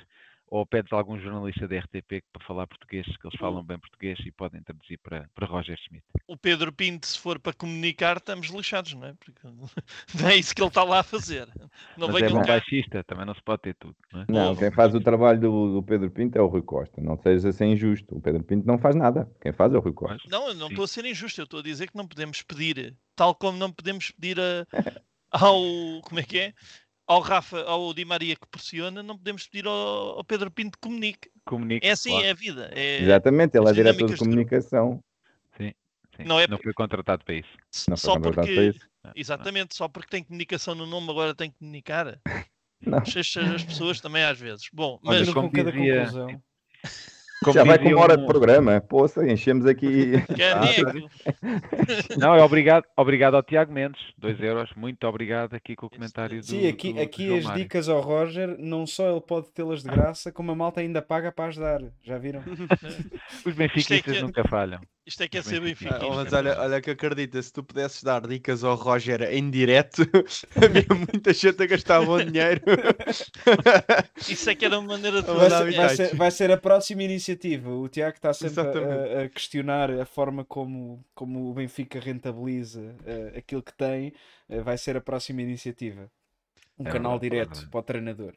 ou 0.54 0.68
pedes 0.68 0.93
a 0.93 0.97
algum 0.97 1.20
jornalista 1.20 1.68
da 1.68 1.80
RTP 1.80 2.22
para 2.32 2.45
falar 2.45 2.68
português, 2.68 3.08
que 3.08 3.26
eles 3.26 3.39
falam 3.39 3.64
bem 3.64 3.80
português 3.80 4.20
e 4.24 4.32
podem 4.32 4.62
traduzir 4.62 4.99
para, 4.99 5.28
para 5.34 5.47
Roger 5.47 5.76
Schmidt. 5.80 6.06
O 6.28 6.38
Pedro 6.38 6.72
Pinto, 6.72 7.08
se 7.08 7.18
for 7.18 7.39
para 7.39 7.54
comunicar, 7.54 8.18
estamos 8.18 8.49
lixados, 8.49 8.93
não 8.93 9.08
é? 9.08 9.14
Porque 9.16 9.47
não 10.14 10.30
é 10.30 10.36
isso 10.36 10.54
que 10.54 10.62
ele 10.62 10.68
está 10.68 10.84
lá 10.84 10.99
a 10.99 11.04
fazer. 11.04 11.47
Não 11.97 12.08
Mas 12.08 12.22
é 12.22 12.30
bom 12.30 12.43
baixista, 12.43 13.04
também 13.04 13.26
não 13.26 13.34
se 13.34 13.41
pode 13.41 13.64
ter 13.64 13.76
tudo. 13.80 13.95
Não 14.12 14.22
é? 14.22 14.26
Não, 14.30 14.56
quem 14.56 14.70
faz 14.72 14.93
o 14.93 15.01
trabalho 15.01 15.39
do, 15.39 15.74
do 15.74 15.82
Pedro 15.82 16.12
Pinto 16.12 16.38
é 16.38 16.41
o 16.41 16.45
Rui 16.45 16.62
Costa. 16.62 17.01
Não 17.01 17.18
seja 17.18 17.49
assim 17.49 17.72
injusto. 17.72 18.16
O 18.16 18.22
Pedro 18.22 18.43
Pinto 18.43 18.68
não 18.68 18.78
faz 18.78 18.95
nada. 18.95 19.28
Quem 19.41 19.51
faz 19.54 19.74
é 19.74 19.78
o 19.78 19.82
Rui 19.82 19.93
Costa. 19.93 20.22
Não, 20.30 20.49
eu 20.49 20.54
não 20.54 20.68
Sim. 20.68 20.74
estou 20.74 20.86
a 20.86 20.88
ser 20.88 21.04
injusto, 21.06 21.41
eu 21.41 21.45
estou 21.45 21.62
a 21.62 21.64
dizer 21.64 21.89
que 21.89 21.97
não 21.97 22.08
podemos 22.08 22.43
pedir, 22.43 22.95
tal 23.16 23.34
como 23.34 23.58
não 23.58 23.72
podemos 23.72 24.12
pedir 24.12 24.39
a- 24.39 24.68
ao. 25.32 25.60
Como 26.04 26.20
é 26.20 26.24
que 26.24 26.38
é? 26.38 26.54
Ao 27.06 27.20
Rafa, 27.20 27.62
ao 27.64 27.93
Di 27.93 28.06
Maria 28.06 28.36
que 28.36 28.47
pressiona, 28.47 29.04
não 29.04 29.18
podemos 29.18 29.45
pedir 29.47 29.68
ao, 29.68 29.74
ao 30.18 30.24
Pedro 30.24 30.49
Pinto 30.49 30.78
que 30.78 30.82
comunique. 30.88 31.30
Comunique, 31.45 31.86
É 31.86 31.91
assim, 31.91 32.12
claro. 32.12 32.26
é 32.26 32.30
a 32.30 32.34
vida. 32.34 32.70
É, 32.74 33.01
Exatamente, 33.01 33.58
ele 33.58 33.70
é 33.70 33.74
diretor 33.74 34.10
de 34.10 34.18
comunicação. 34.18 35.04
Sim, 35.58 35.74
não 36.26 36.39
é- 36.39 36.47
não 36.47 36.58
foi 36.58 36.74
contratado 36.74 37.26
para 37.26 37.36
isso. 37.36 37.49
Não 37.89 37.97
foi 37.97 38.10
só 38.10 38.14
contratado 38.14 38.47
porque. 38.47 38.56
para 38.56 38.64
isso. 38.66 38.88
Exatamente, 39.16 39.76
só 39.76 39.88
porque 39.89 40.10
tem 40.10 40.24
comunicação 40.24 40.74
no 40.76 40.86
nome, 40.86 41.10
agora 41.10 41.36
tem 41.36 41.51
que 41.51 41.58
comunicar. 41.60 42.18
Não. 42.86 42.97
As 42.97 43.64
pessoas 43.64 44.01
também 44.01 44.24
às 44.24 44.38
vezes. 44.38 44.68
Bom, 44.74 44.99
mas 45.01 45.20
Mas 45.22 45.34
como 45.34 45.49
com 45.49 45.56
cada 45.56 45.72
dizia- 45.72 46.06
conclusão. 46.06 46.41
Como 47.44 47.54
Já 47.54 47.64
vai 47.64 47.78
com 47.80 47.89
uma 47.89 48.00
hora 48.02 48.18
de 48.18 48.24
um- 48.24 48.28
programa. 48.28 48.80
Poça, 48.82 49.26
enchemos 49.30 49.66
aqui. 49.66 50.14
é 50.39 50.52
Ah, 50.52 50.62
nego. 50.62 51.10
Não, 52.18 52.36
é 52.36 52.41
obrigado, 52.44 52.86
obrigado 52.98 53.36
ao 53.36 53.44
Tiago 53.44 53.72
Mendes, 53.74 54.02
2 54.18 54.39
euros, 54.41 54.70
muito 54.76 55.06
obrigado 55.08 55.54
aqui 55.54 55.76
com 55.76 55.86
o 55.86 55.89
comentário 55.89 56.39
do 56.39 56.46
Sim, 56.46 56.68
aqui, 56.68 56.89
do- 56.89 56.96
do 56.96 57.02
aqui 57.02 57.26
João 57.28 57.38
as 57.39 57.44
Mário. 57.46 57.62
dicas 57.64 57.89
ao 57.89 58.02
Roger, 58.02 58.56
não 58.60 58.86
só 58.88 59.10
ele 59.12 59.22
pode 59.22 59.52
tê-las 59.52 59.84
de 59.84 59.89
graça, 59.89 60.32
como 60.32 60.52
a 60.52 60.56
malta 60.56 60.82
ainda 60.82 61.02
paga 61.02 61.32
para 61.32 61.46
ajudar. 61.46 61.82
Já 62.04 62.18
viram? 62.18 62.41
Os 63.46 63.54
benfiquistas 63.56 64.14
é 64.16 64.18
que- 64.20 64.22
nunca 64.26 64.44
falham. 64.48 64.80
Isto 65.06 65.24
é 65.24 65.28
que 65.28 65.38
é 65.38 65.41
ser 65.43 65.60
benfiquistas. 65.60 65.99
Benfica. 65.99 66.14
Ah, 66.14 66.24
mas 66.24 66.32
olha, 66.34 66.60
olha 66.62 66.82
que 66.82 66.89
acredita, 66.91 67.41
se 67.41 67.51
tu 67.51 67.62
pudesses 67.62 68.01
dar 68.04 68.26
dicas 68.26 68.64
ao 68.64 68.76
Roger 68.76 69.22
em 69.24 69.49
direto, 69.51 70.01
havia 70.56 70.86
muita 70.95 71.34
gente 71.34 71.62
a 71.62 71.66
gastar 71.66 72.06
bom 72.06 72.24
dinheiro. 72.24 72.62
Isso 74.30 74.49
é 74.49 74.56
que 74.56 74.64
era 74.66 74.80
uma 74.80 74.88
maneira 74.93 75.22
de 75.22 75.28
Vai 75.30 75.49
ser, 75.49 75.74
vai 75.76 75.95
ser- 75.95 76.16
vai 76.16 76.32
ser 76.32 76.51
a 76.51 76.58
próxima 76.58 77.04
iniciativa. 77.04 77.70
O 77.70 77.89
Tiago 77.89 78.16
está 78.16 78.34
sempre 78.34 78.62
a- 78.62 79.24
a, 79.24 79.30
questionar 79.30 79.91
a 79.91 80.06
forma 80.06 80.45
como, 80.45 81.04
como 81.14 81.49
o 81.49 81.54
Benfica 81.54 81.99
rentabiliza 81.99 82.95
eh, 83.06 83.34
aquilo 83.38 83.62
que 83.62 83.74
tem. 83.74 84.14
Eh, 84.47 84.62
vai 84.62 84.78
ser 84.78 84.95
a 84.95 85.01
próxima 85.01 85.41
iniciativa. 85.41 86.10
Um 86.80 86.88
É 86.88 86.91
canal 86.91 87.20
verdade, 87.20 87.26
é 87.26 87.30
direto 87.30 87.49
verdade. 87.56 87.70
para 87.72 87.80
o 87.80 87.84
treinador. 87.84 88.34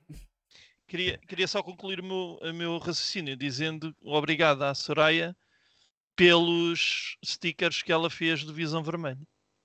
Queria, 0.88 1.18
queria 1.26 1.48
só 1.48 1.62
concluir 1.62 2.00
o 2.00 2.04
meu, 2.04 2.38
o 2.42 2.52
meu 2.52 2.78
raciocínio 2.78 3.36
dizendo 3.36 3.94
obrigado 4.02 4.62
à 4.62 4.74
Soraya 4.74 5.34
pelos 6.16 7.16
stickers 7.24 7.82
que 7.82 7.92
ela 7.92 8.10
fez 8.10 8.40
de 8.40 8.52
Visão 8.52 8.82
Vermelha. 8.82 9.20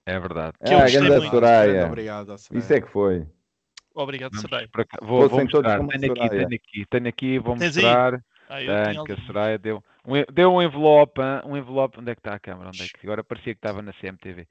É 0.06 0.20
verdade. 0.20 0.58
Que 0.64 0.74
eu 0.74 0.78
ah, 0.78 0.82
gostei 0.82 1.00
grande 1.02 1.18
muito. 1.18 1.32
Soraya. 1.32 1.86
Obrigado, 1.88 2.38
Soraya. 2.38 2.64
Isso 2.64 2.74
é 2.74 2.82
que 2.82 2.88
foi. 2.90 3.28
Obrigado, 3.94 4.32
Vamos 4.32 4.42
Soraya. 4.42 4.68
para 4.72 4.86
cá. 4.86 4.98
Vou, 5.02 5.30
vou 5.30 5.40
mostrar. 5.42 5.88
Tenho 5.88 6.12
aqui, 6.12 6.30
tenho 6.30 6.46
aqui, 6.48 6.86
tenho 6.90 7.08
aqui, 7.08 7.40
vou 7.40 7.58
Tens 7.58 7.78
aí? 7.78 7.84
mostrar. 7.84 8.24
Ah, 8.50 8.62
eu 8.62 8.68
tinha 8.68 8.84
Tenho, 8.84 9.04
que 9.06 9.12
a. 9.14 9.26
Soraya 9.26 9.58
deu 9.58 9.84
um, 10.06 10.34
deu 10.34 10.54
um 10.54 10.62
envelope, 10.62 11.22
um 11.46 11.56
envelope, 11.56 12.00
onde 12.00 12.12
é 12.12 12.16
que 12.16 12.20
está 12.20 12.34
a 12.34 12.40
câmara? 12.40 12.70
Onde 12.70 12.84
é 12.84 12.88
que 12.88 13.06
agora 13.06 13.24
parecia 13.24 13.54
que 13.54 13.60
estava 13.60 13.82
na 13.82 13.94
CMTV. 13.94 14.48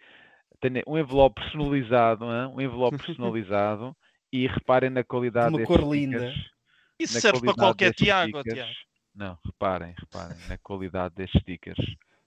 Tenho 0.61 0.83
um 0.87 0.99
envelope 0.99 1.41
personalizado, 1.41 2.25
um 2.25 2.61
envelope 2.61 2.97
personalizado 3.05 3.97
e 4.33 4.47
reparem 4.47 4.91
na 4.91 5.03
qualidade 5.03 5.55
Uma 5.55 5.65
cor 5.65 5.81
linda. 5.81 6.19
stickers. 6.19 6.51
Isso 6.99 7.15
na 7.15 7.21
serve 7.21 7.41
para 7.41 7.55
qualquer 7.55 7.95
Tiago. 7.95 8.43
Tiago. 8.43 8.71
Não, 9.15 9.39
reparem, 9.45 9.95
reparem 9.99 10.37
na 10.49 10.57
qualidade 10.59 11.15
destes 11.15 11.41
stickers. 11.43 11.79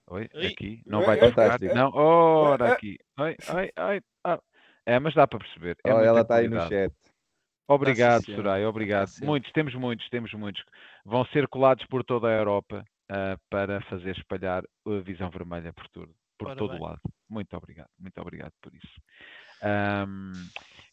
Oi, 0.06 0.28
Oi. 0.34 0.46
aqui, 0.46 0.82
não 0.86 1.00
Oi, 1.00 1.06
vai 1.06 1.18
tocar. 1.18 1.58
Não, 1.60 1.90
ora 1.94 2.72
aqui. 2.74 2.98
Oi, 3.18 3.36
oi, 3.54 3.72
oi. 3.78 4.02
ah. 4.24 4.38
É, 4.86 4.98
mas 4.98 5.14
dá 5.14 5.26
para 5.26 5.38
perceber. 5.38 5.78
É 5.82 5.94
Oh, 5.94 6.00
ela 6.00 6.20
está 6.20 6.36
aí 6.36 6.48
no 6.48 6.60
chat. 6.68 6.92
Obrigado, 7.66 8.24
senhora. 8.26 8.42
Soraya, 8.42 8.68
obrigado. 8.68 9.08
Tá. 9.18 9.24
Muitos, 9.24 9.50
temos 9.52 9.74
muitos, 9.74 10.06
temos 10.10 10.32
muitos. 10.34 10.62
Vão 11.06 11.24
ser 11.26 11.48
colados 11.48 11.86
por 11.86 12.04
toda 12.04 12.28
a 12.28 12.32
Europa 12.32 12.84
ah, 13.10 13.38
para 13.48 13.80
fazer 13.82 14.14
espalhar 14.18 14.62
a 14.86 14.98
visão 15.00 15.30
vermelha 15.30 15.72
por, 15.72 15.88
tudo, 15.88 16.14
por 16.38 16.48
Ora 16.48 16.56
todo 16.56 16.72
bem. 16.72 16.80
o 16.80 16.84
lado. 16.84 17.00
Muito 17.28 17.56
obrigado, 17.56 17.88
muito 17.98 18.20
obrigado 18.20 18.52
por 18.60 18.74
isso. 18.74 19.00
Ahm, 19.62 20.32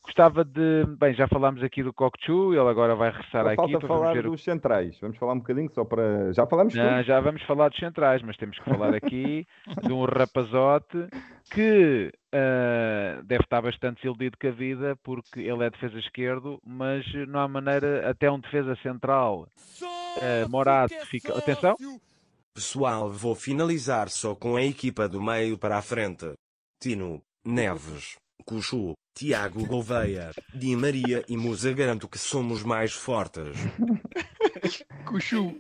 gostava 0.04 0.44
de. 0.44 0.86
Bem, 1.00 1.14
já 1.14 1.28
falámos 1.28 1.64
aqui 1.64 1.84
do 1.84 1.94
Kokchu, 1.94 2.54
ele 2.54 2.70
agora 2.70 2.96
vai 2.96 3.12
regressar 3.12 3.46
à 3.46 3.56
falta 3.56 3.72
equipa. 3.72 3.88
Vamos 3.88 4.02
falar 4.02 4.14
ver 4.14 4.24
dos 4.24 4.44
centrais. 4.44 5.00
Vamos 5.00 5.18
falar 5.18 5.34
um 5.34 5.40
bocadinho 5.40 5.72
só 5.74 5.84
para. 5.86 6.34
Já 6.34 6.46
falamos 6.48 6.74
não, 6.74 6.90
tudo. 6.90 7.04
já 7.04 7.20
vamos 7.20 7.42
falar 7.44 7.70
dos 7.70 7.80
centrais, 7.80 8.22
mas 8.22 8.38
temos 8.38 8.58
que 8.58 8.66
falar 8.66 8.96
aqui 8.96 9.46
de 9.84 9.94
um 9.94 10.06
rapazote 10.06 11.08
que 11.52 12.12
ah, 12.34 13.22
deve 13.24 13.44
estar 13.44 13.62
bastante 13.62 13.98
desiludido 13.98 14.38
com 14.40 14.48
a 14.48 14.52
vida 14.52 14.98
porque 15.04 15.42
ele 15.42 15.64
é 15.66 15.70
defesa 15.70 16.00
esquerdo, 16.00 16.60
mas 16.66 17.06
não 17.28 17.40
há 17.40 17.48
maneira, 17.48 18.10
até 18.10 18.32
um 18.32 18.40
defesa 18.40 18.76
central, 18.82 19.48
ah, 19.82 20.48
Morato, 20.50 20.94
fica. 21.06 21.38
Atenção! 21.38 21.76
Pessoal, 22.54 23.10
vou 23.10 23.34
finalizar 23.34 24.10
só 24.10 24.36
com 24.36 24.58
a 24.58 24.64
equipa 24.64 25.08
do 25.08 25.22
meio 25.22 25.58
para 25.58 25.78
a 25.78 25.82
frente. 25.82 26.34
Tino, 26.82 27.22
Neves, 27.46 28.18
Cuchu, 28.56 28.92
Tiago 29.16 29.66
Gouveia, 29.66 30.32
Di 30.54 30.76
Maria 30.76 31.24
e 31.30 31.38
Musa 31.38 31.72
garanto 31.72 32.06
que 32.10 32.18
somos 32.18 32.64
mais 32.64 32.92
fortes. 32.92 33.56
Cuchu. 35.08 35.56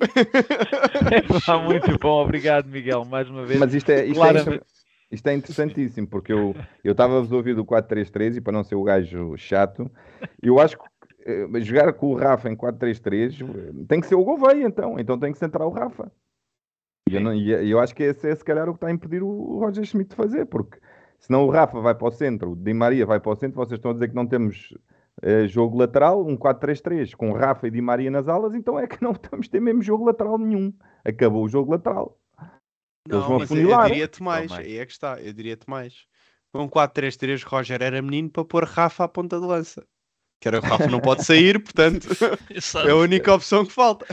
Pá, 1.45 1.57
muito 1.63 1.97
bom, 1.97 2.21
obrigado 2.21 2.67
Miguel, 2.67 3.05
mais 3.05 3.29
uma 3.29 3.45
vez. 3.45 3.57
Mas 3.61 3.73
isto 3.73 3.89
é, 3.91 4.05
isto 4.05 4.21
é, 4.21 4.31
Claramente. 4.33 4.65
isto 5.09 5.25
é 5.27 5.33
interessantíssimo, 5.33 6.05
porque 6.05 6.33
eu 6.33 6.53
eu 6.83 6.91
estava-vos 6.91 7.31
a 7.31 7.35
ouvir 7.37 7.55
do 7.55 7.63
4-3-3 7.63 8.35
e 8.35 8.41
para 8.41 8.51
não 8.51 8.61
ser 8.65 8.75
o 8.75 8.83
gajo 8.83 9.37
chato, 9.37 9.89
eu 10.43 10.59
acho 10.59 10.77
que 10.77 10.83
eh, 11.25 11.61
jogar 11.61 11.93
com 11.93 12.07
o 12.07 12.15
Rafa 12.17 12.49
em 12.49 12.57
4-3-3 12.57 13.39
eh, 13.41 13.85
tem 13.87 14.01
que 14.01 14.07
ser 14.07 14.15
o 14.15 14.23
Gouveia, 14.25 14.65
então. 14.67 14.99
Então 14.99 15.17
tem 15.17 15.31
que 15.31 15.37
centrar 15.39 15.65
o 15.65 15.71
Rafa. 15.71 16.11
E 17.09 17.15
eu, 17.15 17.21
não- 17.21 17.33
e 17.33 17.71
eu 17.71 17.79
acho 17.79 17.95
que 17.95 18.03
esse 18.03 18.27
é 18.29 18.35
se 18.35 18.43
calhar 18.43 18.67
o 18.67 18.73
que 18.73 18.77
está 18.77 18.87
a 18.87 18.91
impedir 18.91 19.23
o 19.23 19.59
Roger 19.59 19.85
Schmidt 19.85 20.09
de 20.09 20.15
fazer, 20.17 20.45
porque 20.45 20.77
senão 21.21 21.45
o 21.45 21.49
Rafa 21.49 21.79
vai 21.79 21.95
para 21.95 22.07
o 22.07 22.11
centro, 22.11 22.51
o 22.51 22.55
Di 22.55 22.73
Maria 22.73 23.05
vai 23.05 23.19
para 23.21 23.31
o 23.31 23.35
centro, 23.35 23.55
vocês 23.55 23.77
estão 23.77 23.91
a 23.91 23.93
dizer 23.93 24.09
que 24.09 24.15
não 24.15 24.27
temos 24.27 24.73
eh, 25.21 25.47
jogo 25.47 25.77
lateral, 25.77 26.25
um 26.27 26.35
4-3-3 26.35 27.15
com 27.15 27.31
Rafa 27.31 27.67
e 27.67 27.71
Di 27.71 27.81
Maria 27.81 28.11
nas 28.11 28.27
alas, 28.27 28.53
então 28.53 28.77
é 28.77 28.85
que 28.87 29.01
não 29.01 29.11
estamos 29.13 29.47
a 29.47 29.49
ter 29.51 29.61
mesmo 29.61 29.81
jogo 29.81 30.03
lateral 30.05 30.37
nenhum. 30.37 30.73
Acabou 31.05 31.45
o 31.45 31.47
jogo 31.49 31.71
lateral. 31.71 32.17
Eles 33.07 33.19
Não, 33.21 33.27
vão 33.27 33.39
mas 33.39 33.49
eu- 33.49 33.55
afunilar. 33.57 33.85
eu 33.85 33.89
diria-te 33.91 34.21
mais, 34.23 34.51
aí 34.51 34.77
é 34.77 34.85
que 34.85 34.91
está, 34.91 35.19
eu 35.21 35.31
diria-te 35.33 35.69
mais. 35.69 36.05
Com 36.53 36.69
4-3-3, 36.69 37.43
Roger 37.45 37.81
era 37.81 38.01
menino 38.01 38.29
para 38.29 38.43
pôr 38.43 38.63
Rafa 38.65 39.05
à 39.05 39.07
ponta 39.07 39.39
de 39.39 39.45
lança. 39.45 39.85
Que 40.41 40.47
era 40.47 40.57
o 40.59 40.61
Rafa 40.61 40.87
não 40.87 40.99
pode 40.99 41.23
sair, 41.23 41.61
portanto, 41.63 42.07
é 42.85 42.89
a 42.91 42.95
única 42.95 43.33
opção 43.33 43.63
que 43.65 43.71
falta. 43.71 44.05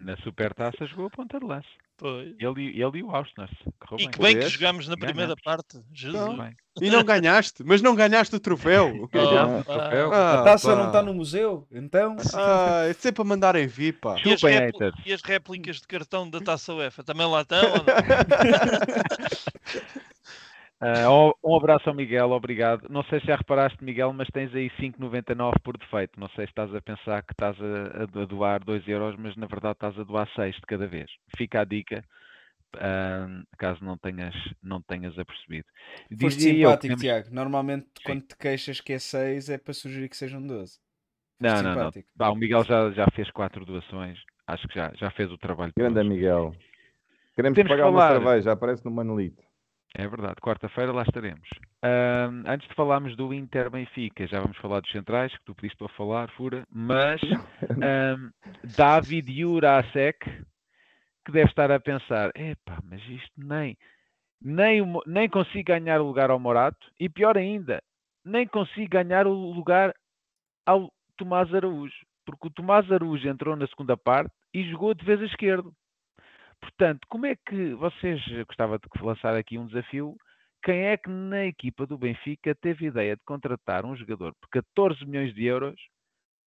Na 0.00 0.16
Supertaça 0.16 0.84
jogou 0.84 1.06
a 1.06 1.10
ponta 1.10 1.38
de 1.38 1.46
lança. 1.46 1.68
Ele, 2.06 2.62
e- 2.62 2.82
ele 2.82 2.98
e 2.98 3.02
o 3.02 3.10
Austin. 3.14 3.46
Correu 3.78 4.06
E 4.06 4.10
que 4.10 4.18
bem 4.18 4.34
que 4.34 4.40
Pois. 4.42 4.52
jogámos 4.52 4.88
na 4.88 4.96
primeira 4.96 5.34
Ganhamos. 5.34 5.42
parte. 5.42 5.78
Jesus. 5.92 6.38
E 6.80 6.88
não 6.88 7.04
ganhaste, 7.04 7.62
mas 7.64 7.82
não 7.82 7.94
ganhaste 7.94 8.34
o 8.34 8.40
troféu. 8.40 8.88
O 9.02 9.08
Ah, 9.12 9.62
troféu. 9.64 10.12
Ah, 10.12 10.40
A 10.40 10.44
taça 10.44 10.68
pá. 10.70 10.76
não 10.76 10.86
está 10.86 11.02
no 11.02 11.12
museu, 11.12 11.66
então. 11.70 12.16
Ah, 12.34 12.84
é 12.88 12.92
sempre 12.92 13.22
a 13.22 13.24
mandarem 13.24 13.66
vir, 13.66 13.98
pá. 14.00 14.16
E 14.24 14.32
as, 14.32 14.40
Chupem, 14.40 14.58
répli- 14.58 14.84
haters. 14.86 15.06
e 15.06 15.12
as 15.12 15.22
réplicas 15.22 15.76
de 15.76 15.86
cartão 15.86 16.28
da 16.30 16.40
taça 16.40 16.72
UEFA 16.74 17.02
também 17.04 17.26
lá 17.28 17.42
estão? 17.42 17.62
ou 17.62 17.76
não? 17.78 17.84
Ah, 20.80 21.10
um- 21.44 21.56
abraço 21.56 21.88
ao 21.90 21.94
Miguel, 21.94 22.30
obrigado. 22.30 22.88
Não 22.88 23.02
sei 23.04 23.20
se 23.20 23.26
já 23.26 23.36
reparaste, 23.36 23.82
Miguel, 23.84 24.12
mas 24.14 24.28
tens 24.28 24.54
aí 24.54 24.70
5,99 24.80 25.58
por 25.62 25.76
defeito. 25.76 26.18
Não 26.18 26.28
sei 26.30 26.46
se 26.46 26.50
estás 26.52 26.74
a 26.74 26.80
pensar 26.80 27.22
que 27.22 27.32
estás 27.34 27.56
a, 27.60 28.02
a 28.22 28.24
doar 28.24 28.64
2 28.64 28.86
euros, 28.88 29.14
mas 29.18 29.36
na 29.36 29.46
verdade 29.46 29.74
estás 29.74 29.98
a 29.98 30.04
doar 30.04 30.26
6 30.34 30.54
de 30.56 30.62
cada 30.62 30.86
vez. 30.86 31.10
Fica 31.36 31.60
a 31.60 31.64
dica, 31.64 32.02
ah, 32.78 33.26
caso 33.58 33.84
não 33.84 33.98
tenhas, 33.98 34.34
não 34.62 34.80
tenhas 34.80 35.18
apercebido. 35.18 35.66
Foste 36.18 36.38
Dizia 36.38 36.52
eu 36.52 36.56
que 36.56 36.58
simpático, 36.58 36.82
temos- 36.88 37.00
Tiago. 37.02 37.28
Normalmente, 37.30 37.86
quando 38.02 38.22
te 38.22 38.36
queixas 38.38 38.80
que 38.80 38.94
é 38.94 38.98
6, 38.98 39.50
é 39.50 39.58
para 39.58 39.74
sugerir 39.74 40.08
que 40.08 40.16
sejam 40.16 40.40
12. 40.46 40.78
Não, 41.38 41.50
não, 41.56 41.62
não. 41.62 41.72
simpático. 41.74 42.08
Bah, 42.16 42.30
o 42.30 42.34
Miguel 42.36 42.64
já, 42.64 42.90
já 42.92 43.06
fez 43.14 43.30
4 43.30 43.66
doações. 43.66 44.18
Acho 44.46 44.66
que 44.66 44.74
já, 44.74 44.92
já 44.94 45.10
fez 45.10 45.30
o 45.30 45.36
trabalho. 45.36 45.72
Grande 45.76 45.94
todos. 45.94 46.08
Miguel. 46.08 46.52
Queremos 47.36 47.54
Temos 47.56 47.70
que 47.70 47.76
pagar 47.78 47.90
uma 47.90 48.00
falar. 48.00 48.12
cerveja, 48.20 48.52
aparece 48.52 48.84
no 48.84 48.90
Manolito. 48.90 49.42
É 49.94 50.06
verdade, 50.06 50.36
quarta-feira 50.40 50.92
lá 50.92 51.02
estaremos. 51.02 51.48
Ahm, 51.82 52.44
antes 52.46 52.68
de 52.68 52.74
falarmos 52.74 53.16
do 53.16 53.34
Inter 53.34 53.68
Benfica, 53.70 54.26
já 54.26 54.40
vamos 54.40 54.56
falar 54.58 54.80
dos 54.80 54.90
centrais, 54.92 55.36
que 55.36 55.44
tu 55.44 55.54
pediste 55.54 55.76
para 55.76 55.88
falar, 55.88 56.30
Fura, 56.30 56.64
mas 56.70 57.20
ahm, 57.82 58.30
David 58.64 59.32
Jurasek, 59.32 60.24
que 61.24 61.32
deve 61.32 61.48
estar 61.48 61.70
a 61.72 61.80
pensar, 61.80 62.30
epá, 62.36 62.78
mas 62.84 63.02
isto 63.08 63.32
nem, 63.36 63.76
nem, 64.40 64.82
nem 65.06 65.28
consigo 65.28 65.64
ganhar 65.64 66.00
o 66.00 66.06
lugar 66.06 66.30
ao 66.30 66.38
Morato, 66.38 66.86
e 66.98 67.08
pior 67.08 67.36
ainda, 67.36 67.82
nem 68.24 68.46
consigo 68.46 68.90
ganhar 68.90 69.26
o 69.26 69.32
lugar 69.32 69.92
ao 70.64 70.92
Tomás 71.16 71.52
Araújo, 71.52 72.06
porque 72.24 72.46
o 72.46 72.50
Tomás 72.50 72.90
Araújo 72.92 73.28
entrou 73.28 73.56
na 73.56 73.66
segunda 73.66 73.96
parte 73.96 74.32
e 74.54 74.62
jogou 74.70 74.94
de 74.94 75.04
defesa 75.04 75.24
esquerdo. 75.24 75.74
Portanto, 76.60 77.06
como 77.08 77.26
é 77.26 77.34
que 77.34 77.74
vocês, 77.74 78.20
gostava 78.46 78.78
de 78.78 79.02
lançar 79.02 79.34
aqui 79.36 79.58
um 79.58 79.66
desafio, 79.66 80.16
quem 80.62 80.84
é 80.86 80.96
que 80.96 81.08
na 81.08 81.46
equipa 81.46 81.86
do 81.86 81.96
Benfica 81.96 82.54
teve 82.54 82.86
ideia 82.86 83.16
de 83.16 83.22
contratar 83.24 83.86
um 83.86 83.96
jogador 83.96 84.34
por 84.40 84.48
14 84.50 85.04
milhões 85.06 85.34
de 85.34 85.44
euros 85.46 85.80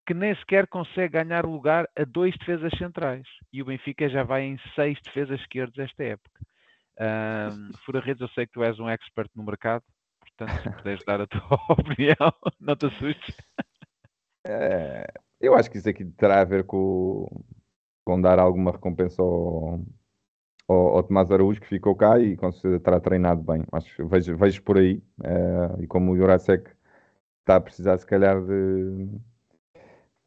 que 0.06 0.12
nem 0.12 0.34
sequer 0.36 0.66
consegue 0.66 1.22
ganhar 1.22 1.46
lugar 1.46 1.88
a 1.96 2.04
dois 2.04 2.36
defesas 2.36 2.72
centrais? 2.76 3.26
E 3.52 3.62
o 3.62 3.64
Benfica 3.64 4.08
já 4.08 4.22
vai 4.22 4.42
em 4.42 4.58
seis 4.74 4.98
defesas 5.02 5.40
esquerdos 5.40 5.78
esta 5.78 6.04
época. 6.04 6.40
Ahm, 6.98 7.70
Fura 7.86 8.00
Redes, 8.00 8.20
eu 8.20 8.28
sei 8.28 8.46
que 8.46 8.52
tu 8.52 8.62
és 8.62 8.78
um 8.78 8.88
expert 8.88 9.30
no 9.34 9.44
mercado, 9.44 9.84
portanto, 10.20 10.62
se 10.62 10.70
puderes 10.76 11.04
dar 11.06 11.20
a 11.20 11.26
tua 11.26 11.40
opinião, 11.70 12.34
não 12.60 12.76
te 12.76 12.86
assustes. 12.86 13.36
É, 14.46 15.06
eu 15.40 15.54
acho 15.54 15.70
que 15.70 15.78
isso 15.78 15.88
aqui 15.88 16.04
terá 16.04 16.40
a 16.40 16.44
ver 16.44 16.64
com, 16.64 17.26
com 18.04 18.20
dar 18.20 18.38
alguma 18.38 18.72
recompensa 18.72 19.22
ao, 19.22 19.80
ao, 20.72 20.96
ao 20.98 21.02
Tomás 21.04 21.30
Araújo, 21.30 21.60
que 21.60 21.68
ficou 21.68 21.94
cá 21.96 22.18
e 22.20 22.36
com 22.36 22.50
certeza 22.52 22.80
terá 22.80 23.00
treinado 23.00 23.42
bem. 23.42 23.64
Acho, 23.72 24.06
vejo, 24.08 24.36
vejo 24.36 24.62
por 24.62 24.78
aí. 24.78 25.02
eh, 25.24 25.76
e 25.82 25.86
como 25.86 26.12
o 26.12 26.16
Jurasek 26.16 26.70
está 27.40 27.56
a 27.56 27.60
precisar, 27.60 27.98
se 27.98 28.06
calhar, 28.06 28.40
de. 28.42 29.08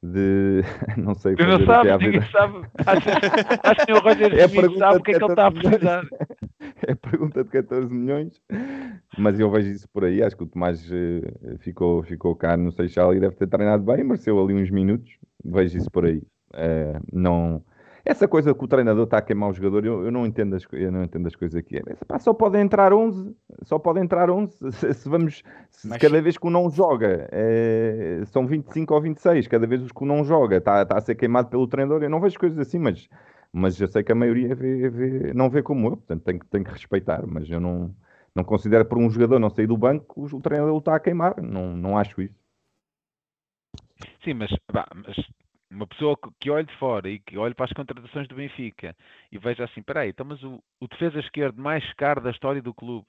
de 0.03 0.61
não 0.97 1.15
sei, 1.15 1.35
Tu 1.35 1.43
não 1.45 1.59
ninguém 1.99 2.19
vida. 2.19 2.29
sabe. 2.31 2.67
Acho, 2.85 3.09
acho 3.63 3.85
que 3.85 3.93
o 3.93 3.99
Roger 3.99 4.33
É 4.37 4.47
sabe 4.77 4.99
o 4.99 5.03
que 5.03 5.11
é 5.11 5.15
que 5.15 5.23
ele 5.23 5.31
está 5.31 5.47
a 5.47 5.51
14 5.51 5.53
milhões. 5.53 5.79
precisar. 5.79 6.03
É 6.87 6.91
a 6.91 6.95
pergunta 6.95 7.43
de 7.43 7.49
14 7.49 7.93
milhões, 7.93 8.41
mas 9.17 9.39
eu 9.39 9.49
vejo 9.49 9.69
isso 9.71 9.87
por 9.89 10.03
aí. 10.05 10.21
Acho 10.21 10.35
que 10.37 10.43
o 10.43 10.47
Tomás 10.47 10.89
eh, 10.91 11.57
ficou, 11.59 12.03
ficou 12.03 12.35
cá 12.35 12.57
no 12.57 12.71
Seixal 12.71 13.13
e 13.15 13.19
deve 13.19 13.35
ter 13.35 13.47
treinado 13.47 13.83
bem, 13.83 14.03
mereceu 14.03 14.41
ali 14.43 14.53
uns 14.53 14.69
minutos. 14.69 15.17
Vejo 15.43 15.77
isso 15.77 15.89
por 15.91 16.05
aí. 16.05 16.21
Eh, 16.53 16.99
não... 17.11 17.63
Essa 18.05 18.27
coisa 18.27 18.53
que 18.53 18.63
o 18.63 18.67
treinador 18.67 19.05
está 19.05 19.17
a 19.17 19.21
queimar 19.21 19.49
o 19.49 19.53
jogador, 19.53 19.83
eu, 19.83 20.05
eu 20.05 20.11
não 20.11 20.27
entendo 20.27 20.55
as, 20.55 20.63
eu 20.73 20.91
não 20.91 21.03
entendo 21.03 21.25
as 21.27 21.35
coisas 21.35 21.57
aqui. 21.57 21.77
É, 21.77 21.81
pá, 22.07 22.19
só 22.19 22.33
podem 22.35 22.61
entrar 22.61 22.93
11, 22.93 23.35
só 23.63 23.79
podem 23.79 24.03
entrar 24.03 24.29
11 24.29 24.55
se, 24.73 24.93
se 24.93 25.09
vamos, 25.09 25.41
se 25.71 25.87
Mas- 25.87 25.97
cada 25.97 26.21
vez 26.21 26.37
que 26.37 26.45
o 26.45 26.51
não 26.51 26.69
joga, 26.69 27.27
eh, 27.31 28.21
são 28.27 28.45
25 28.45 28.93
ou 28.93 29.01
26, 29.01 29.47
cada 29.47 29.65
vez 29.65 29.91
que 29.91 30.03
o 30.03 30.05
não 30.05 30.23
joga 30.23 30.57
está, 30.57 30.83
está 30.83 30.97
a 30.97 31.01
ser 31.01 31.15
queimado 31.15 31.49
pelo 31.49 31.67
treinador. 31.67 32.03
Eu 32.03 32.09
não 32.09 32.21
vejo 32.21 32.37
coisas 32.39 32.59
assim, 32.59 32.77
mas 32.79 33.07
mas 33.51 33.79
eu 33.79 33.87
sei 33.87 34.03
que 34.03 34.11
a 34.11 34.15
maioria 34.15 34.53
vê- 34.53 34.89
vê- 34.89 35.33
não 35.33 35.49
vê 35.49 35.63
como 35.63 35.87
eu, 35.87 35.91
portanto 35.97 36.23
tenho, 36.23 36.39
que- 36.39 36.45
tenho 36.47 36.63
que 36.65 36.71
respeitar, 36.71 37.25
mas 37.25 37.49
eu 37.49 37.59
não, 37.59 37.95
não 38.35 38.43
considero 38.43 38.83
por 38.85 38.97
um 38.97 39.09
jogador 39.09 39.39
não 39.39 39.49
sair 39.49 39.65
do 39.65 39.77
banco, 39.77 40.21
o, 40.21 40.25
o 40.37 40.41
treinador 40.41 40.75
o 40.75 40.79
está 40.79 40.93
a 40.95 40.99
queimar, 40.99 41.41
não, 41.41 41.75
não 41.75 41.97
acho 41.97 42.21
isso. 42.21 42.35
Sim, 44.23 44.33
mas, 44.33 44.51
pá, 44.71 44.85
mas 44.93 45.15
uma 45.76 45.88
pessoa 45.88 46.17
que, 46.39 46.49
olhe 46.49 46.65
de 46.65 46.76
fora 46.78 47.09
e 47.09 47.19
que 47.19 47.38
olhe 47.38 47.53
para 47.53 47.65
as 47.65 47.73
contratações 47.73 48.28
do 48.28 48.36
Benfica 48.36 48.95
e 49.32 49.38
veja 49.38 49.65
assim, 49.65 49.82
peraí, 49.84 50.09
então 50.09 50.26
mas 50.26 50.41
o, 50.43 50.63
o 50.80 50.88
defesa 50.88 51.19
esquerdo 51.19 51.61
mais 51.61 51.84
caro 51.93 52.21
da 52.21 52.32
história 52.32 52.61
do 52.61 52.73
clube, 52.73 53.05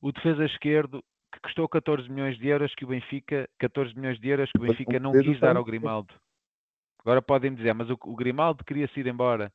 o 0.00 0.12
defesa 0.12 0.44
esquerdo 0.44 1.02
que 1.32 1.40
custou 1.40 1.68
14 1.68 2.08
milhões 2.08 2.36
de 2.38 2.48
euros 2.48 2.74
que 2.74 2.84
o 2.84 2.88
Benfica, 2.88 3.48
14 3.58 3.94
milhões 3.94 4.18
de 4.18 4.28
euros 4.28 4.50
que 4.50 4.58
o 4.58 4.62
Benfica 4.62 4.98
não 5.00 5.12
quis 5.12 5.40
dar 5.40 5.56
ao 5.56 5.64
Grimaldo. 5.64 6.14
Agora 7.00 7.22
podem 7.22 7.54
dizer, 7.54 7.72
mas 7.74 7.88
o, 7.88 7.96
o 8.04 8.16
Grimaldo 8.16 8.64
queria-se 8.64 8.98
ir 9.00 9.06
embora 9.06 9.52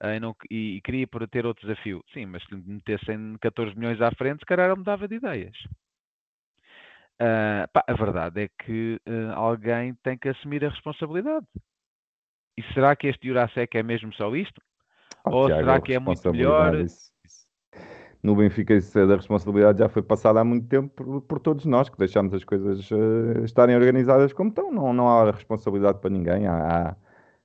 ah, 0.00 0.14
e, 0.14 0.20
não- 0.20 0.34
e- 0.50 0.76
e 0.76 0.80
queria 0.80 1.06
para 1.06 1.26
ter 1.28 1.46
outro 1.46 1.66
desafio. 1.66 2.02
Sim, 2.12 2.26
mas 2.26 2.42
se 2.44 2.54
lhe 2.54 2.62
metessem 2.66 3.36
14 3.40 3.76
milhões 3.76 4.00
à 4.00 4.10
frente, 4.12 4.40
se 4.40 4.46
calhar 4.46 4.66
ele 4.68 4.78
mudava 4.78 5.06
de 5.06 5.16
ideias. 5.16 5.56
Ah, 7.20 7.68
pá, 7.72 7.84
a 7.86 7.92
verdade 7.94 8.42
é 8.44 8.48
que 8.64 9.00
ah, 9.06 9.34
alguém 9.34 9.94
tem 10.02 10.16
que 10.16 10.28
assumir 10.28 10.64
a 10.64 10.68
responsabilidade. 10.68 11.46
E 12.56 12.62
será 12.74 12.96
que 12.96 13.06
este 13.06 13.28
Jurasek 13.28 13.76
é 13.76 13.82
mesmo 13.82 14.12
só 14.14 14.34
isto? 14.34 14.60
Ou 15.24 15.46
Tiago, 15.46 15.60
será 15.60 15.76
a 15.76 15.80
que 15.80 15.92
é 15.94 15.98
muito 15.98 16.32
melhor? 16.32 16.74
isso- 16.80 17.12
isso- 17.24 17.46
No 18.22 18.34
Benfica 18.34 18.74
isso 18.74 19.06
da 19.06 19.14
responsabilidade 19.16 19.78
já 19.78 19.88
foi 19.88 20.02
passada 20.02 20.40
há 20.40 20.44
muito 20.44 20.66
tempo 20.66 20.88
por, 20.94 21.20
por 21.22 21.38
todos 21.38 21.64
nós, 21.64 21.88
que 21.88 21.96
deixámos 21.96 22.34
as 22.34 22.42
coisas 22.42 22.90
eh, 22.90 23.44
estarem 23.44 23.76
organizadas 23.76 24.32
como 24.32 24.50
estão, 24.50 24.72
não, 24.72 24.92
não 24.92 25.08
há 25.08 25.30
responsabilidade 25.30 26.00
para 26.00 26.10
ninguém, 26.10 26.46
há, 26.46 26.90
há, 26.90 26.96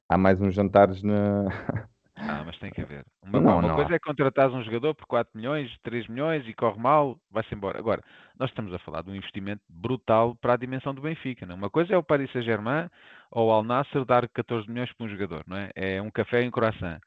há 0.10 0.18
mais 0.18 0.42
uns 0.42 0.54
jantares 0.56 1.04
na... 1.04 1.46
Ah, 2.30 2.44
mas 2.46 2.58
tem 2.60 2.72
que 2.72 2.82
haver. 2.82 3.06
Uma, 3.24 3.40
Não, 3.40 3.60
uma 3.60 3.68
não 3.68 3.76
coisa 3.76 3.92
há. 3.92 3.96
é 3.96 4.00
contratar 4.00 4.50
um 4.50 4.64
jogador 4.64 4.94
por 4.96 5.06
4 5.06 5.32
milhões, 5.36 5.70
3 5.84 6.08
milhões 6.08 6.48
e 6.48 6.54
corre 6.54 6.80
mal, 6.80 7.18
vai-se 7.30 7.54
embora. 7.54 7.78
Agora, 7.80 8.02
nós 8.40 8.50
estamos 8.50 8.74
a 8.74 8.80
falar 8.80 9.02
de 9.04 9.10
um 9.12 9.16
investimento 9.16 9.62
brutal 9.70 10.36
para 10.36 10.54
a 10.54 10.58
dimensão 10.58 10.94
do 10.94 11.02
Benfica. 11.02 11.46
Não? 11.46 11.56
é? 11.56 11.58
Uma 11.58 11.70
coisa 11.70 11.94
é 11.94 11.98
o 11.98 12.04
Paris 12.04 12.32
Saint-Germain 12.32 12.90
ou 13.32 13.50
o 13.50 13.52
Al 13.52 13.64
Nassr 13.64 14.06
dar 14.06 14.28
14 14.30 14.70
milhões 14.70 14.92
para 14.94 15.06
um 15.06 15.10
jogador, 15.10 15.44
não 15.48 15.58
é? 15.58 15.72
É 15.76 16.02
um 16.02 16.10
café 16.12 16.42
em 16.44 16.52
coração. 16.52 16.98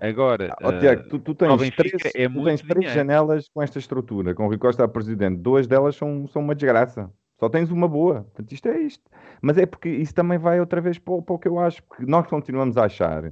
Agora, 0.00 0.54
Ó, 0.62 0.72
Tiago, 0.80 1.02
eh, 1.02 1.08
tu, 1.08 1.18
tu 1.18 1.34
tens, 1.34 1.70
três, 1.70 1.92
é 2.16 2.28
tu 2.28 2.42
tens 2.44 2.60
três 2.62 2.74
dinheiro. 2.80 2.94
janelas 2.94 3.48
com 3.48 3.62
esta 3.62 3.78
estrutura, 3.78 4.34
com 4.34 4.44
o 4.44 4.48
Rui 4.48 4.58
Costa 4.58 4.82
a 4.84 4.88
presidente. 4.88 5.40
Duas 5.40 5.66
delas 5.66 5.94
são, 5.96 6.26
são 6.26 6.42
uma 6.42 6.54
desgraça. 6.54 7.08
Só 7.38 7.48
tens 7.48 7.70
uma 7.70 7.86
boa. 7.88 8.22
Portanto, 8.22 8.52
isto 8.52 8.68
é 8.68 8.78
isto. 8.80 9.02
Mas 9.40 9.58
é 9.58 9.66
porque 9.66 9.88
isso 9.88 10.14
também 10.14 10.38
vai 10.38 10.58
outra 10.60 10.80
vez 10.80 10.98
para, 10.98 11.14
o- 11.14 11.22
para 11.22 11.34
o 11.34 11.38
que 11.38 11.46
eu 11.48 11.58
acho, 11.58 11.82
porque 11.84 12.04
nós 12.06 12.26
continuamos 12.26 12.76
a 12.76 12.84
achar. 12.86 13.24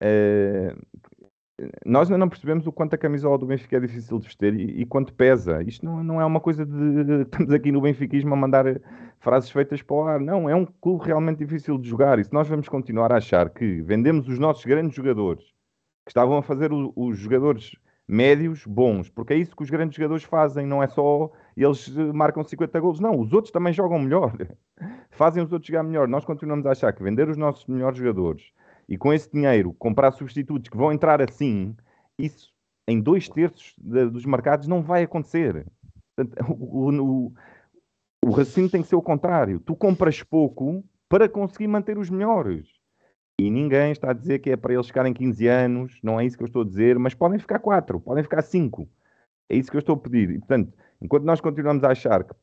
Eh, 0.00 0.74
nós 1.84 2.08
ainda 2.08 2.18
não 2.18 2.28
percebemos 2.28 2.66
o 2.66 2.72
quanto 2.72 2.94
a 2.94 2.98
camisola 2.98 3.36
do 3.36 3.46
Benfica 3.46 3.76
é 3.76 3.80
difícil 3.80 4.18
de 4.18 4.26
vestir 4.26 4.54
e, 4.54 4.82
e 4.82 4.86
quanto 4.86 5.12
pesa. 5.12 5.62
Isto 5.62 5.84
não, 5.84 6.04
não 6.04 6.20
é 6.20 6.24
uma 6.24 6.40
coisa 6.40 6.64
de. 6.64 7.22
Estamos 7.22 7.52
aqui 7.52 7.72
no 7.72 7.80
Benfiquismo 7.80 8.32
a 8.32 8.36
mandar 8.36 8.64
frases 9.18 9.50
feitas 9.50 9.82
para 9.82 9.96
o 9.96 10.02
ar. 10.02 10.20
Não, 10.20 10.48
é 10.48 10.54
um 10.54 10.64
clube 10.64 11.06
realmente 11.06 11.38
difícil 11.38 11.76
de 11.78 11.88
jogar. 11.88 12.18
E 12.18 12.24
se 12.24 12.32
nós 12.32 12.46
vamos 12.48 12.68
continuar 12.68 13.12
a 13.12 13.16
achar 13.16 13.50
que 13.50 13.82
vendemos 13.82 14.28
os 14.28 14.38
nossos 14.38 14.64
grandes 14.64 14.94
jogadores, 14.94 15.44
que 16.04 16.10
estavam 16.10 16.38
a 16.38 16.42
fazer 16.42 16.72
o- 16.72 16.92
os 16.94 17.18
jogadores 17.18 17.72
médios 18.06 18.64
bons, 18.64 19.10
porque 19.10 19.34
é 19.34 19.36
isso 19.36 19.54
que 19.54 19.62
os 19.62 19.68
grandes 19.68 19.96
jogadores 19.96 20.24
fazem, 20.24 20.64
não 20.66 20.82
é 20.82 20.86
só 20.88 21.30
eles 21.56 21.94
eh, 21.94 22.12
marcam 22.12 22.42
50 22.42 22.80
golos, 22.80 23.00
não, 23.00 23.20
os 23.20 23.32
outros 23.34 23.52
também 23.52 23.72
jogam 23.72 23.98
melhor, 23.98 24.32
fazem 25.10 25.42
os 25.42 25.52
outros 25.52 25.66
jogar 25.66 25.82
melhor. 25.82 26.08
Nós 26.08 26.24
continuamos 26.24 26.64
a 26.66 26.70
achar 26.70 26.92
que 26.94 27.02
vender 27.02 27.28
os 27.28 27.36
nossos 27.36 27.66
melhores 27.66 27.98
jogadores 27.98 28.50
e 28.88 28.96
com 28.96 29.12
esse 29.12 29.30
dinheiro 29.30 29.72
comprar 29.74 30.12
substitutos 30.12 30.68
que 30.70 30.76
vão 30.76 30.92
entrar 30.92 31.20
assim, 31.22 31.76
isso 32.18 32.52
em 32.88 33.00
dois 33.00 33.28
terços 33.28 33.74
da- 33.78 34.06
dos 34.06 34.24
mercados 34.24 34.66
não 34.66 34.82
vai 34.82 35.02
acontecer. 35.02 35.66
Portanto, 36.16 36.36
o, 36.52 36.90
o- 36.90 37.32
o 38.24 38.30
raciocínio 38.30 38.70
tem 38.70 38.82
que 38.82 38.88
ser 38.88 38.96
o 38.96 39.02
contrário. 39.02 39.60
Tu 39.60 39.76
compras 39.76 40.22
pouco 40.22 40.84
para 41.08 41.28
conseguir 41.28 41.68
manter 41.68 41.98
os 41.98 42.10
melhores. 42.10 42.66
E 43.40 43.50
ninguém 43.50 43.92
está 43.92 44.10
a 44.10 44.14
dizer 44.14 44.40
que 44.40 44.50
é 44.50 44.56
para 44.56 44.74
eles 44.74 44.88
ficarem 44.88 45.12
15 45.14 45.46
anos, 45.46 45.98
não 46.02 46.18
é 46.18 46.26
isso 46.26 46.36
que 46.36 46.42
eu 46.42 46.46
estou 46.48 46.62
a 46.62 46.64
dizer, 46.64 46.98
mas 46.98 47.14
podem 47.14 47.38
ficar 47.38 47.60
4, 47.60 48.00
podem 48.00 48.24
ficar 48.24 48.42
5. 48.42 48.88
É 49.48 49.56
isso 49.56 49.70
que 49.70 49.76
eu 49.76 49.80
estou 49.80 49.94
a 49.94 49.98
pedir. 49.98 50.30
E, 50.30 50.38
portanto, 50.38 50.72
enquanto 51.00 51.22
nós 51.24 51.40
continuamos 51.40 51.84
a 51.84 51.90
achar 51.92 52.24
que, 52.24 52.34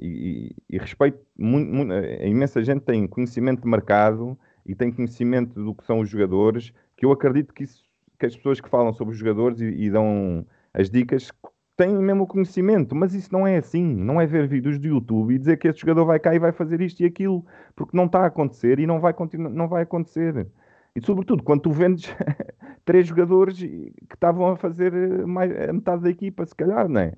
e, 0.00 0.48
e- 0.70 0.76
e 0.76 0.78
respeito, 0.78 1.18
muito, 1.38 1.70
muito- 1.70 1.92
a 1.92 2.24
imensa 2.26 2.64
gente 2.64 2.80
tem 2.80 3.06
conhecimento 3.06 3.60
de 3.62 3.68
mercado 3.68 4.38
e 4.66 4.74
tem 4.74 4.92
conhecimento 4.92 5.62
do 5.62 5.74
que 5.74 5.84
são 5.84 6.00
os 6.00 6.08
jogadores, 6.08 6.72
que 6.96 7.04
eu 7.04 7.12
acredito 7.12 7.52
que, 7.54 7.64
isso, 7.64 7.84
que 8.18 8.26
as 8.26 8.36
pessoas 8.36 8.60
que 8.60 8.68
falam 8.68 8.92
sobre 8.92 9.12
os 9.12 9.18
jogadores 9.18 9.60
e, 9.60 9.66
e 9.66 9.90
dão 9.90 10.46
as 10.72 10.90
dicas 10.90 11.30
têm 11.76 11.94
mesmo 11.94 12.24
o 12.24 12.26
conhecimento, 12.26 12.94
mas 12.94 13.14
isso 13.14 13.32
não 13.32 13.46
é 13.46 13.56
assim. 13.56 13.82
Não 13.82 14.20
é 14.20 14.26
ver 14.26 14.46
vídeos 14.46 14.78
do 14.78 14.86
YouTube 14.86 15.34
e 15.34 15.38
dizer 15.38 15.56
que 15.58 15.66
esse 15.66 15.80
jogador 15.80 16.04
vai 16.04 16.20
cá 16.20 16.34
e 16.34 16.38
vai 16.38 16.52
fazer 16.52 16.80
isto 16.82 17.00
e 17.00 17.06
aquilo, 17.06 17.44
porque 17.74 17.96
não 17.96 18.04
está 18.04 18.20
a 18.20 18.26
acontecer 18.26 18.78
e 18.78 18.86
não 18.86 19.00
vai, 19.00 19.14
não 19.38 19.66
vai 19.66 19.82
acontecer. 19.84 20.46
E 20.94 21.00
sobretudo 21.00 21.42
quando 21.42 21.62
tu 21.62 21.72
vendes 21.72 22.14
três 22.84 23.06
jogadores 23.06 23.58
que 23.58 24.14
estavam 24.14 24.48
a 24.50 24.56
fazer 24.56 24.92
eh, 24.92 25.24
mais, 25.24 25.50
a 25.70 25.72
metade 25.72 26.02
da 26.02 26.10
equipa, 26.10 26.44
se 26.44 26.54
calhar, 26.54 26.88
não 26.88 27.00
é? 27.00 27.14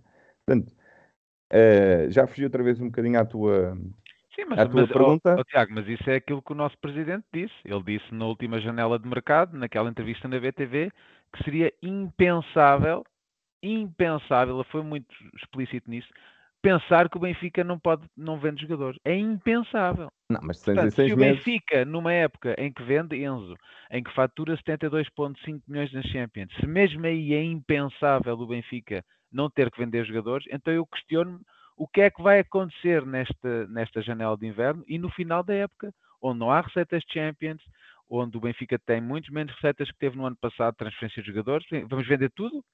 Portanto, 0.47 0.73
eh, 1.51 2.07
já 2.11 2.27
fugi 2.27 2.45
outra 2.45 2.63
vez 2.63 2.81
um 2.81 2.87
bocadinho 2.87 3.19
à 3.19 3.25
tua. 3.25 3.77
Sim, 4.35 4.47
mas, 4.47 4.59
A 4.59 4.67
tua 4.67 4.83
mas, 4.83 4.89
pergunta? 4.89 5.39
ó, 5.39 5.45
Tiago, 5.45 5.73
mas 5.75 5.87
isso 5.89 6.09
é 6.09 6.17
aquilo 6.17 6.43
que 6.43 6.53
o 6.53 6.55
nosso 6.57 6.77
presidente 6.79 7.25
disse. 7.33 7.55
Ele 7.65 7.83
disse 7.83 8.15
na 8.15 8.27
última 8.27 8.61
janela 8.61 8.99
de 8.99 9.07
mercado, 9.09 9.57
naquela 9.57 9.91
entrevista 9.91 10.27
na 10.29 10.39
BTV, 10.41 10.91
que 11.35 11.45
seria 11.45 11.73
impensável, 11.83 13.05
impensável, 13.63 14.57
ele 14.57 14.69
foi 14.71 14.83
muito 14.83 15.13
explícito 15.37 15.91
nisso, 15.91 16.09
pensar 16.63 17.09
que 17.11 17.17
o 17.17 17.21
Benfica 17.21 17.63
não 17.65 17.79
pode, 17.79 18.07
não 18.17 18.39
vende 18.39 18.63
jogadores. 18.63 18.99
É 19.05 19.15
impensável. 19.15 20.09
Não, 20.31 20.41
mas 20.43 20.65
Portanto, 20.65 20.95
se 20.95 21.13
o 21.13 21.17
meses. 21.17 21.45
Benfica, 21.45 21.85
numa 21.85 22.13
época 22.13 22.55
em 22.59 22.73
que 22.73 22.83
vende 22.83 23.17
Enzo, 23.23 23.55
em 23.91 24.03
que 24.03 24.15
fatura 24.15 24.57
72,5 24.57 25.61
milhões 25.69 25.93
na 25.93 26.03
Champions, 26.03 26.53
se 26.59 26.67
mesmo 26.67 27.05
aí 27.07 27.35
é 27.35 27.43
impensável 27.43 28.35
o 28.35 28.47
Benfica 28.47 29.05
não 29.31 29.51
ter 29.51 29.71
que 29.71 29.79
vender 29.79 30.05
jogadores, 30.07 30.47
então 30.51 30.73
eu 30.73 30.87
questiono-me 30.87 31.41
o 31.77 31.87
que 31.87 32.01
é 32.03 32.11
que 32.11 32.23
vai 32.23 32.41
acontecer 32.41 33.05
nesta, 33.07 33.67
nesta 33.69 34.03
janela 34.03 34.37
de 34.37 34.47
inverno 34.47 34.85
e 34.87 34.99
no 34.99 35.11
final 35.11 35.43
da 35.43 35.55
época, 35.55 35.93
onde 36.21 36.39
não 36.39 36.51
há 36.51 36.61
receitas 36.61 37.03
de 37.03 37.13
Champions, 37.13 37.63
onde 38.09 38.37
o 38.37 38.41
Benfica 38.41 38.79
tem 38.79 39.01
muitos 39.01 39.31
menos 39.31 39.55
receitas 39.55 39.91
que 39.91 39.99
teve 39.99 40.17
no 40.17 40.27
ano 40.27 40.37
passado, 40.37 40.77
transferência 40.77 41.23
de 41.23 41.29
jogadores, 41.29 41.67
vamos 41.89 42.07
vender 42.07 42.31
tudo? 42.31 42.65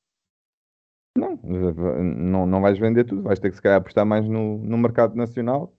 Não, 1.16 1.36
não, 1.42 2.46
não 2.46 2.60
vais 2.60 2.78
vender 2.78 3.04
tudo, 3.04 3.22
vais 3.22 3.38
ter 3.38 3.50
que 3.50 3.56
se 3.56 3.62
calhar 3.62 3.78
apostar 3.78 4.06
mais 4.06 4.28
no, 4.28 4.58
no 4.58 4.78
mercado 4.78 5.16
nacional. 5.16 5.72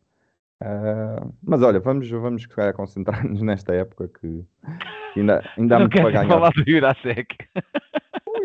Ah, 0.61 1.25
mas 1.41 1.61
olha, 1.61 1.79
vamos, 1.79 2.09
vamos 2.09 2.41
se 2.41 2.49
calhar 2.49 2.73
concentrar-nos 2.73 3.41
nesta 3.41 3.73
época 3.73 4.09
que 4.09 4.43
ainda, 5.15 5.41
ainda 5.57 5.75
há 5.75 5.79
não 5.79 5.87
muito 5.87 6.01
para 6.01 6.11
ganhar. 6.11 6.27
falar 6.27 6.51
do 6.51 6.69
Jurasek. 6.69 7.37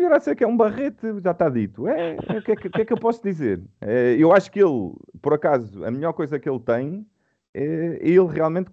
O 0.05 0.07
Jurasek 0.07 0.43
é 0.43 0.47
um 0.47 0.55
barrete, 0.55 1.19
já 1.19 1.31
está 1.31 1.49
dito. 1.49 1.87
É, 1.87 2.11
é, 2.11 2.37
o, 2.37 2.43
que 2.43 2.51
é 2.51 2.55
que, 2.55 2.69
que 2.69 2.81
é 2.81 2.85
que 2.85 2.93
eu 2.93 2.97
posso 2.97 3.23
dizer? 3.23 3.63
É, 3.81 4.15
eu 4.19 4.31
acho 4.31 4.51
que 4.51 4.59
ele, 4.59 4.93
por 5.19 5.33
acaso, 5.33 5.83
a 5.83 5.89
melhor 5.89 6.13
coisa 6.13 6.39
que 6.39 6.47
ele 6.47 6.59
tem 6.59 7.07
é 7.51 7.97
ele 8.01 8.27
realmente, 8.27 8.69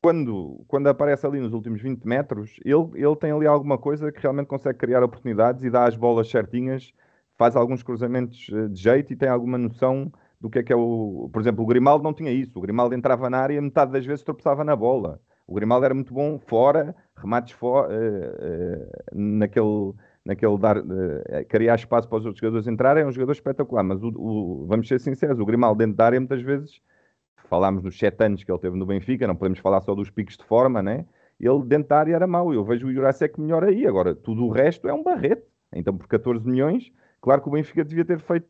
quando, 0.00 0.64
quando 0.68 0.86
aparece 0.86 1.26
ali 1.26 1.40
nos 1.40 1.52
últimos 1.52 1.82
20 1.82 2.04
metros, 2.04 2.60
ele, 2.64 2.88
ele 2.94 3.16
tem 3.16 3.32
ali 3.32 3.48
alguma 3.48 3.76
coisa 3.76 4.12
que 4.12 4.20
realmente 4.22 4.46
consegue 4.46 4.78
criar 4.78 5.02
oportunidades 5.02 5.64
e 5.64 5.70
dá 5.70 5.86
as 5.86 5.96
bolas 5.96 6.30
certinhas, 6.30 6.92
faz 7.36 7.56
alguns 7.56 7.82
cruzamentos 7.82 8.48
eh, 8.52 8.68
de 8.68 8.80
jeito 8.80 9.12
e 9.12 9.16
tem 9.16 9.28
alguma 9.28 9.58
noção 9.58 10.12
do 10.40 10.48
que 10.48 10.60
é 10.60 10.62
que 10.62 10.72
é 10.72 10.76
o. 10.76 11.28
Por 11.32 11.42
exemplo, 11.42 11.64
o 11.64 11.66
Grimaldo 11.66 12.04
não 12.04 12.14
tinha 12.14 12.30
isso. 12.30 12.56
O 12.58 12.62
Grimaldo 12.62 12.94
entrava 12.94 13.28
na 13.28 13.38
área 13.38 13.54
e 13.54 13.60
metade 13.60 13.90
das 13.90 14.06
vezes 14.06 14.22
tropeçava 14.22 14.62
na 14.62 14.76
bola. 14.76 15.20
O 15.48 15.54
Grimaldo 15.54 15.84
era 15.84 15.94
muito 15.94 16.14
bom 16.14 16.38
fora, 16.38 16.94
remates 17.16 17.52
fora, 17.54 17.88
naquele 19.12 19.94
naquele 20.26 20.58
dar, 20.58 20.78
eh, 21.28 21.44
criar 21.44 21.76
espaço 21.76 22.08
para 22.08 22.18
os 22.18 22.26
outros 22.26 22.40
jogadores 22.40 22.66
entrarem, 22.68 23.04
é 23.04 23.06
um 23.06 23.12
jogador 23.12 23.32
espetacular, 23.32 23.82
mas 23.84 24.02
o, 24.02 24.08
o- 24.08 24.66
vamos 24.66 24.88
ser 24.88 25.00
sinceros, 25.00 25.38
o 25.40 25.46
Grimaldo 25.46 25.78
dentro 25.78 25.96
da 25.96 26.06
área 26.06 26.20
muitas 26.20 26.42
vezes, 26.42 26.80
falámos 27.48 27.82
nos 27.82 27.98
sete 27.98 28.24
anos 28.24 28.44
que 28.44 28.50
ele 28.52 28.58
teve 28.60 28.76
no 28.76 28.86
Benfica, 28.86 29.26
não 29.26 29.36
podemos 29.36 29.58
falar 29.60 29.80
só 29.82 29.94
dos 29.94 30.10
picos 30.10 30.36
de 30.36 30.44
forma, 30.44 30.82
né? 30.82 31.06
Ele 31.40 31.62
dentro 31.64 31.88
da 31.88 31.98
área 31.98 32.14
era 32.16 32.26
mau, 32.26 32.52
eu 32.54 32.64
vejo 32.64 32.86
o 32.88 32.92
Jurasek 32.92 33.40
melhor 33.40 33.64
aí, 33.64 33.86
agora 33.86 34.14
tudo 34.14 34.44
o 34.44 34.50
resto 34.50 34.88
é 34.88 34.94
um 34.94 35.02
barrete, 35.02 35.44
então 35.72 35.96
por 35.96 36.08
14 36.08 36.46
milhões, 36.48 36.92
claro 37.20 37.42
que 37.42 37.48
o 37.48 37.52
Benfica 37.52 37.84
devia 37.84 38.04
ter 38.04 38.18
feito, 38.20 38.48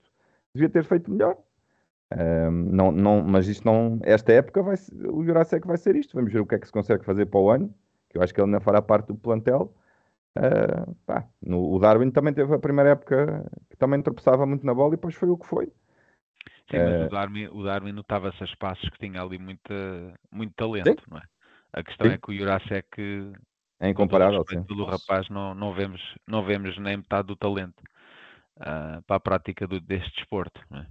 devia 0.55 0.69
ter 0.71 0.85
feito 0.85 1.11
melhor. 1.11 1.37
Ahm, 2.11 2.71
não, 2.73 2.93
não, 2.93 3.23
mas 3.23 3.49
isto 3.49 3.65
não, 3.65 3.99
esta 4.05 4.33
época 4.33 4.63
vai, 4.63 4.77
o 5.13 5.25
Jurasek 5.25 5.67
vai 5.67 5.77
ser 5.77 5.97
isto, 5.97 6.15
vamos 6.17 6.33
ver 6.33 6.41
o 6.41 6.47
que 6.47 6.55
é 6.55 6.59
que 6.59 6.67
se 6.67 6.73
consegue 6.73 7.05
fazer 7.05 7.27
para 7.27 7.41
o 7.41 7.51
ano, 7.51 7.75
que 8.09 8.17
eu 8.19 8.23
acho 8.23 8.33
que 8.33 8.41
ele 8.41 8.47
ainda 8.47 8.61
fará 8.61 8.81
parte 8.81 9.09
do 9.09 9.17
plantel, 9.17 9.75
Uh, 10.37 10.95
pá, 11.07 11.27
no- 11.41 11.73
o 11.73 11.79
Darwin 11.79 12.11
também 12.11 12.35
teve 12.35 12.55
a 12.55 12.59
primeira 12.59 12.91
época 12.91 13.51
que 13.71 13.77
também 13.77 14.03
tropeçava 14.03 14.45
muito 14.47 14.67
na 14.67 14.75
bola 14.75 14.93
e 14.93 14.97
depois 14.97 15.15
foi 15.15 15.29
o 15.31 15.39
que 15.39 15.47
foi. 15.47 15.67
Sim, 16.71 16.77
Eh, 16.77 16.85
mas 16.85 17.07
o 17.07 17.11
Darwin, 17.11 17.47
o 17.49 17.63
Darwin 17.63 17.93
notava-se 17.93 18.43
a 18.43 18.47
espaços 18.47 18.89
que 18.91 18.99
tinha 18.99 19.23
ali 19.23 19.39
muita, 19.39 19.75
muito 20.31 20.53
talento, 20.55 21.03
não 21.09 21.19
é? 21.19 21.23
A 21.73 21.83
questão 21.83 22.07
Sim. 22.07 22.15
é 22.15 22.19
que 22.19 22.31
o 22.31 22.37
Jurasek, 22.37 23.33
É 23.81 23.89
incomparável, 23.91 24.45
sim. 24.49 24.63
pelo 24.65 24.85
rapaz, 24.85 25.29
não, 25.29 25.55
não, 25.55 25.73
vemos, 25.73 26.01
não 26.27 26.45
vemos 26.45 26.77
nem 26.79 26.97
metade 26.99 27.29
do 27.29 27.37
talento 27.37 27.83
ah, 28.61 29.01
para 29.07 29.17
a 29.17 29.21
prática 29.21 29.67
do- 29.67 29.81
deste 29.81 30.11
desporto. 30.17 30.61
não 30.71 30.81
é? 30.81 30.87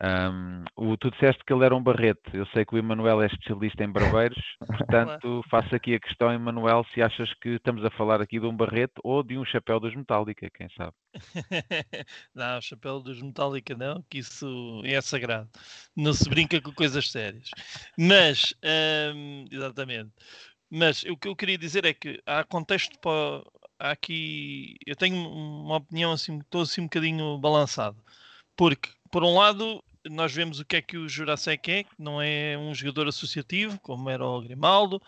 Ahm, 0.00 0.64
o, 0.76 0.96
tu 0.96 1.10
disseste 1.10 1.42
que 1.44 1.52
ele 1.52 1.64
era 1.64 1.74
um 1.74 1.82
barrete. 1.82 2.20
Eu 2.32 2.46
sei 2.48 2.64
que 2.64 2.74
o 2.74 2.78
Emanuel 2.78 3.20
é 3.20 3.26
especialista 3.26 3.82
em 3.82 3.90
barbeiros, 3.90 4.38
portanto, 4.66 5.42
faço 5.50 5.74
aqui 5.74 5.94
a 5.94 6.00
questão, 6.00 6.32
Emanuel, 6.32 6.86
se 6.94 7.02
achas 7.02 7.32
que 7.34 7.50
estamos 7.50 7.84
a 7.84 7.90
falar 7.90 8.20
aqui 8.20 8.38
de 8.38 8.46
um 8.46 8.56
barrete 8.56 8.94
ou 9.02 9.24
de 9.24 9.36
um 9.36 9.44
chapéu 9.44 9.80
dos 9.80 9.94
Metallica, 9.96 10.48
quem 10.50 10.68
sabe? 10.76 10.92
não, 12.32 12.58
o 12.58 12.62
chapéu 12.62 13.00
dos 13.00 13.20
Metallica 13.20 13.74
não, 13.76 14.00
que 14.08 14.18
isso 14.18 14.80
é 14.84 15.00
sagrado. 15.00 15.50
Não 15.96 16.12
se 16.12 16.28
brinca 16.28 16.60
com 16.60 16.72
coisas 16.72 17.10
sérias. 17.10 17.50
Mas, 17.98 18.54
hum, 19.14 19.46
exatamente. 19.50 20.12
Mas 20.70 21.02
o 21.04 21.16
que 21.16 21.26
eu 21.28 21.34
queria 21.34 21.58
dizer 21.58 21.84
é 21.84 21.94
que 21.94 22.22
há 22.26 22.44
contexto 22.44 22.98
para. 23.00 23.42
Há 23.80 23.92
aqui. 23.92 24.76
Eu 24.86 24.96
tenho 24.96 25.16
uma 25.16 25.76
opinião 25.76 26.12
assim, 26.12 26.38
estou 26.40 26.62
assim 26.62 26.82
um 26.82 26.84
bocadinho 26.84 27.38
balançado. 27.38 27.96
Porque, 28.56 28.90
por 29.10 29.22
um 29.22 29.34
lado, 29.34 29.82
nós 30.10 30.32
vemos 30.32 30.60
o 30.60 30.64
que 30.64 30.76
é 30.76 30.82
que 30.82 30.96
o 30.96 31.08
Jurasek 31.08 31.70
é, 31.70 31.84
que 31.84 31.90
não 31.98 32.20
é 32.20 32.56
um 32.58 32.74
jogador 32.74 33.08
associativo, 33.08 33.78
como 33.80 34.08
era 34.10 34.24
o 34.24 34.40
Grimaldo, 34.40 35.00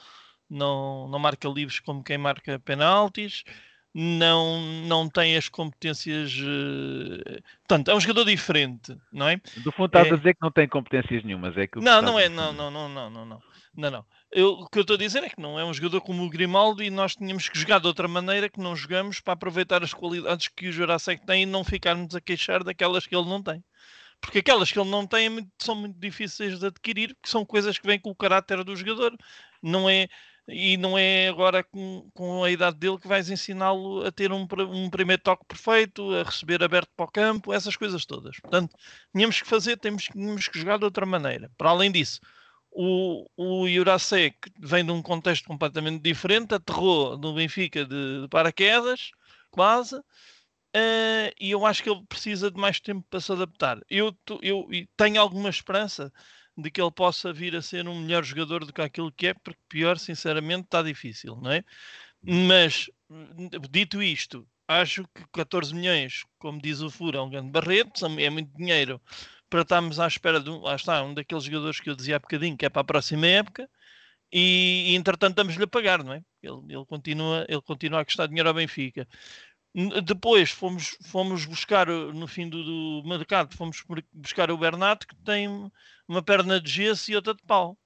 não, 0.49 1.09
não 1.09 1.19
marca 1.19 1.49
livros 1.49 1.81
como 1.81 2.03
quem 2.03 2.19
marca 2.19 2.59
penaltis, 2.61 3.43
não, 3.95 4.61
não 4.87 5.09
tem 5.09 5.37
as 5.37 5.49
competências. 5.49 6.33
eh, 6.41 7.41
Portanto, 7.67 7.91
é 7.91 7.95
um 7.95 8.01
jogador 8.01 8.25
diferente, 8.25 8.97
não 9.13 9.29
é? 9.29 9.37
Do 9.57 9.73
fundo 9.73 9.87
estás 9.87 10.09
É. 10.09 10.13
a 10.13 10.17
dizer 10.17 10.35
que 10.35 10.43
não 10.43 10.51
tem 10.51 10.69
competências 10.69 11.25
nenhumas, 11.25 11.57
é 11.57 11.67
que 11.67 11.81
Não, 11.81 12.01
não 12.01 12.19
é, 12.19 12.29
não, 12.29 12.53
não, 12.53 12.71
não, 12.71 12.89
não, 12.89 13.11
não, 13.11 13.25
não, 13.27 13.41
não, 13.77 13.91
não. 13.91 14.07
Eu, 14.33 14.51
o 14.53 14.69
que 14.69 14.79
eu 14.79 14.83
estou 14.83 14.95
a 14.95 14.99
dizer 14.99 15.25
é 15.25 15.29
que 15.29 15.41
não 15.41 15.59
é 15.59 15.65
um 15.65 15.75
jogador 15.75 16.01
como 16.03 16.23
o 16.25 16.29
Grimaldo 16.31 16.83
e 16.83 16.91
nós 16.91 17.17
tínhamos 17.17 17.49
que 17.49 17.59
jogar 17.59 17.81
de 17.81 17.87
outra 17.89 18.07
maneira 18.07 18.49
que 18.49 18.61
não 18.61 18.77
jogamos 18.77 19.21
para 19.21 19.33
aproveitar 19.35 19.83
as 19.83 19.93
qualidades 19.93 20.47
que 20.49 20.69
o 20.69 20.73
Jurasek 20.73 21.25
tem 21.27 21.43
e 21.43 21.47
não 21.47 21.65
ficarmos 21.65 22.15
a 22.15 22.21
queixar 22.21 22.63
daquelas 22.63 23.07
que 23.07 23.15
ele 23.17 23.29
não 23.29 23.43
tem. 23.43 23.63
Porque 24.21 24.39
aquelas 24.41 24.71
que 24.71 24.79
ele 24.79 24.91
não 24.91 25.07
tem 25.07 25.39
é 25.39 25.43
são 25.59 25.75
muito 25.75 25.99
difíceis 25.99 26.59
de 26.59 26.67
adquirir, 26.67 27.15
porque 27.15 27.31
são 27.31 27.45
coisas 27.45 27.79
que 27.79 27.87
vêm 27.87 27.99
com 27.99 28.11
o 28.11 28.15
caráter 28.15 28.63
do 28.63 28.77
jogador. 28.77 29.17
Não 29.63 29.89
é, 29.89 30.09
e 30.49 30.77
não 30.77 30.99
é 30.99 31.29
agora 31.29 31.63
com, 31.65 32.11
com 32.15 32.45
a 32.45 32.51
idade 32.51 32.77
dele 32.77 32.99
que 32.99 33.09
vais 33.09 33.31
ensiná-lo 33.31 34.05
a 34.05 34.13
ter 34.13 34.33
um, 34.33 34.47
um 34.71 34.91
primeiro 34.91 35.23
toque 35.23 35.45
perfeito, 35.47 36.15
a 36.15 36.23
receber 36.23 36.63
aberto 36.63 36.91
para 36.97 37.05
o 37.07 37.11
campo, 37.11 37.53
essas 37.53 37.77
coisas 37.77 38.05
todas. 38.05 38.39
Portanto, 38.41 38.75
tínhamos 39.13 39.41
que 39.41 39.49
fazer, 39.49 39.79
temos, 39.79 40.05
tínhamos 40.05 40.49
que 40.49 40.59
jogar 40.59 40.79
de 40.79 40.85
outra 40.85 41.07
maneira. 41.07 41.51
Para 41.57 41.71
além 41.71 41.91
disso, 41.91 42.21
o, 42.71 43.27
o 43.37 43.69
Jurasek 43.69 44.37
vem 44.59 44.85
de 44.85 44.93
um 44.93 45.03
contexto 45.03 45.47
completamente 45.47 46.03
diferente, 46.03 46.55
aterrou 46.55 47.19
no 47.19 47.35
Benfica 47.35 47.85
de, 47.85 48.23
de 48.23 48.29
paraquedas, 48.29 49.11
quase. 49.51 50.01
Eh, 50.75 51.35
e 51.41 51.51
eu 51.51 51.67
acho 51.67 51.83
que 51.83 51.91
ele 51.91 52.05
precisa 52.09 52.51
de 52.51 52.61
mais 52.61 52.81
tempo 52.81 53.07
para 53.11 53.21
se 53.21 53.33
adaptar. 53.33 53.81
Eu, 53.89 54.17
eu 54.43 54.69
tenho 54.97 55.21
alguma 55.21 55.49
esperança 55.49 56.13
de 56.57 56.71
que 56.71 56.81
ele 56.81 56.91
possa 56.91 57.33
vir 57.33 57.57
a 57.57 57.63
ser 57.63 57.89
um 57.89 58.01
melhor 58.01 58.25
jogador 58.25 58.65
do 58.65 58.73
que 58.73 58.83
aquilo 58.83 59.13
que 59.13 59.29
é, 59.29 59.35
porque 59.35 59.61
pior, 59.69 59.99
sinceramente, 59.99 60.65
está 60.65 60.83
difícil, 60.83 61.37
não 61.37 61.51
é? 61.51 61.65
Mas, 62.23 62.91
dito 63.71 64.03
isto, 64.03 64.47
acho 64.69 65.05
que 65.15 65.25
14 65.33 65.75
milhões, 65.75 66.25
como 66.39 66.61
diz 66.61 66.81
o 66.81 66.91
Fura, 66.91 67.19
é 67.19 67.23
um 67.23 67.31
grande 67.31 67.51
barreto, 67.51 68.07
é 68.07 68.31
muito 68.31 68.57
dinheiro 68.57 69.01
para 69.49 69.63
estarmos 69.63 69.99
à 69.99 70.07
espera 70.07 70.41
de 70.41 70.49
um, 70.51 70.61
lá 70.61 70.77
está, 70.77 71.03
um 71.03 71.13
daqueles 71.13 71.45
jogadores 71.45 71.81
que 71.81 71.91
eu 71.91 71.97
dizia 71.97 72.17
há 72.17 72.19
bocadinho, 72.21 72.57
que 72.57 72.67
é 72.67 72.69
para 72.69 72.83
a 72.83 72.85
próxima 72.85 73.27
época, 73.27 73.69
e, 74.33 74.93
e 74.93 74.95
entretanto 74.95 75.33
estamos-lhe 75.33 75.65
a 75.65 75.67
pagar, 75.67 76.05
não 76.05 76.13
é? 76.13 76.23
Ele, 76.43 76.61
ele, 76.69 76.87
continua, 76.87 77.45
ele 77.49 77.61
continua 77.63 78.01
a 78.01 78.05
custar 78.05 78.29
dinheiro 78.29 78.49
ao 78.49 78.55
Benfica. 78.55 79.09
Depois 80.05 80.51
fomos, 80.51 80.97
fomos 81.07 81.47
buscar 81.47 81.89
uh, 81.89 82.13
no 82.13 82.27
fim 82.27 82.49
do, 82.49 82.63
do 83.03 83.09
mercado, 83.09 83.57
fomos 83.57 83.83
bu- 83.87 84.03
buscar 84.13 84.51
o 84.51 84.59
Bernat 84.59 85.07
que 85.07 85.15
tem 85.25 85.49
uma 86.09 86.23
perna 86.23 86.61
de 86.61 86.71
gesso 86.71 87.11
e 87.11 87.17
outra 87.17 87.35
de 87.35 87.43
pau, 87.45 87.79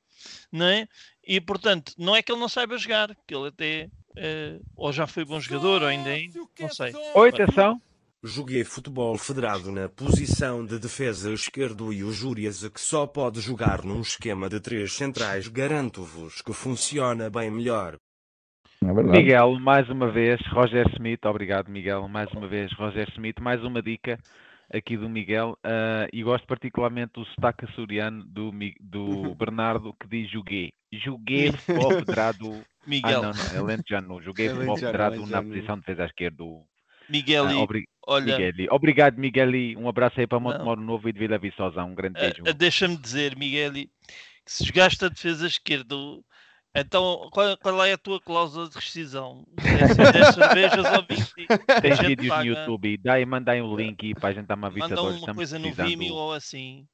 não 0.51 0.67
é? 0.67 0.89
E 1.27 1.41
portanto, 1.41 1.93
não 1.99 2.17
é 2.17 2.23
que 2.23 2.33
ele 2.33 2.41
não 2.41 2.49
saiba 2.49 2.79
jogar, 2.79 3.15
que 3.27 3.35
ele 3.35 3.49
até 3.49 3.91
eh, 4.17 4.59
ou 4.77 4.93
já 4.93 5.07
foi 5.07 5.25
bom 5.25 5.39
jogador 5.39 5.83
ou 5.83 5.89
ainda 5.89 6.11
é, 6.11 6.27
não 6.59 6.71
sei. 6.71 6.93
Oi, 7.15 7.29
atenção. 7.29 7.81
Joguei 8.23 8.65
futebol 8.65 9.19
federado 9.19 9.71
na 9.71 9.87
posição 9.87 10.65
de 10.65 10.79
defesa 10.79 11.31
esquerdo 11.31 11.93
e 11.93 12.03
o 12.03 12.11
Júrias 12.11 12.67
que 12.69 12.81
só 12.81 13.07
pode 13.07 13.43
jogar 13.43 13.85
num 13.85 14.01
esquema 14.01 14.49
de 14.49 14.61
três 14.61 14.95
centrais. 14.95 15.47
Garanto-vos 15.49 16.41
que 16.41 16.55
funciona 16.55 17.29
bem 17.29 17.51
melhor. 17.51 17.99
É. 18.83 18.93
Miguel, 19.03 19.59
mais 19.59 19.89
uma 19.89 20.11
vez, 20.11 20.41
Roger 20.49 20.87
Smith, 20.95 21.25
obrigado 21.25 21.71
Miguel, 21.71 22.07
mais 22.09 22.31
uma 22.33 22.47
vez, 22.47 22.73
Roger 22.75 23.09
Smith, 23.11 23.39
mais 23.41 23.63
uma 23.65 23.81
dica 23.81 24.19
aqui 24.73 24.97
do 24.97 25.09
Miguel, 25.09 25.57
ah, 25.65 26.07
e 26.13 26.23
gosto 26.23 26.47
particularmente 26.47 27.13
do 27.15 27.25
sotaque 27.27 27.65
açoriano 27.65 28.25
do, 28.25 28.53
do 28.81 29.35
Bernardo 29.37 29.95
que 29.95 30.07
diz 30.09 30.31
joguei. 30.31 30.71
Joguei 30.93 31.51
futebol 31.67 31.93
federado. 31.93 32.53
Ah, 32.63 32.65
Miguel, 32.87 33.23
não, 33.23 33.33
não, 33.33 33.45
é 33.55 33.59
Alentejano. 33.59 34.23
Joguei 34.23 34.49
futebol 34.49 34.69
Alentejano, 34.77 34.93
federado 34.93 35.27
na 35.31 35.43
posição 35.43 35.75
de 35.77 35.81
defesa 35.81 36.03
à 36.03 36.07
esquerda. 36.07 36.37
do- 36.37 36.63
Miguel, 37.09 37.47
Ah, 37.47 37.57
obri- 37.59 37.85
olha, 38.07 38.25
Migueli. 38.39 38.67
Obrigado, 38.71 39.19
Migueli. 39.19 39.77
Um 39.77 39.89
abraço 39.89 40.19
aí 40.21 40.27
para 40.27 40.41
Não. 40.41 40.51
Montemoro 40.51 40.81
Novo 40.81 41.09
e 41.09 41.13
de 41.13 41.19
Vila 41.19 41.37
Viçosa. 41.39 41.85
Um 41.85 41.95
grande 41.95 42.17
Ah, 42.19 42.21
beijo. 42.21 42.43
ah, 42.47 42.53
Deixa-me 42.53 42.97
dizer, 42.97 43.37
Miguel, 43.37 43.73
que 43.73 43.89
se 44.47 44.65
jogaste 44.65 45.05
a 45.05 45.09
defesa 45.09 45.47
esquerda, 45.47 45.95
então 46.75 47.29
qual, 47.31 47.57
qual 47.59 47.85
é 47.85 47.93
a 47.93 47.99
tua 47.99 48.21
cláusula 48.21 48.69
de 48.69 48.75
rescisão? 48.77 49.45
10 49.57 50.35
cervejas 50.35 50.85
ou 50.93 51.03
20? 51.03 51.35
Tem 51.81 51.93
a 51.93 51.95
gente 51.95 52.07
vídeos 52.09 52.27
no 52.27 52.31
paga. 52.31 52.49
YouTube. 52.49 52.99
Daí, 52.99 53.27
manda 53.27 53.53
aí 53.53 53.63
o 53.63 53.77
link 53.77 54.07
aí 54.07 54.15
para 54.15 54.29
a 54.29 54.33
gente 54.33 54.47
dar 54.47 54.57
uma 54.57 54.71
vista 54.71 54.95
olhos. 55.01 55.11
uma 55.17 55.17
Estamos 55.19 55.37
coisa 55.37 55.59
no. 55.59 55.73
Vimeo 55.73 56.15
ou 56.15 56.33
assim. 56.33 56.87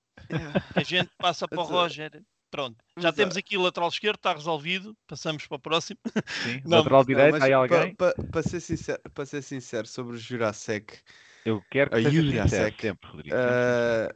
A 0.75 0.83
gente 0.83 1.11
passa 1.19 1.49
para 1.49 1.61
o 1.61 1.65
Roger. 1.65 2.23
Pronto, 2.51 2.77
já 2.99 3.05
mas, 3.05 3.15
temos 3.15 3.37
aqui 3.37 3.57
o 3.57 3.63
lateral 3.63 3.89
esquerdo, 3.89 4.17
está 4.17 4.33
resolvido. 4.33 4.97
Passamos 5.07 5.47
para 5.47 5.57
o 5.57 5.61
próximo. 5.61 5.99
Sim. 6.27 6.61
Não, 6.67 6.79
Lateral 6.79 7.01
Não, 7.01 7.07
direito, 7.07 7.31
mas 7.33 7.45
aí 7.45 7.51
pa- 7.53 7.57
alguém? 7.57 7.95
pa- 7.95 8.15
Para 8.33 8.43
ser, 8.43 8.61
sincero, 8.61 9.01
para 9.15 9.25
ser 9.27 9.43
sincero 9.43 9.87
sobre 9.87 10.17
o 10.17 10.19
Jurasek, 10.19 10.99
Eu 11.45 11.63
quero 11.71 11.91
que 11.91 11.97
a 11.97 12.03
seja 12.03 12.17
Yuri 12.17 12.39
sincero 12.43 12.65
Asek, 12.65 12.83
sempre, 12.83 13.09
Rodrigo. 13.09 13.37
eh, 13.37 14.15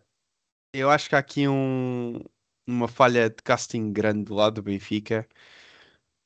eu 0.72 0.90
acho 0.90 1.08
que 1.08 1.14
há 1.14 1.18
aqui 1.20 1.46
um, 1.46 2.20
uma 2.66 2.88
falha 2.88 3.28
de 3.30 3.36
casting 3.42 3.92
grande 3.92 4.24
do 4.24 4.34
lado 4.34 4.54
do 4.56 4.62
Benfica 4.62 5.26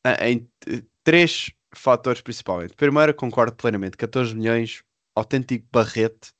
eh, 0.04 0.30
em 0.30 0.38
t- 0.60 0.84
três 1.04 1.50
fatores 1.74 2.20
principalmente. 2.20 2.74
Primeiro, 2.74 3.14
concordo 3.14 3.54
plenamente, 3.56 3.96
14 3.96 4.34
milhões, 4.34 4.82
autêntico 5.14 5.66
barrete. 5.72 6.32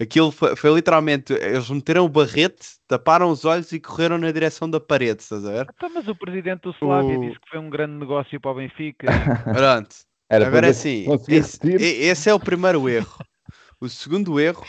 Aquilo 0.00 0.30
foi, 0.32 0.56
foi 0.56 0.74
literalmente, 0.74 1.32
eles 1.32 1.70
meteram 1.70 2.04
o 2.04 2.08
barrete, 2.08 2.78
taparam 2.86 3.30
os 3.30 3.44
olhos 3.44 3.72
e 3.72 3.80
correram 3.80 4.18
na 4.18 4.30
direção 4.32 4.68
da 4.68 4.80
parede, 4.80 5.22
estás 5.22 5.44
a 5.44 5.52
ver? 5.52 5.68
Então, 5.68 5.90
mas 5.90 6.08
o 6.08 6.14
presidente 6.14 6.62
do 6.62 6.70
Slavia 6.72 7.16
O- 7.16 7.20
disse 7.28 7.38
que 7.40 7.48
foi 7.50 7.58
um 7.58 7.70
grande 7.70 7.94
negócio 7.98 8.40
para 8.40 8.50
o 8.50 8.54
Benfica. 8.54 9.06
Pronto. 9.52 9.96
Era 10.28 10.46
Agora 10.46 10.66
para 10.66 10.68
é 10.68 10.70
assim, 10.70 11.04
conseguia 11.06 11.38
esse, 11.38 11.58
esse 11.78 12.28
é 12.30 12.34
o 12.34 12.40
primeiro 12.40 12.88
erro. 12.88 13.24
O 13.80 13.88
segundo 13.88 14.40
erro 14.40 14.66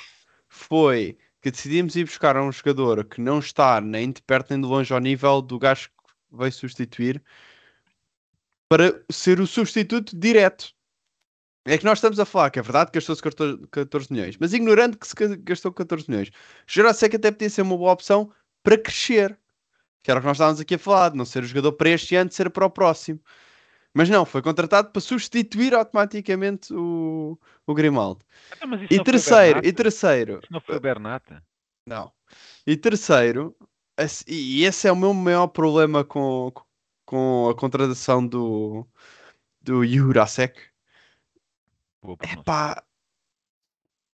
foi 0.49 1.17
que 1.41 1.51
decidimos 1.51 1.95
ir 1.95 2.05
buscar 2.05 2.37
um 2.37 2.51
jogador 2.51 3.05
que 3.05 3.21
não 3.21 3.39
está 3.39 3.79
nem 3.79 4.11
de 4.11 4.21
perto 4.21 4.51
nem 4.51 4.61
de 4.61 4.67
longe 4.67 4.93
ao 4.93 4.99
nível 4.99 5.41
do 5.41 5.59
gajo 5.59 5.89
que 5.89 6.35
vai 6.35 6.51
substituir 6.51 7.23
para 8.69 9.01
ser 9.09 9.39
o 9.39 9.47
substituto 9.47 10.17
direto. 10.17 10.73
É 11.65 11.77
que 11.77 11.85
nós 11.85 11.97
estamos 11.97 12.19
a 12.19 12.25
falar 12.25 12.49
que 12.49 12.59
é 12.59 12.61
verdade 12.61 12.91
que 12.91 12.97
gastou-se 12.97 13.21
14, 13.21 13.67
14 13.67 14.11
milhões, 14.11 14.37
mas 14.37 14.53
ignorando 14.53 14.97
que 14.97 15.07
se 15.07 15.13
ga- 15.13 15.35
gastou 15.35 15.71
14 15.73 16.09
milhões, 16.09 16.31
Jurasek 16.65 17.15
até 17.15 17.29
podia 17.29 17.49
ser 17.49 17.61
uma 17.61 17.77
boa 17.77 17.91
opção 17.91 18.31
para 18.63 18.77
crescer, 18.77 19.37
que 20.01 20.09
era 20.09 20.19
o 20.19 20.21
que 20.21 20.27
nós 20.27 20.37
estávamos 20.37 20.61
aqui 20.61 20.75
a 20.75 20.79
falar, 20.79 21.09
de 21.09 21.17
não 21.17 21.25
ser 21.25 21.43
o 21.43 21.47
jogador 21.47 21.73
para 21.73 21.89
este 21.89 22.15
ano, 22.15 22.29
de 22.29 22.35
ser 22.35 22.49
para 22.49 22.65
o 22.65 22.69
próximo. 22.69 23.19
Mas 23.97 24.09
não, 24.09 24.27
foi 24.27 24.43
contratado 24.43 24.91
para 24.91 25.01
substituir 25.01 25.73
automaticamente 25.73 26.71
o, 26.71 27.35
o 27.65 27.73
Grimaldo. 27.73 28.23
Então, 28.55 28.75
isso 28.75 28.93
E 28.93 29.03
terceiro, 29.03 29.59
e 29.65 29.73
terceiro, 29.73 30.39
Isso 30.43 30.53
não 30.53 30.61
foi 30.61 30.77
o 30.77 30.79
Bernata? 30.79 31.43
não. 31.83 32.11
E 32.67 32.77
terceiro, 32.77 33.57
e 34.27 34.63
esse 34.65 34.87
é 34.87 34.91
o 34.91 34.95
meu 34.95 35.15
maior 35.15 35.47
problema 35.47 36.03
com, 36.03 36.53
com 37.07 37.49
a 37.49 37.55
contratação 37.55 38.27
do, 38.27 38.85
do 39.59 39.83
Jurasek. 39.83 40.61
Pá, 42.45 42.83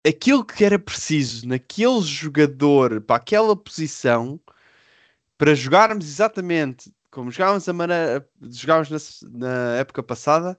aquilo 0.04 0.44
que 0.44 0.64
era 0.64 0.76
preciso 0.76 1.46
naquele 1.46 2.00
jogador, 2.00 3.00
para 3.00 3.14
aquela 3.14 3.54
posição, 3.54 4.40
para 5.36 5.54
jogarmos 5.54 6.04
exatamente 6.04 6.92
como 7.18 7.32
jogávamos 7.32 7.68
a 7.68 7.72
maneira, 7.72 8.28
jogávamos 8.48 9.20
na, 9.22 9.48
na 9.48 9.76
época 9.78 10.04
passada, 10.04 10.56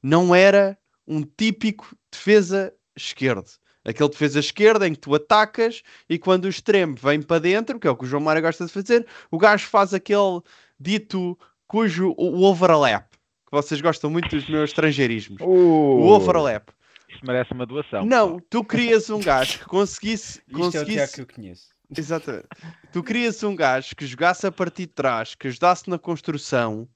não 0.00 0.32
era 0.32 0.78
um 1.04 1.22
típico 1.22 1.92
defesa 2.08 2.72
esquerdo. 2.96 3.50
Aquele 3.84 4.08
defesa 4.08 4.38
esquerda 4.38 4.86
em 4.86 4.92
que 4.92 5.00
tu 5.00 5.12
atacas 5.12 5.82
e 6.08 6.16
quando 6.16 6.44
o 6.44 6.48
extremo 6.48 6.94
vem 6.94 7.20
para 7.20 7.40
dentro, 7.40 7.80
que 7.80 7.88
é 7.88 7.90
o 7.90 7.96
que 7.96 8.04
o 8.04 8.06
João 8.06 8.22
Mário 8.22 8.42
gosta 8.42 8.64
de 8.64 8.72
fazer, 8.72 9.04
o 9.28 9.38
gajo 9.38 9.66
faz 9.66 9.92
aquele 9.92 10.40
dito 10.78 11.36
cujo 11.66 12.14
o 12.16 12.44
overlap, 12.44 13.10
que 13.10 13.50
vocês 13.50 13.80
gostam 13.80 14.08
muito 14.08 14.28
dos 14.28 14.48
meus 14.48 14.70
estrangeirismos. 14.70 15.40
O 15.40 15.46
Uh, 15.46 16.10
overlap. 16.10 16.68
Isto 17.08 17.26
merece 17.26 17.52
uma 17.52 17.66
doação. 17.66 18.06
Não, 18.06 18.38
tu 18.38 18.62
querias 18.62 19.10
um 19.10 19.18
gajo 19.18 19.58
que 19.58 19.64
conseguisse. 19.64 20.42
Isto 20.46 20.62
é 20.62 20.66
o 20.66 20.70
Tiago 20.70 20.86
conseguisse... 20.86 21.14
que 21.14 21.20
eu 21.22 21.26
conheço. 21.26 21.77
Exatamente. 21.96 22.48
Tu 22.92 23.02
querias 23.02 23.42
um 23.42 23.56
gajo 23.56 23.94
que 23.96 24.06
jogasse 24.06 24.46
a 24.46 24.52
partir 24.52 24.86
de 24.86 24.92
trás, 24.92 25.34
que 25.34 25.48
ajudasse 25.48 25.88
na 25.88 25.98
construção, 25.98 26.88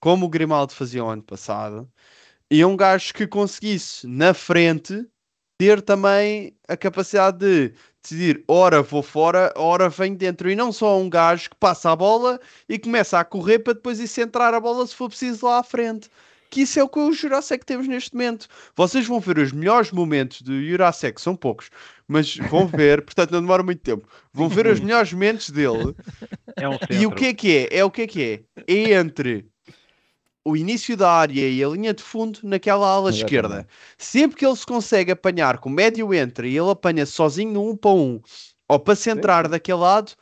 como 0.00 0.26
o 0.26 0.28
Grimaldo 0.28 0.72
fazia 0.74 1.04
o 1.04 1.08
ano 1.08 1.22
passado, 1.22 1.90
e 2.50 2.64
um 2.64 2.76
gajo 2.76 3.14
que 3.14 3.26
conseguisse 3.26 4.06
na 4.06 4.34
frente 4.34 5.06
ter 5.58 5.82
também 5.82 6.56
a 6.68 6.76
capacidade 6.76 7.38
de 7.38 7.74
decidir 8.02 8.44
ora 8.48 8.82
vou 8.82 9.02
fora, 9.02 9.52
ora 9.56 9.88
venho 9.90 10.16
dentro, 10.16 10.50
e 10.50 10.56
não 10.56 10.72
só 10.72 10.98
um 10.98 11.10
gajo 11.10 11.50
que 11.50 11.56
passa 11.56 11.90
a 11.92 11.96
bola 11.96 12.40
e 12.68 12.78
começa 12.78 13.18
a 13.20 13.24
correr 13.24 13.60
para 13.60 13.74
depois 13.74 14.00
ir 14.00 14.08
centrar 14.08 14.54
a 14.54 14.60
bola 14.60 14.86
se 14.86 14.96
for 14.96 15.08
preciso 15.08 15.46
lá 15.46 15.58
à 15.60 15.64
frente. 15.64 16.10
Que 16.50 16.62
isso 16.62 16.80
é 16.80 16.82
o 16.82 16.88
que 16.88 16.98
o 16.98 17.12
Jurassic 17.12 17.64
temos 17.64 17.86
neste 17.86 18.12
momento. 18.12 18.48
Vocês 18.74 19.06
vão 19.06 19.20
ver 19.20 19.38
os 19.38 19.52
melhores 19.52 19.92
momentos 19.92 20.42
do 20.42 20.60
Jurassic, 20.62 21.20
são 21.20 21.36
poucos, 21.36 21.70
mas 22.08 22.36
vão 22.36 22.66
ver, 22.68 23.02
portanto 23.02 23.30
não 23.30 23.40
demora 23.40 23.62
muito 23.62 23.80
tempo. 23.80 24.08
Vão 24.32 24.48
ver 24.48 24.66
os 24.66 24.80
melhores 24.80 25.12
momentos 25.12 25.50
dele. 25.50 25.94
É 26.56 26.68
um 26.68 26.76
E 26.90 27.06
o 27.06 27.12
que 27.12 27.26
é 27.26 27.34
que 27.34 27.56
é? 27.56 27.78
É 27.78 27.84
o 27.84 27.90
que 27.90 28.02
é 28.02 28.06
que 28.06 28.22
é? 28.22 28.62
É 28.66 28.94
entre 28.94 29.46
o 30.44 30.56
início 30.56 30.96
da 30.96 31.10
área 31.10 31.48
e 31.48 31.62
a 31.62 31.68
linha 31.68 31.94
de 31.94 32.02
fundo 32.02 32.40
naquela 32.42 32.88
ala 32.88 33.10
Exatamente. 33.10 33.24
esquerda. 33.24 33.68
Sempre 33.96 34.36
que 34.36 34.46
ele 34.46 34.56
se 34.56 34.66
consegue 34.66 35.12
apanhar 35.12 35.58
com 35.58 35.68
o 35.68 35.72
médio 35.72 36.12
entra 36.12 36.46
e 36.46 36.56
ele 36.56 36.70
apanha 36.70 37.06
sozinho 37.06 37.52
no 37.52 37.70
1 37.70 37.76
para 37.76 37.90
1 37.90 38.20
ou 38.68 38.78
para 38.78 38.94
centrar 38.96 39.48
daquele 39.48 39.78
lado, 39.78 40.12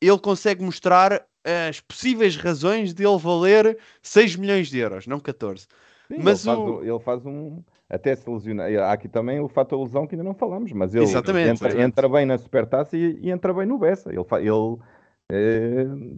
ele 0.00 0.18
consegue 0.18 0.62
mostrar 0.62 1.26
as 1.68 1.80
possíveis 1.80 2.36
razões 2.36 2.94
de 2.94 3.04
ele 3.06 3.18
valer 3.18 3.78
6 4.02 4.36
milhões 4.36 4.68
de 4.68 4.78
euros, 4.78 5.06
não 5.06 5.20
14. 5.20 5.66
Sim, 6.10 6.16
Mas 6.16 6.44
ele, 6.44 6.44
faz, 6.44 6.64
o- 6.66 6.78
o- 6.78 6.82
ele 6.82 6.98
faz 7.00 7.24
um. 7.24 7.62
Até 7.88 8.14
se 8.14 8.28
lesionar. 8.30 8.70
Há 8.72 8.92
aqui 8.92 9.08
também 9.08 9.40
o 9.40 9.48
fator 9.48 9.82
lesão 9.82 10.06
que 10.06 10.14
ainda 10.14 10.22
não 10.24 10.34
falamos, 10.34 10.70
mas 10.72 10.94
ele 10.94 11.04
Exatamente, 11.04 11.46
entra, 11.48 11.74
exatamente. 11.74 11.82
entra 11.82 12.08
bem 12.08 12.24
na 12.26 12.38
supertaça 12.38 12.96
e, 12.96 13.18
e 13.20 13.30
entra 13.30 13.52
bem 13.52 13.66
no 13.66 13.78
Bessa. 13.78 14.10
Ele 14.10 14.20
está 14.20 14.40
ele, 14.40 14.76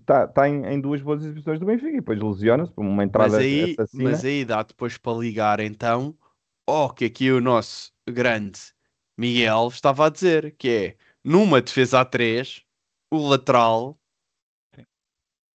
tá, 0.05 0.27
tá 0.29 0.49
em, 0.49 0.65
em 0.67 0.81
duas 0.81 1.01
boas 1.03 1.23
exibições 1.23 1.59
do 1.61 1.67
Benfica 1.67 1.91
e 1.91 1.97
depois 1.97 2.21
lesiona-se 2.21 2.73
por 2.73 2.83
uma 2.83 3.05
entrada 3.05 3.37
Mas 3.37 3.39
aí, 3.39 3.75
assassina. 3.79 4.11
mas 4.11 4.25
aí 4.25 4.45
dá 4.45 4.63
depois 4.63 4.97
para 4.99 5.19
ligar 5.19 5.61
então 5.61 6.17
ao 6.67 6.93
que 6.95 7.05
aqui 7.07 7.31
o 7.31 7.41
nosso 7.41 7.93
grande 8.09 8.61
Miguel 9.17 9.69
estava 9.69 10.07
a 10.07 10.11
dizer, 10.11 10.57
que 10.57 10.69
é 10.69 10.97
numa 11.25 11.61
defesa 11.61 12.01
a 12.01 12.05
3, 12.05 12.65
o 13.11 13.19
lateral 13.29 13.99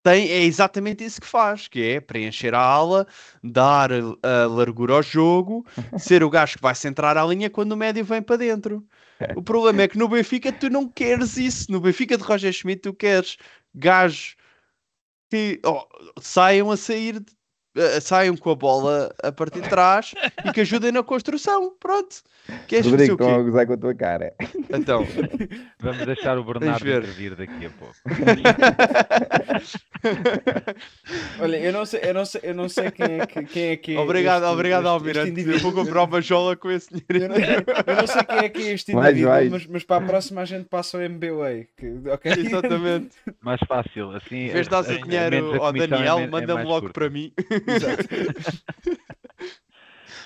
tem, 0.07 0.29
é 0.29 0.43
exatamente 0.43 1.03
isso 1.03 1.19
que 1.19 1.27
faz, 1.27 1.67
que 1.67 1.81
é 1.81 1.99
preencher 1.99 2.53
a 2.55 2.61
ala, 2.61 3.05
dar 3.43 3.91
a 3.91 4.45
largura 4.47 4.93
ao 4.93 5.03
jogo, 5.03 5.65
ser 5.99 6.23
o 6.23 6.29
gajo 6.29 6.55
que 6.55 6.61
vai 6.61 6.73
centrar 6.73 7.17
a 7.17 7.25
linha 7.25 7.49
quando 7.49 7.73
o 7.73 7.77
médio 7.77 8.05
vem 8.05 8.21
para 8.21 8.37
dentro. 8.37 8.87
O 9.35 9.43
problema 9.43 9.81
é 9.81 9.87
que 9.87 9.97
no 9.97 10.07
Benfica 10.07 10.53
tu 10.53 10.69
não 10.69 10.87
queres 10.87 11.35
isso. 11.35 11.69
No 11.69 11.81
Benfica 11.81 12.17
de 12.17 12.23
Roger 12.23 12.53
Schmidt 12.53 12.83
tu 12.83 12.93
queres 12.93 13.35
gajos 13.75 14.37
que 15.29 15.59
oh, 15.65 15.85
saiam 16.21 16.71
a 16.71 16.77
sair, 16.77 17.17
eh, 17.17 17.21
saiam 18.01 18.35
com 18.37 18.51
a 18.51 18.55
bola 18.55 19.13
a 19.23 19.31
partir 19.31 19.61
de 19.61 19.69
trás 19.69 20.13
e 20.45 20.51
que 20.51 20.61
ajudem 20.61 20.91
na 20.91 21.01
construção. 21.03 21.71
Pronto. 21.79 22.17
Queres 22.65 22.85
Rodrigo, 22.89 23.13
estão 23.13 23.35
a 23.35 23.41
gozar 23.43 23.67
com 23.67 23.73
a 23.73 23.77
tua 23.77 23.93
cara. 23.93 24.33
Então, 24.69 25.05
Vamos 25.81 26.05
deixar 26.05 26.37
o 26.37 26.43
Bernardo 26.45 26.87
intervir 26.87 27.35
daqui 27.35 27.65
a 27.65 27.69
pouco. 27.69 27.93
Olha, 31.39 31.57
eu 31.57 31.73
não 31.73 31.85
sei, 31.85 31.99
eu 32.03 32.13
não 32.13 32.25
sei, 32.25 32.41
eu 32.43 32.53
não 32.55 32.69
sei 32.69 32.91
quem 32.91 33.19
é 33.19 33.25
que, 33.27 33.43
quem 33.45 33.63
é, 33.71 33.75
que 33.77 33.95
é 33.95 33.99
obrigado, 33.99 34.43
este- 34.43 34.53
obrigado, 34.53 34.81
este- 34.83 34.89
Almirante. 34.89 35.39
este 35.41 35.51
Eu 35.51 35.59
vou 35.59 35.71
comprar 35.73 36.03
uma 36.03 36.21
jola 36.21 36.55
com 36.55 36.71
esse 36.71 36.87
Eu 36.93 37.01
dinheiro. 37.09 37.33
não, 37.33 37.39
eu 37.85 37.95
não 37.97 38.07
sei 38.07 38.23
quem 38.23 38.37
é 38.37 38.49
que 38.49 38.61
é 38.61 38.73
este 38.73 38.91
indivíduo, 38.93 39.27
vais. 39.29 39.51
mas, 39.51 39.65
mas 39.67 39.83
para 39.83 40.03
a 40.03 40.07
próxima 40.07 40.41
a 40.41 40.45
gente 40.45 40.65
passa 40.69 40.97
o 40.97 41.01
MBWay. 41.01 41.67
Que, 41.77 41.93
ok? 42.09 42.31
Exatamente. 42.37 43.09
Mais 43.41 43.59
fácil, 43.67 44.11
assim. 44.11 44.45
Em 44.47 44.51
vez 44.51 44.67
de 44.67 44.75
a- 44.75 44.81
dar 44.81 44.89
o 44.93 45.01
dinheiro 45.03 45.61
ao 45.63 45.75
é 45.75 45.87
Daniel, 45.87 46.19
é 46.19 46.27
manda-me 46.27 46.63
logo 46.63 46.81
curta. 46.81 46.93
para 46.93 47.09
mim. 47.09 47.31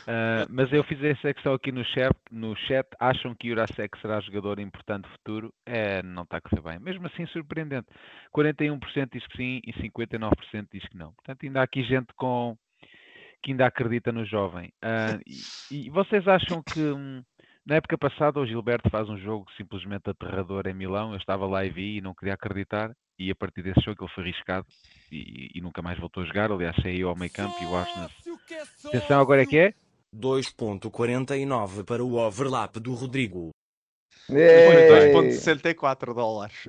Ah, 0.07 0.45
mas 0.49 0.72
eu 0.72 0.84
fiz 0.84 1.01
essa 1.03 1.34
questão 1.34 1.53
aqui 1.53 1.72
no 1.72 1.84
chat, 1.85 2.15
no 2.31 2.55
chat. 2.55 2.88
Acham 2.99 3.35
que 3.35 3.49
Jurasek 3.49 3.99
será 3.99 4.19
jogador 4.22 4.59
importante 4.59 5.07
futuro? 5.09 5.53
É, 5.65 6.01
não 6.03 6.23
está 6.23 6.38
a 6.38 6.41
correr 6.41 6.61
bem. 6.61 6.80
Mesmo 6.80 7.07
assim, 7.07 7.26
surpreendente. 7.27 7.88
41% 8.35 9.09
diz 9.11 9.26
que 9.27 9.38
sim 9.38 9.61
e 9.65 9.73
59% 9.73 10.68
diz 10.72 10.88
que 10.88 10.97
não. 10.97 11.13
Portanto, 11.13 11.45
ainda 11.45 11.61
há 11.61 11.63
aqui 11.63 11.84
gente 11.84 12.13
com 12.15 12.57
que 13.43 13.51
ainda 13.51 13.65
acredita 13.65 14.11
no 14.11 14.26
jovem. 14.26 14.72
Ah, 14.81 15.19
e, 15.72 15.88
e 15.88 15.89
vocês 15.89 16.27
acham 16.27 16.61
que 16.61 16.80
hum, 16.80 17.23
na 17.65 17.76
época 17.76 17.97
passada 17.97 18.39
o 18.39 18.45
Gilberto 18.45 18.89
faz 18.89 19.09
um 19.09 19.18
jogo 19.18 19.45
simplesmente 19.57 20.09
aterrador 20.09 20.68
em 20.68 20.73
Milão? 20.73 21.11
Eu 21.11 21.18
estava 21.18 21.47
lá 21.47 21.65
e 21.65 21.69
vi 21.69 21.97
e 21.97 22.01
não 22.01 22.13
queria 22.13 22.35
acreditar. 22.35 22.95
E 23.22 23.30
a 23.30 23.35
partir 23.35 23.61
desse 23.61 23.81
jogo 23.81 24.03
ele 24.03 24.11
foi 24.15 24.23
arriscado 24.23 24.65
e, 25.11 25.52
e 25.53 25.61
nunca 25.61 25.80
mais 25.84 25.99
voltou 25.99 26.23
a 26.23 26.26
jogar. 26.26 26.52
Aliás, 26.52 26.76
saiu 26.81 27.07
ao 27.07 27.15
meio 27.15 27.31
campo 27.31 27.56
e 27.61 27.68
o 27.68 27.76
Arsenal. 27.76 28.10
Atenção, 28.84 29.22
agora 29.22 29.43
é 29.43 29.45
que 29.45 29.60
é? 29.60 29.73
2.49 30.15 31.85
para 31.85 32.03
o 32.03 32.15
overlap 32.15 32.77
do 32.77 32.95
Rodrigo. 32.95 33.52
Ei! 34.27 35.14
2.64 35.14 36.15
dólares. 36.15 36.68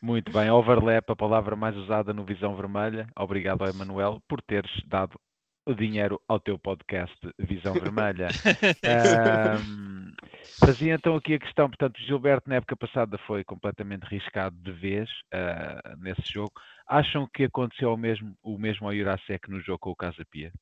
Muito 0.00 0.32
bem, 0.32 0.50
overlap, 0.50 1.10
a 1.10 1.14
palavra 1.14 1.54
mais 1.54 1.76
usada 1.76 2.14
no 2.14 2.24
Visão 2.24 2.56
Vermelha. 2.56 3.06
Obrigado, 3.14 3.66
Emanuel, 3.66 4.18
por 4.26 4.40
teres 4.40 4.72
dado 4.86 5.20
o 5.66 5.74
dinheiro 5.74 6.20
ao 6.26 6.40
teu 6.40 6.58
podcast 6.58 7.16
Visão 7.38 7.74
Vermelha. 7.74 8.28
Ahm, 8.84 10.12
fazia 10.58 10.94
então 10.94 11.14
aqui 11.14 11.34
a 11.34 11.38
questão, 11.38 11.68
portanto, 11.68 12.00
Gilberto 12.00 12.48
na 12.48 12.56
época 12.56 12.76
passada 12.76 13.16
foi 13.18 13.44
completamente 13.44 14.04
riscado 14.04 14.56
de 14.56 14.72
vez 14.72 15.08
ah, 15.32 15.94
nesse 15.98 16.32
jogo. 16.32 16.52
Acham 16.86 17.28
que 17.32 17.44
aconteceu 17.44 17.92
o 17.92 17.96
mesmo, 17.96 18.36
o 18.42 18.58
mesmo 18.58 18.86
ao 18.86 18.94
Jurasek 18.94 19.48
no 19.50 19.60
jogo 19.60 19.78
com 19.78 19.90
o 19.90 19.96
Casa 19.96 20.24
Pia? 20.30 20.52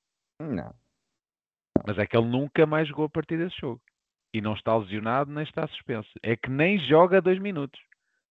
Não. 0.40 0.74
Mas 1.86 1.98
é 1.98 2.06
que 2.06 2.16
ele 2.16 2.26
nunca 2.26 2.66
mais 2.66 2.88
jogou 2.88 3.06
a 3.06 3.10
partir 3.10 3.38
desse 3.38 3.58
jogo. 3.58 3.80
E 4.32 4.40
não 4.40 4.52
está 4.54 4.76
lesionado, 4.76 5.32
nem 5.32 5.42
está 5.42 5.66
suspenso. 5.66 6.10
É 6.22 6.36
que 6.36 6.50
nem 6.50 6.78
joga 6.78 7.20
dois 7.20 7.38
minutos. 7.38 7.80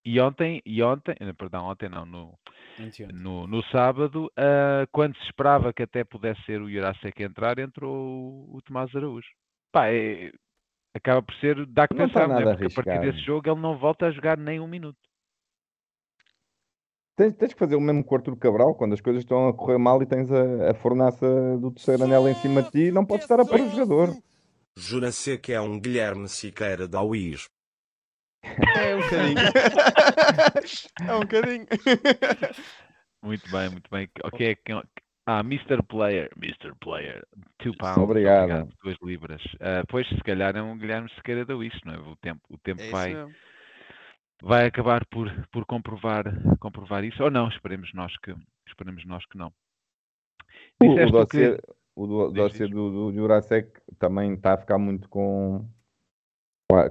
E 0.06 0.20
ontem, 0.20 0.62
e 0.66 0.82
ontem, 0.82 1.16
eh, 1.20 1.34
perdão, 1.34 1.66
ontem 1.66 1.90
não, 1.90 2.06
no, 2.06 2.40
21. 2.78 3.08
no, 3.14 3.48
no 3.48 3.64
sábado, 3.66 4.32
ah, 4.38 4.88
quando 4.92 5.16
se 5.18 5.24
esperava 5.26 5.74
que 5.74 5.84
até 5.84 6.04
pudesse 6.04 6.42
ser 6.44 6.62
o 6.62 6.70
Jurasek 6.72 7.22
a 7.24 7.26
entrar, 7.28 7.60
entrou 7.60 7.94
o, 7.96 8.58
o 8.58 8.62
Tomás 8.62 8.94
Araújo. 8.96 9.28
Pá, 9.72 9.88
é- 9.92 10.32
acaba 10.96 11.22
por 11.22 11.36
ser, 11.36 11.66
dá 11.68 11.88
que 11.88 11.96
Não 11.96 12.08
pensar, 12.08 12.28
não 12.28 12.40
é? 12.40 12.46
nada 12.46 12.52
Porque 12.52 12.66
a 12.66 12.70
partir 12.70 12.98
arriscado. 12.98 13.12
desse 13.12 13.26
jogo 13.26 13.50
ele 13.50 13.60
não 13.62 13.78
volta 13.78 14.08
a 14.08 14.12
jogar 14.12 14.38
nem 14.38 14.60
um 14.60 14.68
minuto. 14.68 14.98
Tens, 17.16 17.36
tens 17.36 17.54
que 17.54 17.60
fazer 17.60 17.76
o 17.76 17.82
mesmo 17.82 18.04
com 18.04 18.16
o 18.16 18.18
Arthur 18.18 18.38
Cabral 18.38 18.74
quando 18.76 18.94
as 18.94 19.02
coisas 19.02 19.22
estão 19.24 19.50
a 19.50 19.54
correr 19.54 19.78
mal 19.78 20.02
e 20.02 20.06
tens 20.06 20.32
a, 20.32 20.72
a 20.72 20.74
fornaça 20.74 21.58
do 21.58 21.70
terceiro 21.72 22.04
anel 22.04 22.28
em 22.30 22.34
cima 22.36 22.64
de 22.64 22.72
ti, 22.72 22.92
não 22.92 23.06
podes 23.06 23.26
estar 23.26 23.40
a 23.42 23.46
pôr 23.46 23.60
o 23.60 23.70
jogador. 23.70 24.16
Jura-se 24.78 25.38
que 25.38 25.52
é 25.52 25.60
um 25.60 25.78
Guilherme 25.80 26.30
Siqueira 26.30 26.88
da 26.88 27.04
UIS. 27.04 27.50
É 28.44 28.96
um 28.96 29.00
bocadinho. 29.02 29.40
é 31.08 31.16
um 31.16 31.20
bocadinho. 31.20 31.66
Muito 33.22 33.52
bem, 33.52 33.70
muito 33.70 33.90
bem. 33.92 34.10
Ok, 34.24 34.58
ah, 35.26 35.42
Mr. 35.42 35.84
Player, 35.88 36.30
Mr. 36.38 36.74
Player, 36.82 37.26
2 37.64 37.76
pounds, 37.78 37.98
Obrigado. 37.98 38.70
2 38.84 38.98
libras. 39.04 39.42
Ah, 39.60 39.84
pois, 39.88 40.08
se 40.08 40.18
calhar 40.24 40.56
é 40.56 40.62
um 40.62 40.78
Guilherme 40.78 41.10
Sequeira 41.16 41.46
da 41.46 41.56
Wish, 41.56 41.80
não 41.86 41.94
é? 41.94 41.98
O 42.00 42.16
tempo, 42.16 42.42
o 42.50 42.58
tempo 42.58 42.82
É 42.82 42.90
vai, 42.90 43.14
mesmo. 43.14 43.36
vai 44.42 44.66
acabar 44.66 45.06
por, 45.08 45.30
por 45.52 45.66
comprovar, 45.66 46.24
comprovar 46.60 47.04
isso, 47.04 47.22
ou 47.24 47.30
não, 47.30 47.50
esperemos 47.50 47.94
nós 47.94 48.16
que, 48.24 48.34
esperemos 48.68 49.06
nós 49.06 49.26
que 49.26 49.38
não. 49.38 49.52
O, 50.82 50.86
o 50.86 50.90
Disseste 50.96 51.12
dossiê, 51.12 51.58
que- 51.58 51.64
o 51.96 52.08
do- 52.08 52.32
diz. 52.32 52.70
do, 52.72 52.90
do 53.12 53.14
Jurasek 53.14 53.70
também 54.00 54.34
está 54.34 54.54
a 54.54 54.58
ficar 54.58 54.78
muito 54.80 55.10
com, 55.10 55.70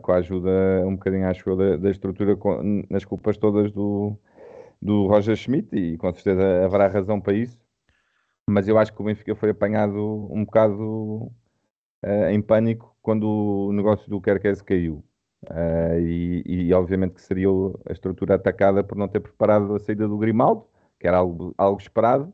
com, 0.02 0.12
a, 0.12 0.16
ajuda, 0.16 0.50
um 0.84 0.96
bocadinho 0.96 1.28
acho 1.28 1.48
eu, 1.48 1.78
da, 1.78 1.90
estrutura, 1.90 2.36
com- 2.36 2.84
nas 2.90 3.04
culpas 3.04 3.36
todas 3.36 3.70
do, 3.70 4.18
do 4.82 5.06
Roger 5.06 5.36
Schmidt, 5.36 5.74
e 5.76 5.96
com 5.96 6.12
certeza 6.12 6.64
haverá 6.64 6.88
razão 6.88 7.20
para 7.20 7.34
isso. 7.34 7.58
Mas 8.48 8.66
eu 8.66 8.78
acho 8.78 8.92
que 8.92 9.00
o 9.00 9.04
Benfica 9.04 9.34
foi 9.36 9.50
apanhado 9.50 10.28
um 10.32 10.44
bocado 10.44 11.30
eh, 12.02 12.32
em 12.32 12.42
pânico 12.42 12.96
quando 13.02 13.24
o 13.68 13.72
negócio 13.72 14.08
do 14.10 14.20
Kerkez 14.20 14.62
caiu. 14.62 15.04
Eh, 15.50 16.00
e, 16.00 16.42
e 16.68 16.74
obviamente 16.74 17.14
que 17.14 17.22
seria 17.22 17.48
a 17.88 17.92
estrutura 17.92 18.34
atacada 18.34 18.82
por 18.82 18.96
não 18.98 19.08
ter 19.08 19.20
preparado 19.20 19.74
a 19.74 19.78
saída 19.78 20.08
do 20.08 20.18
Grimaldo, 20.18 20.66
que 20.98 21.06
era 21.06 21.18
algo, 21.18 21.54
algo 21.58 21.80
esperado, 21.80 22.32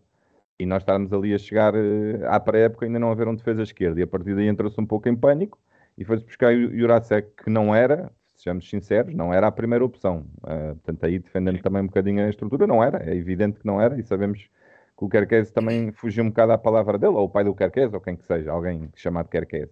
e 0.58 0.66
nós 0.66 0.82
estarmos 0.82 1.12
ali 1.12 1.34
a 1.34 1.38
chegar 1.38 1.74
eh, 1.74 2.20
à 2.28 2.40
pré-época 2.40 2.86
ainda 2.86 2.98
não 2.98 3.10
haver 3.10 3.28
um 3.28 3.36
defesa 3.36 3.62
esquerda. 3.62 4.00
E 4.00 4.04
a 4.04 4.06
partir 4.06 4.34
daí 4.34 4.48
entrou-se 4.48 4.80
um 4.80 4.86
pouco 4.86 5.08
em 5.08 5.16
pânico 5.16 5.58
e 5.96 6.04
foi-se 6.04 6.24
buscar 6.24 6.52
o 6.52 6.76
Jurasek, 6.76 7.28
que 7.44 7.50
não 7.50 7.74
era, 7.74 8.10
sejamos 8.36 8.68
sinceros, 8.68 9.14
não 9.14 9.32
era 9.32 9.46
a 9.46 9.52
primeira 9.52 9.84
opção. 9.84 10.26
Eh, 10.46 10.74
portanto, 10.74 11.04
aí 11.04 11.18
defendendo 11.18 11.60
também 11.62 11.82
um 11.82 11.86
bocadinho 11.86 12.24
a 12.24 12.28
estrutura, 12.28 12.66
não 12.66 12.82
era, 12.82 13.08
é 13.08 13.14
evidente 13.14 13.60
que 13.60 13.66
não 13.66 13.80
era, 13.80 13.98
e 13.98 14.02
sabemos 14.02 14.48
que 14.96 15.04
o 15.04 15.08
Kerkez 15.08 15.50
também 15.50 15.92
fugiu 15.92 16.24
um 16.24 16.28
bocado 16.28 16.52
à 16.52 16.58
palavra 16.58 16.98
dele, 16.98 17.14
ou 17.14 17.24
o 17.24 17.28
pai 17.28 17.44
do 17.44 17.54
Kerkez, 17.54 17.92
ou 17.92 18.00
quem 18.00 18.16
que 18.16 18.24
seja, 18.26 18.50
alguém 18.50 18.90
chamado 18.96 19.28
Kerkez. 19.28 19.68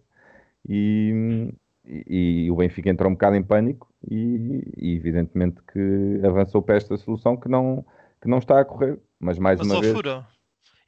E, 0.69 1.53
e, 1.85 2.45
e 2.45 2.51
o 2.51 2.57
Benfica 2.57 2.91
entrou 2.91 3.11
um 3.11 3.15
bocado 3.15 3.37
em 3.37 3.43
pânico 3.43 3.93
e, 4.09 4.63
e 4.77 4.95
evidentemente 4.95 5.61
que 5.73 6.21
avançou 6.25 6.63
para 6.63 6.77
esta 6.77 6.97
solução 6.97 7.37
que 7.37 7.49
não, 7.49 7.85
que 8.21 8.29
não 8.29 8.39
está 8.39 8.61
a 8.61 8.65
correr. 8.65 8.99
Mas 9.19 9.39
mais 9.39 9.59
Mas, 9.59 9.71
uma 9.71 9.81
vez. 9.81 9.93
Fura, 9.93 10.27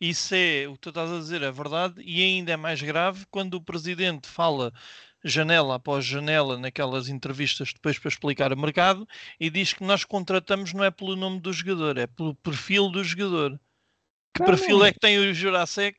isso 0.01 0.35
é 0.35 0.67
o 0.69 0.75
que 0.75 0.81
tu 0.81 0.89
estás 0.91 1.11
a 1.11 1.19
dizer, 1.19 1.43
é 1.43 1.53
verdade, 1.53 2.03
e 2.05 2.23
ainda 2.23 2.53
é 2.53 2.57
mais 2.57 2.83
grave 2.83 3.25
quando 3.31 3.55
o 3.55 3.63
presidente 3.63 4.29
fala 4.29 4.73
janela 5.25 5.77
após 5.77 6.05
janela 6.05 6.59
naquelas 6.59 7.09
entrevistas 7.09 7.73
depois 7.73 7.99
para 7.99 8.09
explicar 8.11 8.53
o 8.53 8.57
mercado 8.59 9.07
e 9.41 9.49
diz 9.51 9.73
que 9.73 9.83
nós 9.83 10.05
contratamos 10.05 10.73
não 10.75 10.85
é 10.85 10.91
pelo 10.91 11.17
nome 11.17 11.41
do 11.41 11.53
jogador, 11.53 11.97
é 11.99 12.07
pelo 12.07 12.35
perfil 12.35 12.91
do 12.91 13.03
jogador. 13.03 13.59
Que 14.35 14.41
Não, 14.41 14.47
perfil 14.47 14.85
é 14.85 14.93
que 14.93 14.99
tem 14.99 15.19
o 15.19 15.33
Jurasek 15.33 15.99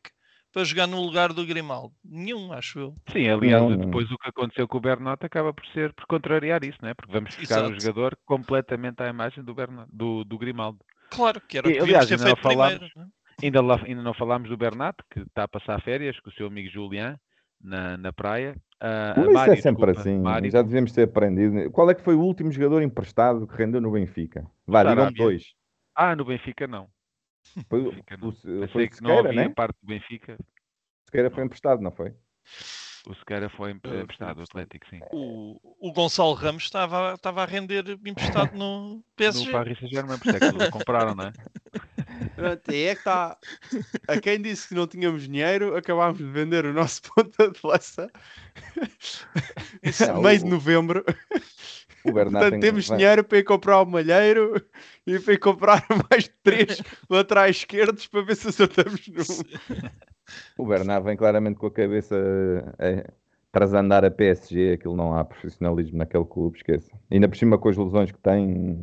para 0.51 0.63
jogar 0.63 0.87
no 0.87 1.01
lugar 1.01 1.33
do 1.33 1.45
Grimaldo? 1.45 1.93
Nenhum, 2.03 2.51
acho 2.53 2.79
eu. 2.79 2.95
Sim, 3.11 3.27
aliás, 3.29 3.61
Não, 3.63 3.69
não. 3.71 3.77
depois 3.77 4.09
o 4.11 4.17
que 4.17 4.29
aconteceu 4.29 4.67
com 4.67 4.77
o 4.77 4.81
Bernat 4.81 5.25
acaba 5.25 5.53
por 5.53 5.65
ser 5.67 5.91
por 5.93 6.05
contrariar 6.05 6.63
isso, 6.63 6.77
não 6.81 6.89
é? 6.89 6.93
Porque 6.93 7.11
vamos 7.11 7.35
o 7.37 7.41
Exato. 7.41 7.79
jogador 7.79 8.17
completamente 8.25 9.01
à 9.01 9.07
imagem 9.09 9.43
do, 9.43 9.53
Bernat, 9.55 9.87
do, 9.91 10.23
do 10.23 10.37
Grimaldo. 10.37 10.79
Claro, 11.09 11.41
que 11.41 11.57
era 11.57 11.67
o 11.67 11.71
E, 11.71 11.79
aliás, 11.79 12.11
ainda 12.11 12.23
não 12.25 12.35
feito 12.35 12.41
falámos- 12.43 12.73
primeiro. 12.77 12.93
não 12.95 13.03
é? 13.03 13.07
Ainda, 13.43 13.61
lá- 13.61 13.81
ainda 13.85 14.01
não 14.01 14.13
falámos 14.13 14.49
do 14.49 14.55
Bernat, 14.57 14.95
que 15.11 15.19
está 15.19 15.43
a 15.43 15.47
passar 15.47 15.81
férias 15.81 16.17
com 16.21 16.29
o 16.29 16.33
seu 16.33 16.47
amigo 16.47 16.69
Julian 16.69 17.19
na, 17.61 17.97
na 17.97 18.13
praia. 18.13 18.55
A 18.79 19.13
Mas 19.17 19.25
isso 19.27 19.33
Mário, 19.33 19.53
é 19.53 19.55
sempre 19.57 19.85
desculpa, 19.85 19.99
assim, 20.01 20.19
Mário, 20.19 20.51
já 20.51 20.61
devíamos 20.61 20.91
ter 20.91 21.03
aprendido. 21.03 21.71
Qual 21.71 21.89
é 21.89 21.95
que 21.95 22.01
foi 22.01 22.15
o 22.15 22.21
último 22.21 22.51
jogador 22.51 22.81
emprestado 22.81 23.47
que 23.47 23.55
rendeu 23.55 23.79
no 23.79 23.91
Benfica? 23.91 24.45
Vá, 24.67 24.83
digam 24.83 25.11
dois. 25.13 25.53
Ah, 25.95 26.15
no 26.15 26.25
Benfica 26.25 26.67
não. 26.67 26.89
Foi, 27.69 27.79
o- 27.79 27.89
Benfica 27.91 28.17
não. 28.17 28.27
o, 28.29 28.31
foi 28.33 28.67
Pensei 28.67 28.85
o 28.85 28.89
que 28.89 29.01
não 29.01 29.09
Sequeira, 29.11 29.29
havia 29.29 29.47
né? 29.47 29.53
parte 29.55 29.77
do 29.81 29.87
Benfica. 29.87 30.37
Sequeira 31.05 31.31
foi 31.31 31.43
emprestado, 31.45 31.81
não 31.81 31.91
foi? 31.91 32.13
O 33.07 33.13
Sequeira 33.15 33.49
foi 33.49 33.57
foi 33.57 34.01
emprestado 34.01 34.35
do 34.35 34.41
emprestado. 34.41 34.41
Atlético, 34.41 34.85
sim. 34.89 34.99
O, 35.13 35.59
o 35.79 35.93
Gonçalo 35.93 36.33
Ramos 36.33 36.63
estava, 36.63 37.13
estava 37.13 37.43
a 37.43 37.45
render 37.45 37.85
emprestado 38.05 38.57
no 38.57 38.95
No 38.97 39.03
PSG. 39.15 39.51
Paris 39.51 39.79
Saint-Germain, 39.79 40.17
por 40.17 40.25
isso 40.27 40.35
é 40.35 40.39
que 40.51 40.57
o 40.57 40.67
compraram, 40.71 41.15
não 41.15 41.25
é? 41.25 41.33
É 42.37 42.55
que 42.93 42.99
está. 42.99 43.37
A 44.07 44.19
quem 44.19 44.41
disse 44.41 44.67
que 44.69 44.75
não 44.75 44.87
tínhamos 44.87 45.23
dinheiro, 45.23 45.75
acabámos 45.75 46.17
de 46.17 46.25
vender 46.25 46.65
o 46.65 46.73
nosso 46.73 47.01
ponta 47.13 47.49
de 47.51 47.59
lança 47.63 48.09
Não, 50.07 50.21
meio 50.21 50.39
de 50.39 50.45
o- 50.45 50.49
novembro. 50.49 51.03
O 52.03 52.11
Bernat 52.11 52.33
Portanto, 52.33 52.51
tem- 52.51 52.59
temos 52.59 52.87
vai- 52.87 52.97
dinheiro 52.97 53.23
para 53.23 53.37
ir 53.39 53.43
comprar 53.43 53.81
o 53.81 53.85
malheiro 53.85 54.61
e 55.07 55.19
para 55.19 55.33
ir 55.33 55.39
comprar 55.39 55.85
mais 56.11 56.29
três 56.43 56.81
laterais 57.09 57.57
esquerdos 57.57 58.05
para 58.07 58.21
ver 58.21 58.35
se 58.35 58.47
acertamos 58.49 59.07
num. 59.07 59.23
O 60.57 60.65
Bernat 60.67 61.03
vem 61.03 61.17
claramente 61.17 61.57
com 61.57 61.67
a 61.67 61.71
cabeça 61.71 62.15
eh, 62.79 63.07
tras 63.51 63.73
andar 63.73 64.03
a 64.05 64.11
PSG, 64.11 64.73
aquilo 64.73 64.95
não 64.95 65.15
há 65.17 65.23
profissionalismo 65.25 65.97
naquele 65.97 66.25
clube, 66.25 66.57
esqueça. 66.57 66.91
Ainda 67.11 67.27
por 67.27 67.37
cima 67.37 67.57
com 67.57 67.69
as 67.69 67.77
lesões 67.77 68.11
que 68.11 68.19
tem, 68.19 68.81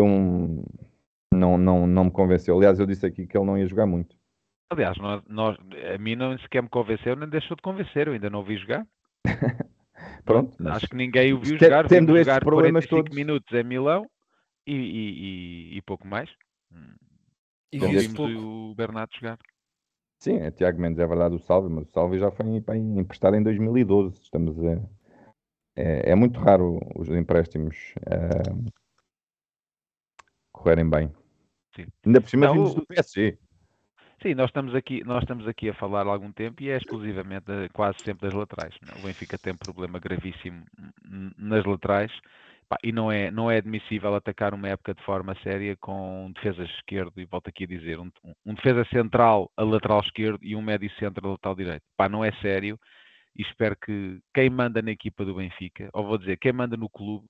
um, 0.00 0.62
não, 1.32 1.56
não, 1.58 1.86
não 1.86 2.04
me 2.04 2.10
convenceu. 2.10 2.56
Aliás, 2.56 2.78
eu 2.78 2.86
disse 2.86 3.04
aqui 3.06 3.26
que 3.26 3.36
ele 3.36 3.46
não 3.46 3.58
ia 3.58 3.66
jogar 3.66 3.86
muito. 3.86 4.16
Aliás, 4.70 4.96
nós, 4.98 5.22
nós- 5.28 5.56
a 5.94 5.98
mim 5.98 6.16
não 6.16 6.36
sequer 6.38 6.62
me 6.62 6.68
convenceu, 6.68 7.14
nem 7.16 7.28
deixou 7.28 7.56
de 7.56 7.62
convencer, 7.62 8.06
eu 8.08 8.14
ainda 8.14 8.28
não 8.30 8.40
o 8.40 8.44
vi 8.44 8.56
jogar. 8.56 8.86
Pronto, 10.24 10.56
mas 10.58 10.76
Acho 10.76 10.88
que 10.88 10.96
ninguém 10.96 11.32
o 11.32 11.40
viu 11.40 11.58
jogar. 11.58 11.86
tendo 11.86 12.16
esses 12.16 12.26
jogar 12.26 12.40
problemas 12.44 12.84
45 12.86 12.96
todos- 13.04 13.16
minutos 13.16 13.52
em 13.54 13.62
Milão 13.64 14.06
e, 14.66 14.74
e- 14.74 15.74
e- 15.74 15.76
e 15.78 15.82
pouco 15.82 16.06
mais. 16.06 16.28
Hum, 16.72 16.94
E 17.72 17.78
viu-se 17.78 18.08
vimos 18.08 18.16
pouco. 18.16 18.32
o 18.32 18.74
Bernardo 18.74 19.14
jogar. 19.14 19.38
sim, 20.20 20.36
é 20.38 20.50
Tiago 20.50 20.80
Mendes, 20.80 20.98
é 20.98 21.06
verdade 21.06 21.34
o 21.36 21.38
Salve, 21.38 21.68
mas 21.72 21.86
o 21.88 21.90
Salve 21.92 22.18
já 22.18 22.30
foi 22.30 22.46
emprestado 22.46 23.36
em 23.36 23.42
2012. 23.42 24.20
Estamos 24.20 24.58
a, 24.64 24.72
é, 25.76 26.10
é 26.10 26.14
muito 26.16 26.40
raro 26.40 26.80
os 26.96 27.08
empréstimos 27.08 27.94
eh, 28.06 28.72
correrem 30.56 30.88
bem. 30.88 31.12
Sim. 31.74 31.86
Ainda 32.04 32.20
por 32.20 32.30
cima 32.30 32.46
Não, 32.46 32.54
vimos 32.54 32.74
do 32.74 32.86
PSG. 32.86 33.38
Sim, 34.22 34.34
nós 34.34 34.48
estamos 34.48 34.74
aqui, 34.74 35.04
nós 35.04 35.22
estamos 35.22 35.46
aqui 35.46 35.68
a 35.68 35.74
falar 35.74 36.06
há 36.06 36.10
algum 36.10 36.32
tempo 36.32 36.62
e 36.62 36.70
é 36.70 36.76
exclusivamente 36.76 37.50
eh, 37.50 37.68
quase 37.72 37.98
sempre 38.02 38.26
das 38.26 38.36
laterais. 38.36 38.74
é? 38.88 38.98
O 38.98 39.02
Benfica 39.02 39.36
tem 39.36 39.52
um 39.52 39.58
problema 39.58 39.98
gravíssimo 39.98 40.64
nas 41.36 41.64
laterais 41.64 42.10
e 42.82 42.90
não 42.90 43.12
é, 43.12 43.30
não 43.30 43.50
é 43.50 43.58
admissível 43.58 44.14
atacar 44.14 44.54
uma 44.54 44.68
época 44.68 44.94
de 44.94 45.02
forma 45.04 45.36
séria 45.42 45.76
com 45.76 46.26
um 46.26 46.32
defesa 46.32 46.64
esquerdo 46.64 47.12
e 47.20 47.26
volto 47.26 47.48
aqui 47.48 47.64
a 47.64 47.66
dizer, 47.66 48.00
um, 48.00 48.10
um 48.44 48.54
defesa 48.54 48.84
central 48.86 49.50
a 49.56 49.62
lateral 49.62 50.00
esquerdo 50.00 50.40
e 50.42 50.56
um 50.56 50.62
médio 50.62 50.90
centro 50.98 51.28
a 51.28 51.32
lateral 51.32 51.54
direito. 51.54 51.82
Pá, 51.96 52.08
não 52.08 52.24
é 52.24 52.32
sério 52.40 52.78
e 53.36 53.42
espero 53.42 53.76
que 53.76 54.18
quem 54.34 54.48
manda 54.48 54.80
na 54.80 54.90
equipa 54.90 55.24
do 55.24 55.34
Benfica, 55.34 55.90
ou 55.92 56.04
vou 56.04 56.18
dizer, 56.18 56.38
quem 56.38 56.52
manda 56.52 56.76
no 56.76 56.88
clube, 56.88 57.28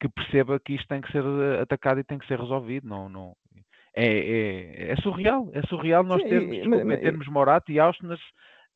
que 0.00 0.08
perceba 0.08 0.60
que 0.60 0.74
isto 0.74 0.86
tem 0.88 1.00
que 1.00 1.10
ser 1.10 1.22
eh, 1.24 1.62
atacado 1.62 2.00
e 2.00 2.04
tem 2.04 2.18
que 2.18 2.26
ser 2.26 2.38
resolvido. 2.38 2.86
Não, 2.88 3.08
não, 3.08 3.34
é, 3.94 4.06
é, 4.06 4.90
é 4.92 4.96
surreal, 4.96 5.48
é 5.52 5.62
surreal 5.62 6.04
nós 6.04 6.22
Sim, 6.22 6.28
termos, 6.28 6.66
mas- 6.66 6.84
mas- 6.84 7.00
termos 7.00 7.28
Morato 7.28 7.72
e 7.72 7.78
Ausnes, 7.80 8.20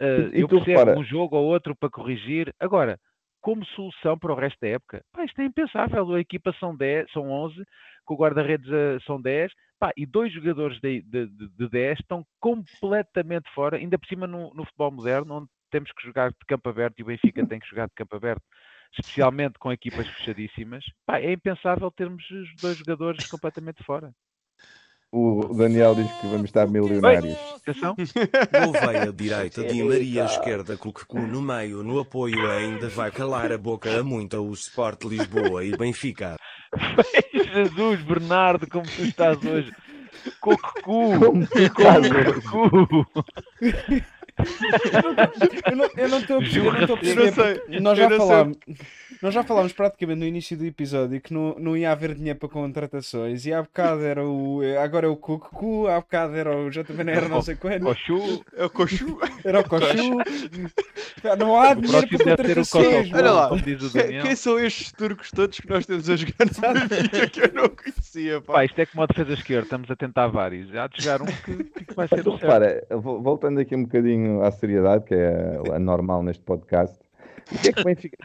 eh, 0.01 0.31
E- 0.33 0.39
e 0.39 0.41
eu 0.41 0.49
percebo 0.49 0.79
repara- 0.79 0.99
um 0.99 1.05
jogo 1.05 1.37
ou 1.37 1.45
outro 1.47 1.77
para 1.77 1.91
corrigir. 1.91 2.55
Agora, 2.59 2.99
como 3.43 3.65
solução 3.67 4.19
para 4.19 4.33
o 4.33 4.37
resto 4.37 4.59
da 4.61 4.69
época, 4.69 5.03
pá, 5.13 5.25
isto 5.25 5.41
é 5.41 5.45
impensável. 5.45 6.13
A 6.15 6.21
equipa 6.21 6.55
são 6.59 6.75
10, 6.77 7.11
são 7.13 7.31
11, 7.31 7.63
com 8.05 8.15
o 8.15 8.17
guarda-redes 8.17 8.71
eh, 8.71 8.99
são 9.07 9.21
10, 9.21 9.53
pá, 9.79 9.93
e 9.97 10.07
dois 10.07 10.33
jogadores 10.33 10.79
de, 10.81 11.03
de, 11.03 11.27
de, 11.27 11.49
de 11.49 11.69
10 11.69 11.99
estão 12.01 12.25
completamente 12.41 13.49
fora, 13.55 13.77
ainda 13.77 13.99
por 13.99 14.07
cima 14.07 14.27
no, 14.27 14.53
no 14.55 14.65
futebol 14.65 14.91
moderno, 14.91 15.35
onde 15.37 15.49
temos 15.71 15.91
que 15.93 16.03
jogar 16.07 16.31
de 16.31 16.39
campo 16.49 16.69
aberto 16.69 16.99
e 16.99 17.03
o 17.03 17.07
Benfica 17.07 17.47
tem 17.55 17.61
que 17.61 17.69
jogar 17.69 17.87
de 17.87 17.95
campo 17.95 18.17
aberto, 18.17 18.43
especialmente 18.99 19.59
com 19.59 19.73
equipas 19.73 20.07
fechadíssimas. 20.09 20.85
Pá, 21.07 21.19
é 21.19 21.33
impensável 21.33 21.91
termos 21.91 22.23
os 22.31 22.49
dois 22.61 22.77
jogadores 22.79 23.27
completamente 23.27 23.83
fora. 23.85 24.13
O 25.13 25.53
Daniel 25.53 25.97
diz 25.97 26.11
que 26.21 26.27
vamos 26.29 26.45
estar 26.45 26.69
milionários. 26.69 27.37
Atenção. 27.57 27.97
Gouveia 28.65 29.13
direita, 29.13 29.65
Di 29.65 29.83
Maria 29.83 30.25
esquerda, 30.25 30.77
Cucu 30.77 31.19
no 31.19 31.43
meio, 31.43 31.83
no 31.83 31.99
apoio 31.99 32.49
ainda 32.49 32.89
vai 32.89 33.11
calar 33.11 33.51
a 33.51 33.59
boca 33.59 33.99
a 33.99 34.05
muita 34.05 34.41
o 34.41 34.53
Sport 34.53 35.05
Lisboa 35.07 35.65
e 35.65 35.77
Benfica. 35.77 36.37
Jesus, 37.53 38.03
Bernardo, 38.03 38.69
como 38.69 38.87
tu 38.87 39.03
estás 39.03 39.45
hoje. 39.45 39.73
Coco. 40.39 40.71
Como 40.83 41.47
tu 41.47 41.59
estás 41.59 42.05
hoje? 42.09 44.05
Eu 46.01 46.09
não- 46.09 46.19
estou 46.19 46.37
a 46.37 46.41
perceber, 46.41 46.67
eu 46.67 46.73
não 46.73 46.81
estou 46.81 46.97
a 46.97 47.03
Jurra-se. 47.03 47.15
perceber 47.15 47.21
Eu 47.21 47.27
não 47.27 47.33
sei, 47.33 47.55
porque 47.55 47.81
nós 47.81 47.99
já 47.99 48.11
falámos, 48.11 48.57
nós 49.23 49.35
já 49.35 49.43
falámos 49.43 49.73
praticamente 49.73 50.19
no 50.21 50.27
início 50.27 50.57
do 50.57 50.65
episódio 50.65 51.21
que 51.21 51.33
não, 51.33 51.55
não 51.59 51.77
ia 51.77 51.91
haver 51.93 52.15
dinheiro 52.15 52.39
para 52.39 52.49
contratações 52.49 53.45
e 53.47 53.53
há 53.53 53.63
bocado 53.63 54.03
era 54.05 54.25
o 54.27 54.61
agora 54.83 55.07
é 55.07 55.11
o 55.11 55.17
Cucu, 55.17 55.87
há 55.89 56.01
bocado 56.01 56.35
era 56.37 56.57
o 56.57 56.71
JBN 56.71 57.11
era 57.11 57.29
não 57.29 57.43
sei 57.43 57.57
quando, 57.57 57.83
Cochu. 57.85 58.45
É 58.57 58.65
o 58.65 58.71
Cochu. 58.71 59.19
era 59.45 59.61
o 59.61 59.69
Cochu. 59.69 60.19
Não 61.39 61.61
há 61.61 61.75
dinheiro 61.75 62.09
para 62.09 62.37
deve 62.37 62.55
ser 62.55 62.59
o 62.59 62.67
contratações. 62.67 63.13
Olha 63.13 63.31
lá. 63.33 63.51
Quem, 64.23 64.37
são 64.37 64.59
estes 64.59 64.93
turcos 64.93 65.31
todos 65.31 65.59
que 65.61 65.69
nós 65.69 65.85
temos 65.87 66.09
a 66.09 66.17
jogar 66.17 66.47
no 66.47 66.89
Benfica 66.89 67.27
que 67.29 67.41
eu 67.41 67.53
não 67.53 67.69
conhecia? 67.69 68.41
Pá. 68.41 68.53
Pá, 68.55 68.65
isto 68.65 68.79
é 68.79 68.87
como 68.87 69.03
a 69.03 69.07
defesa 69.07 69.33
esquerda, 69.35 69.65
estamos 69.65 69.91
a 69.91 69.97
tentar 69.97 70.27
vários. 70.29 70.75
Há 70.75 70.87
de 70.87 71.03
chegar 71.03 71.23
um 71.23 71.27
que, 71.27 71.65
que 71.85 71.95
vai 71.95 72.09
ser 72.09 72.21
o 72.21 72.33
certo. 72.33 72.37
repara, 72.43 72.85
vo- 72.91 73.21
voltando 73.21 73.61
aqui 73.61 73.75
um 73.77 73.83
bocadinho 73.85 74.30
à 74.43 74.51
seriedade, 74.51 75.05
que 75.05 75.15
é 75.15 75.61
a 75.75 75.79
normal 75.79 76.23
neste 76.23 76.43
podcast, 76.43 76.99
o 77.53 77.59
que 77.59 77.69
é 77.69 77.73
que 77.73 77.81
o 77.81 77.85
Benfica. 77.85 78.17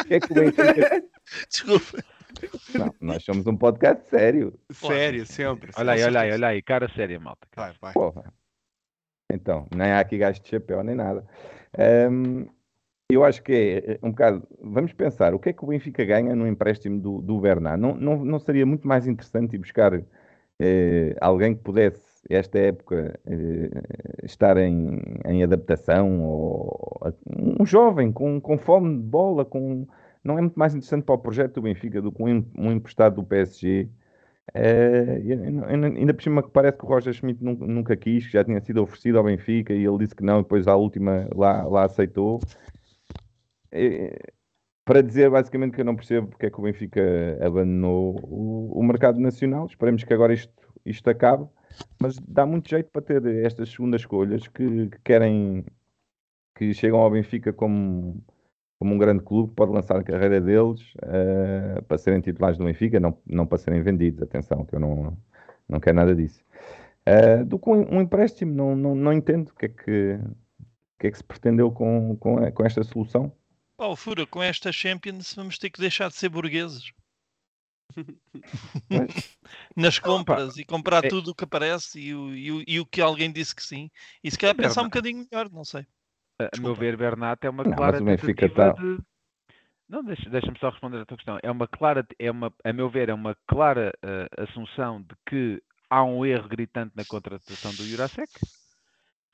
o 0.00 0.04
que 0.04 0.14
é 0.14 0.20
que 0.20 0.32
o 0.32 0.34
Benfica. 0.34 1.04
Desculpa. 1.50 2.04
Não, 2.74 2.94
nós 3.00 3.24
somos 3.24 3.46
um 3.46 3.56
podcast 3.56 4.08
sério. 4.08 4.58
Sério, 4.70 5.26
sempre. 5.26 5.70
Olha 5.76 5.92
aí, 5.92 6.02
olha 6.04 6.20
aí, 6.20 6.32
olha 6.32 6.48
aí, 6.48 6.62
cara 6.62 6.88
séria, 6.88 7.18
malta. 7.18 7.46
Vai, 7.54 7.72
vai. 7.80 7.92
Porra. 7.92 8.32
Então, 9.32 9.66
nem 9.74 9.90
há 9.90 10.00
aqui 10.00 10.18
gasto 10.18 10.42
de 10.42 10.48
chapéu 10.48 10.82
nem 10.82 10.94
nada. 10.94 11.26
Ahm, 11.78 12.46
eu 13.10 13.24
acho 13.24 13.42
que 13.42 13.82
é 13.84 13.98
um 14.02 14.10
bocado. 14.10 14.46
Vamos 14.60 14.92
pensar, 14.92 15.34
o 15.34 15.38
que 15.38 15.50
é 15.50 15.52
que 15.52 15.64
o 15.64 15.68
Benfica 15.68 16.04
ganha 16.04 16.34
no 16.34 16.46
empréstimo 16.46 17.00
do, 17.00 17.20
do 17.20 17.40
Bernat? 17.40 17.78
Não, 17.78 17.94
não, 17.94 18.24
não 18.24 18.38
seria 18.38 18.66
muito 18.66 18.86
mais 18.86 19.06
interessante 19.06 19.54
ir 19.54 19.58
buscar 19.58 19.92
eh, 20.58 21.14
alguém 21.20 21.54
que 21.54 21.62
pudesse, 21.62 22.02
esta 22.28 22.58
época, 22.58 23.18
eh, 23.26 23.70
estar 24.24 24.56
em, 24.56 25.00
em 25.26 25.42
adaptação? 25.42 26.22
Ou 26.24 27.00
um 27.26 27.64
jovem 27.66 28.12
com, 28.12 28.40
com 28.40 28.58
fome 28.58 28.96
de 28.96 29.02
bola? 29.02 29.44
Com, 29.44 29.86
não 30.24 30.38
é 30.38 30.40
muito 30.40 30.58
mais 30.58 30.74
interessante 30.74 31.04
para 31.04 31.14
o 31.14 31.18
projeto 31.18 31.54
do 31.54 31.62
Benfica 31.62 32.02
do 32.02 32.12
que 32.12 32.22
um, 32.22 32.28
em- 32.28 32.72
emprestado 32.72 33.16
do 33.16 33.24
PSG? 33.24 33.88
Eh, 34.54 35.20
ainda 35.68 36.14
por 36.14 36.22
cima 36.22 36.42
que 36.42 36.50
parece 36.50 36.78
que 36.78 36.84
o 36.84 36.88
Roger 36.88 37.12
Schmidt 37.12 37.42
nun- 37.42 37.56
nunca, 37.66 37.96
quis, 37.96 38.26
que 38.26 38.32
já 38.32 38.44
tinha 38.44 38.60
sido 38.60 38.82
oferecido 38.82 39.18
ao 39.18 39.24
Benfica 39.24 39.72
e 39.72 39.84
ele 39.84 39.98
disse 39.98 40.14
que 40.14 40.24
não, 40.24 40.40
e 40.40 40.42
depois 40.42 40.66
à 40.68 40.76
última 40.76 41.28
lá, 41.34 41.64
lá 41.64 41.84
aceitou. 41.84 42.40
Para 44.84 45.02
dizer 45.02 45.28
basicamente 45.28 45.74
que 45.74 45.80
eu 45.80 45.84
não 45.84 45.96
percebo 45.96 46.28
porque 46.28 46.46
é 46.46 46.50
que 46.50 46.60
o 46.60 46.62
Benfica 46.62 47.00
abandonou 47.44 48.14
o, 48.22 48.78
o 48.78 48.82
mercado 48.84 49.18
nacional. 49.18 49.66
Esperemos 49.66 50.04
que 50.04 50.14
agora 50.14 50.32
isto, 50.32 50.52
isto 50.84 51.10
acabe, 51.10 51.44
mas 52.00 52.18
dá 52.18 52.46
muito 52.46 52.68
jeito 52.68 52.90
para 52.90 53.02
ter 53.02 53.24
estas 53.44 53.70
segundas 53.70 54.02
escolhas 54.02 54.46
que, 54.48 54.88
que 54.88 54.98
querem 55.04 55.64
que 56.56 56.72
chegam 56.72 57.00
ao 57.00 57.10
Benfica 57.10 57.52
como, 57.52 58.24
como 58.78 58.94
um 58.94 58.98
grande 58.98 59.22
clube, 59.22 59.52
pode 59.54 59.72
lançar 59.72 59.98
a 59.98 60.02
carreira 60.02 60.40
deles 60.40 60.80
eh, 61.02 61.82
para 61.86 61.98
serem 61.98 62.20
titulares 62.20 62.56
do 62.56 62.64
Benfica, 62.64 62.98
não, 62.98 63.16
não 63.26 63.46
para 63.46 63.58
serem 63.58 63.82
vendidos, 63.82 64.22
atenção, 64.22 64.64
que 64.64 64.74
eu 64.74 64.80
não, 64.80 65.16
não 65.68 65.78
quero 65.78 65.96
nada 65.96 66.14
disso. 66.14 66.42
Eh, 67.04 67.44
do 67.44 67.58
que 67.58 67.68
um, 67.68 67.96
um 67.96 68.00
empréstimo, 68.00 68.54
não, 68.54 68.74
não, 68.74 68.94
não 68.94 69.12
entendo 69.12 69.50
o 69.50 69.54
que 69.54 69.66
é 69.66 69.68
que, 69.68 70.18
que 70.98 71.06
é 71.06 71.10
que 71.10 71.18
se 71.18 71.24
pretendeu 71.24 71.70
com, 71.70 72.16
com, 72.16 72.50
com 72.50 72.64
esta 72.64 72.82
solução. 72.82 73.30
Oh, 73.78 73.94
Fura, 73.94 74.26
com 74.26 74.42
esta 74.42 74.72
Champions 74.72 75.34
vamos 75.34 75.58
ter 75.58 75.68
que 75.68 75.80
deixar 75.80 76.08
de 76.08 76.16
ser 76.16 76.30
burgueses. 76.30 76.90
Nas 79.76 79.98
compras 79.98 80.56
e 80.56 80.64
comprar 80.64 81.04
é- 81.04 81.08
tudo 81.08 81.30
o 81.30 81.34
que 81.34 81.44
aparece 81.44 82.00
e 82.00 82.14
o, 82.14 82.34
e, 82.34 82.52
o, 82.52 82.64
e 82.66 82.80
o 82.80 82.86
que 82.86 83.00
alguém 83.00 83.30
disse 83.32 83.54
que 83.54 83.62
sim. 83.62 83.90
E 84.22 84.30
se 84.30 84.38
calhar 84.38 84.56
pensar 84.56 84.82
um 84.82 84.84
bocadinho 84.84 85.26
melhor, 85.30 85.50
não 85.50 85.64
sei. 85.64 85.86
A 86.38 86.44
a 86.56 86.60
meu 86.60 86.74
ver, 86.74 86.96
Bernat 86.96 87.44
é 87.44 87.50
uma 87.50 87.64
Não, 87.64 87.72
clara 87.72 87.98
tentativa 87.98 88.74
tá- 88.74 88.82
de. 88.82 88.98
Não, 89.88 90.02
deixa- 90.04 90.28
deixa-me 90.28 90.58
só 90.58 90.70
responder 90.70 91.00
a 91.00 91.06
tua 91.06 91.16
questão. 91.16 91.38
É 91.42 91.50
uma 91.50 91.68
clara, 91.68 92.04
é 92.18 92.30
uma, 92.30 92.52
a 92.64 92.72
meu 92.72 92.90
ver, 92.90 93.08
é 93.08 93.14
uma 93.14 93.36
clara 93.46 93.92
eh, 94.02 94.28
assunção 94.42 95.00
de 95.00 95.14
que 95.28 95.62
há 95.88 96.02
um 96.02 96.26
erro 96.26 96.48
gritante 96.48 96.92
na 96.96 97.04
contratação 97.04 97.70
do 97.70 97.84
Jurasek 97.84 98.28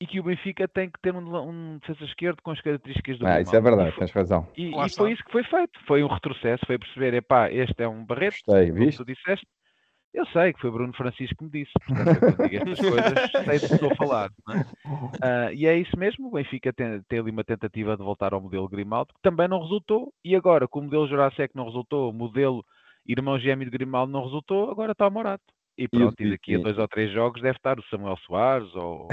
e 0.03 0.07
que 0.07 0.19
o 0.19 0.23
Benfica 0.25 0.67
tem 0.67 0.91
que 0.91 1.01
ter 1.01 1.15
um, 1.15 1.49
um 1.49 1.79
defesa 1.79 2.05
esquerdo 2.05 2.43
com 2.43 2.51
as 2.51 2.61
características 2.61 3.19
do 3.19 3.27
Ah, 3.27 3.41
isso 3.41 3.55
é 3.55 3.61
verdade, 3.61 3.91
E 3.91 3.93
foi- 3.93 3.99
tens 4.01 4.13
razão. 4.13 4.49
E, 4.57 4.71
e 4.85 4.89
foi 4.97 5.13
isso 5.13 5.25
que 5.25 5.31
foi 5.33 5.45
feito. 5.45 5.79
Foi 5.87 6.03
um 6.03 6.09
retrocesso, 6.09 6.67
foi 6.67 6.79
perceber, 6.79 7.15
epá, 7.15 7.51
este 7.53 7.83
é 7.83 7.89
um 7.89 8.05
barreto, 8.05 8.39
Gostei, 8.47 8.71
como 8.71 8.85
viste? 8.85 8.99
tu 8.99 9.05
disseste. 9.05 9.47
Eu 10.13 10.27
sei 10.27 10.53
que 10.53 10.61
foi 10.61 10.71
Bruno 10.71 10.93
Francisco 10.93 11.37
que 11.39 11.45
me 11.45 11.51
disse. 11.51 11.73
Portanto, 11.87 12.15
eu 12.15 12.21
quando 12.35 12.49
digo 12.51 12.57
estas 12.71 12.79
coisas, 12.91 13.31
sei 13.31 13.59
do 13.61 13.67
que 13.69 13.75
estou 13.75 13.93
a 13.93 13.97
falar. 13.97 14.31
não 14.47 14.55
é? 14.55 14.65
Ah, 15.23 15.53
e 15.55 15.67
é 15.67 15.77
isso 15.79 15.97
mesmo. 15.99 16.27
O 16.29 16.33
Benfica 16.33 16.71
tem, 16.73 17.01
tem 17.09 17.19
ali 17.21 17.31
uma 17.31 17.45
tentativa 17.45 17.97
de 17.97 18.03
voltar 18.03 18.35
ao 18.35 18.41
modelo 18.41 18.69
Grimaldo, 18.69 19.15
que 19.15 19.23
também 19.23 19.49
não 19.49 19.61
resultou. 19.63 20.13
E 20.25 20.37
agora, 20.37 20.69
com 20.69 20.81
o 20.81 20.83
modelo 20.83 21.07
Jurasek 21.09 21.55
não 21.57 21.65
resultou, 21.65 22.11
o 22.11 22.13
modelo 22.13 22.63
irmão 23.07 23.39
gêmeo 23.39 23.65
de 23.65 23.71
Grimaldo 23.71 24.13
não 24.13 24.25
resultou, 24.25 24.71
agora 24.71 24.93
está 24.93 25.07
o 25.07 25.11
Morato. 25.11 25.45
E 25.77 25.89
pronto, 25.89 26.23
e 26.23 26.31
daqui 26.31 26.55
a 26.55 26.59
dois 26.59 26.77
ou 26.77 26.87
três 26.87 27.13
jogos 27.13 27.41
deve 27.41 27.57
estar 27.57 27.79
o 27.79 27.85
Samuel 27.89 28.17
Soares 28.27 28.75
ou, 28.75 29.09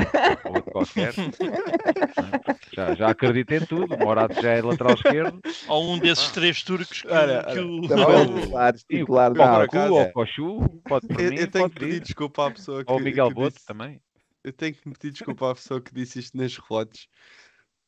ou 0.46 0.56
outro 0.56 0.72
qualquer. 0.72 1.14
já, 2.76 2.96
já 2.96 3.10
acredito 3.10 3.52
em 3.54 3.66
tudo. 3.66 3.96
O 3.96 4.00
Morato 4.00 4.42
já 4.42 4.52
é 4.52 4.62
lateral 4.62 4.94
esquerdo. 4.94 5.40
Ou 5.68 5.94
um 5.94 6.00
desses 6.00 6.30
três 6.32 6.62
turcos 6.62 7.02
que, 7.02 7.08
Olha, 7.08 7.44
que 7.44 7.60
olha, 7.60 7.66
o. 7.66 8.74
Titular 8.90 9.34
por 9.34 9.92
ou. 9.92 10.12
Cochu, 10.12 10.82
pode 10.86 11.08
por 11.08 11.22
Eu, 11.22 11.30
mim, 11.30 11.36
eu 11.38 11.48
tenho 11.50 11.64
pode 11.64 11.74
que 11.76 11.80
pedir 11.80 12.00
desculpa 12.02 12.48
à 12.48 12.52
pessoa 12.52 12.84
que. 12.84 12.92
Ou 12.92 12.98
o 12.98 13.02
Miguel 13.02 13.30
que 13.30 13.34
Boto 13.36 13.56
disse- 13.56 13.66
também. 13.66 14.02
Eu 14.44 14.54
tenho 14.54 14.74
que 14.74 14.82
pedir 14.82 15.12
desculpa 15.12 15.52
à 15.52 15.56
pessoa 15.56 15.82
que 15.82 15.94
disse 15.94 16.20
isto 16.20 16.38
nas 16.38 16.58
relotes 16.58 17.08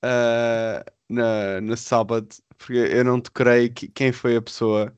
ah, 0.04 0.84
na, 1.10 1.62
no 1.62 1.78
sábado, 1.78 2.28
porque 2.58 2.74
eu 2.74 3.04
não 3.04 3.20
toquei 3.20 3.70
que, 3.70 3.88
quem 3.88 4.12
foi 4.12 4.36
a 4.36 4.42
pessoa. 4.42 4.94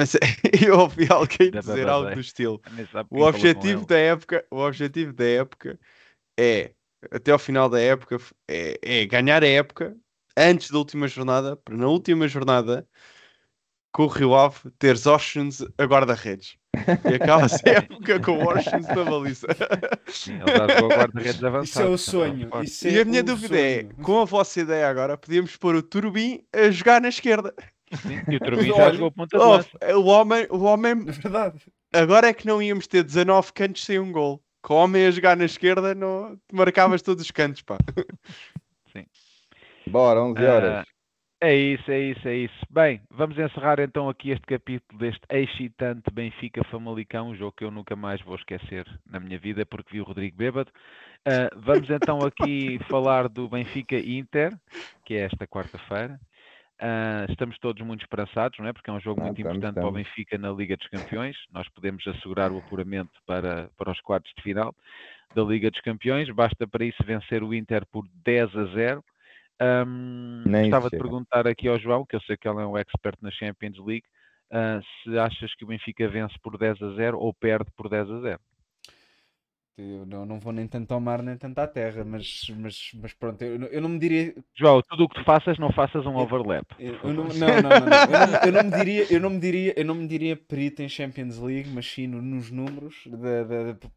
Mas 0.00 0.14
eu 0.66 0.78
ouvi 0.78 1.06
alguém 1.10 1.50
dizer 1.50 1.86
algo 1.86 2.14
do 2.14 2.20
estilo. 2.20 2.58
O 3.10 3.22
objetivo 3.22 3.84
da 3.84 3.98
época, 3.98 4.46
o 4.50 4.56
objetivo 4.56 5.12
da 5.12 5.26
época 5.26 5.78
é, 6.38 6.72
até 7.10 7.32
ao 7.32 7.38
final 7.38 7.68
da 7.68 7.78
época, 7.78 8.16
é, 8.48 8.78
é 8.82 9.04
ganhar 9.04 9.42
a 9.42 9.46
época 9.46 9.94
antes 10.34 10.70
da 10.70 10.78
última 10.78 11.06
jornada, 11.06 11.54
para 11.54 11.76
na 11.76 11.86
última 11.86 12.26
jornada 12.26 12.88
com 13.92 14.04
o 14.04 14.06
Rio 14.06 14.34
Ave 14.34 14.70
teres 14.78 15.04
Oceans 15.04 15.60
a 15.76 15.84
guarda-redes. 15.84 16.56
E 17.10 17.14
acaba-se 17.16 17.68
a 17.68 17.72
época 17.84 18.20
com 18.20 18.38
o 18.38 18.48
Oceans 18.48 18.86
na 18.88 19.04
baliza. 19.04 19.48
Sim, 20.08 20.40
ele 20.40 20.56
já 20.56 20.68
jogou 20.68 20.92
a 20.92 20.96
guarda-redes 20.96 21.44
avançado. 21.44 21.94
Isso 21.94 22.16
é 22.16 22.24
o 22.24 22.24
portanto, 22.24 22.38
sonho. 22.38 22.48
forte. 22.48 22.66
Isso 22.68 22.88
é 22.88 22.90
E 22.92 23.00
a 23.00 23.04
minha 23.04 23.22
dúvida 23.22 23.58
é, 23.58 23.82
sonho. 23.82 23.96
com 23.96 24.20
a 24.22 24.24
vossa 24.24 24.60
ideia 24.62 24.88
agora, 24.88 25.18
podíamos 25.18 25.56
pôr 25.58 25.74
o 25.74 25.82
Turbin 25.82 26.42
a 26.54 26.70
jogar 26.70 27.02
na 27.02 27.08
esquerda. 27.08 27.52
Sim, 27.96 28.20
E 28.28 28.36
o 28.36 28.40
Turbin 28.40 28.68
já 28.74 28.92
jogou 28.92 29.08
a 29.08 29.10
ponta 29.10 29.38
de 29.38 29.44
lança. 29.44 29.68
o 29.96 30.04
homem, 30.06 30.46
o 30.50 30.62
homem, 30.62 30.92
É 30.92 31.12
verdade. 31.12 31.60
agora 31.92 32.28
é 32.28 32.32
que 32.34 32.46
não 32.46 32.62
íamos 32.62 32.86
ter 32.86 33.02
19 33.02 33.52
cantos 33.52 33.84
sem 33.84 33.98
um 33.98 34.12
gol. 34.12 34.40
Com 34.62 34.74
o 34.74 34.76
homem 34.76 35.06
a 35.06 35.10
jogar 35.10 35.36
na 35.36 35.44
esquerda, 35.44 35.94
não, 35.94 36.38
marcavas 36.52 37.00
todos 37.02 37.24
os 37.24 37.30
cantos, 37.30 37.62
pá. 37.62 37.78
Bora, 39.86 40.22
11 40.22 40.44
horas. 40.44 40.70
Ah, 40.72 40.84
é 41.40 41.56
isso, 41.56 41.90
é 41.90 41.98
isso, 41.98 42.28
é 42.28 42.36
isso. 42.36 42.66
Bem, 42.68 43.00
vamos 43.10 43.38
encerrar 43.38 43.80
então 43.80 44.08
aqui 44.08 44.30
este 44.30 44.46
capítulo 44.46 44.98
deste 44.98 45.22
excitante 45.30 46.02
Benfica 46.12 46.62
Famalicão, 46.70 47.30
um 47.30 47.34
jogo 47.34 47.54
que 47.56 47.64
eu 47.64 47.70
nunca 47.70 47.96
mais 47.96 48.20
vou 48.20 48.36
esquecer 48.36 48.86
na 49.06 49.18
minha 49.18 49.38
vida 49.38 49.64
porque 49.64 49.90
vi 49.92 50.00
o 50.00 50.04
Rodrigo 50.04 50.36
bêbado. 50.36 50.70
Ah, 51.26 51.48
vamos 51.56 51.88
então 51.88 52.18
aqui 52.20 52.78
falar 52.90 53.28
do 53.28 53.48
Benfica 53.48 53.96
Inter, 53.98 54.56
que 55.04 55.14
é 55.14 55.20
esta 55.20 55.46
quarta-feira. 55.46 56.20
Ah, 56.82 57.26
estamos 57.28 57.58
todos 57.58 57.84
muito 57.84 58.00
esperançados, 58.02 58.58
não 58.58 58.66
é? 58.66 58.72
Porque 58.72 58.88
é 58.88 58.92
um 58.92 59.00
jogo 59.00 59.20
Ah, 59.20 59.24
muito 59.24 59.38
estamos, 59.38 59.56
importante 59.58 59.74
para 59.74 59.84
o 59.84 59.88
estamos. 59.88 60.08
Benfica 60.08 60.38
na 60.38 60.50
Liga 60.50 60.76
dos 60.76 60.88
Campeões. 60.88 61.36
Nós 61.52 61.68
podemos 61.68 62.06
assegurar 62.06 62.50
o 62.50 62.58
apuramento 62.58 63.12
para, 63.26 63.68
para 63.76 63.90
os 63.92 64.00
quartos 64.00 64.32
de 64.34 64.42
final 64.42 64.74
da 65.34 65.42
Liga 65.42 65.70
dos 65.70 65.80
Campeões. 65.82 66.30
Basta 66.30 66.66
para 66.66 66.84
isso 66.84 67.02
vencer 67.04 67.42
o 67.42 67.52
Inter 67.52 67.84
por 67.86 68.04
10 68.24 68.56
a 68.56 68.64
0. 68.66 69.04
Ahm, 69.60 70.42
Nem 70.46 70.62
isso 70.62 70.70
gostava 70.70 70.88
de 70.90 70.96
perguntar 70.96 71.46
aqui 71.46 71.68
ao 71.68 71.78
João, 71.78 72.06
que 72.06 72.16
eu 72.16 72.20
sei 72.22 72.36
que 72.36 72.48
ele 72.48 72.62
é 72.62 72.66
um 72.66 72.78
expert 72.78 73.18
na 73.20 73.30
Champions 73.30 73.76
League, 73.78 74.06
ah, 74.50 74.80
se 75.02 75.18
achas 75.18 75.54
que 75.54 75.64
o 75.64 75.68
Benfica 75.68 76.08
vence 76.08 76.34
por 76.42 76.56
10 76.56 76.80
a 76.82 76.90
0 76.94 77.18
ou 77.18 77.34
perde 77.34 77.70
por 77.76 77.90
10 77.90 78.10
a 78.10 78.20
0. 78.20 78.40
Eu 79.80 80.04
não, 80.06 80.26
não 80.26 80.38
vou 80.38 80.52
nem 80.52 80.66
tanto 80.66 80.92
ao 80.92 81.00
mar 81.00 81.22
nem 81.22 81.36
tanto 81.36 81.58
à 81.58 81.66
terra, 81.66 82.04
mas, 82.04 82.46
mas, 82.58 82.90
mas 82.94 83.12
pronto, 83.14 83.42
eu, 83.42 83.58
não- 83.58 83.68
eu 83.68 83.80
não 83.80 83.88
me 83.88 83.98
diria. 83.98 84.34
João, 84.54 84.82
tudo 84.82 85.04
o 85.04 85.08
que 85.08 85.14
tu 85.14 85.24
faças, 85.24 85.58
não 85.58 85.72
faças 85.72 86.04
um 86.06 86.16
overlap. 86.16 86.66
Eu, 86.78 86.92
não, 87.14 87.24
não, 87.24 87.72
não. 87.72 87.86
Eu, 88.44 88.52
não, 88.52 88.62
me 88.64 88.70
diria, 88.70 89.06
eu 89.12 89.20
não 89.20 89.30
me 89.30 89.38
diria, 89.38 89.74
eu 89.78 89.84
não 89.84 89.94
me 89.94 90.06
diria 90.06 90.36
perito 90.36 90.82
em 90.82 90.88
Champions 90.88 91.38
League, 91.38 91.68
mas 91.70 91.86
sim 91.90 92.06
no- 92.06 92.20
nos 92.22 92.50
números 92.50 93.04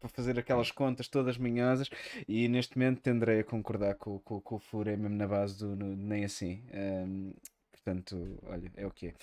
para 0.00 0.08
fazer 0.08 0.38
aquelas 0.38 0.70
contas 0.70 1.08
todas 1.08 1.36
manhosas 1.38 1.88
e 2.28 2.48
neste 2.48 2.78
momento 2.78 3.00
tenderei 3.00 3.40
a 3.40 3.44
concordar 3.44 3.94
com, 3.96 4.18
com, 4.20 4.40
com 4.40 4.54
o 4.56 4.58
Fura, 4.58 4.92
é 4.92 4.96
mesmo 4.96 5.16
na 5.16 5.26
base 5.26 5.58
do 5.58 5.74
no- 5.76 5.96
nem 5.96 6.24
assim. 6.24 6.62
Ahm, 6.72 7.32
portanto, 7.72 8.38
olha, 8.46 8.70
é 8.76 8.86
o 8.86 8.90
que 8.90 9.08
é. 9.08 9.14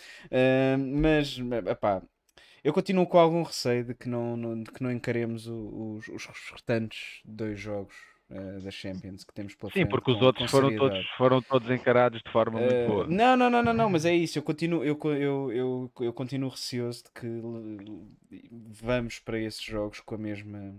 Ahm, 0.76 1.00
mas, 1.02 1.38
epá, 1.68 2.02
eu 2.64 2.74
continuo 2.74 3.08
com 3.08 3.18
algum 3.20 3.44
receio 3.44 3.84
de 3.86 3.94
que 3.96 4.08
não, 4.10 4.38
não- 4.38 4.64
de 4.64 4.72
que 4.72 4.84
não 4.84 4.92
encaremos 4.92 5.48
os, 5.48 6.08
os 6.08 6.26
restantes 6.52 7.22
dois 7.26 7.60
jogos 7.60 7.96
eh, 8.30 8.60
da 8.62 8.72
Champions 8.72 9.24
que 9.24 9.34
temos 9.34 9.56
pela 9.56 9.72
Sim, 9.74 9.86
frente 9.86 9.90
porque 9.90 10.12
os 10.12 10.18
com- 10.18 10.26
outros 10.28 10.46
com 10.46 10.50
foram 10.50 10.72
todos, 10.72 11.00
foram 11.18 11.42
todos 11.42 11.70
encarados 11.72 12.22
de 12.22 12.32
forma 12.32 12.60
muito 12.60 12.80
Eh, 12.80 12.86
boa. 12.86 13.08
não, 13.08 13.38
não, 13.38 13.50
não, 13.50 13.64
não, 13.64 13.74
não, 13.74 13.90
mas 13.90 14.06
é 14.06 14.14
isso. 14.14 14.38
Eu 14.38 14.44
continuo, 14.44 14.84
eu, 14.84 14.98
eu, 15.16 15.52
eu, 15.52 15.92
eu 16.02 16.14
continuo 16.14 16.50
receoso 16.50 17.04
de 17.06 17.12
que 17.12 17.28
vamos 18.82 19.20
para 19.20 19.40
esses 19.40 19.62
jogos 19.64 20.00
com 20.00 20.16
a 20.16 20.18
mesma 20.18 20.76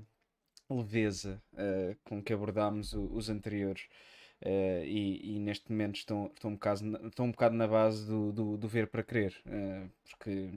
leveza 0.70 1.42
eh, 1.56 1.96
com 2.04 2.22
que 2.22 2.32
abordámos 2.32 2.92
o- 2.94 3.12
os 3.14 3.28
anteriores. 3.28 3.88
Eh, 4.42 4.84
e, 4.86 5.36
e 5.36 5.38
neste 5.40 5.70
momento 5.70 5.96
estão, 5.96 6.26
estão, 6.34 6.50
um 6.50 6.54
bocado, 6.54 7.06
estão 7.08 7.26
um 7.26 7.30
bocado 7.32 7.54
na 7.56 7.66
base 7.68 8.06
do, 8.06 8.32
do, 8.32 8.56
do 8.58 8.68
ver 8.68 8.88
para 8.88 9.02
crer, 9.04 9.34
eh, 9.46 9.86
porque 10.10 10.50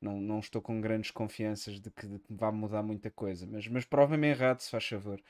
não, 0.00 0.20
não 0.20 0.38
estou 0.40 0.60
com 0.62 0.80
grandes 0.80 1.10
confianças 1.10 1.80
de 1.80 1.90
que, 1.90 2.06
de 2.06 2.18
que 2.18 2.32
vá 2.34 2.50
mudar 2.52 2.82
muita 2.82 3.10
coisa, 3.10 3.46
mas, 3.46 3.66
mas 3.68 3.84
prova-me 3.84 4.28
errado, 4.28 4.60
se 4.60 4.70
faz 4.70 4.86
favor. 4.86 5.20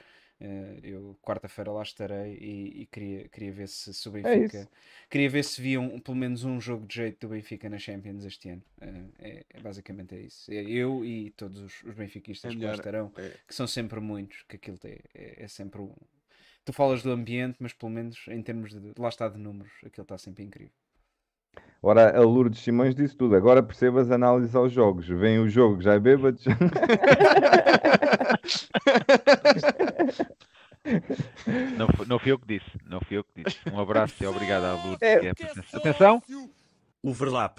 Eh, 0.43 0.81
eu 0.83 1.19
quarta-feira 1.23 1.71
lá 1.71 1.83
estarei 1.83 2.35
e, 2.41 2.83
e 2.83 2.87
queria, 2.87 3.29
queria 3.29 3.53
ver 3.53 3.69
se, 3.69 3.93
se 3.93 4.09
o 4.09 4.17
É 4.17 4.23
Benfica 4.23 4.59
isso. 4.59 4.69
queria 5.11 5.29
ver 5.29 5.45
se 5.45 5.61
via 5.61 5.79
um- 5.81 6.01
pelo 6.01 6.17
menos 6.17 6.45
um 6.45 6.59
jogo 6.59 6.87
de 6.87 6.95
jeito 6.95 7.27
do 7.27 7.31
Benfica 7.35 7.69
na 7.69 7.79
Champions 7.79 8.25
este 8.25 8.49
ano. 8.49 8.63
Eh, 8.81 9.05
é, 9.19 9.47
é 9.51 9.61
basicamente 9.61 10.15
é 10.15 10.21
isso. 10.21 10.51
É 10.51 10.63
Eu 10.63 11.05
e 11.05 11.31
todos 11.33 11.61
os, 11.61 11.83
os 11.83 11.95
benfiquistas 11.95 12.55
É 12.55 12.57
que 12.57 12.65
lá 12.65 12.73
estarão, 12.73 13.13
é. 13.19 13.37
que 13.47 13.55
são 13.55 13.67
sempre 13.67 14.01
muitos, 14.01 14.43
que 14.49 14.57
aquilo 14.57 14.79
é, 14.85 14.99
é, 15.15 15.45
é 15.45 15.49
sempre 15.49 15.81
um. 15.83 15.95
Tu 16.65 16.73
falas 16.73 17.03
do 17.03 17.11
ambiente, 17.11 17.57
mas 17.61 17.73
pelo 17.75 17.91
menos 17.93 18.27
em 18.29 18.43
termos 18.43 18.71
de 18.73 18.93
lá 18.99 19.09
está 19.11 19.29
de 19.29 19.39
números, 19.39 19.73
aquilo 19.85 20.05
está 20.05 20.17
sempre 20.17 20.45
incrível. 20.45 20.73
Ora, 21.83 22.17
a 22.17 22.21
Lourdes 22.21 22.61
Simões 22.61 22.95
disse 22.95 23.17
tudo. 23.17 23.35
Agora 23.35 23.63
percebas 23.63 24.11
a 24.11 24.15
análise 24.15 24.55
aos 24.57 24.73
jogos. 24.73 25.07
Vem 25.07 25.39
o 25.39 25.49
jogo, 25.49 25.81
já 25.81 25.95
é 25.95 25.99
bêbados. 25.99 26.45
Não, 31.77 31.89
não 32.07 32.19
fui 32.19 32.33
eu 32.33 32.39
que 32.39 32.47
disse, 32.47 32.71
não 32.87 33.01
fui 33.01 33.19
eu 33.19 33.25
que 33.25 33.43
disse. 33.43 33.59
Um 33.71 33.79
abraço 33.79 34.15
e 34.23 34.27
obrigado 34.27 34.65
à 34.65 34.73
Lourdes. 34.73 35.03
É. 35.03 35.27
é 35.27 35.35
presença. 35.35 35.77
Atenção! 35.77 36.23
Overlap. 37.03 37.59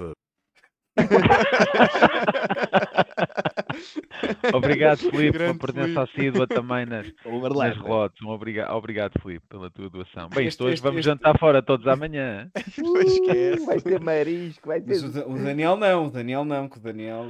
Obrigado, 4.53 4.97
Filipe, 4.99 5.38
pela 5.38 5.55
presença 5.55 6.03
assídua 6.03 6.47
também 6.47 6.85
nas, 6.85 7.07
nas 7.55 7.77
relotes. 7.77 8.22
Um 8.22 8.30
obriga 8.30 8.73
obrigado, 8.73 9.13
Filipe, 9.22 9.45
pela 9.47 9.69
tua 9.69 9.89
doação. 9.89 10.30
Bem, 10.30 10.47
Este- 10.47 10.49
isto 10.49 10.63
hoje 10.65 10.73
este- 10.76 10.84
vamos 10.84 10.99
este- 10.99 11.09
jantar 11.09 11.38
fora 11.39 11.61
todos 11.61 11.88
amanhã. 11.88 12.49
Pois 12.81 13.11
esquece. 13.13 13.65
Vai 13.65 13.80
ter 13.81 13.99
marisco, 14.01 14.68
vai 14.68 14.81
Mas 14.85 15.01
ter. 15.01 15.07
o, 15.07 15.11
Da- 15.11 15.27
o 15.27 15.38
Daniel 15.43 15.77
não, 15.77 16.05
o 16.07 16.11
Daniel 16.11 16.45
não, 16.45 16.69
que 16.69 16.77
o 16.77 16.81
Daniel. 16.81 17.26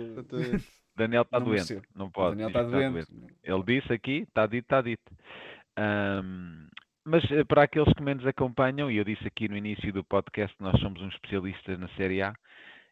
Daniel 0.95 1.21
está 1.23 1.39
Não 1.39 1.45
doente, 1.45 1.59
mereceu. 1.73 1.81
não 1.95 2.05
O 2.07 2.11
pode. 2.11 2.31
Daniel 2.31 2.49
está 2.49 2.65
que 2.65 2.71
doente. 2.71 3.07
Ele 3.43 3.63
disse 3.63 3.93
aqui, 3.93 4.25
está 4.27 4.45
dito, 4.45 4.65
está 4.65 4.81
dito. 4.81 5.11
Ahm, 5.77 6.67
mas 7.05 7.23
eh, 7.31 7.43
para 7.45 7.63
aqueles 7.63 7.91
que 7.93 8.03
menos 8.03 8.25
acompanham, 8.27 8.91
e 8.91 8.97
eu 8.97 9.03
disse 9.03 9.25
aqui 9.25 9.47
no 9.47 9.55
início 9.57 9.91
do 9.93 10.03
podcast, 10.03 10.55
nós 10.59 10.79
somos 10.81 11.01
uns 11.01 11.13
especialistas 11.15 11.79
na 11.79 11.87
Série 11.95 12.21
A, 12.21 12.33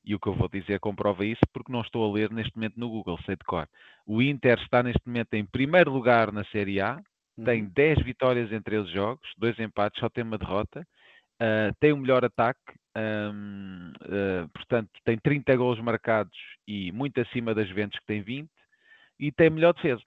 e 0.10 0.16
o 0.16 0.20
que 0.20 0.28
eu 0.28 0.34
vou 0.34 0.50
dizer 0.50 0.80
comprova 0.80 1.24
isso, 1.24 1.42
porque 1.54 1.72
não 1.72 1.82
estou 1.82 2.04
a 2.04 2.12
ler 2.12 2.32
neste 2.32 2.56
momento 2.56 2.80
no 2.80 2.90
Google, 2.90 3.20
sei 3.28 3.36
de 3.36 3.44
cor. 3.46 3.70
O 4.08 4.24
Inter 4.24 4.58
está 4.60 4.82
neste 4.82 5.06
momento 5.06 5.36
em 5.36 5.46
primeiro 5.46 5.92
lugar 5.92 6.32
na 6.32 6.44
Série 6.46 6.82
A, 6.82 7.00
tem 7.46 7.62
Uhum. 7.62 7.70
10 7.76 8.04
vitórias 8.04 8.52
em 8.52 8.60
13 8.60 8.92
jogos, 8.92 9.22
dois 9.38 9.58
empates, 9.60 10.00
só 10.00 10.10
tem 10.10 10.24
uma 10.24 10.40
derrota, 10.40 10.84
ah, 11.40 11.72
tem 11.80 11.94
o 11.94 11.98
melhor 11.98 12.26
ataque, 12.26 12.60
ahm, 12.96 13.94
ah, 14.02 14.50
portanto, 14.52 14.90
tem 15.06 15.16
30 15.20 15.56
gols 15.56 15.80
marcados 15.80 16.36
e 16.68 16.92
muito 16.92 17.22
acima 17.22 17.54
das 17.54 17.68
Juventus 17.70 18.00
que 18.00 18.06
tem 18.08 18.24
20, 18.24 18.50
e 19.20 19.32
tem 19.32 19.52
melhor 19.52 19.76
defesa. 19.76 20.02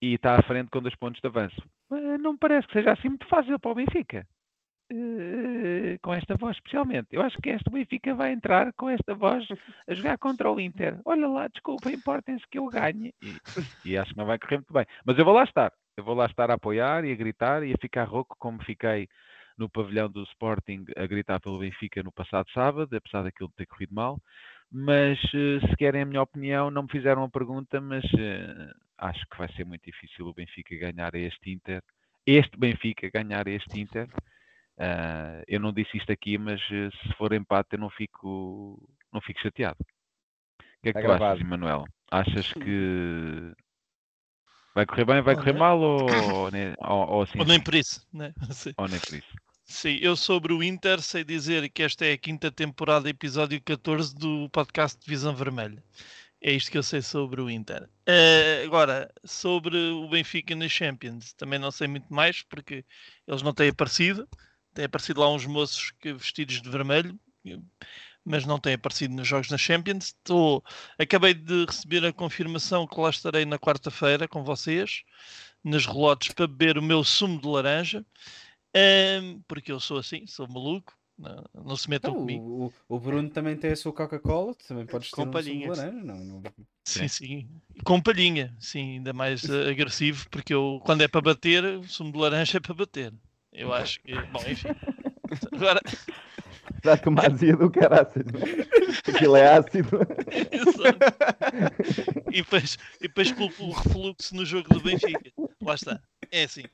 E 0.00 0.14
está 0.14 0.36
à 0.38 0.42
frente 0.42 0.70
com 0.70 0.80
dois 0.80 0.96
pontos 0.96 1.20
de 1.20 1.28
avanço. 1.28 1.62
Ah, 1.90 2.16
não 2.16 2.32
me 2.32 2.38
parece 2.38 2.66
que 2.66 2.72
seja 2.72 2.92
assim 2.92 3.10
muito 3.10 3.28
fácil 3.28 3.58
para 3.60 3.72
o 3.72 3.74
Benfica. 3.74 4.26
Eh, 4.94 5.98
com 6.02 6.12
esta 6.12 6.36
voz, 6.36 6.56
especialmente. 6.56 7.08
Eu 7.12 7.22
acho 7.22 7.38
que 7.40 7.48
este 7.48 7.70
Benfica 7.70 8.14
vai 8.14 8.32
entrar 8.32 8.72
com 8.74 8.90
esta 8.90 9.14
voz 9.14 9.46
a 9.88 9.94
jogar 9.94 10.18
contra 10.18 10.50
o 10.50 10.60
Inter. 10.60 11.00
Olha 11.04 11.26
lá, 11.26 11.48
desculpa, 11.48 11.90
importem-se 11.90 12.46
que 12.48 12.58
eu 12.58 12.66
ganhe. 12.66 13.14
E, 13.22 13.90
e 13.90 13.96
acho 13.96 14.12
que 14.12 14.18
não 14.18 14.26
vai 14.26 14.38
correr 14.38 14.56
muito 14.56 14.72
bem. 14.72 14.84
Mas 15.04 15.18
eu 15.18 15.24
vou 15.24 15.32
lá 15.32 15.44
estar. 15.44 15.72
Eu 15.96 16.04
vou 16.04 16.14
lá 16.14 16.26
estar 16.26 16.50
a 16.50 16.54
apoiar 16.54 17.04
e 17.04 17.12
a 17.12 17.16
gritar 17.16 17.62
e 17.62 17.72
a 17.72 17.78
ficar 17.80 18.04
rouco, 18.04 18.36
como 18.38 18.62
fiquei 18.62 19.08
no 19.56 19.68
pavilhão 19.68 20.10
do 20.10 20.22
Sporting 20.24 20.84
a 20.96 21.06
gritar 21.06 21.40
pelo 21.40 21.58
Benfica 21.58 22.02
no 22.02 22.12
passado 22.12 22.50
sábado, 22.52 22.94
apesar 22.94 23.22
daquilo 23.22 23.52
ter 23.56 23.66
corrido 23.66 23.94
mal. 23.94 24.20
Mas 24.70 25.18
eh, 25.34 25.66
se 25.68 25.76
querem 25.76 26.02
a 26.02 26.06
minha 26.06 26.22
opinião, 26.22 26.70
não 26.70 26.82
me 26.82 26.90
fizeram 26.90 27.24
a 27.24 27.30
pergunta, 27.30 27.80
mas 27.80 28.04
eh, 28.18 28.72
acho 28.98 29.24
que 29.30 29.38
vai 29.38 29.50
ser 29.52 29.64
muito 29.64 29.84
difícil 29.84 30.26
o 30.26 30.34
Benfica 30.34 30.76
ganhar 30.76 31.14
este 31.14 31.50
Inter. 31.50 31.82
Este 32.26 32.58
Benfica 32.58 33.10
ganhar 33.10 33.46
este 33.46 33.80
Inter. 33.80 34.08
Ah, 34.78 35.42
eu 35.46 35.60
não 35.60 35.72
disse 35.72 35.96
isto 35.96 36.10
aqui, 36.10 36.38
mas 36.38 36.60
eh, 36.70 36.90
se 37.02 37.14
for 37.14 37.32
empate 37.32 37.70
eu 37.72 37.78
não 37.78 37.90
fico, 37.90 38.80
não 39.12 39.20
fico 39.20 39.40
chateado. 39.40 39.78
que 40.82 40.88
é 40.88 40.92
que 40.92 40.98
Está 40.98 41.16
tu 41.18 41.24
achas. 41.24 41.40
Emanuel? 41.40 41.84
Achas 42.10 42.52
que 42.52 43.52
vai 44.74 44.86
correr 44.86 45.04
bem, 45.04 45.22
vai 45.22 45.34
correr 45.34 45.52
mal 45.52 45.78
ou, 45.78 46.00
ou, 46.44 46.50
nem- 46.50 46.74
ou, 46.78 47.22
assim? 47.22 47.38
Ou 47.38 47.44
nem 47.44 47.60
por 47.60 47.74
isso, 47.74 48.06
né? 48.12 48.32
Sim. 48.50 48.72
Ou 48.76 48.88
nem 48.88 48.98
por 48.98 49.14
isso? 49.14 49.28
Sim, 49.64 49.98
eu 50.02 50.16
sobre 50.16 50.52
o 50.52 50.62
Inter 50.62 51.00
sei 51.00 51.24
dizer 51.24 51.68
que 51.70 51.82
esta 51.82 52.04
é 52.04 52.12
a 52.12 52.18
quinta 52.18 52.50
temporada, 52.50 53.08
episódio 53.08 53.60
14 53.62 54.14
do 54.14 54.48
podcast 54.50 54.98
Divisão 55.00 55.34
Vermelha. 55.34 55.82
É 56.42 56.52
isto 56.52 56.70
que 56.72 56.76
eu 56.76 56.82
sei 56.82 57.00
sobre 57.00 57.40
o 57.40 57.48
Inter. 57.48 57.88
Eh, 58.04 58.64
agora, 58.64 59.08
sobre 59.24 59.76
o 59.76 60.08
Benfica 60.08 60.56
na 60.56 60.68
Champions, 60.68 61.32
também 61.34 61.58
não 61.58 61.70
sei 61.70 61.86
muito 61.86 62.12
mais, 62.12 62.42
porque 62.42 62.84
eles 63.26 63.42
não 63.42 63.54
têm 63.54 63.68
aparecido. 63.70 64.28
Têm 64.74 64.86
aparecido 64.86 65.20
lá 65.20 65.30
uns 65.30 65.44
moços 65.46 65.92
vestidos 66.02 66.60
de 66.62 66.70
vermelho, 66.70 67.18
mas 68.24 68.46
não 68.46 68.58
têm 68.58 68.74
aparecido 68.74 69.14
nos 69.14 69.28
jogos 69.28 69.50
na 69.50 69.58
Champions. 69.58 70.06
Estou, 70.06 70.64
acabei 70.98 71.34
de 71.34 71.64
receber 71.66 72.04
a 72.06 72.12
confirmação 72.12 72.86
que 72.86 72.98
lá 72.98 73.10
estarei 73.10 73.44
na 73.44 73.58
quarta-feira 73.58 74.26
com 74.26 74.42
vocês, 74.42 75.02
nas 75.62 75.86
relotes, 75.86 76.32
para 76.32 76.46
beber 76.46 76.78
o 76.78 76.82
meu 76.82 77.04
sumo 77.04 77.40
de 77.40 77.46
laranja. 77.46 78.04
Ahm, 78.74 79.40
porque 79.46 79.70
eu 79.70 79.78
sou 79.78 79.98
assim, 79.98 80.26
sou 80.26 80.48
maluco, 80.48 80.94
não, 81.18 81.44
não 81.54 81.76
se 81.76 81.90
metam 81.90 82.12
Então, 82.12 82.22
comigo. 82.22 82.72
o, 82.88 82.96
o- 82.96 83.00
Bruno 83.00 83.28
também 83.28 83.54
tem 83.56 83.72
a 83.72 83.76
sua 83.76 83.92
Coca-Cola, 83.92 84.54
também 84.66 84.86
podes 84.86 85.10
ter 85.10 85.16
Com 85.16 85.22
um 85.22 85.24
sumo 85.26 85.32
de 85.42 85.44
palhinhas. 85.46 85.78
laranja, 85.78 86.02
não, 86.04 86.24
não- 86.24 86.42
Sim, 86.84 87.08
sim. 87.08 87.48
Com 87.84 88.00
palhinha, 88.00 88.56
sim, 88.58 88.94
ainda 88.96 89.12
mais 89.12 89.48
eh, 89.48 89.70
agressivo, 89.70 90.28
porque 90.30 90.52
eu, 90.54 90.80
quando 90.84 91.02
é 91.02 91.08
para 91.08 91.20
bater, 91.20 91.62
o 91.64 91.84
sumo 91.84 92.10
de 92.12 92.18
laranja 92.18 92.56
é 92.56 92.60
para 92.60 92.74
bater. 92.74 93.12
Eu 93.52 93.72
acho 93.72 94.00
que, 94.00 94.14
bom, 94.26 94.42
enfim. 94.46 94.68
Agora, 95.52 95.80
Dá-te 96.84 97.08
uma 97.08 97.26
azia 97.26 97.56
do 97.56 97.70
caraças. 97.70 98.24
Aquilo 99.08 99.36
é 99.36 99.56
ácido. 99.56 99.98
Exato. 100.50 100.98
e 102.30 102.42
depois, 102.42 102.78
e 103.00 103.08
depois 103.08 103.32
pelo, 103.32 103.48
refluxo 103.72 104.34
no 104.34 104.44
jogo 104.44 104.68
do 104.68 104.80
Benfica. 104.80 105.30
Lá 105.60 105.74
está. 105.74 106.00
É 106.30 106.44
assim. 106.44 106.64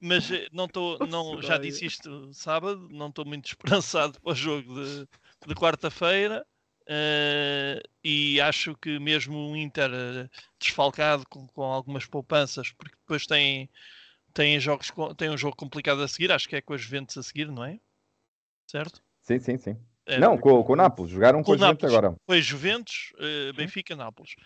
Mas 0.00 0.30
eh, 0.30 0.48
não 0.52 0.64
estou, 0.66 0.98
não, 1.06 1.42
já 1.42 1.58
disse 1.58 1.86
isto 1.86 2.32
sábado, 2.32 2.88
não 2.90 3.08
estou 3.08 3.24
muito 3.26 3.46
esperançado 3.48 4.20
para 4.20 4.32
o 4.32 4.34
jogo 4.34 4.74
de, 4.84 5.08
de 5.46 5.54
quarta-feira. 5.54 6.46
eh, 6.88 7.82
e 8.02 8.40
acho 8.40 8.74
que 8.76 8.98
mesmo 8.98 9.50
o 9.50 9.56
Inter 9.56 9.90
eh, 9.92 10.28
desfalcado 10.58 11.24
com, 11.28 11.46
com 11.48 11.62
algumas 11.62 12.06
poupanças, 12.06 12.70
porque 12.72 12.96
depois 12.96 13.26
tem, 13.26 13.68
tem, 14.38 14.60
jogos, 14.60 14.92
tem 15.16 15.30
um 15.30 15.36
jogo 15.36 15.56
complicado 15.56 16.00
a 16.00 16.06
seguir, 16.06 16.30
acho 16.30 16.48
que 16.48 16.54
é 16.54 16.60
com 16.62 16.72
as 16.72 16.80
Juventus 16.80 17.18
a 17.18 17.22
seguir, 17.24 17.50
não 17.50 17.64
é? 17.64 17.76
Certo? 18.70 19.02
Sim, 19.22 19.40
sim, 19.40 19.58
sim. 19.58 19.76
É, 20.06 20.20
Não, 20.20 20.38
com, 20.38 20.62
com 20.62 20.72
o 20.74 20.76
Nápoles. 20.76 21.10
Jogaram 21.10 21.40
com, 21.40 21.46
Com 21.46 21.52
a 21.52 21.54
o 21.54 21.58
gente 21.58 21.82
Nápoles. 21.82 21.94
agora. 21.94 22.16
Foi 22.24 22.40
Juventus, 22.40 23.12
eh, 23.18 23.52
Benfica, 23.52 23.96
Nápoles. 23.96 24.36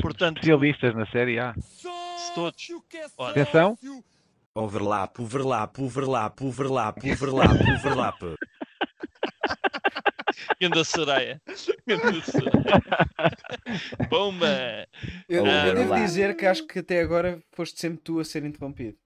Portanto, 0.00 0.36
Especialistas 0.36 0.94
na 0.94 1.04
Série 1.10 1.40
A. 1.40 1.52
se 1.58 2.32
todos. 2.34 2.64
Ora, 3.18 3.32
Atenção, 3.32 3.76
Overlap, 4.54 5.18
overlap, 5.20 5.78
overlap, 5.80 6.42
overlap, 6.42 6.98
overlap, 7.10 7.60
overlap. 7.76 8.18
Ganda 10.60 10.84
Soraya. 10.84 11.40
Ganda 11.86 12.20
Soraya. 12.22 13.36
Bomba! 14.08 14.86
Eu, 15.28 15.44
Ah, 15.46 15.68
eu 15.68 15.74
devo 15.74 15.90
lá. 15.90 16.04
dizer 16.04 16.36
que 16.36 16.46
acho 16.46 16.66
que 16.66 16.78
até 16.78 17.00
agora 17.00 17.40
foste 17.52 17.80
sempre 17.80 18.00
tu 18.02 18.20
a 18.20 18.24
ser 18.24 18.44
interrompido. 18.44 18.96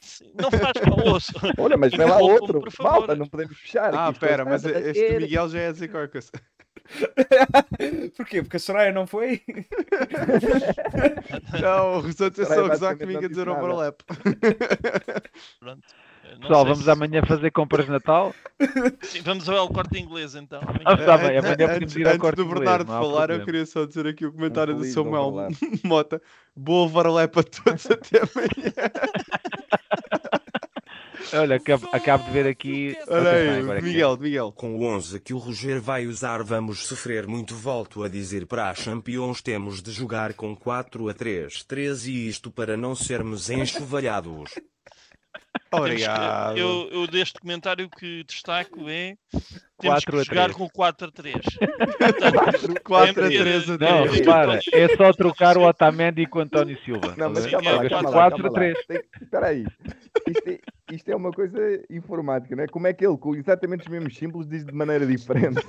Sim, 0.00 0.32
Não 0.34 0.50
faz 0.50 0.72
mal, 0.86 1.14
ouço. 1.14 1.32
Olha, 1.58 1.76
mas 1.76 1.92
vem 1.92 2.06
lá 2.06 2.18
outro. 2.18 2.60
por 2.60 2.70
favor. 2.70 2.92
Malta, 2.92 3.16
não 3.16 3.26
podemos 3.26 3.56
fechar. 3.58 3.94
Ah, 3.94 4.10
isto 4.10 4.20
pera, 4.20 4.44
mas 4.44 4.64
este. 4.64 5.18
Miguel 5.18 5.48
já 5.48 5.58
é 5.60 5.68
a 5.68 5.72
dizer 5.72 5.88
qualquer 5.88 6.12
coisa. 6.12 6.30
Porquê? 8.16 8.42
Porque 8.42 8.56
a 8.56 8.60
Soraya 8.60 8.92
não 8.92 9.06
foi? 9.06 9.42
Não, 11.60 11.98
os 11.98 12.20
outros 12.20 12.50
é 12.50 12.54
só 12.54 12.68
gozar 12.68 12.96
comigo 12.96 13.24
a 13.24 13.28
dizer 13.28 13.48
overlap. 13.48 14.00
Pronto. 15.60 15.82
Pessoal, 16.40 16.64
vamos 16.64 16.84
se- 16.84 16.90
amanhã 16.90 17.22
fazer 17.26 17.50
compras 17.50 17.84
de 17.86 17.90
Natal. 17.92 18.34
Sim, 19.02 19.20
vamos 19.22 19.48
ao 19.48 19.68
corte 19.68 19.98
inglês 19.98 20.34
então. 20.34 20.60
Ah, 20.84 20.94
está 20.94 21.16
bem, 21.18 21.36
Antes- 21.36 21.44
amanhã 21.44 21.56
podemos 21.56 21.82
antes, 21.82 21.96
ir 21.96 22.04
ao 22.06 22.08
antes 22.10 22.20
corte 22.20 22.36
do 22.36 22.42
inglês, 22.44 22.58
Bernardo 22.60 22.88
não 22.88 22.98
há 22.98 23.00
falar, 23.00 23.30
eu 23.30 23.44
queria 23.44 23.66
só 23.66 23.84
dizer 23.84 24.06
aqui 24.06 24.24
o 24.26 24.32
comentário 24.32 24.74
do 24.74 24.84
Samuel. 24.84 25.48
Mota. 25.84 26.20
Boa 26.56 26.84
overlap 26.86 27.36
a 27.38 27.42
todos 27.42 27.86
até 27.90 28.18
amanhã. 28.18 28.72
Olha, 31.34 31.56
acabo, 31.56 31.88
acabo 31.92 32.24
de 32.24 32.30
ver 32.30 32.46
aqui. 32.46 32.96
Olha 33.08 33.30
aí. 33.30 33.82
Miguel, 33.82 34.18
Miguel. 34.18 34.52
Com 34.52 34.76
o 34.76 34.84
11 34.84 35.18
que 35.20 35.32
o 35.32 35.38
Roger 35.38 35.80
vai 35.80 36.06
usar 36.06 36.42
vamos 36.42 36.86
sofrer 36.86 37.26
muito 37.26 37.54
volto 37.54 38.02
a 38.02 38.08
dizer 38.08 38.44
para 38.46 38.68
a 38.68 38.74
Champions 38.74 39.40
temos 39.40 39.80
de 39.82 39.90
jogar 39.92 40.34
com 40.34 40.54
4 40.54 41.08
a 41.08 41.14
3, 41.14 41.64
3 41.64 42.06
e 42.06 42.28
isto 42.28 42.50
para 42.50 42.76
não 42.76 42.94
sermos 42.94 43.48
enxovalhados. 43.48 44.50
Obrigado. 45.72 46.58
Eu, 46.58 46.88
eu 46.92 47.06
deste 47.06 47.38
comentário 47.40 47.88
que 47.88 48.24
destaco 48.24 48.88
é 48.88 49.14
temos 49.80 50.04
4 50.04 50.18
a 50.18 50.20
que 50.22 50.28
jogar 50.28 50.44
3. 50.44 50.56
com 50.56 50.68
4 50.68 51.08
a 51.08 51.10
3. 51.10 51.34
4 52.84 52.94
a 52.94 53.04
Lembre- 53.04 53.38
3 53.38 53.70
a 53.70 53.78
Não, 53.78 54.02
3. 54.02 54.12
repara, 54.12 54.60
é 54.72 54.96
só 54.96 55.12
trocar 55.12 55.56
o 55.56 55.62
Otamendi 55.66 56.26
com 56.26 56.38
o 56.38 56.42
António 56.42 56.78
Silva. 56.84 57.14
Não, 57.16 57.30
mas 57.30 57.46
calma 57.46 57.70
é 57.70 57.72
lá, 57.72 57.82
o 57.84 57.88
calma 57.88 58.10
lá. 58.10 58.16
4 58.30 58.42
calma 58.42 58.48
a 58.48 58.52
lá. 58.52 58.54
3. 58.74 58.86
Tem- 58.86 59.02
Espera 59.22 59.46
aí. 59.46 59.64
Isto 60.28 60.48
é, 60.50 60.58
isto 60.92 61.08
é 61.10 61.16
uma 61.16 61.32
coisa 61.32 61.58
informática, 61.90 62.54
não 62.54 62.64
é? 62.64 62.66
Como 62.68 62.86
é 62.86 62.92
que 62.92 63.04
ele, 63.06 63.16
com 63.16 63.34
exatamente 63.34 63.80
os 63.82 63.88
mesmos 63.88 64.16
símbolos, 64.16 64.46
diz 64.46 64.64
de 64.64 64.72
maneira 64.72 65.06
diferente? 65.06 65.60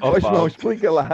Ó 0.00 0.10
Opa, 0.10 0.20
João, 0.20 0.46
explica 0.46 0.90
lá. 0.90 1.08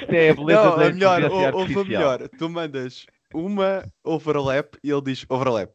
Isto 0.00 0.12
é 0.12 0.30
a 0.30 0.34
beleza 0.34 0.62
Não, 0.64 0.76
da 0.78 0.84
é 0.86 0.92
melhor, 0.92 1.24
ou- 1.24 1.46
artificial. 1.46 1.84
melhor. 1.84 2.28
Tu 2.38 2.48
mandas 2.48 3.06
uma 3.34 3.84
overlap 4.04 4.74
e 4.84 4.90
ele 4.90 5.02
diz 5.02 5.24
overlap. 5.28 5.70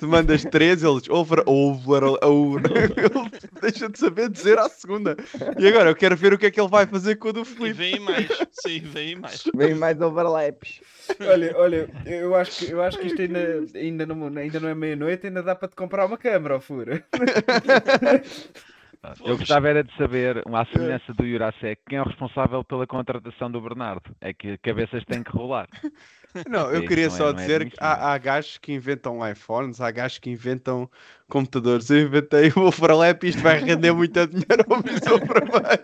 Tu 0.00 0.08
mandas 0.08 0.42
três, 0.44 0.82
ele 0.82 0.98
diz 0.98 1.10
over, 1.10 1.42
over, 1.46 2.04
over. 2.24 2.62
Ele 2.96 3.30
deixa 3.60 3.86
de 3.88 3.98
saber 3.98 4.30
dizer 4.30 4.58
à 4.58 4.68
segunda. 4.68 5.14
E 5.58 5.68
agora 5.68 5.90
eu 5.90 5.94
quero 5.94 6.16
ver 6.16 6.32
o 6.32 6.38
que 6.38 6.46
é 6.46 6.50
que 6.50 6.58
ele 6.58 6.70
vai 6.70 6.86
fazer 6.86 7.16
com 7.16 7.28
o 7.28 7.32
do 7.34 7.42
E 7.42 7.44
Filipe. 7.44 7.72
vem 7.74 8.00
mais. 8.00 8.26
Sim, 8.50 8.80
vem 8.80 9.16
mais. 9.16 9.44
Vem 9.54 9.74
mais 9.74 10.00
overlaps. 10.00 10.80
Olha, 11.20 11.54
olha, 11.56 11.88
eu 12.06 12.34
acho 12.34 12.64
que, 12.64 12.72
eu 12.72 12.82
acho 12.82 12.98
que 12.98 13.08
isto 13.08 13.20
ainda, 13.20 13.64
ainda, 13.74 14.06
não, 14.06 14.26
ainda 14.38 14.58
não 14.60 14.68
é 14.68 14.74
meia-noite, 14.74 15.26
ainda 15.26 15.42
dá 15.42 15.54
para 15.54 15.68
te 15.68 15.76
comprar 15.76 16.06
uma 16.06 16.16
câmara, 16.16 16.56
ó 16.56 16.60
fura. 16.60 17.04
Eu 19.24 19.38
gostava 19.38 19.68
era 19.68 19.82
de 19.82 19.96
saber, 19.96 20.42
à 20.46 20.64
semelhança 20.66 21.14
do 21.14 21.26
Jurasek, 21.26 21.80
quem 21.88 21.96
é 21.98 22.02
o 22.02 22.04
responsável 22.04 22.62
pela 22.62 22.86
contratação 22.86 23.50
do 23.50 23.58
Bernardo. 23.60 24.14
É 24.20 24.34
que 24.34 24.58
cabeças 24.58 25.02
têm 25.06 25.22
que 25.22 25.30
rolar. 25.30 25.68
Não, 26.48 26.70
eu 26.70 26.86
queria 26.86 27.08
não 27.08 27.14
é- 27.14 27.18
só 27.18 27.30
é 27.30 27.32
dizer 27.32 27.46
que 27.58 27.74
admissível. 27.74 27.86
há, 27.88 28.12
há 28.12 28.18
gajos 28.18 28.56
que 28.58 28.72
inventam 28.72 29.28
iPhones, 29.28 29.80
há 29.80 29.90
gajos 29.90 30.18
que 30.18 30.30
inventam 30.30 30.88
computadores. 31.28 31.90
Eu 31.90 32.02
inventei 32.02 32.52
o 32.54 32.60
overlap 32.60 33.24
e 33.24 33.30
isto 33.30 33.42
vai 33.42 33.58
render 33.58 33.90
muito 33.92 34.24
dinheiro 34.28 34.64
ao 34.70 34.80
visão 34.80 35.18
vermelha. 35.18 35.82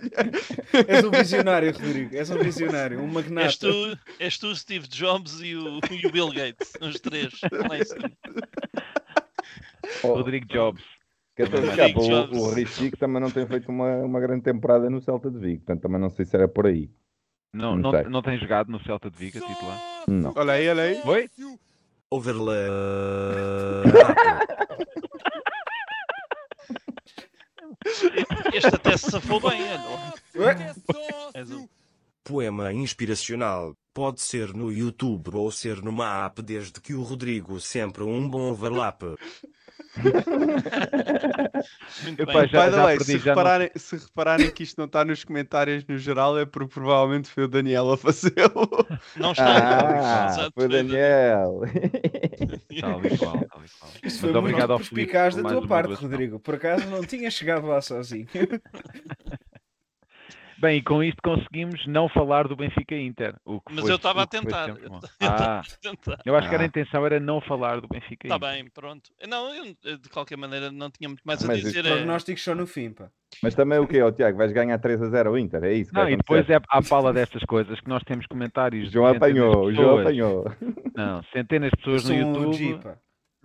És 0.86 1.02
um 1.04 1.10
visionário, 1.10 1.72
Rodrigo, 1.72 2.14
és 2.14 2.30
um 2.30 2.38
visionário, 2.38 3.00
um 3.00 3.06
És 3.06 3.12
magnata. 3.12 3.56
tu, 3.58 3.98
és 4.20 4.38
tu, 4.38 4.54
Steve 4.54 4.86
Jobs 4.86 5.40
e 5.40 5.56
o, 5.56 5.80
e 5.90 6.06
o 6.06 6.12
Bill 6.12 6.28
Gates, 6.28 6.74
os 6.80 7.00
três. 7.00 7.32
Lá 7.68 7.78
em 7.78 7.84
cima. 7.84 8.12
Rodrigo 10.04 10.46
Jobs. 10.46 10.84
Que 11.36 11.42
eu 11.42 11.46
estou 11.46 11.60
a 11.60 11.62
Rodrigo 11.64 11.70
ficar, 11.70 11.88
Jobs. 11.90 12.38
o, 12.38 12.42
o 12.42 12.54
também 12.98 13.20
não 13.22 13.30
tem 13.30 13.46
feito 13.46 13.70
uma, 13.70 13.96
uma 13.98 14.18
grande 14.20 14.42
temporada 14.42 14.88
no 14.90 15.00
Celta 15.02 15.30
de 15.30 15.38
Vigo, 15.38 15.58
portanto 15.64 15.82
também 15.82 16.00
não 16.00 16.08
sei 16.10 16.24
se 16.24 16.34
era 16.34 16.48
por 16.48 16.66
aí. 16.66 16.90
Não, 17.52 17.76
Não 17.76 17.92
não, 17.92 18.10
não 18.10 18.22
tem 18.22 18.38
jogado 18.38 18.70
no 18.72 18.82
Celta 18.82 19.10
de 19.10 19.16
Vigo 19.16 19.38
a 19.38 19.46
titular? 19.46 19.78
Não. 20.08 20.32
Olha 20.34 20.52
aí, 20.54 20.68
olha 20.68 20.82
aí. 20.82 21.00
Oi? 21.04 21.30
Overlap. 22.10 22.56
Este 28.54 28.68
até 28.74 28.96
se 28.96 29.10
safou 29.10 29.40
bem, 29.40 29.60
olha. 30.34 30.74
Um- 31.46 31.68
Poema 32.24 32.72
inspiracional. 32.72 33.76
Pode 33.94 34.20
ser 34.20 34.52
no 34.52 34.72
YouTube 34.72 35.30
ou 35.34 35.50
ser 35.52 35.80
numa 35.80 36.26
app 36.26 36.42
desde 36.42 36.80
que 36.80 36.92
o 36.92 37.02
Rodrigo 37.02 37.60
sempre 37.60 38.02
um 38.02 38.28
bom 38.28 38.50
overlap. 38.50 39.02
Muito 42.02 42.22
Epá, 42.22 42.32
bem. 42.40 42.48
já- 42.48 42.64
By 42.66 42.70
the 42.74 42.82
way, 42.82 42.96
perdi, 42.98 43.12
se, 43.12 43.18
já 43.18 43.34
não- 43.34 43.42
repararem, 43.42 43.70
se 43.74 43.96
repararem 43.96 44.50
que 44.50 44.62
isto 44.62 44.78
não 44.78 44.84
está 44.86 45.04
nos 45.04 45.24
comentários 45.24 45.84
no 45.86 45.96
geral, 45.98 46.38
é 46.38 46.44
porque 46.44 46.74
provavelmente 46.74 47.28
foi 47.28 47.44
o 47.44 47.48
Daniel 47.48 47.90
a 47.92 47.96
fazê-lo. 47.96 48.68
Não 49.16 49.32
está. 49.32 50.26
Ah, 50.46 50.50
foi 50.54 50.64
o 50.66 50.68
Daniel. 50.68 51.60
Tal 52.80 53.04
e 53.06 53.16
qual, 53.18 53.32
tal 53.32 53.62
e 53.64 53.68
qual. 53.78 53.90
Isso 54.02 54.20
foi 54.20 54.34
obrigado 54.36 54.70
ao 54.72 54.78
muito 54.78 54.88
Filipe 54.90 55.12
perspicaz 55.12 55.34
por 55.34 55.42
da 55.42 55.48
tua 55.48 55.66
parte. 55.66 55.94
Rodrigo. 55.94 56.38
Por 56.38 56.54
acaso 56.56 56.86
não 56.88 57.00
tinha 57.02 57.30
chegado 57.30 57.66
lá 57.66 57.80
sozinho. 57.80 58.26
Bem, 60.58 60.78
e 60.78 60.82
com 60.82 61.02
isto 61.02 61.20
conseguimos 61.22 61.86
não 61.86 62.08
falar 62.08 62.48
do 62.48 62.56
Benfica 62.56 62.94
Inter. 62.96 63.34
o 63.44 63.60
que 63.60 63.74
Mas 63.74 63.82
foi- 63.82 63.92
eu 63.92 63.96
estava 63.96 64.20
o 64.20 64.22
a 64.22 64.26
que 64.26 64.40
tentar. 64.40 64.68
Eu 64.70 64.76
estava 64.76 65.08
Ah, 65.20 65.60
a 65.60 65.62
tentar. 65.82 66.18
eu 66.24 66.34
acho 66.36 66.48
que 66.48 66.54
era 66.54 66.64
a 66.64 66.66
Ah. 66.66 66.68
intenção 66.68 67.04
era 67.06 67.20
não 67.20 67.40
falar 67.42 67.80
do 67.80 67.88
Benfica 67.88 68.26
Está 68.26 68.36
Inter. 68.36 68.50
bem, 68.52 68.70
pronto. 68.70 69.10
Não, 69.28 69.54
eu, 69.54 69.76
eu, 69.84 69.98
de 69.98 70.08
qualquer 70.08 70.36
maneira 70.38 70.70
não 70.72 70.90
tinha 70.90 71.08
muito 71.08 71.22
mais 71.24 71.44
a 71.44 71.46
Mas 71.46 71.58
isso- 71.58 71.66
dizer. 71.68 71.84
é- 71.84 71.90
Prognósticos 71.94 72.42
só 72.42 72.54
no 72.54 72.66
fim, 72.66 72.90
pá. 72.90 73.08
Mas 73.42 73.54
também 73.54 73.78
o 73.78 73.86
quê, 73.86 74.00
ó, 74.00 74.10
Tiago? 74.10 74.38
Vais 74.38 74.52
ganhar 74.52 74.78
3 74.78 75.02
a 75.02 75.08
0 75.10 75.30
ao 75.30 75.38
Inter, 75.38 75.62
é 75.64 75.74
isso? 75.74 75.90
que 75.90 75.96
Não, 75.98 76.08
e 76.08 76.16
depois 76.16 76.48
é 76.48 76.56
à 76.70 76.82
pala 76.82 77.12
destas 77.12 77.42
coisas 77.44 77.78
que 77.80 77.88
nós 77.88 78.02
temos 78.04 78.24
comentários. 78.26 78.88
O 78.88 78.92
João 78.92 79.06
apanhou, 79.08 79.64
o 79.66 79.72
João 79.74 79.98
apanhou. 79.98 80.50
Não, 80.94 81.22
centenas 81.32 81.70
de 81.70 81.76
pessoas 81.76 82.08
no 82.08 82.14
um 82.14 82.52
YouTube, 82.52 82.82
pá. 82.82 82.96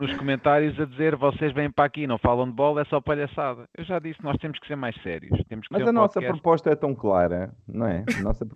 Nos 0.01 0.17
comentários, 0.17 0.79
a 0.79 0.85
dizer 0.85 1.15
vocês 1.15 1.53
vêm 1.53 1.71
para 1.71 1.85
aqui, 1.85 2.07
não 2.07 2.17
falam 2.17 2.47
de 2.47 2.53
bola, 2.53 2.81
é 2.81 2.85
só 2.85 2.99
palhaçada. 2.99 3.69
Eu 3.77 3.83
já 3.83 3.99
disse, 3.99 4.21
nós 4.23 4.35
temos 4.37 4.57
que 4.59 4.67
ser 4.67 4.75
mais 4.75 4.95
sérios. 5.03 5.39
Temos 5.47 5.67
que 5.67 5.73
Mas 5.73 5.83
ter 5.83 5.87
a 5.87 5.91
um 5.91 5.93
nossa 5.93 6.13
podcast. 6.13 6.41
proposta 6.41 6.69
é 6.71 6.75
tão 6.75 6.95
clara, 6.95 7.53
não 7.67 7.87
é? 7.87 8.03
Nossa... 8.21 8.47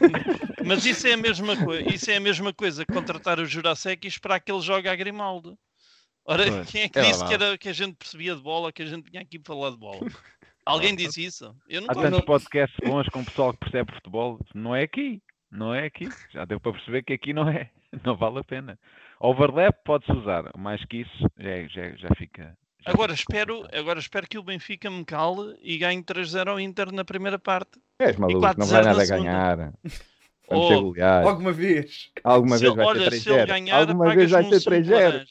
Mas 0.66 0.84
isso 0.86 1.06
é 1.06 1.12
a 1.12 1.16
mesma 1.16 1.56
coisa. 1.62 1.94
Isso 1.94 2.10
é 2.10 2.16
a 2.16 2.20
mesma 2.20 2.52
coisa 2.52 2.84
que 2.84 2.92
contratar 2.92 3.38
o 3.38 3.44
Jurasek 3.44 4.06
e 4.06 4.08
esperar 4.08 4.40
que 4.40 4.50
ele 4.50 4.62
jogue 4.62 4.88
a 4.88 4.96
Grimaldo. 4.96 5.56
Ora, 6.24 6.44
Pois, 6.44 6.70
quem 6.70 6.82
é 6.82 6.88
que 6.88 6.98
é 6.98 7.02
disse 7.02 7.24
que, 7.24 7.34
era, 7.34 7.56
que 7.56 7.68
a 7.68 7.72
gente 7.72 7.94
percebia 7.94 8.34
de 8.34 8.42
bola, 8.42 8.72
que 8.72 8.82
a 8.82 8.86
gente 8.86 9.08
vinha 9.08 9.22
aqui 9.22 9.38
para 9.38 9.54
falar 9.54 9.70
de 9.70 9.76
bola? 9.76 10.00
Alguém 10.64 10.96
disse 10.96 11.24
isso? 11.24 11.54
Eu 11.68 11.82
não 11.82 11.90
Há 11.90 11.94
tantos 11.94 12.22
podcasts 12.22 12.76
bons 12.84 13.08
com 13.10 13.20
o 13.20 13.24
pessoal 13.24 13.52
que 13.52 13.60
percebe 13.60 13.94
futebol. 13.94 14.40
Não 14.52 14.74
é 14.74 14.82
aqui. 14.82 15.22
Não 15.48 15.72
é 15.72 15.86
aqui. 15.86 16.08
Já 16.32 16.44
deu 16.44 16.58
para 16.58 16.72
perceber 16.72 17.04
que 17.04 17.12
aqui 17.12 17.32
não 17.32 17.48
é. 17.48 17.70
Não 18.04 18.16
vale 18.16 18.40
a 18.40 18.44
pena. 18.44 18.76
Overlap 19.20 19.76
pode-se 19.84 20.12
usar. 20.12 20.50
Mais 20.56 20.84
que 20.84 20.98
isso, 20.98 21.30
já, 21.38 21.66
já, 21.68 21.96
já 21.96 22.08
fica. 22.16 22.56
já 22.80 22.90
Agora 22.92 23.16
fica 23.16 23.32
espero, 23.32 23.66
agora 23.72 23.98
espero 23.98 24.28
que 24.28 24.38
o 24.38 24.42
Benfica 24.42 24.90
me 24.90 25.04
cale 25.04 25.56
e 25.62 25.78
ganhe 25.78 26.02
3-0 26.02 26.48
ao 26.48 26.60
Inter 26.60 26.92
na 26.92 27.04
primeira 27.04 27.38
parte. 27.38 27.80
És 27.98 28.16
maluco, 28.16 28.40
4-0 28.46 28.56
não 28.58 28.66
vai 28.66 28.82
na 28.82 28.88
nada 28.88 29.02
a 29.02 29.06
ganhar. 29.06 29.72
Vamos 30.48 30.68
ser 30.68 30.76
Oh. 30.78 31.28
Alguma 31.28 31.50
vez. 31.52 32.12
Alguma 32.22 32.56
Se 32.56 32.62
vez 32.62 32.74
vai 32.76 32.86
olha, 32.86 33.10
ser 33.10 33.18
se 33.20 33.28
ele 33.30 33.38
3-0. 33.42 33.46
ganhar, 33.48 33.80
Alguma 33.80 34.14
vez 34.14 34.30
vai 34.30 34.44
pagas-me 34.44 34.48
ser 34.48 34.56
um 34.56 34.60
sumo 34.60 34.82
de 34.82 34.90
3-0. 34.90 34.94
laranja. 34.94 35.26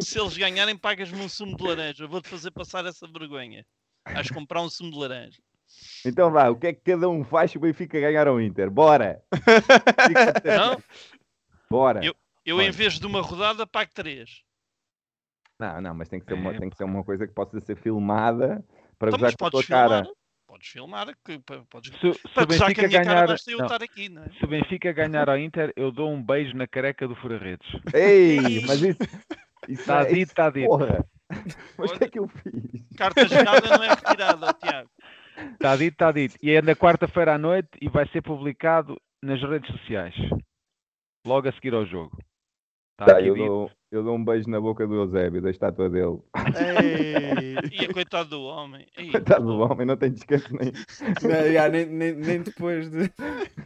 Se 0.00 0.20
eles 0.20 0.36
ganharem, 0.36 0.76
pagas-me 0.76 1.20
um 1.20 1.28
sumo 1.28 1.56
de 1.56 1.64
laranja. 1.64 2.06
Vou-te 2.06 2.28
fazer 2.28 2.52
passar 2.52 2.86
essa 2.86 3.06
vergonha. 3.08 3.66
Vais 4.12 4.30
comprar 4.30 4.62
um 4.62 4.68
sumo 4.70 4.92
de 4.92 4.98
laranja. 4.98 5.38
Então 6.04 6.30
vá, 6.30 6.48
o 6.48 6.54
que 6.56 6.68
é 6.68 6.72
que 6.72 6.80
cada 6.92 7.08
um 7.08 7.24
faz 7.24 7.50
se 7.50 7.56
o 7.56 7.60
Benfica 7.60 7.98
ganhar 8.00 8.28
ao 8.28 8.40
Inter? 8.40 8.70
Bora! 8.70 9.20
Não? 10.44 10.80
Bora! 11.70 12.00
Eu, 12.04 12.14
em 12.44 12.52
Olha. 12.52 12.72
vez 12.72 12.98
de 12.98 13.06
uma 13.06 13.20
rodada, 13.20 13.66
pago 13.66 13.90
3. 13.94 14.42
Não, 15.58 15.80
não, 15.80 15.94
mas 15.94 16.08
tem 16.08 16.20
que, 16.20 16.26
ser 16.26 16.34
uma, 16.34 16.52
É, 16.54 16.58
tem 16.58 16.70
que 16.70 16.76
ser 16.76 16.84
uma 16.84 17.02
coisa 17.02 17.26
que 17.26 17.32
possa 17.34 17.58
ser 17.60 17.76
filmada 17.76 18.64
para 18.98 19.08
Então, 19.08 19.18
gozar 19.18 19.36
com 19.36 19.46
a 19.46 19.50
tua 19.50 19.62
podes 19.62 19.66
filmar. 19.66 19.88
cara. 19.88 20.10
Podes 20.46 20.68
filmar. 20.68 21.06
Que, 21.24 21.38
podes... 21.70 21.92
Se, 21.98 22.14
se 22.14 22.28
Para 22.34 22.44
o 22.44 22.46
gozar 22.46 22.72
com 22.74 22.80
a 22.80 22.86
Benfica 22.86 22.88
minha 22.88 23.02
cara, 23.02 23.14
ganhar. 23.14 23.26
basta 23.28 23.50
eu 23.50 23.58
não, 23.58 23.66
estar 23.66 23.82
aqui, 23.82 24.08
não 24.08 24.22
é? 24.22 24.28
se 24.30 24.44
o 24.44 24.48
Benfica 24.48 24.92
ganhar 24.92 25.28
ao 25.28 25.38
Inter, 25.38 25.72
eu 25.76 25.90
dou 25.90 26.10
um 26.12 26.22
beijo 26.22 26.56
na 26.56 26.66
careca 26.68 27.08
do 27.08 27.16
Fura-Redes. 27.16 27.66
Ei, 27.94 28.38
mas 28.66 28.80
isso. 28.82 28.98
Está 29.68 30.02
é- 30.02 30.12
dito, 30.12 30.28
está 30.28 30.50
dito. 30.50 30.68
Porra! 30.68 31.04
Mas 31.76 31.90
o 31.90 31.98
que 31.98 32.04
é 32.04 32.08
que 32.08 32.18
eu 32.20 32.28
fiz? 32.28 32.52
Carta 32.96 33.26
jogada 33.26 33.76
não 33.76 33.82
é 33.84 33.88
retirada, 33.88 34.52
Tiago. 34.54 34.90
Está 35.54 35.76
dito, 35.76 35.92
está 35.94 36.12
dito. 36.12 36.36
E 36.40 36.50
é 36.52 36.62
na 36.62 36.76
quarta-feira 36.76 37.34
à 37.34 37.38
noite 37.38 37.68
e 37.80 37.88
vai 37.88 38.06
ser 38.08 38.22
publicado 38.22 38.96
nas 39.22 39.42
redes 39.42 39.68
sociais. 39.72 40.14
Logo 41.26 41.48
a 41.48 41.52
seguir 41.52 41.74
ao 41.74 41.84
jogo. 41.84 42.16
Tá, 42.96 43.18
aqui 43.18 43.26
eu, 43.26 43.34
dou, 43.34 43.70
eu 43.90 44.02
dou 44.02 44.16
um 44.16 44.24
beijo 44.24 44.48
na 44.48 44.58
boca 44.58 44.86
do 44.86 44.94
Eusébio, 44.94 45.42
da 45.42 45.50
estátua 45.50 45.90
dele. 45.90 46.18
Ei. 46.56 47.56
E 47.70 47.84
a 47.84 47.92
coitado 47.92 48.30
do 48.30 48.42
homem. 48.42 48.86
Ei, 48.96 49.10
Coitado 49.10 49.44
do 49.44 49.58
homem, 49.58 49.86
não 49.86 49.96
tem 49.98 50.12
descanso 50.12 50.48
nem. 50.54 50.72
Não, 51.22 51.52
já, 51.52 51.68
nem, 51.68 51.84
nem, 51.84 52.14
nem 52.14 52.42
depois 52.42 52.88
de. 52.88 53.12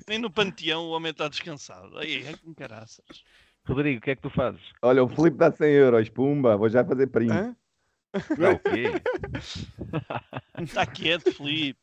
Nem 0.08 0.18
no 0.18 0.30
panteão 0.30 0.86
o 0.86 0.90
homem 0.90 1.12
está 1.12 1.28
descansado. 1.28 1.96
Aí, 1.98 2.26
é 2.26 2.36
com 2.38 2.52
caraças. 2.54 3.22
Rodrigo, 3.68 3.98
o 3.98 4.02
que 4.02 4.10
é 4.10 4.16
que 4.16 4.22
tu 4.22 4.30
fazes? 4.30 4.60
Olha, 4.82 5.04
o 5.04 5.08
Filipe 5.08 5.36
dá 5.36 5.52
100 5.52 5.70
euros, 5.70 6.08
pumba, 6.08 6.56
vou 6.56 6.68
já 6.68 6.84
fazer 6.84 7.06
print. 7.06 7.30
Hã? 7.30 7.54
Não, 8.36 8.54
o 8.54 8.58
quê? 8.58 8.90
Está 10.60 10.84
quieto, 10.86 11.32
Felipe. 11.32 11.78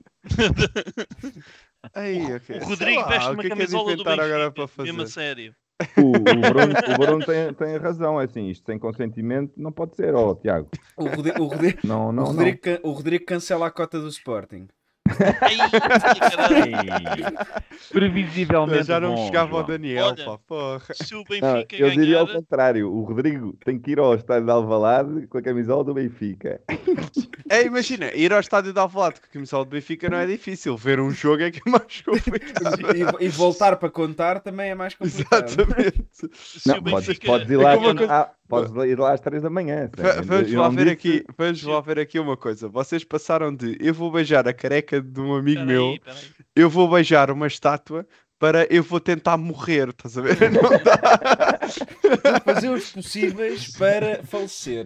Ei, 1.96 2.36
ok. 2.36 2.60
O 2.60 2.66
Rodrigo 2.66 3.02
lá, 3.02 3.08
veste 3.08 3.32
uma 3.32 3.44
é 3.44 3.50
camisola 3.50 3.96
do 3.96 4.04
Benfica. 4.04 4.26
agora 4.26 4.52
para 4.52 4.68
fazer? 4.68 4.92
Mesmo 4.92 5.04
a 5.04 5.08
sério. 5.08 5.56
O, 5.98 6.08
o 6.08 6.12
Bruno, 6.12 6.74
o 6.94 6.98
Bruno 6.98 7.26
tem, 7.26 7.54
tem 7.54 7.78
razão, 7.78 8.20
é 8.20 8.26
assim, 8.26 8.48
isto 8.50 8.66
sem 8.66 8.80
consentimento 8.80 9.54
não 9.56 9.72
pode 9.72 9.96
ser, 9.96 10.16
ó, 10.16 10.34
Tiago. 10.34 10.68
O 10.96 11.06
Rodrigo, 11.08 11.44
o 11.44 11.48
Rodrigo, 11.48 11.80
Não, 11.84 12.10
o 12.10 12.12
não, 12.12 12.24
não. 12.24 12.32
Rodrigo, 12.32 12.60
can- 12.62 12.80
o 12.84 12.92
Rodrigo 12.92 13.26
cancela 13.26 13.68
a 13.68 13.72
cota 13.72 14.00
do 14.00 14.08
Sporting. 14.08 14.68
Previsivelmente 17.92 18.86
Já 18.88 19.00
não 19.00 19.16
bom, 19.16 19.26
chegava 19.26 19.52
ao 19.52 19.66
João. 19.66 19.66
Daniel, 19.66 20.06
Olha, 20.08 20.26
pá, 20.26 20.38
porra. 20.40 20.82
Se 20.94 21.16
o 21.16 21.20
Não, 21.20 21.24
Benfica 21.24 21.76
eu 21.76 21.90
diria 21.92 22.20
ao 22.20 22.26
ganhar, 22.26 22.28
contrário, 22.28 22.92
o 22.92 23.04
Rodrigo 23.04 23.54
tem 23.64 23.80
que 23.80 23.92
ir 23.92 24.00
ao 24.00 24.14
estádio 24.16 24.46
de 24.46 24.52
Alvalade 24.52 25.28
com 25.28 25.38
a 25.38 25.42
camisola 25.42 25.84
do 25.84 25.94
Benfica. 25.94 26.62
É, 27.50 27.64
imagina, 27.64 28.12
ir 28.14 28.34
ao 28.34 28.42
estádio 28.42 28.74
de 28.74 28.80
Alvalade 28.80 29.22
com 29.22 29.28
a 29.28 29.30
camisola 29.30 29.64
do 29.64 29.72
Benfica 29.72 30.10
não 30.10 30.18
é 30.18 30.26
difícil. 30.26 30.76
Ver 30.76 31.00
um 31.00 31.10
jogo 31.12 31.44
é 31.44 31.52
que 31.52 31.62
é 31.66 31.72
mais 31.72 32.02
complicado. 32.04 32.76
E, 33.22 33.26
e 33.26 33.30
voltar 33.30 33.78
para 33.78 33.90
contar 33.90 34.42
também 34.42 34.72
é 34.72 34.76
mais 34.76 34.94
complicado. 34.94 35.46
Exatamente. 35.48 36.04
se 36.34 36.68
Não, 36.68 36.80
o 36.80 36.84
podes, 36.84 37.08
Benfica. 37.08 37.26
podes, 37.26 37.50
ir 37.50 37.54
É 37.54 37.58
lá, 37.64 37.74
ah, 38.10 38.30
podes 38.48 38.72
ir 38.86 38.98
lá 38.98 39.14
às 39.14 39.20
3 39.20 39.44
da 39.44 39.50
manhã. 39.50 39.90
Sabe? 39.96 40.28
Vamos 40.28 40.54
lá 40.54 40.70
ver 40.70 40.90
aqui, 40.90 41.24
vamos 41.38 41.64
lá 41.64 41.82
ver 41.82 42.00
aqui 42.00 42.20
uma 42.20 42.38
coisa. 42.38 42.68
Vocês 42.68 43.04
passaram 43.04 43.54
de 43.54 43.78
eu 43.80 43.94
vou 43.94 44.12
beijar 44.12 44.48
a 44.48 44.54
careca 44.54 45.02
de 45.02 45.20
um 45.20 45.36
amigo 45.36 45.62
Peraí, 45.62 45.68
meu, 45.68 46.00
peraí. 46.04 46.24
eu 46.56 46.70
vou 46.70 46.90
beijar 46.90 47.30
uma 47.32 47.48
estátua 47.48 48.08
para 48.40 48.72
eu 48.72 48.84
vou 48.84 49.00
tentar 49.00 49.36
morrer, 49.38 49.90
estás 49.90 50.18
a 50.18 50.22
ver? 50.22 50.38
Não 50.52 50.62
dá. 50.84 52.42
Fazer 52.46 52.70
os 52.70 52.92
possíveis 52.92 53.72
para 53.76 54.24
falecer. 54.24 54.86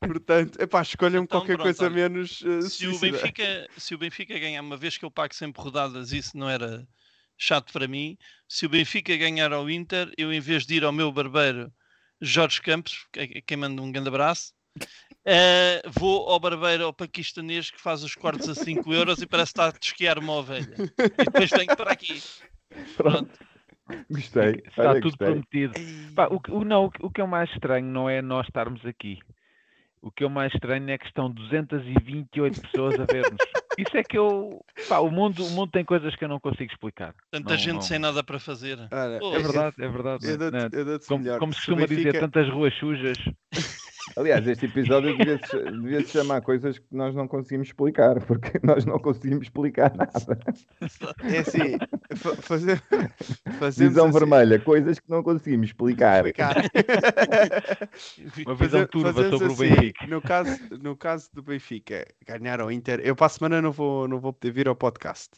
Portanto, 0.00 0.60
epá, 0.60 0.82
escolham 0.82 1.22
Então, 1.22 1.38
qualquer 1.38 1.56
pronto, 1.56 1.62
coisa 1.62 1.84
olha, 1.84 1.94
menos 1.94 2.40
uh, 2.42 2.62
Se 2.62 2.86
o. 2.88 2.98
Benfica, 2.98 3.68
se 3.76 3.94
o 3.94 3.98
Benfica 3.98 4.38
ganhar, 4.38 4.60
uma 4.62 4.76
vez 4.76 4.98
que 4.98 5.04
eu 5.04 5.10
pago 5.10 5.34
sempre 5.34 5.62
rodadas, 5.62 6.12
isso 6.12 6.36
não 6.36 6.48
era 6.48 6.86
chato 7.38 7.72
para 7.72 7.86
mim. 7.86 8.16
Se 8.48 8.66
o 8.66 8.68
Benfica 8.68 9.16
ganhar 9.16 9.52
ao 9.52 9.70
Inter, 9.70 10.12
eu 10.18 10.32
em 10.32 10.40
vez 10.40 10.66
de 10.66 10.74
ir 10.74 10.84
ao 10.84 10.92
meu 10.92 11.10
barbeiro 11.12 11.72
Jorge 12.22 12.62
Campos, 12.62 13.06
que- 13.12 13.26
que- 13.26 13.42
quem 13.42 13.56
manda 13.56 13.82
um 13.82 13.90
grande 13.92 14.08
abraço, 14.08 14.52
eh, 15.26 15.82
vou 15.98 16.28
ao 16.30 16.38
barbeiro 16.40 16.84
ao 16.84 16.92
paquistanês 16.92 17.70
que 17.70 17.80
faz 17.80 18.02
os 18.04 18.14
cortes 18.14 18.48
a 18.48 18.54
5 18.54 18.92
euros 18.94 19.20
e 19.20 19.26
parece 19.26 19.52
que 19.52 19.60
está 19.60 19.68
a 19.68 19.78
desquiar 19.78 20.18
uma 20.18 20.32
ovelha. 20.34 20.76
E 20.98 21.24
depois 21.24 21.50
venho 21.50 21.76
para 21.76 21.90
aqui. 21.92 22.22
Pronto, 22.96 23.30
gostei. 24.10 24.62
Está 24.66 24.90
Olha, 24.90 25.00
tudo 25.00 25.16
gostei. 25.16 25.26
prometido. 25.26 26.14
Pá, 26.14 26.28
o, 26.28 26.40
o- 26.58 26.64
não, 26.64 26.84
o 26.86 26.90
que- 26.90 27.04
o 27.04 27.10
que 27.10 27.20
é 27.20 27.24
o 27.24 27.28
mais 27.28 27.50
estranho 27.50 27.86
não 27.86 28.08
é 28.08 28.22
nós 28.22 28.46
estarmos 28.46 28.84
aqui. 28.86 29.18
O 30.00 30.10
que 30.10 30.24
é 30.24 30.26
o 30.26 30.30
mais 30.30 30.52
estranho 30.54 30.88
é 30.90 30.98
que 30.98 31.06
estão 31.06 31.30
228 31.30 32.60
pessoas 32.62 32.98
a 32.98 33.04
ver-nos. 33.04 33.38
Isso 33.78 33.96
é 33.96 34.02
que 34.02 34.18
eu. 34.18 34.64
Pá, 34.88 34.98
o, 34.98 35.10
mundo, 35.10 35.44
o 35.44 35.50
mundo 35.50 35.70
tem 35.70 35.84
coisas 35.84 36.14
que 36.16 36.24
eu 36.24 36.28
não 36.28 36.38
consigo 36.40 36.70
explicar. 36.70 37.14
Tanta 37.30 37.50
Não- 37.50 37.56
gente 37.56 37.74
não- 37.74 37.82
sem 37.82 37.98
nada 37.98 38.22
para 38.22 38.38
fazer. 38.38 38.78
É 38.90 39.38
verdade, 39.38 39.76
é 39.78 39.88
verdade. 39.88 40.26
Eu 40.26 40.38
dou-te 40.38 41.02
eu 41.02 41.08
como, 41.08 41.24
melhor. 41.24 41.38
como 41.38 41.52
se 41.52 41.58
costuma 41.60 41.86
dizer, 41.86 42.18
tantas 42.20 42.48
ruas 42.48 42.74
sujas. 42.78 43.16
Aliás, 44.16 44.46
este 44.46 44.66
episódio 44.66 45.16
devia-se 45.16 45.56
devia 45.70 46.04
chamar 46.06 46.40
coisas 46.42 46.78
que 46.78 46.86
nós 46.90 47.14
não 47.14 47.26
conseguimos 47.28 47.68
explicar, 47.68 48.20
porque 48.24 48.58
nós 48.62 48.84
não 48.84 48.98
conseguimos 48.98 49.44
explicar 49.44 49.92
nada. 49.96 50.38
É 51.24 51.38
assim, 51.38 51.78
fa- 52.16 52.36
fazer, 52.36 52.82
Visão 53.88 54.06
assim, 54.08 54.18
vermelha, 54.18 54.58
coisas 54.58 54.98
que 54.98 55.08
não 55.10 55.22
conseguimos 55.22 55.68
explicar. 55.68 56.26
explicar. 56.26 56.56
Uma 58.46 58.54
visão 58.54 58.86
turva 58.86 59.12
fazemos 59.12 59.38
sobre 59.38 59.48
o 59.48 59.52
assim, 59.52 59.68
Benfica. 59.80 60.06
No 60.06 60.20
caso, 60.22 60.58
no 60.80 60.96
caso 60.96 61.28
do 61.32 61.42
Benfica 61.42 62.06
ganhar 62.26 62.60
ao 62.60 62.70
Inter, 62.70 63.00
eu 63.04 63.14
para 63.16 63.26
a 63.26 63.30
semana 63.30 63.62
não 63.62 63.72
vou, 63.72 64.06
não 64.08 64.20
vou 64.20 64.32
poder 64.32 64.52
vir 64.52 64.68
ao 64.68 64.76
podcast. 64.76 65.30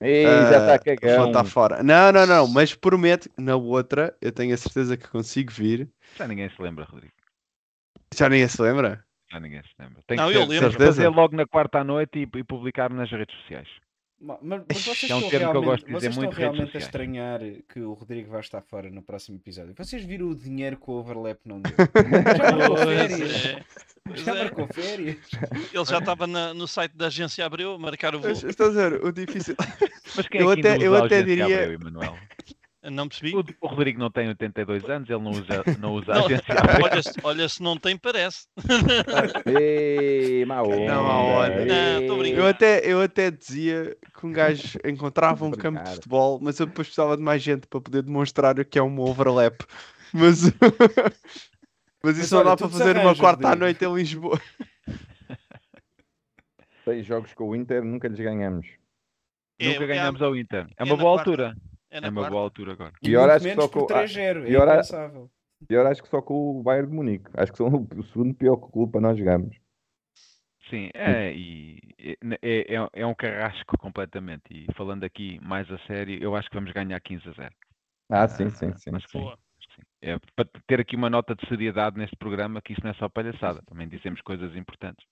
Ei, 0.00 0.24
já 0.24 0.48
está 0.50 0.74
Ah, 0.74 0.78
Vou 0.84 0.96
cagão. 0.96 1.26
estar 1.28 1.44
fora. 1.44 1.82
Não, 1.82 2.10
não, 2.12 2.26
não, 2.26 2.48
mas 2.48 2.74
prometo, 2.74 3.30
na 3.38 3.56
outra, 3.56 4.14
eu 4.20 4.32
tenho 4.32 4.52
a 4.52 4.56
certeza 4.56 4.96
que 4.96 5.08
consigo 5.08 5.52
vir. 5.52 5.88
Já 6.16 6.26
ninguém 6.26 6.50
se 6.50 6.60
lembra, 6.60 6.84
Rodrigo. 6.84 7.13
Já 8.16 8.28
ninguém 8.28 8.48
se 8.48 8.60
lembra? 8.62 9.04
Já 9.30 9.40
ninguém 9.40 9.62
se 9.62 9.68
lembra. 9.78 10.02
Tem 10.06 10.16
Não, 10.16 10.30
que 10.30 10.36
eu 10.36 10.42
ser- 10.42 10.48
lembro. 10.48 10.72
fazer 10.72 10.84
Certeza? 10.92 11.08
logo 11.10 11.36
na 11.36 11.46
quarta 11.46 11.78
à 11.80 11.84
noite 11.84 12.18
e, 12.20 12.38
e 12.38 12.44
publicar 12.44 12.90
nas 12.90 13.10
redes 13.10 13.34
sociais. 13.40 13.68
Ma- 14.20 14.38
Mas, 14.40 14.62
mas 14.68 14.84
vocês 14.86 15.10
É 15.10 15.14
um 15.14 15.18
estão 15.18 15.30
termo 15.30 15.50
que 15.50 15.56
eu 15.58 15.62
gosto 15.62 15.86
de 15.86 15.92
dizer 15.92 16.00
vocês 16.00 16.10
estão 16.12 16.22
muito 16.24 16.34
redes 16.36 16.54
realmente 16.56 16.76
a 16.76 16.80
estranhar 16.80 17.40
que 17.68 17.80
o 17.80 17.92
Rodrigo 17.94 18.30
vai 18.30 18.40
estar 18.40 18.62
fora 18.62 18.88
no 18.88 19.02
próximo 19.02 19.36
episódio. 19.36 19.74
Vocês 19.76 20.04
viram 20.04 20.28
o 20.28 20.34
dinheiro 20.36 20.76
que 20.76 20.88
o 20.88 20.94
overlap 20.94 21.38
não 21.44 21.60
deu? 21.60 21.72
Já 22.38 22.56
marcou 22.56 22.76
Pois 22.76 22.96
férias. 23.10 23.44
é, 23.44 23.64
pois 24.04 24.20
Já 24.20 24.34
é. 24.34 24.38
marcou 24.44 24.66
férias. 24.68 25.16
Ele 25.72 25.84
já 25.84 25.98
estava 25.98 26.26
na- 26.26 26.54
no 26.54 26.66
site 26.68 26.96
da 26.96 27.06
agência 27.08 27.44
Abreu 27.44 27.74
a 27.74 27.78
marcar 27.78 28.14
o 28.14 28.20
voo. 28.20 28.28
Mas, 28.30 28.44
Estás 28.44 28.78
a 28.78 28.88
ver, 28.88 29.04
o 29.04 29.12
difícil. 29.12 29.56
Mas 30.16 30.28
quem 30.28 30.40
Eu 30.40 30.52
é 30.52 30.54
que 30.54 30.60
até- 30.68 30.86
eu 30.86 30.94
até 30.94 31.22
diria- 31.22 31.44
Abreu, 31.46 31.72
Emanuel? 31.72 32.16
Não 32.90 33.08
percebi? 33.08 33.34
O, 33.34 33.42
o 33.62 33.66
Rodrigo 33.68 33.98
não 33.98 34.10
tem 34.10 34.28
82 34.28 34.84
anos, 34.90 35.08
ele 35.08 35.22
não 35.22 35.30
usa, 35.30 35.64
não 35.78 35.94
usa 35.94 36.12
Não, 36.14 36.26
agenciáveis. 36.26 36.78
olha, 36.84 37.02
se- 37.02 37.20
olha, 37.22 37.48
se 37.48 37.62
não 37.62 37.76
tem, 37.78 37.96
parece. 37.96 38.46
Ei, 39.46 40.44
má 40.44 40.62
onda. 40.62 40.76
Não, 40.94 41.02
má 41.02 41.18
onda. 41.22 41.64
Não. 41.64 42.26
Eu 42.26 42.46
até, 42.46 42.80
eu 42.84 43.00
até 43.00 43.30
dizia 43.30 43.96
que 44.18 44.26
um 44.26 44.32
gajo 44.32 44.78
encontrava 44.84 45.44
um 45.46 45.50
campo 45.50 45.82
de 45.82 45.90
futebol, 45.94 46.38
mas 46.42 46.58
eu 46.60 46.66
depois 46.66 46.86
precisava 46.88 47.16
de 47.16 47.22
mais 47.22 47.42
gente 47.42 47.66
para 47.66 47.80
poder 47.80 48.02
demonstrar 48.02 48.58
o 48.58 48.64
que 48.64 48.78
é 48.78 48.82
um 48.82 49.00
overlap. 49.00 49.60
Mas, 50.12 50.42
mas 52.04 52.18
isso 52.18 52.36
olha, 52.36 52.44
não 52.44 52.50
dá 52.52 52.56
para 52.56 52.68
fazer 52.68 52.84
uma 52.84 52.92
desarranjas, 52.94 53.18
quarta 53.20 53.48
à 53.48 53.56
noite 53.56 53.84
em 53.84 53.94
Lisboa. 53.94 54.40
Seis 56.84 57.06
jogos 57.06 57.32
com 57.32 57.48
o 57.48 57.56
Inter, 57.56 57.82
nunca 57.82 58.08
lhes 58.08 58.18
ganhamos. 58.20 58.66
É, 59.58 59.68
Nunca 59.68 59.84
é 59.84 59.86
ganhamos 59.86 60.20
a- 60.20 60.26
ao 60.26 60.36
Inter. 60.36 60.66
É 60.76 60.82
é 60.82 60.84
uma 60.84 60.96
boa 60.96 61.14
quarta. 61.16 61.30
altura. 61.30 61.56
É 61.94 61.98
É 61.98 62.10
uma 62.10 62.22
quarta. 62.22 62.30
boa 62.30 62.42
altura 62.42 62.72
agora. 62.72 62.92
E 63.00 63.06
Pior 63.06 63.20
muito 63.28 63.32
acho 63.36 63.44
que 63.48 63.54
só 63.54 63.68
por 63.68 63.86
com- 63.86 63.94
ah, 63.94 63.98
3-0. 63.98 64.42
É 64.42 64.46
pior 64.46 64.68
a- 64.68 64.72
impensável. 64.74 65.30
Pior 65.68 65.86
acho 65.86 66.02
que 66.02 66.08
só 66.08 66.20
com 66.20 66.58
o 66.58 66.62
Bayern 66.62 66.88
de 66.90 66.94
Munique. 66.94 67.30
Acho 67.34 67.52
que 67.52 67.58
são 67.58 67.68
o 67.96 68.02
segundo 68.04 68.34
pior 68.34 68.56
clube 68.56 68.90
para 68.92 69.00
nós 69.00 69.16
jogarmos. 69.16 69.56
Sim, 70.68 70.90
é, 70.94 71.32
e 71.32 71.78
é, 72.42 72.74
é, 72.74 72.88
é 72.94 73.06
um 73.06 73.14
carrasco 73.14 73.78
completamente. 73.78 74.42
E 74.50 74.66
falando 74.74 75.04
aqui 75.04 75.38
mais 75.40 75.70
a 75.70 75.78
sério, 75.86 76.18
eu 76.22 76.34
acho 76.34 76.48
que 76.50 76.56
vamos 76.56 76.72
ganhar 76.72 76.98
15 77.00 77.28
a 77.28 77.32
0. 77.32 77.54
Ah, 78.10 78.26
sim, 78.28 78.50
sim, 78.50 78.72
sim. 78.76 78.90
sim. 78.90 78.98
Que 78.98 79.08
sim. 79.08 79.82
É, 80.02 80.18
para 80.34 80.48
ter 80.66 80.80
aqui 80.80 80.96
uma 80.96 81.08
nota 81.08 81.34
de 81.34 81.46
seriedade 81.48 81.96
neste 81.96 82.16
programa, 82.16 82.60
que 82.60 82.72
isso 82.72 82.82
não 82.82 82.90
é 82.90 82.94
só 82.94 83.08
palhaçada, 83.08 83.62
também 83.66 83.86
dizemos 83.88 84.20
coisas 84.22 84.54
importantes. 84.56 85.04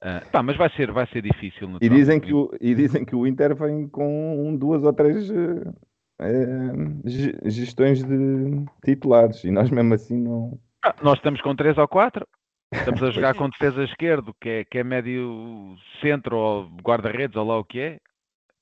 Ah, 0.00 0.22
pá, 0.32 0.42
mas 0.42 0.56
vai 0.56 0.70
ser, 0.70 0.90
vai 0.92 1.06
ser 1.08 1.22
difícil. 1.22 1.68
E 1.68 1.72
naturalmente. 1.72 1.90
dizem, 1.90 2.20
que 2.20 2.32
o, 2.32 2.50
e 2.60 2.74
dizem 2.74 3.04
que 3.04 3.14
o 3.16 3.26
Inter 3.26 3.54
vem 3.56 3.88
com 3.88 4.48
um, 4.48 4.56
duas 4.56 4.82
ou 4.84 4.92
três 4.92 5.28
eh, 5.30 5.72
ge- 7.04 7.38
gestões 7.44 8.02
de 8.02 8.64
titulares. 8.84 9.44
E 9.44 9.50
nós 9.50 9.70
mesmo 9.70 9.94
assim 9.94 10.20
não. 10.20 10.58
Ah, 10.84 10.94
nós 11.02 11.18
estamos 11.18 11.40
com 11.40 11.54
3 11.54 11.76
ou 11.78 11.88
4. 11.88 12.26
Estamos 12.72 13.02
a 13.02 13.10
jogar 13.10 13.34
com 13.34 13.48
defesa 13.48 13.82
esquerdo, 13.84 14.34
que 14.40 14.48
é, 14.48 14.64
que 14.64 14.78
é 14.78 14.84
médio 14.84 15.76
centro 16.00 16.36
ou 16.36 16.64
guarda-redes, 16.82 17.36
ou 17.36 17.46
lá 17.46 17.58
o 17.58 17.64
que 17.64 17.80
é. 17.80 18.00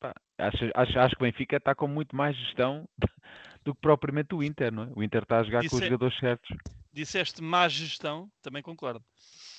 Pá, 0.00 0.14
acho, 0.38 0.70
acho, 0.74 0.98
acho 0.98 1.16
que 1.16 1.22
o 1.22 1.26
Benfica 1.26 1.56
está 1.56 1.74
com 1.74 1.88
muito 1.88 2.14
mais 2.14 2.36
gestão 2.36 2.86
do 3.64 3.74
que 3.74 3.80
propriamente 3.80 4.34
o 4.34 4.42
Inter, 4.42 4.72
não 4.72 4.84
é? 4.84 4.88
O 4.94 5.02
Inter 5.02 5.22
está 5.22 5.38
a 5.38 5.42
jogar 5.42 5.60
Isso 5.64 5.70
com 5.70 5.76
os 5.76 5.82
é- 5.82 5.86
jogadores 5.86 6.18
certos. 6.18 6.56
Disseste 6.92 7.42
má 7.42 7.68
gestão, 7.68 8.28
também 8.42 8.62
concordo. 8.62 9.04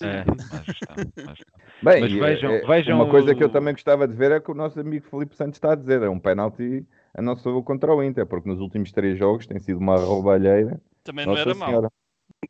É, 0.01 0.23
gestão. 0.63 0.95
Bem, 1.81 2.01
Mas 2.01 2.11
vejam- 2.11 2.51
eh, 2.51 2.65
vejam 2.65 2.95
uma 2.95 3.09
coisa 3.09 3.33
que 3.35 3.43
eu 3.43 3.49
também 3.49 3.73
gostava 3.73 4.07
de 4.07 4.13
ver 4.13 4.31
é 4.31 4.39
que 4.39 4.51
o 4.51 4.53
nosso 4.53 4.79
amigo 4.79 5.05
Felipe 5.09 5.35
Santos 5.35 5.57
está 5.57 5.71
a 5.71 5.75
dizer: 5.75 6.01
é 6.03 6.09
um 6.09 6.19
penalti 6.19 6.85
a 7.13 7.21
nosso 7.21 7.43
favor 7.43 7.63
contra 7.63 7.93
o 7.93 8.03
Inter, 8.03 8.25
porque 8.25 8.47
nos 8.49 8.59
últimos 8.59 8.91
três 8.91 9.17
jogos 9.17 9.47
tem 9.47 9.59
sido 9.59 9.79
uma 9.79 9.97
roubalheira. 9.97 10.79
Também 11.03 11.25
não 11.25 11.33
Nossa 11.33 11.49
era 11.49 11.55
mau. 11.55 11.69
Senhora. 11.69 11.91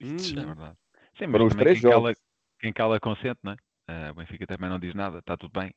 É 0.02 0.06
Hum. 0.06 0.45
verdade. 0.45 0.78
Sim, 1.18 1.28
mas 1.28 1.41
os 1.41 1.49
também 1.49 1.65
três 1.65 1.80
quem 1.82 1.90
cala, 1.90 2.02
jogos. 2.10 2.22
quem 2.60 2.74
cala 2.74 2.99
consente, 2.99 3.40
não 3.44 3.53
é? 3.53 3.56
Ah, 3.88 4.10
o 4.11 4.15
Benfica 4.15 4.45
também 4.45 4.69
não 4.69 4.80
diz 4.80 4.94
nada, 4.94 5.19
está 5.19 5.38
tudo 5.38 5.57
bem. 5.60 5.74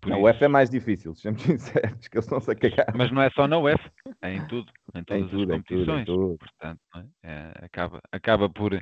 Por 0.00 0.10
Não, 0.10 0.22
o 0.22 0.28
F 0.28 0.44
é 0.44 0.48
mais 0.48 0.70
difícil, 0.70 1.14
sejamos 1.14 1.42
sinceros, 1.98 2.08
que 2.08 2.16
eles 2.16 2.28
não 2.28 2.40
se 2.40 2.50
a 2.50 2.54
cagar. 2.54 2.94
Mas 2.94 3.10
não 3.10 3.20
é 3.22 3.30
só 3.30 3.46
na 3.46 3.58
UF, 3.58 3.90
é 4.22 4.34
em 4.34 4.46
tudo, 4.46 4.70
em 4.94 4.98
Em 5.00 5.04
todas 5.04 5.30
tudo, 5.30 5.52
as 5.52 5.58
em 5.58 5.62
tudo, 5.62 5.82
em 5.82 5.84
competições. 5.86 6.04
tudo. 6.06 6.38
Portanto, 6.38 6.80
não 6.94 7.00
é? 7.02 7.06
É, 7.22 7.64
acaba, 7.64 8.00
acaba 8.12 8.48
por, 8.48 8.72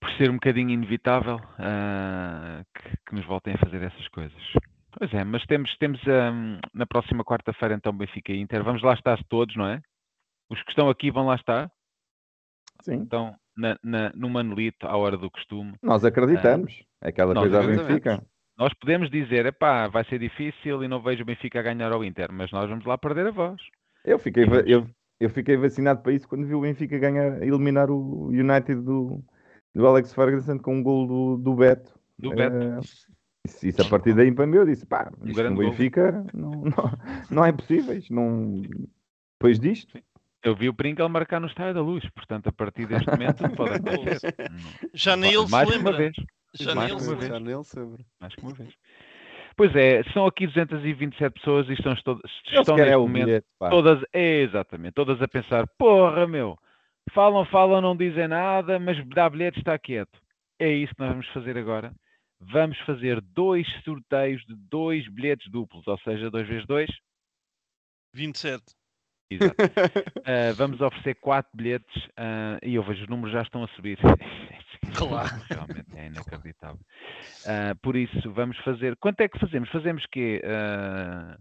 por 0.00 0.10
ser 0.12 0.30
um 0.30 0.34
bocadinho 0.34 0.70
inevitável 0.70 1.40
ah, 1.58 2.62
que, 2.74 2.96
que 3.06 3.14
nos 3.14 3.24
voltem 3.26 3.54
a 3.54 3.58
fazer 3.58 3.82
essas 3.82 4.08
coisas. 4.08 4.42
Pois 4.96 5.12
é, 5.12 5.22
mas 5.24 5.44
temos, 5.46 5.76
temos 5.78 6.00
ahm, 6.06 6.58
na 6.74 6.86
próxima 6.86 7.24
quarta-feira 7.24 7.74
então 7.74 7.92
Benfica 7.92 8.32
e 8.32 8.40
Inter. 8.40 8.64
Vamos 8.64 8.82
lá 8.82 8.94
estar 8.94 9.22
todos, 9.28 9.54
não 9.56 9.66
é? 9.66 9.80
Os 10.50 10.62
que 10.62 10.70
estão 10.70 10.88
aqui 10.88 11.10
vão 11.10 11.26
lá 11.26 11.34
estar. 11.34 11.70
Sim, 12.82 12.94
Então, 12.94 13.34
na, 13.56 13.76
na, 13.82 14.12
no 14.14 14.28
Manolito, 14.30 14.86
à 14.86 14.96
hora 14.96 15.16
do 15.16 15.30
costume. 15.30 15.74
nós 15.82 16.04
acreditamos. 16.04 16.82
É 17.02 17.08
aquela 17.08 17.34
Nós 17.34 17.48
coisa. 17.48 17.66
Benfica. 17.66 18.24
Nós 18.56 18.72
podemos 18.74 19.10
dizer, 19.10 19.46
epá, 19.46 19.86
vai 19.88 20.04
ser 20.04 20.18
difícil 20.18 20.82
e 20.82 20.88
não 20.88 21.00
vejo 21.02 21.22
o 21.22 21.26
Benfica 21.26 21.60
a 21.60 21.62
ganhar 21.62 21.92
ao 21.92 22.04
Inter, 22.04 22.28
mas 22.32 22.50
nós 22.50 22.68
vamos 22.68 22.84
lá 22.84 22.98
perder 22.98 23.28
a 23.28 23.30
voz. 23.30 23.60
Eu 24.04 24.18
fiquei, 24.18 24.44
eu, 24.66 24.88
eu 25.20 25.30
fiquei 25.30 25.56
vacinado 25.56 26.02
para 26.02 26.12
isso 26.12 26.26
quando 26.28 26.46
vi 26.46 26.54
o 26.54 26.60
Benfica 26.60 26.98
ganhar, 26.98 27.40
eliminar 27.42 27.88
o 27.90 28.28
United 28.28 28.80
do, 28.82 29.22
do 29.78 29.86
Alex 29.86 30.12
Ferguson 30.12 30.58
com 30.58 30.74
um 30.78 30.82
gol 30.82 31.06
do, 31.06 31.36
do 31.36 31.54
Beto. 31.54 31.92
Do 32.18 32.30
Beto. 32.30 32.56
Eh, 32.56 32.80
isso, 33.46 33.66
isso 33.68 33.80
a 33.80 33.84
partir 33.84 34.12
daí 34.12 34.32
para 34.32 34.44
mim 34.44 34.56
eu 34.56 34.66
disse, 34.66 34.84
pá, 34.84 35.08
isto 35.24 35.50
no. 35.50 35.56
Benfica 35.56 36.24
não, 36.34 36.50
não, 36.66 36.98
não 37.30 37.44
é 37.44 37.52
possível. 37.52 37.96
Não... 38.10 38.60
Depois 39.38 39.60
disto, 39.60 39.96
Eu 40.42 40.56
vi 40.56 40.68
o 40.68 40.74
Pringle 40.74 41.08
marcar 41.08 41.40
no 41.40 41.46
Estádio 41.46 41.74
da 41.74 41.80
Luz, 41.80 42.04
portanto, 42.10 42.48
a 42.48 42.52
partir 42.52 42.86
deste 42.88 43.08
momento 43.08 43.48
pode 43.54 43.74
acontecer. 43.76 44.34
Já 44.92 45.16
nem 45.16 45.32
ele 45.32 45.46
se 45.46 45.52
mais 45.52 45.68
uma 45.68 45.76
lembra. 45.76 45.96
vez. 45.96 46.16
Já 46.54 46.74
mais 46.74 46.90
nem 46.90 46.96
ele 46.96 47.00
se 47.00 47.06
uma 47.08 47.12
lembra. 47.12 47.28
vez. 47.28 47.28
Já 47.28 47.40
nele 47.40 47.64
sempre. 47.64 48.06
Mais 48.20 48.34
que 48.34 48.42
uma 48.42 48.54
vez. 48.54 48.74
Pois 49.56 49.76
é, 49.76 50.02
são 50.12 50.26
aqui 50.26 50.46
227 50.48 51.34
pessoas 51.34 51.68
e 51.68 51.74
estão, 51.74 51.92
estão 51.92 52.20
neste 52.76 52.96
o 52.96 53.00
momento 53.00 53.26
bilhete, 53.26 53.46
todas, 53.70 54.02
é, 54.12 54.42
exatamente, 54.42 54.94
todas 54.94 55.20
a 55.22 55.26
pensar, 55.26 55.66
porra 55.78 56.26
meu, 56.28 56.56
falam, 57.10 57.44
falam, 57.46 57.80
não 57.80 57.96
dizem 57.96 58.28
nada, 58.28 58.78
mas 58.78 58.96
dá 59.08 59.28
bilhete 59.28 59.58
está 59.58 59.78
quieto. 59.78 60.20
É 60.58 60.70
isso 60.70 60.94
que 60.94 61.00
nós 61.00 61.10
vamos 61.10 61.28
fazer 61.28 61.56
agora. 61.56 61.92
Vamos 62.40 62.78
fazer 62.80 63.20
dois 63.20 63.66
sorteios 63.84 64.44
de 64.46 64.54
dois 64.54 65.08
bilhetes 65.08 65.50
duplos, 65.50 65.86
ou 65.86 65.98
seja, 65.98 66.30
2 66.30 66.48
vezes 66.48 66.66
2. 66.66 66.90
27. 68.14 68.62
Exato. 69.30 69.56
Ah, 70.24 70.52
vamos 70.56 70.80
oferecer 70.80 71.14
quatro 71.16 71.50
bilhetes 71.54 72.08
ah, 72.16 72.58
e 72.62 72.74
eu 72.74 72.82
vejo 72.82 73.02
os 73.02 73.08
números 73.08 73.32
já 73.32 73.42
estão 73.42 73.62
a 73.62 73.68
subir. 73.68 73.98
Claro. 74.96 75.28
Realmente 75.50 75.96
é 75.96 76.06
inacreditável. 76.06 76.80
Ah, 77.46 77.74
por 77.82 77.96
isso, 77.96 78.32
vamos 78.32 78.56
fazer. 78.58 78.96
Quanto 78.96 79.20
é 79.20 79.28
que 79.28 79.38
fazemos? 79.38 79.68
Fazemos 79.70 80.04
quê? 80.06 80.40
Ah, 80.44 81.36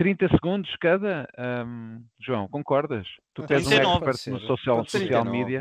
30 0.00 0.28
segundos 0.30 0.74
cada? 0.80 1.28
Ahm, 1.36 2.00
João, 2.18 2.48
concordas? 2.48 3.06
Tu 3.34 3.42
és 3.50 3.66
um 3.66 3.68
39. 3.68 4.08
expert 4.08 4.32
no 4.32 4.40
social, 4.46 4.84
social 4.86 5.22
39. 5.24 5.30
media. 5.30 5.60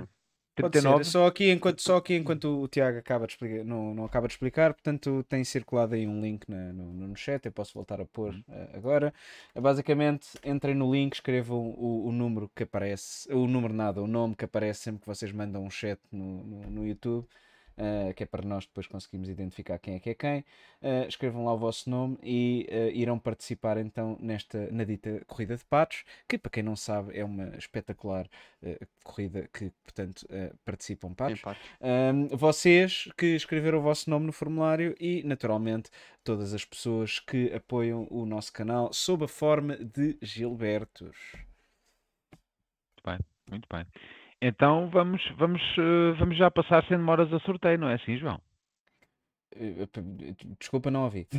Pode 0.55 0.77
ser. 0.77 0.81
39? 0.81 1.03
Só 1.03 1.27
aqui 1.27 1.51
enquanto, 1.51 1.81
só 1.81 1.97
aqui 1.97 2.15
enquanto 2.15 2.61
o 2.61 2.67
Tiago 2.69 2.97
acaba 2.99 3.27
de 3.27 3.33
explicar, 3.33 3.65
não, 3.65 3.93
não 3.93 4.05
acaba 4.05 4.27
de 4.29 4.33
explicar, 4.35 4.73
portanto 4.73 5.25
tem 5.27 5.43
circulado 5.43 5.93
aí 5.93 6.07
um 6.07 6.21
link 6.21 6.49
na- 6.49 6.71
no, 6.71 6.93
no 6.93 7.15
chat, 7.17 7.45
eu 7.45 7.51
posso 7.51 7.73
voltar 7.73 7.99
a 7.99 8.05
pôr 8.05 8.33
eh, 8.49 8.69
agora. 8.75 9.13
Eh, 9.53 9.59
basicamente, 9.59 10.27
entrem 10.41 10.73
no 10.73 10.89
link, 10.89 11.15
escrevam 11.15 11.57
o, 11.77 12.07
o 12.07 12.11
número 12.13 12.49
que 12.55 12.63
aparece, 12.63 13.29
o 13.33 13.45
número 13.45 13.73
nada, 13.73 14.01
o 14.01 14.07
nome 14.07 14.35
que 14.35 14.45
aparece 14.45 14.83
sempre 14.83 15.01
que 15.01 15.07
vocês 15.07 15.33
mandam 15.33 15.65
um 15.65 15.69
chat 15.69 15.99
no, 16.09 16.43
no, 16.45 16.61
no 16.71 16.87
YouTube. 16.87 17.27
Eh, 17.79 18.11
que 18.13 18.23
é 18.23 18.25
para 18.25 18.45
nós 18.45 18.65
depois 18.65 18.87
conseguirmos 18.87 19.29
identificar 19.29 19.79
quem 19.79 19.95
é 19.95 19.99
que 19.99 20.09
é 20.09 20.13
quem. 20.13 20.45
Eh, 20.81 21.07
escrevam 21.07 21.45
lá 21.45 21.53
o 21.53 21.57
vosso 21.57 21.89
nome 21.89 22.17
e 22.21 22.67
eh, 22.69 22.91
irão 22.93 23.17
participar 23.17 23.77
então 23.77 24.17
nesta 24.19 24.69
na 24.69 24.83
dita 24.83 25.23
corrida 25.25 25.55
de 25.55 25.63
patos, 25.63 26.03
que 26.27 26.37
para 26.37 26.51
quem 26.51 26.61
não 26.61 26.75
sabe 26.75 27.17
é 27.17 27.23
uma 27.23 27.55
espetacular 27.57 28.27
corrida 29.05 29.49
que, 29.53 29.71
portanto, 29.83 30.27
participam 30.65 31.13
patos. 31.13 31.39
Empate. 31.39 31.59
Ahm, 31.79 32.27
vocês 32.35 33.09
que 33.17 33.27
escreveram 33.27 33.79
o 33.79 33.81
vosso 33.81 34.09
nome 34.09 34.25
no 34.25 34.33
formulário 34.33 34.93
e, 34.99 35.23
naturalmente, 35.23 35.89
todas 36.25 36.53
as 36.53 36.65
pessoas 36.65 37.19
que 37.19 37.53
apoiam 37.53 38.05
o 38.11 38.25
nosso 38.25 38.51
canal 38.51 38.91
sob 38.91 39.23
a 39.23 39.27
forma 39.29 39.77
de 39.77 40.17
Gilbertos. 40.21 41.15
Muito 43.49 43.67
bem. 43.69 43.85
Então 44.41 44.89
vamos, 44.89 45.21
vamos, 45.37 45.61
eh, 45.77 46.13
vamos 46.17 46.37
já 46.37 46.49
passar 46.49 46.83
sem 46.85 46.97
demoras 46.97 47.31
a 47.33 47.39
sorteio, 47.39 47.77
não 47.77 47.89
é 47.89 47.95
assim, 47.95 48.17
João? 48.17 48.39
Eh, 49.55 49.87
Desculpa, 50.59 50.89
não 50.91 51.03
ouvi. 51.05 51.27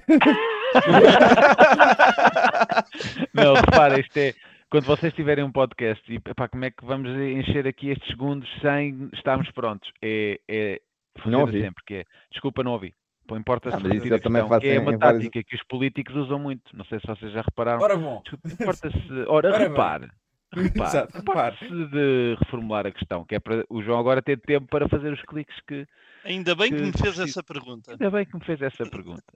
Não, 3.35 3.55
repara, 3.55 4.01
isto 4.01 4.17
é. 4.17 4.35
Quando 4.71 4.85
vocês 4.85 5.13
tiverem 5.15 5.45
um 5.45 5.51
podcast 5.51 6.03
e 6.13 6.17
epá, 6.17 6.49
como 6.49 6.65
é 6.65 6.71
que 6.71 6.85
vamos 6.85 7.11
encher 7.11 7.67
aqui 7.67 7.91
estes 7.91 8.09
segundos 8.09 8.49
sem 8.61 9.09
estarmos 9.15 9.51
prontos? 9.51 9.91
É, 10.01 10.39
é 10.49 10.81
Não 11.17 11.23
funciona 11.25 11.45
ouvi. 11.45 11.61
sempre, 11.61 11.85
que 11.85 11.95
é 11.95 12.05
desculpa, 12.31 12.63
não 12.63 12.73
ouvi. 12.73 12.95
Pô, 13.27 13.37
Importa-se 13.37 13.77
Ah, 13.77 13.81
mas 13.81 13.87
isso 13.87 13.95
repetir 14.05 14.13
a 14.13 14.17
eu 14.17 14.23
também 14.23 14.43
questão, 14.43 14.49
faço 14.49 14.61
que 14.61 14.69
é 14.69 14.75
em- 14.75 14.79
uma 14.79 14.93
em 14.95 14.99
vários- 14.99 15.25
tática 15.25 15.43
que 15.49 15.57
os 15.57 15.63
políticos 15.65 16.15
usam 16.15 16.39
muito. 16.39 16.77
Não 16.77 16.85
sei 16.85 17.01
se 17.01 17.07
vocês 17.07 17.33
já 17.33 17.43
repararam. 17.43 17.83
Ora 17.83 17.97
bom. 17.97 18.23
Importa-se, 18.45 19.13
ora, 19.27 19.49
Ora 19.49 19.59
bem. 19.59 19.69
repare. 19.69 20.09
Repare, 20.55 20.89
Exato, 20.89 21.19
repare. 21.19 21.55
importa-se 21.57 21.87
de 21.91 22.37
reformular 22.41 22.87
a 22.87 22.91
questão, 22.91 23.25
que 23.25 23.35
é 23.37 23.39
para 23.41 23.65
o 23.69 23.83
João 23.83 23.99
agora 24.01 24.21
ter 24.21 24.39
tempo 24.41 24.67
para 24.69 24.89
fazer 24.89 25.13
os 25.13 25.23
cliques 25.23 25.57
que. 25.67 25.87
Ainda 26.25 26.55
bem 26.55 26.71
que 26.71 26.77
Que 26.77 26.83
me 26.83 26.93
fez 26.93 27.03
preciso- 27.03 27.23
essa 27.23 27.43
pergunta. 27.43 27.93
Ainda 27.93 28.11
bem 28.11 28.27
que 28.27 28.35
me 28.37 28.45
fez 28.45 28.61
essa 28.63 28.85
pergunta. 28.89 29.23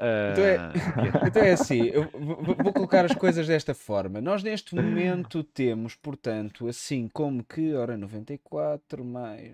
Então 0.00 0.44
é- 0.44 0.56
Ah, 0.58 1.26
Então 1.26 1.42
é 1.42 1.50
assim, 1.52 1.86
eu 1.86 2.04
vou 2.12 2.54
vou 2.54 2.72
colocar 2.72 3.04
as 3.04 3.16
coisas 3.16 3.48
desta 3.48 3.74
forma. 3.74 4.20
Nós 4.20 4.44
neste 4.44 4.72
momento 4.76 5.42
temos, 5.42 5.96
portanto, 5.96 6.68
assim 6.68 7.08
como 7.08 7.42
que, 7.42 7.74
ora, 7.74 7.96
94 7.96 9.04
mais. 9.04 9.50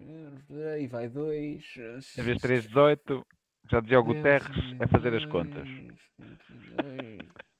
Aí 0.75 0.87
vai 0.87 1.09
2. 1.09 1.65
Em 2.19 2.23
vez 2.23 2.37
de 2.37 2.43
3, 2.43 2.67
18, 2.67 3.27
já 3.71 3.81
dizia 3.81 3.99
o 3.99 4.05
Guterres, 4.05 4.75
é 4.81 4.87
fazer 4.87 5.15
as 5.15 5.25
contas. 5.25 5.67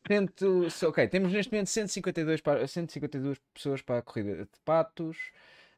Cento- 0.07 0.69
ok, 0.89 1.09
temos 1.09 1.33
neste 1.33 1.51
momento 1.53 1.69
152, 1.69 2.41
pa- 2.41 2.67
152 2.67 3.39
pessoas 3.55 3.81
para 3.83 3.99
a 3.99 4.03
corrida 4.03 4.37
de 4.45 4.61
patos. 4.65 5.17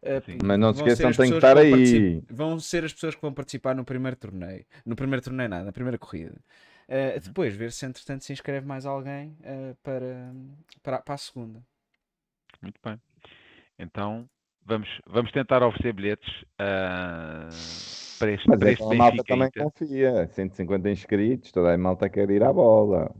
Uh, 0.02 0.22
Sim. 0.24 0.38
Mas 0.44 0.58
não 0.58 0.72
se 0.74 0.80
esqueçam, 0.80 1.12
tem 1.12 1.30
que 1.30 1.36
estar 1.36 1.54
vão 1.54 1.62
aí. 1.62 2.22
Vão 2.28 2.60
ser 2.60 2.84
as 2.84 2.92
pessoas 2.92 3.14
que 3.14 3.22
vão 3.22 3.32
participar 3.32 3.74
no 3.74 3.84
primeiro 3.84 4.16
torneio. 4.16 4.64
No 4.84 4.94
primeiro 4.96 5.22
torneio, 5.22 5.48
nada, 5.48 5.64
na 5.64 5.72
primeira 5.72 5.98
corrida. 5.98 6.34
Uh, 6.88 7.20
depois, 7.20 7.54
ver 7.54 7.72
se 7.72 7.86
entretanto 7.86 8.24
se 8.24 8.32
inscreve 8.32 8.66
mais 8.66 8.84
alguém 8.86 9.36
uh, 9.40 9.76
para, 9.82 10.32
para, 10.82 10.98
para 10.98 11.14
a 11.14 11.18
segunda. 11.18 11.62
Muito 12.62 12.80
bem. 12.84 13.00
Então, 13.78 14.28
vamos, 14.64 14.88
vamos 15.06 15.30
tentar 15.32 15.62
oferecer 15.62 15.92
bilhetes 15.92 16.44
ah, 16.58 17.48
para 18.18 18.32
este, 18.32 18.48
Mas 18.48 18.58
para 18.58 18.68
é 18.68 18.72
este 18.72 18.88
que 18.88 18.94
a 18.94 18.96
malta 18.96 19.24
também 19.24 19.50
confia. 19.50 20.26
150 20.28 20.90
inscritos, 20.90 21.52
toda 21.52 21.72
a 21.74 21.78
malta 21.78 22.08
quer 22.08 22.30
ir 22.30 22.42
à 22.42 22.52
bola. 22.52 23.14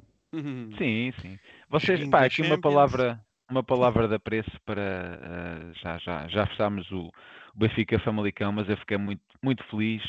Sim, 0.79 1.13
sim. 1.21 1.39
Vocês, 1.69 2.09
pá, 2.09 2.25
aqui 2.25 2.43
uma 2.43 2.61
palavra, 2.61 3.21
uma 3.51 3.63
palavra 3.63 4.09
de 4.09 4.15
apreço 4.15 4.51
para 4.65 5.19
ah, 5.23 5.73
já, 5.83 5.99
já, 5.99 6.29
já 6.29 6.47
fechámos 6.47 6.91
o, 6.91 7.07
o 7.55 7.59
Benfica 7.59 7.99
Famalicão, 8.01 8.53
mas 8.53 8.69
eu 8.69 8.77
fiquei 8.77 8.97
muito, 8.97 9.23
muito 9.43 9.63
feliz 9.71 10.03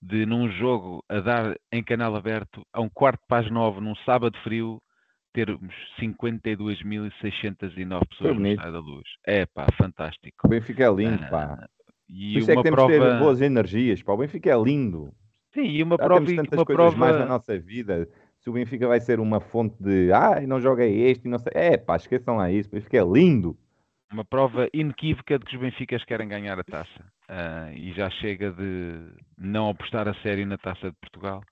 de 0.00 0.26
num 0.26 0.50
jogo 0.52 1.04
a 1.08 1.20
dar 1.20 1.56
em 1.72 1.82
canal 1.82 2.14
aberto 2.14 2.64
a 2.72 2.80
um 2.80 2.88
quarto 2.88 3.20
para 3.26 3.44
as 3.44 3.50
nove 3.50 3.80
num 3.80 3.96
sábado 4.04 4.36
frio 4.42 4.80
termos 5.32 5.74
52.609 6.00 8.08
pessoas 8.08 8.36
no. 8.38 8.46
Estádio 8.46 8.72
da 8.72 8.78
Luz. 8.78 9.06
É 9.26 9.44
pá, 9.44 9.66
fantástico. 9.76 10.46
O 10.46 10.48
Benfica 10.48 10.84
é 10.84 10.90
lindo, 10.90 11.22
Ah, 11.24 11.28
pá. 11.28 11.68
E 12.08 12.32
Por 12.34 12.38
isso 12.38 12.50
é 12.50 12.54
uma 12.54 12.62
que 12.62 12.70
temos 12.70 12.84
que 12.84 12.92
ter 12.92 13.00
prova, 13.00 13.18
boas 13.18 13.40
energias, 13.42 14.02
pá. 14.02 14.12
O 14.12 14.16
Benfica 14.16 14.50
é 14.50 14.62
lindo. 14.62 15.12
sim, 15.52 15.64
e 15.64 15.82
uma 15.82 15.96
Já 15.98 16.04
prova, 16.04 16.24
temos 16.24 16.42
tantas 16.42 16.58
uma 16.58 16.64
coisas 16.64 16.94
mais 16.94 17.12
na 17.12 17.18
prova, 17.18 17.32
nossa 17.32 17.58
vida. 17.58 18.08
Se 18.46 18.50
o 18.50 18.52
Benfica 18.52 18.86
vai 18.86 19.00
ser 19.00 19.18
uma 19.18 19.40
fonte 19.40 19.74
de 19.82 20.12
ai, 20.12 20.46
não 20.46 20.60
joga 20.60 20.86
este 20.86 21.26
não 21.26 21.36
sei. 21.36 21.50
É, 21.52 21.76
pá, 21.76 21.96
esqueçam 21.96 22.36
lá 22.36 22.48
isso. 22.48 22.70
Benfica 22.70 22.96
é 22.96 23.02
lindo. 23.02 23.58
uma 24.12 24.24
prova 24.24 24.68
inequívoca 24.72 25.36
de 25.36 25.44
que 25.44 25.56
os 25.56 25.60
Benficas 25.60 26.04
querem 26.04 26.28
ganhar 26.28 26.56
a 26.56 26.62
taça. 26.62 27.12
Ah, 27.28 27.72
e 27.72 27.92
já 27.92 28.08
chega 28.08 28.52
de 28.52 29.10
não 29.36 29.68
apostar 29.68 30.06
a 30.06 30.14
sério 30.22 30.46
na 30.46 30.56
taça 30.56 30.92
de 30.92 30.96
Portugal. 31.00 31.42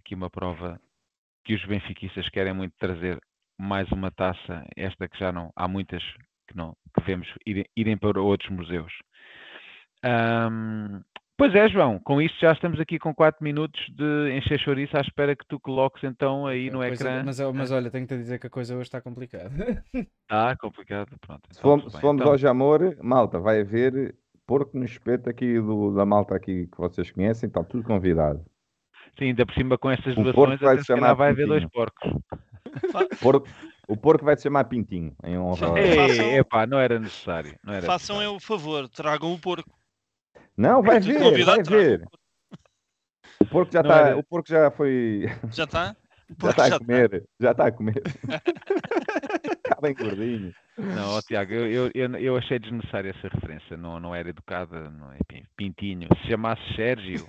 Aqui 0.00 0.14
uma 0.14 0.30
prova 0.30 0.80
que 1.44 1.54
os 1.54 1.62
benfiquistas 1.66 2.26
querem 2.30 2.54
muito 2.54 2.72
trazer 2.78 3.20
mais 3.60 3.92
uma 3.92 4.10
taça, 4.10 4.64
esta 4.74 5.06
que 5.06 5.18
já 5.18 5.32
não 5.32 5.52
há 5.54 5.68
muitas 5.68 6.02
que 6.48 6.56
não 6.56 6.74
que 6.94 7.04
vemos 7.04 7.28
irem, 7.44 7.66
irem 7.76 7.98
para 7.98 8.22
outros 8.22 8.48
museus. 8.48 8.92
Ahm, 10.02 11.02
pois 11.50 11.54
é, 11.54 11.68
João, 11.68 11.98
com 11.98 12.20
isto 12.22 12.38
já 12.40 12.52
estamos 12.52 12.78
aqui 12.78 12.98
com 12.98 13.14
4 13.14 13.42
minutos 13.42 13.80
de 13.96 14.32
encher 14.36 14.58
chouriço 14.60 14.96
à 14.96 15.00
espera 15.00 15.34
que 15.34 15.44
tu 15.46 15.58
coloques 15.58 16.02
então 16.04 16.46
aí 16.46 16.70
no 16.70 16.78
Pois 16.78 16.90
é, 16.90 16.94
ecrã. 16.94 17.22
mas, 17.24 17.40
mas 17.40 17.70
olha, 17.72 17.90
tenho-te 17.90 18.14
a 18.14 18.16
dizer 18.16 18.38
que 18.38 18.46
a 18.46 18.50
coisa 18.50 18.74
hoje 18.74 18.82
está 18.84 19.00
complicada. 19.00 19.50
Ah, 20.30 20.56
complicado. 20.58 21.14
Pronto, 21.20 21.42
Se 21.50 21.58
então 21.58 21.62
fomos, 21.62 21.84
tudo 21.84 21.94
se 21.96 22.00
fomos 22.00 22.20
Então- 22.22 22.32
ao 22.32 22.38
Jamor, 22.38 22.96
malta, 23.02 23.38
vai 23.38 23.60
haver 23.60 24.14
porco 24.46 24.78
no 24.78 24.84
espeto 24.84 25.28
aqui 25.28 25.58
do- 25.60 25.94
da 25.94 26.06
malta 26.06 26.34
aqui 26.34 26.66
que 26.68 26.78
vocês 26.78 27.10
conhecem, 27.10 27.48
está 27.48 27.62
tudo 27.62 27.82
convidado. 27.84 28.42
Sim, 29.18 29.26
ainda 29.26 29.44
por 29.44 29.54
cima 29.54 29.76
com 29.76 29.90
estas 29.90 30.12
O 30.16 30.22
porco 30.22 30.32
doações, 30.46 30.60
vai 30.60 30.76
se 30.76 30.82
se 30.82 30.86
calhar 30.88 31.02
chamar 31.02 31.14
vai 31.14 31.30
haver 31.30 31.46
dois 31.46 31.64
porcos. 31.70 32.10
Porco- 33.20 33.46
o 33.88 33.96
porco 33.96 34.24
vai 34.24 34.36
se 34.36 34.44
chamar 34.44 34.64
Pintinho, 34.64 35.14
em 35.22 35.36
honra. 35.36 35.66
ao- 35.66 35.76
Ei. 35.78 35.96
Façam- 35.96 36.24
Ei, 36.24 36.38
epá, 36.38 36.66
não 36.66 36.78
era 36.78 36.98
necessário. 36.98 37.54
Não 37.62 37.74
era 37.74 37.82
Façam 37.84 38.16
necessário. 38.16 38.32
eu 38.32 38.36
o 38.36 38.40
favor, 38.40 38.88
tragam 38.88 39.34
o 39.34 39.38
porco. 39.38 39.68
Não, 40.56 40.82
vai 40.82 41.00
convidar, 41.00 41.44
vai 41.56 41.60
o 41.60 41.64
ver. 41.64 42.00
porco. 42.00 42.18
O 43.40 43.46
porco 43.46 43.72
já 43.72 43.82
Não 43.82 43.90
está, 43.90 44.06
era- 44.08 44.16
o 44.18 44.22
porco 44.24 44.48
já 44.48 44.70
foi, 44.70 45.24
Já 45.50 45.64
está? 45.64 45.96
já 46.40 46.50
está 46.50 46.64
a 46.64 46.68
já 46.68 46.78
tá. 46.78 46.84
comer, 46.84 47.24
já 47.40 47.50
está 47.52 47.66
a 47.66 47.72
comer. 47.72 48.02
Está 49.64 49.80
bem 49.80 49.94
gordinho. 49.94 50.52
Não, 50.78 51.16
ó, 51.16 51.22
Tiago, 51.22 51.52
eu, 51.52 51.90
eu, 51.94 52.16
eu, 52.16 52.36
achei 52.36 52.58
desnecessária 52.58 53.10
essa 53.10 53.28
referência. 53.28 53.76
Não, 53.76 53.98
não 54.00 54.14
era 54.14 54.28
educada, 54.30 54.90
não 54.90 55.12
é 55.12 55.18
Pin- 55.28 55.44
Pintinho. 55.56 56.08
Se 56.22 56.28
chamasse 56.30 56.62
Sérgio, 56.74 57.26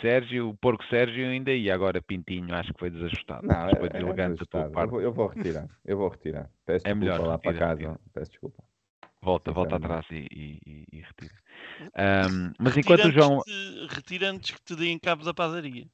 Sérgio, 0.00 0.50
o 0.50 0.56
porco 0.56 0.84
Sérgio 0.84 1.26
ainda 1.26 1.50
ia. 1.52 1.74
Agora 1.74 2.00
Pintinho, 2.02 2.54
acho 2.54 2.72
que 2.72 2.78
foi 2.78 2.90
desajustado. 2.90 3.46
Não, 3.46 3.54
acho 3.56 3.70
que 3.74 3.80
foi 3.80 3.86
é, 3.88 3.90
é 3.90 3.92
deselegante 3.98 4.44
eu, 4.52 4.88
vou, 4.88 5.00
eu 5.00 5.12
vou 5.12 5.26
retirar, 5.28 5.66
eu 5.84 5.96
vou 5.96 6.08
retirar. 6.08 6.48
Peço 6.64 6.86
É 6.86 6.94
desculpa 6.94 7.12
melhor, 7.14 7.26
lá 7.26 7.38
para 7.38 7.54
casa, 7.54 7.72
retira. 7.80 8.00
peço 8.12 8.30
desculpa. 8.30 8.62
Volta, 9.20 9.50
volta 9.50 9.76
atrás 9.76 10.06
e, 10.12 10.26
e, 10.30 10.60
e- 10.64 10.84
e 10.92 11.00
retira. 11.00 11.34
Ahm, 11.96 12.52
mas 12.58 12.76
enquanto 12.76 13.06
o 13.06 13.12
João. 13.12 13.38
antes 13.38 13.52
de- 13.54 13.86
retira 13.94 14.30
antes 14.30 14.50
que 14.52 14.62
te 14.64 14.76
deem 14.76 14.98
cabo 14.98 15.24
da 15.24 15.32
padaria. 15.34 15.86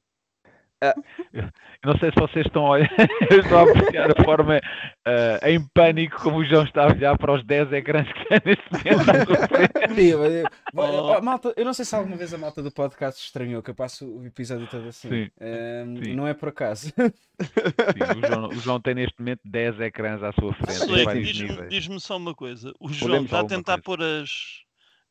Eu 1.33 1.49
não 1.93 1.97
sei 1.99 2.11
se 2.11 2.19
vocês 2.19 2.45
estão 2.45 2.67
a 2.67 2.69
olhar, 2.71 2.89
eu 3.31 3.39
estou 3.39 3.57
a 3.57 3.63
apreciar 3.63 4.11
a 4.11 4.23
forma 4.23 4.59
ah, 5.05 5.49
em 5.49 5.65
pânico 5.73 6.19
como 6.21 6.37
o 6.39 6.45
João 6.45 6.63
está 6.63 6.83
a 6.83 6.87
olhar 6.93 7.17
para 7.17 7.33
os 7.33 7.43
10 7.45 7.71
ecrãs 7.73 8.07
que 8.11 8.25
tem 8.25 8.41
neste 8.45 8.65
momento 8.71 10.55
Oh. 10.75 11.21
malta, 11.21 11.53
eu 11.55 11.65
não 11.65 11.73
sei 11.73 11.85
se 11.85 11.95
alguma 11.95 12.17
vez 12.17 12.33
a 12.33 12.37
malta 12.37 12.61
do 12.61 12.71
podcast 12.71 13.23
estranhou 13.23 13.63
que 13.63 13.71
eu 13.71 13.75
passo 13.75 14.05
o 14.05 14.25
episódio 14.25 14.67
todo 14.67 14.87
assim. 14.87 15.09
Sim, 15.09 15.29
Ehm, 15.39 16.03
sim. 16.03 16.13
Não 16.15 16.27
é 16.27 16.33
por 16.33 16.49
acaso. 16.49 16.89
Sim, 16.89 18.19
o, 18.23 18.27
João, 18.27 18.49
o 18.49 18.55
João 18.55 18.81
tem 18.81 18.95
neste 18.95 19.15
momento 19.19 19.41
10 19.45 19.79
ecrãs 19.79 20.21
à 20.21 20.31
sua 20.33 20.53
frente, 20.53 21.21
diz-me 21.23 21.67
diz-me 21.67 21.99
só 21.99 22.17
uma 22.17 22.35
coisa. 22.35 22.69
O 22.79 22.89
Podemos 22.89 22.97
João 22.99 23.23
está 23.25 23.39
a 23.39 23.45
tentar 23.45 23.81
coisa. 23.81 23.83
pôr 23.83 24.01
as, 24.03 24.29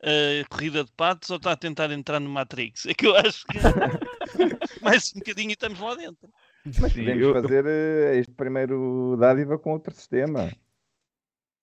a 0.01 0.47
corrida 0.49 0.83
de 0.83 0.91
patos 0.93 1.29
ou 1.29 1.37
está 1.37 1.51
a 1.53 1.57
tentar 1.57 1.91
entrar 1.91 2.19
no 2.19 2.29
Matrix? 2.29 2.85
É 2.85 2.93
que 2.93 3.07
eu 3.07 3.15
acho 3.15 3.45
que 3.47 3.57
mais 4.83 5.11
um 5.15 5.19
bocadinho 5.19 5.49
e 5.49 5.53
estamos 5.53 5.79
lá 5.79 5.95
dentro. 5.95 6.29
Mas 6.65 6.93
Sim, 6.93 6.99
podemos 7.01 7.23
eu- 7.23 7.33
fazer 7.33 7.65
eh, 7.67 8.17
este 8.17 8.33
primeiro 8.33 9.15
dádiva 9.19 9.57
com 9.59 9.71
outro 9.73 9.93
sistema. 9.93 10.51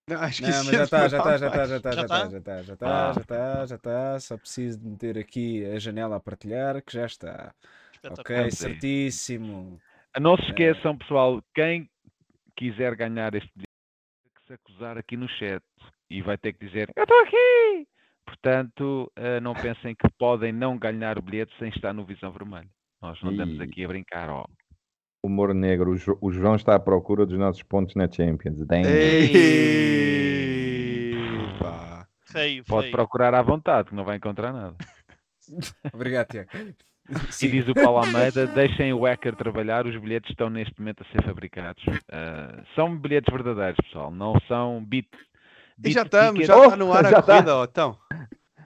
Não, 0.09 0.21
acho 0.21 0.43
que 0.43 0.51
Não, 0.51 0.65
mas 0.65 0.67
já 0.77 0.85
está, 0.85 1.09
já 1.09 1.19
está, 1.19 1.39
já 1.39 1.47
está, 1.47 1.67
já 1.67 1.77
está, 1.77 1.93
Já 1.93 2.01
já 2.03 2.09
tá? 2.09 2.17
está, 2.27 2.29
já 2.31 2.39
está, 2.39 2.63
já 2.63 2.73
está, 2.75 3.11
Ah. 3.11 3.13
já 3.13 3.21
está, 3.21 3.67
já 3.67 3.75
está. 3.77 4.21
Só 4.21 4.37
preciso 4.37 4.79
de 4.81 4.87
meter 4.89 5.19
aqui 5.19 5.65
a 5.67 5.79
janela 5.79 6.17
a 6.17 6.21
partilhar 6.21 6.83
que 6.83 6.93
já 6.93 7.07
está. 7.07 7.55
Ok, 8.19 8.51
certíssimo. 8.51 9.81
Não 10.21 10.37
se 10.37 10.43
esqueçam, 10.47 10.99
pessoal, 10.99 11.41
quem 11.55 11.89
quiser 12.57 12.95
ganhar 12.97 13.33
este 13.35 13.49
tem 13.55 13.65
que 14.35 14.47
se 14.47 14.53
acusar 14.55 14.99
aqui 14.99 15.17
no 15.17 15.29
chat 15.29 15.63
e 16.11 16.21
vai 16.21 16.37
ter 16.37 16.53
que 16.53 16.67
dizer: 16.67 16.91
Eu 16.97 17.05
estou 17.05 17.19
aqui! 17.21 17.87
Portanto, 18.27 19.11
eh, 19.16 19.40
não 19.40 19.55
pensem 19.55 19.94
que 19.94 20.09
podem 20.19 20.53
não 20.53 20.78
ganhar 20.78 21.19
o 21.19 21.23
bilhete 21.23 21.53
sem 21.59 21.69
estar 21.69 21.93
no 21.93 22.05
Visão 22.05 22.31
Vermelho. 22.32 22.69
Nós 23.01 23.20
não 23.23 23.32
estamos 23.32 23.57
Ih. 23.59 23.62
aqui 23.62 23.85
a 23.85 23.89
brincar, 23.89 24.31
ó. 24.31 24.44
Humor 25.24 25.55
negro, 25.55 25.90
o, 25.93 25.97
Jo- 25.97 26.19
o 26.20 26.32
João 26.32 26.57
está 26.57 26.74
à 26.74 26.81
procura 26.81 27.24
dos 27.27 27.39
nossos 27.39 27.62
pontos 27.62 27.94
na 27.94 28.11
Champions. 28.11 28.59
Pá. 31.59 32.07
Feio, 32.27 32.65
Pode 32.65 32.82
feio. 32.86 32.93
procurar 32.97 33.35
à 33.35 33.43
vontade, 33.43 33.89
que 33.89 33.94
não 33.94 34.05
vai 34.05 34.16
encontrar 34.16 34.53
nada. 34.53 34.77
Obrigado, 35.93 36.28
Tiago. 36.28 36.51
E 37.43 37.49
diz 37.49 37.69
o 37.69 37.74
Paulo 37.74 37.99
Almeida: 37.99 38.47
deixem 38.47 38.93
o 38.93 39.05
hacker 39.05 39.35
trabalhar, 39.36 39.86
os 39.86 39.97
bilhetes 40.01 40.31
estão 40.31 40.49
neste 40.49 40.78
momento 40.78 41.03
a 41.03 41.12
ser 41.12 41.23
fabricados. 41.24 41.82
Ah, 42.11 42.62
são 42.74 42.97
bilhetes 42.97 43.32
verdadeiros, 43.32 43.77
pessoal, 43.85 44.11
não 44.11 44.35
são 44.47 44.82
bit. 44.85 45.09
E 45.85 45.91
já 45.93 46.03
estamos, 46.03 46.47
já 46.47 46.57
está 46.65 46.77
no 46.77 46.93
ar 46.93 47.07
a 47.07 47.11
já 47.11 47.23
tá. 47.23 47.33
corrida, 47.35 47.57
ó, 47.57 47.65
então. 47.65 47.99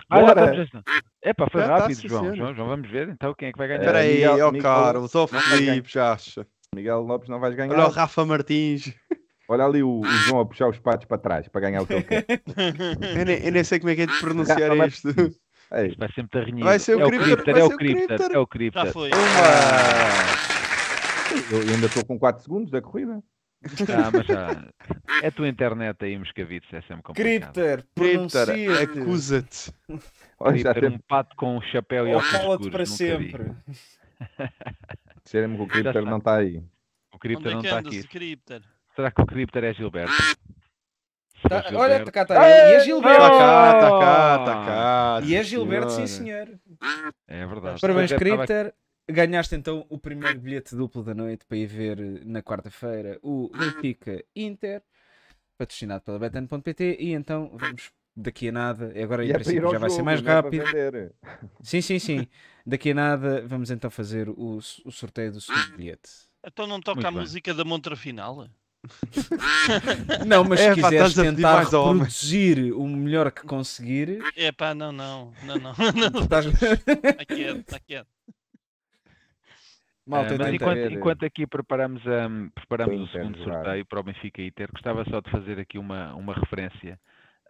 Ah, 0.08 0.20
Bora. 0.20 0.28
estamos, 0.40 0.56
já 0.56 0.62
estamos. 0.64 0.84
Epá, 1.22 1.48
foi 1.50 1.60
Já 1.62 1.66
tá, 1.68 1.76
rápido, 1.78 1.96
sim, 1.96 2.08
João. 2.08 2.36
João. 2.36 2.54
João, 2.54 2.68
vamos 2.68 2.88
ver 2.90 3.08
então 3.08 3.34
quem 3.34 3.48
é 3.48 3.52
que 3.52 3.58
vai 3.58 3.66
ganhar. 3.68 3.80
Espera 3.80 3.98
aí, 3.98 4.14
Miguel- 4.14 4.46
ó 4.46 4.52
Miguel- 4.52 4.62
Carlos, 4.62 5.14
ó 5.14 5.26
vai 5.26 5.40
Felipe, 5.40 5.90
já 5.92 6.12
acha. 6.12 6.46
Miguel 6.74 7.00
Lopes 7.00 7.28
não 7.28 7.40
vais 7.40 7.54
ganhar. 7.54 7.72
Olha 7.74 7.86
o 7.86 7.90
Rafa 7.90 8.24
Martins. 8.24 8.94
Olha 9.48 9.64
ali 9.64 9.82
o, 9.82 10.00
o 10.00 10.04
João 10.06 10.40
a 10.40 10.46
puxar 10.46 10.68
os 10.68 10.78
patos 10.78 11.06
para 11.06 11.18
trás 11.18 11.48
para 11.48 11.60
ganhar 11.60 11.80
o 11.82 11.86
que 11.86 11.94
ele 11.94 12.02
quer. 12.02 12.26
Eu 13.18 13.24
nem, 13.24 13.44
eu 13.46 13.52
nem 13.52 13.64
sei 13.64 13.78
como 13.80 13.90
é 13.90 13.94
que 13.96 14.02
é 14.02 14.06
de 14.06 14.18
pronunciar 14.20 14.70
Rafa 14.70 14.86
isto. 14.86 15.08
Ei, 15.72 15.96
Vai 15.98 16.08
sempre 16.12 16.44
renhido. 16.44 16.64
Vai 16.64 16.78
ser 16.78 16.96
o 16.96 17.00
é 17.00 17.10
vai 17.10 17.60
é 17.60 17.64
o 17.64 17.68
ser 17.70 17.76
Crypter. 17.76 18.30
é 18.32 18.38
o 18.38 18.46
Crypter. 18.46 18.84
Já 18.86 18.92
foi. 18.92 19.10
eu 21.50 21.60
ainda 21.74 21.86
estou 21.86 22.04
com 22.04 22.16
4 22.18 22.42
segundos 22.42 22.70
da 22.70 22.80
corrida. 22.80 23.20
Ah, 23.64 24.10
mas 24.12 24.26
já. 24.26 24.68
É 25.22 25.28
a 25.28 25.32
tua 25.32 25.48
internet 25.48 26.04
aí, 26.04 26.18
Moscavites, 26.18 26.72
é 26.72 26.80
sempre 26.82 27.02
complicado. 27.02 27.52
Crypter, 27.52 27.84
pronuncia-te. 27.94 28.68
acusa-te. 29.00 29.72
Olha, 30.38 30.74
temos 30.74 30.94
um 30.94 30.98
pato 31.08 31.34
com 31.36 31.56
um 31.56 31.60
chapéu 31.62 32.06
e 32.06 32.14
óculos 32.14 32.30
cala-te 32.30 32.50
escuros. 32.52 32.70
para 32.70 32.86
sempre. 32.86 33.52
cheirem-me 35.26 35.56
que 35.56 35.62
o 35.62 35.66
Crypter 35.66 35.96
está. 35.96 36.10
não 36.10 36.18
está 36.18 36.36
aí. 36.36 36.58
O 36.58 36.62
Onde 37.14 37.18
Crypter 37.20 37.50
é 37.50 37.54
não 37.54 37.62
está 37.62 37.78
aqui. 37.78 38.02
Será 38.94 39.10
que 39.10 39.20
o 39.22 39.26
Crypter 39.26 39.64
é 39.64 39.72
Gilberto? 39.74 40.12
Tá, 41.48 41.56
olha, 41.56 41.68
Gilberto- 41.68 42.12
cá 42.12 42.22
está. 42.22 42.34
E 42.48 42.52
é 42.52 42.70
Está 42.72 42.84
Gilberto. 42.84 43.20
cá, 43.20 43.72
está 43.74 43.90
cá, 44.00 44.36
está 44.40 44.54
cá. 44.64 45.20
E 45.24 45.34
é 45.34 45.42
Gilberto, 45.44 45.90
sim 45.90 46.06
senhor. 46.06 46.48
É 47.28 47.46
verdade. 47.46 47.80
Parabéns, 47.80 48.10
é, 48.12 48.14
estava- 48.16 48.46
Crypter. 48.46 48.74
Ganhaste 49.08 49.54
então 49.54 49.86
o 49.88 49.98
primeiro 49.98 50.40
bilhete 50.40 50.74
duplo 50.74 51.02
da 51.02 51.14
noite 51.14 51.44
para 51.46 51.56
ir 51.56 51.66
ver 51.66 52.00
eh, 52.00 52.20
na 52.24 52.42
quarta-feira 52.42 53.18
o 53.22 53.48
Benfica 53.56 54.24
Inter, 54.34 54.82
patrocinado 55.56 56.02
pela 56.02 56.18
Betan.pt. 56.18 56.96
E 56.98 57.12
então 57.12 57.50
vamos 57.54 57.92
daqui 58.16 58.48
a 58.48 58.52
nada, 58.52 58.92
agora 59.00 59.24
em 59.24 59.28
E 59.28 59.32
é 59.32 59.38
para 59.38 59.52
ir 59.52 59.62
princípio 59.62 59.66
ao 59.66 59.72
já 59.72 59.78
vai 59.78 59.90
ser 59.90 59.96
jogo, 59.96 60.04
mais 60.04 60.20
é 60.20 60.24
rápido. 60.24 60.64
vender. 60.64 61.14
Sim, 61.62 61.80
sim, 61.80 61.98
sim. 61.98 62.26
Daqui 62.64 62.90
a 62.90 62.94
nada 62.94 63.46
vamos 63.46 63.70
então 63.70 63.90
fazer 63.90 64.28
o, 64.28 64.56
o 64.58 64.90
sorteio 64.90 65.32
do 65.32 65.40
segundo 65.40 65.76
bilhete. 65.76 66.10
Então 66.44 66.66
não 66.66 66.80
toca 66.80 66.96
Muito 66.96 67.06
a 67.06 67.10
bem. 67.10 67.20
música 67.20 67.54
da 67.54 67.64
montra 67.64 67.96
final? 67.96 68.48
Não, 70.26 70.44
mas 70.44 70.60
É, 70.60 70.74
se 70.74 70.80
pá, 70.80 70.88
quiseres 70.90 71.14
pedir 71.14 71.34
tentar 71.36 71.64
reproduzir 71.64 72.72
o 72.72 72.86
melhor 72.88 73.32
que 73.32 73.42
conseguir, 73.42 74.20
É 74.36 74.52
pá, 74.52 74.74
não, 74.74 74.92
não, 74.92 75.32
não, 75.42 75.56
não. 75.56 75.72
não. 76.12 76.22
estás... 76.22 76.46
Está 76.46 77.24
quieto, 77.24 77.58
está 77.60 77.80
quieto. 77.80 78.08
Malta, 80.06 80.34
Ah, 80.34 80.38
mas 80.38 80.52
enquanto, 80.52 80.88
enquanto 80.88 81.24
aqui 81.24 81.46
preparamos, 81.46 82.02
um, 82.06 82.48
preparamos 82.50 83.02
O 83.02 83.08
segundo 83.08 83.38
sorteio 83.42 83.84
para 83.86 84.00
o 84.00 84.02
Benfica 84.04 84.42
Inter, 84.42 84.70
gostava 84.72 85.04
só 85.10 85.20
de 85.20 85.30
fazer 85.30 85.58
aqui 85.58 85.78
uma, 85.78 86.14
uma 86.14 86.34
referência. 86.34 86.98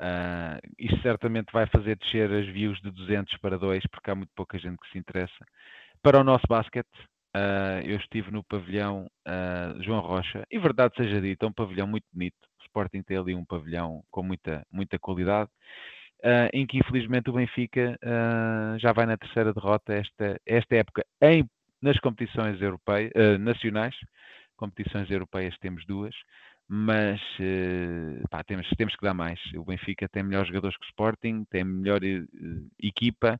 Ah, 0.00 0.58
isto 0.78 1.00
certamente 1.02 1.52
vai 1.52 1.66
fazer 1.66 1.96
descer 1.96 2.32
as 2.32 2.46
views 2.46 2.80
de 2.82 2.90
200 2.90 3.36
para 3.38 3.58
2, 3.58 3.84
porque 3.90 4.10
há 4.10 4.14
muito 4.14 4.30
pouca 4.34 4.58
gente 4.58 4.78
que 4.78 4.90
se 4.90 4.98
interessa. 4.98 5.44
Para 6.02 6.20
o 6.20 6.24
nosso 6.24 6.44
basquete, 6.48 6.88
ah, 7.34 7.80
eu 7.84 7.96
estive 7.96 8.30
no 8.30 8.42
pavilhão 8.44 9.08
ah, 9.26 9.74
João 9.80 10.00
Rocha, 10.00 10.44
e 10.50 10.58
verdade 10.58 10.94
seja 10.96 11.20
dita, 11.20 11.46
é 11.46 11.48
um 11.48 11.52
pavilhão 11.52 11.86
muito 11.86 12.06
bonito. 12.12 12.36
O 12.60 12.62
Sporting 12.64 13.02
tem 13.02 13.18
ali 13.18 13.34
um 13.34 13.44
pavilhão 13.44 14.02
com 14.10 14.22
muita, 14.22 14.66
muita 14.72 14.98
qualidade. 14.98 15.50
ah, 16.24 16.48
em 16.52 16.66
que 16.66 16.78
infelizmente 16.78 17.30
o 17.30 17.34
Benfica 17.34 17.98
ah, 18.04 18.76
já 18.78 18.92
vai 18.92 19.06
na 19.06 19.16
terceira 19.16 19.52
derrota 19.52 19.94
esta, 19.94 20.40
esta 20.46 20.76
época 20.76 21.04
em 21.22 21.44
nas 21.82 21.98
competições 21.98 22.60
europeias, 22.60 23.12
eh, 23.14 23.38
nacionais, 23.38 23.94
competições 24.56 25.10
europeias 25.10 25.56
temos 25.58 25.84
duas, 25.86 26.14
mas 26.68 27.20
eh, 27.40 28.22
pá, 28.30 28.42
temos, 28.42 28.68
temos 28.76 28.96
que 28.96 29.04
dar 29.04 29.14
mais. 29.14 29.38
O 29.54 29.64
Benfica 29.64 30.08
tem 30.08 30.22
melhores 30.22 30.48
jogadores 30.48 30.76
que 30.76 30.84
o 30.84 30.88
Sporting, 30.88 31.44
tem 31.50 31.64
melhor 31.64 32.02
eh, 32.02 32.24
equipa 32.82 33.38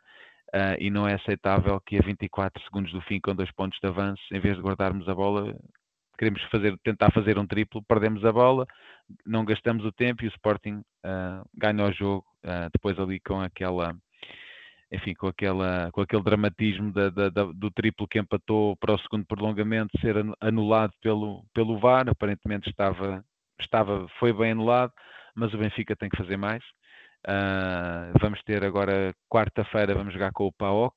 e 0.79 0.91
não 0.91 1.07
é 1.07 1.15
aceitável 1.15 1.79
que 1.81 1.99
a 1.99 2.01
24 2.01 2.63
segundos 2.65 2.91
do 2.93 3.01
fim, 3.03 3.21
com 3.21 3.35
dois 3.35 3.51
pontos 3.51 3.79
de 3.83 3.89
avanço, 3.89 4.23
em 4.33 4.41
vez 4.41 4.57
de 4.57 4.63
guardarmos 4.63 5.07
a 5.07 5.15
bola, 5.15 5.55
queremos 6.17 6.41
fazer, 6.45 6.79
tentar 6.79 7.11
fazer 7.13 7.37
um 7.37 7.47
triplo, 7.47 7.83
perdemos 7.83 8.25
a 8.25 8.33
bola, 8.33 8.65
não 9.27 9.45
gastamos 9.45 9.85
o 9.85 9.93
tempo 9.93 10.25
e 10.25 10.29
o 10.29 10.31
Sporting 10.31 10.83
ganha 11.53 11.85
o 11.85 11.93
jogo 11.93 12.25
depois 12.73 12.99
ali 12.99 13.21
com 13.21 13.41
aquela 13.41 13.95
enfim, 14.91 15.15
com, 15.15 15.27
aquela, 15.27 15.91
com 15.93 16.01
aquele 16.01 16.23
dramatismo 16.23 16.93
da- 16.93 17.11
da- 17.11 17.29
da- 17.29 17.53
do 17.53 17.71
triplo 17.71 18.07
que 18.07 18.19
empatou 18.19 18.77
para 18.77 18.95
o 18.95 18.99
segundo 18.99 19.27
prolongamento 19.27 19.99
ser 20.01 20.17
anu- 20.19 20.37
anulado 20.41 20.93
pelo, 21.03 21.45
pelo 21.53 21.79
VAR, 21.79 22.09
aparentemente 22.09 22.71
estava, 22.71 23.25
estava, 23.61 24.07
foi 24.19 24.33
bem 24.33 24.53
anulado, 24.53 24.93
mas 25.35 25.53
o 25.53 25.59
Benfica 25.59 25.97
tem 25.97 26.09
que 26.09 26.17
fazer 26.17 26.37
mais. 26.37 26.63
Ah, 27.27 28.13
vamos 28.21 28.41
ter 28.45 28.65
agora, 28.65 29.13
quarta-feira, 29.29 29.95
vamos 29.95 30.13
jogar 30.13 30.31
com 30.33 30.47
o 30.47 30.53
PAOK, 30.53 30.95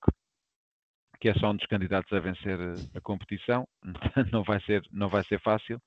que 1.20 1.28
é 1.28 1.34
só 1.34 1.50
um 1.52 1.56
dos 1.56 1.66
candidatos 1.66 2.12
a 2.14 2.20
vencer 2.20 2.58
a, 2.96 3.02
competição, 3.02 3.68
não 4.32 4.44
vai 4.44 4.62
ser, 4.62 4.84
não 4.92 5.10
vai 5.10 5.24
ser 5.26 5.40
fácil. 5.42 5.82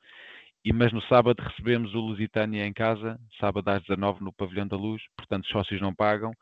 E, 0.65 0.73
mas 0.73 0.93
no 0.93 1.03
sábado 1.03 1.41
recebemos 1.41 1.95
o 1.95 2.01
Lusitânia 2.01 2.67
em 2.67 2.73
casa, 2.73 3.19
sábado 3.41 3.69
às 3.69 3.83
19 3.83 4.23
no 4.25 4.33
Pavilhão 4.33 4.67
da 4.67 4.77
Luz, 4.77 5.03
portanto 5.17 5.45
os 5.45 5.51
sócios 5.51 5.81
não 5.81 5.95
pagam. 5.95 6.33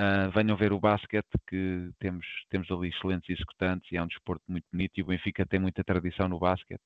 Ah, 0.00 0.28
venham 0.28 0.56
ver 0.56 0.72
o 0.72 0.78
basquete, 0.78 1.26
que 1.48 1.90
temos, 1.98 2.24
temos 2.48 2.70
ali 2.70 2.88
excelentes 2.90 3.28
executantes 3.28 3.90
e 3.90 3.96
é 3.96 4.02
um 4.02 4.06
desporto 4.06 4.44
muito 4.46 4.64
bonito 4.72 4.92
e 4.96 5.02
o 5.02 5.06
Benfica 5.06 5.44
tem 5.44 5.58
muita 5.58 5.82
tradição 5.82 6.28
no 6.28 6.38
basquete, 6.38 6.80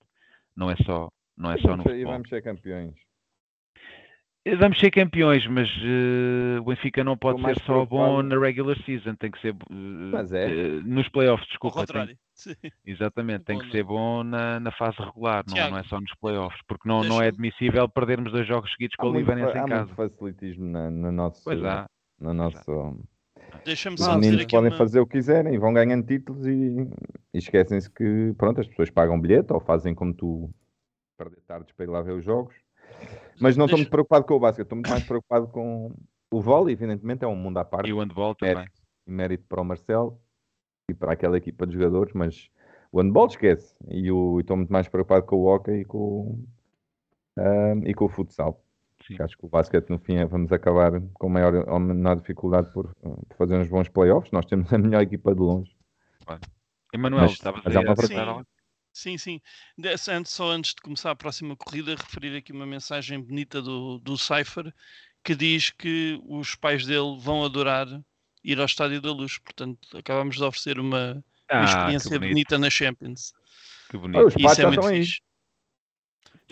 não 0.57 0.71
é 0.71 0.77
só, 0.77 1.11
não 1.37 1.51
é 1.53 1.59
só 1.59 1.77
no 1.77 1.83
vamos, 1.83 1.83
ser, 1.83 1.91
e 1.91 1.93
futebol. 1.93 2.13
vamos 2.15 2.29
ser 2.31 2.43
campeões. 2.43 2.95
Vamos 4.59 4.79
ser 4.81 4.91
campeões, 4.91 5.47
mas 5.47 5.69
eh, 5.69 6.59
o 6.59 6.65
Benfica 6.65 7.05
não 7.05 7.17
pode 7.19 7.43
ser 7.43 7.61
só 7.65 7.85
bom 7.85 8.23
na 8.23 8.39
regular 8.41 8.77
season, 8.85 9.15
tem 9.15 9.31
que 9.31 9.41
ser 9.43 9.55
Mas 9.71 10.33
é. 10.33 10.51
eh, 10.51 10.69
nos 10.83 11.07
playoffs, 11.11 11.47
desculpa. 11.49 11.87
tem- 11.87 12.19
exatamente, 12.87 13.45
tem 13.45 13.59
que 13.59 13.71
ser 13.71 13.85
bom 13.85 14.25
na, 14.25 14.59
na 14.59 14.73
fase 14.73 14.97
regular, 14.99 15.45
não, 15.47 15.71
não 15.71 15.77
é 15.79 15.85
só 15.85 16.01
nos 16.01 16.13
playoffs, 16.15 16.61
porque 16.67 16.89
não, 16.89 17.05
não 17.05 17.21
é 17.23 17.29
admissível 17.29 17.87
perdermos 17.91 18.33
dois 18.33 18.47
jogos 18.49 18.73
seguidos 18.73 18.97
com 18.97 19.09
o 19.09 19.13
muito, 19.13 19.27
Livanense 19.27 19.53
fa- 19.53 19.59
em 19.59 19.63
há 19.63 19.69
casa. 19.69 19.85
muito 19.85 19.97
facilitismo 19.97 20.65
na, 20.65 20.91
no 20.91 21.13
nosso. 21.13 21.45
Pois 21.45 21.63
há. 21.63 21.87
No 22.23 22.32
nosso 22.32 22.97
Deixa-me 23.65 23.94
os 23.94 24.01
só 24.01 24.15
dizer 24.15 24.20
meninos 24.20 24.43
aqui 24.44 24.57
podem 24.57 24.70
uma... 24.70 24.78
fazer 24.78 25.01
o 25.01 25.07
que 25.07 25.19
quiserem 25.19 25.55
e 25.55 25.59
vão 25.59 25.73
ganhando 25.73 26.07
títulos 26.07 26.47
e, 26.47 26.89
e 27.35 27.39
esquecem-se 27.39 27.90
que 27.90 28.32
pronto, 28.39 28.61
as 28.61 28.69
pessoas 28.69 28.90
pagam 28.90 29.20
bilhete 29.20 29.53
ou 29.53 29.61
fazem 29.61 29.94
como 29.94 30.15
tu 30.15 30.51
perder 31.19 31.40
tardes 31.43 31.73
para 31.73 31.85
ir 31.85 31.89
lá 31.89 32.01
ver 32.01 32.12
os 32.12 32.24
jogos. 32.24 32.55
Mas 33.40 33.57
não 33.57 33.66
estou 33.66 33.77
Deixa- 33.77 33.77
muito 33.77 33.90
preocupado 33.90 34.24
com 34.24 34.35
o 34.35 34.40
basquete, 34.40 34.65
estou 34.66 34.77
muito 34.77 34.89
mais 34.89 35.03
preocupado 35.05 35.49
com 35.49 35.93
o 36.32 36.40
vôlei, 36.40 36.73
evidentemente 36.74 37.24
é 37.24 37.28
um 37.28 37.35
mundo 37.36 37.59
à 37.59 37.65
parte. 37.65 37.89
E 37.89 37.93
o 37.93 37.99
handball 37.99 38.35
também. 38.35 38.55
mérito, 38.55 38.82
e 39.07 39.11
mérito 39.11 39.44
para 39.49 39.61
o 39.61 39.65
Marcelo 39.65 40.20
e 40.90 40.94
para 40.94 41.12
aquela 41.12 41.36
equipa 41.36 41.66
de 41.66 41.74
jogadores, 41.74 42.12
mas 42.15 42.49
o 42.93 43.01
handball 43.01 43.27
esquece. 43.27 43.74
E 43.89 44.09
estou 44.40 44.57
muito 44.57 44.73
mais 44.73 44.89
preocupado 44.89 45.27
com 45.27 45.36
o 45.36 45.47
hockey 45.47 45.81
e 45.81 45.85
com, 45.85 46.44
ah, 47.36 47.74
e 47.85 47.93
com 47.94 48.05
o 48.05 48.09
futsal. 48.09 48.62
Sim. 49.07 49.16
Acho 49.20 49.37
que 49.37 49.45
o 49.45 49.49
basquete 49.49 49.91
no 49.91 49.99
fim 49.99 50.16
é- 50.16 50.27
vamos 50.27 50.53
acabar 50.53 50.93
com 51.15 51.29
maior 51.29 51.55
ou 51.69 51.79
menor 51.81 52.16
dificuldade 52.16 52.73
por, 52.73 52.95
por 52.95 53.37
fazer 53.37 53.57
uns 53.57 53.69
bons 53.69 53.89
playoffs. 53.89 54.31
Nós 54.33 54.47
temos 54.47 54.73
a 54.73 54.79
melhor 54.79 55.03
equipa 55.03 55.35
de 55.35 55.41
longe. 55.41 55.74
Emanuel, 56.93 57.31
aí 57.65 57.77
há 57.77 57.81
uma 57.81 57.95
a 57.95 58.29
algo? 58.29 58.47
Sim, 58.93 59.16
sim. 59.16 59.41
Antes, 60.11 60.33
só 60.33 60.51
antes 60.51 60.74
de 60.74 60.83
começar 60.83 61.11
a 61.11 61.16
próxima 61.16 61.57
corrida, 61.57 61.95
referir 61.95 62.37
aqui 62.37 62.53
uma 62.53 62.66
mensagem 62.66 63.19
bonita 63.19 63.62
do, 63.62 63.99
do 63.99 64.19
Cypher 64.19 64.73
que 65.24 65.35
diz 65.35 65.70
que 65.70 66.20
os 66.27 66.55
pais 66.55 66.85
dele 66.85 67.16
vão 67.19 67.45
adorar 67.45 67.87
ir 68.45 68.59
ao 68.59 68.66
Estádio 68.66 69.01
da 69.01 69.11
Luz. 69.11 69.39
Portanto, 69.39 69.97
acabamos 69.97 70.37
de 70.37 70.45
oferecer 70.45 70.79
uma, 70.79 71.12
uma 71.12 71.24
Ah, 71.49 71.65
experiência 71.65 72.19
bonita 72.19 72.59
na 72.59 72.69
Champions. 72.69 73.33
que 73.89 73.97
Ah, 73.97 74.01
bonito. 74.01 74.27
os 74.27 74.35
E 74.35 74.43
patos 74.43 74.53
isso 74.53 74.61
é 74.62 74.66
muito 74.66 74.89
fixe. 74.89 75.20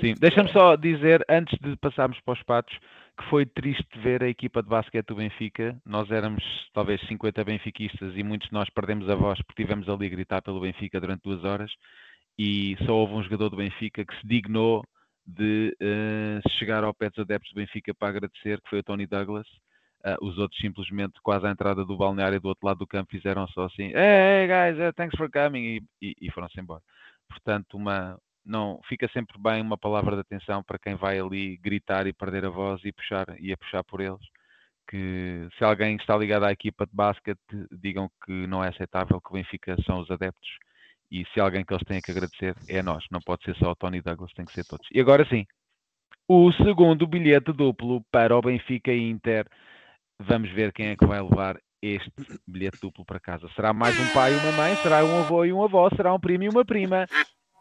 Sim, 0.01 0.15
deixa-me 0.19 0.51
só 0.53 0.77
dizer, 0.77 1.25
antes 1.29 1.59
de 1.61 1.77
passarmos 1.77 2.19
para 2.21 2.35
os 2.35 2.43
patos, 2.45 2.77
que 3.19 3.25
foi 3.29 3.45
triste 3.45 3.99
ver 3.99 4.23
a 4.23 4.29
equipa 4.29 4.63
de 4.63 4.69
basquete 4.69 5.09
do 5.09 5.17
Benfica. 5.17 5.77
Nós 5.85 6.11
éramos 6.11 6.43
talvez 6.73 7.01
50 7.07 7.45
benfiquistas 7.45 8.17
e 8.17 8.23
muitos 8.23 8.49
de 8.49 8.55
nós 8.55 8.71
perdemos 8.71 9.09
a 9.11 9.15
voz 9.15 9.39
porque 9.43 9.63
estivemos 9.63 9.89
ali 9.89 10.07
a 10.07 10.11
gritar 10.11 10.41
pelo 10.43 10.61
Benfica 10.61 10.99
durante 11.01 11.23
duas 11.23 11.45
horas 11.45 11.71
e 12.39 12.77
só 12.87 12.95
houve 12.95 13.15
um 13.15 13.23
jogador 13.23 13.51
do 13.51 13.57
Benfica 13.57 14.05
que 14.05 14.15
se 14.21 14.27
dignou 14.27 14.83
de 15.27 15.77
eh, 15.81 16.41
chegar 16.59 16.83
ao 16.83 16.95
pé 16.95 17.11
dos 17.11 17.19
adeptos 17.19 17.53
do 17.53 17.57
Benfica 17.57 17.93
para 17.95 18.09
agradecer, 18.09 18.61
que 18.63 18.71
foi 18.71 18.79
o 18.79 18.83
Tony 18.83 19.07
Douglas. 19.07 19.47
Ah, 20.03 20.17
os 20.23 20.39
outros 20.39 20.59
simplesmente, 20.61 21.21
quase 21.23 21.47
à 21.47 21.51
entrada 21.51 21.85
do 21.85 21.97
balneário 21.97 22.41
do 22.41 22.49
outro 22.49 22.67
lado 22.67 22.79
do 22.79 22.87
campo, 22.87 23.11
fizeram 23.11 23.47
só 23.49 23.65
assim: 23.67 23.89
Hey, 23.95 24.45
hey 24.45 24.49
guys, 24.49 24.81
eh, 24.81 24.93
thanks 24.93 25.17
for 25.19 25.31
coming, 25.31 25.63
e, 25.63 25.83
e- 26.01 26.15
e 26.23 26.31
foram-se 26.33 26.59
embora. 26.59 26.81
Portanto, 27.29 27.77
uma, 27.77 28.19
não 28.45 28.81
fica 28.89 29.09
sempre 29.13 29.39
bem 29.39 29.63
uma 29.63 29.79
palavra 29.79 30.15
de 30.15 30.21
atenção 30.21 30.63
para 30.63 30.79
quem 30.79 30.95
vai 30.95 31.19
ali 31.19 31.57
gritar 31.59 32.07
e 32.07 32.13
perder 32.13 32.45
a 32.45 32.51
voz 32.51 32.81
e 32.85 32.93
puxar 32.93 33.27
e 33.39 33.53
a 33.53 33.57
puxar 33.57 33.85
por 33.85 34.01
eles. 34.01 34.21
Que 34.89 35.49
se 35.57 35.65
alguém 35.65 35.97
está 35.97 36.17
ligado 36.17 36.45
à 36.45 36.53
equipa 36.53 36.85
de 36.85 36.93
basquete, 36.95 37.39
digam 37.71 38.11
que 38.25 38.47
não 38.47 38.65
é 38.65 38.69
aceitável 38.69 39.21
que 39.21 39.31
o 39.31 39.35
Benfica 39.35 39.77
são 39.85 40.01
os 40.01 40.11
adeptos 40.11 40.49
e 41.11 41.27
se 41.33 41.41
alguém 41.41 41.65
que 41.65 41.75
eles 41.75 41.85
têm 41.85 42.01
que 42.01 42.11
agradecer 42.11 42.55
é 42.69 42.83
nós, 42.83 43.05
não 43.11 43.21
pode 43.21 43.45
ser 43.45 43.57
só 43.57 43.73
o 43.73 43.77
Tony 43.77 44.01
Douglas, 44.01 44.33
tem 44.33 44.45
que 44.45 44.53
ser 44.53 44.65
todos. 44.65 44.87
E 44.93 45.01
agora 45.01 45.27
sim, 45.29 45.45
o 46.29 46.53
segundo 46.53 47.07
bilhete 47.07 47.53
duplo 47.53 48.05
para 48.13 48.37
o 48.37 48.41
Benfica 48.41 48.93
e 48.93 49.11
Inter. 49.11 49.47
Vamos 50.21 50.51
ver 50.53 50.73
quem 50.73 50.89
é 50.89 50.97
que 50.97 51.07
vai 51.07 51.21
levar 51.21 51.61
este 51.83 52.13
bilhete 52.47 52.79
duplo 52.81 53.05
para 53.05 53.19
casa. 53.19 53.49
Será 53.57 53.73
mais 53.73 53.99
um 53.99 54.13
pai 54.13 54.33
e 54.33 54.37
uma 54.37 54.53
mãe? 54.53 54.77
Será 54.77 55.05
um 55.05 55.19
avô 55.19 55.45
e 55.45 55.53
um 55.53 55.65
avó? 55.65 55.89
Será 55.97 56.15
um 56.15 56.21
primo 56.21 56.45
e 56.45 56.49
uma 56.49 56.65
prima? 56.65 57.07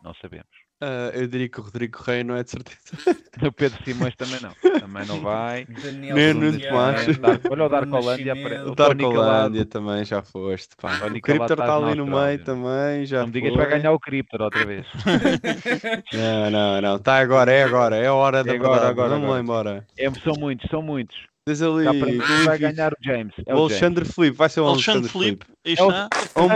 Não 0.03 0.13
sabemos. 0.15 0.68
Ah, 0.81 1.11
eu 1.13 1.27
diria 1.27 1.49
que 1.49 1.59
o 1.59 1.63
Rodrigo 1.63 1.97
Correia 1.97 2.23
não 2.23 2.35
é 2.35 2.43
de 2.43 2.51
certeza. 2.51 2.79
O 3.41 3.51
Pedro 3.53 3.81
Simões 3.85 4.13
também 4.17 4.37
não. 4.41 4.79
Também 4.81 5.05
não 5.05 5.21
vai. 5.21 5.65
Daniel 5.65 6.15
Nem 6.15 6.33
Santiago, 6.51 6.75
Tomás. 6.75 7.17
Dar- 7.19 7.39
Olha 7.51 7.63
o 7.65 7.69
Darko 7.69 7.85
Bruno 7.89 7.97
Holândia. 8.05 8.35
Nascimento. 8.35 8.67
O 8.67 8.71
O. 8.71 8.75
Darkolândia 8.75 9.65
também 9.65 10.03
já 10.05 10.21
foste. 10.21 10.69
Pá. 10.75 10.95
O 11.07 11.21
Cryptor 11.21 11.21
Calado 11.21 11.53
está 11.53 11.63
estás 11.63 11.83
ali 11.83 11.95
no 11.95 12.05
meio 12.05 12.43
também. 12.43 13.05
Já 13.05 13.19
Não 13.19 13.27
me 13.27 13.31
digas 13.31 13.51
que 13.51 13.57
vai 13.57 13.69
ganhar 13.69 13.91
o 13.93 13.99
Cryptor 13.99 14.41
outra 14.41 14.65
vez. 14.65 14.85
Não, 16.13 16.51
não, 16.51 16.81
não. 16.81 16.95
Está 16.97 17.17
agora, 17.19 17.51
é 17.51 17.63
agora. 17.63 17.95
É 17.95 18.07
a 18.07 18.13
hora 18.13 18.43
da 18.43 18.51
É 18.51 18.55
agora, 18.55 18.71
verdade. 18.71 18.91
agora, 18.91 19.09
Vamos 19.09 19.29
lá 19.29 19.37
agora. 19.39 19.69
embora. 19.77 19.87
É, 19.97 20.11
são 20.19 20.33
muitos, 20.37 20.69
são 20.69 20.81
muitos. 20.81 21.15
Diz 21.47 21.61
ali. 21.61 21.85
Para 21.85 21.93
mim, 22.11 22.17
o 22.17 22.43
vai 22.45 22.57
ganhar 22.57 22.91
o 22.93 22.97
James. 23.01 23.33
É 23.45 23.53
O 23.55 23.57
o 23.57 23.61
Alexandre 23.63 24.05
Felipe. 24.05 24.37
Vai 24.37 24.49
ser 24.49 24.59
o 24.61 24.67
Alexandre 24.67 24.99
Alexandre 24.99 25.11
Felipe. 25.11 25.45
Felipe, 25.45 25.59
aí 25.65 25.75
É 25.77 25.83
o- 25.83 25.89
está. 25.89 26.09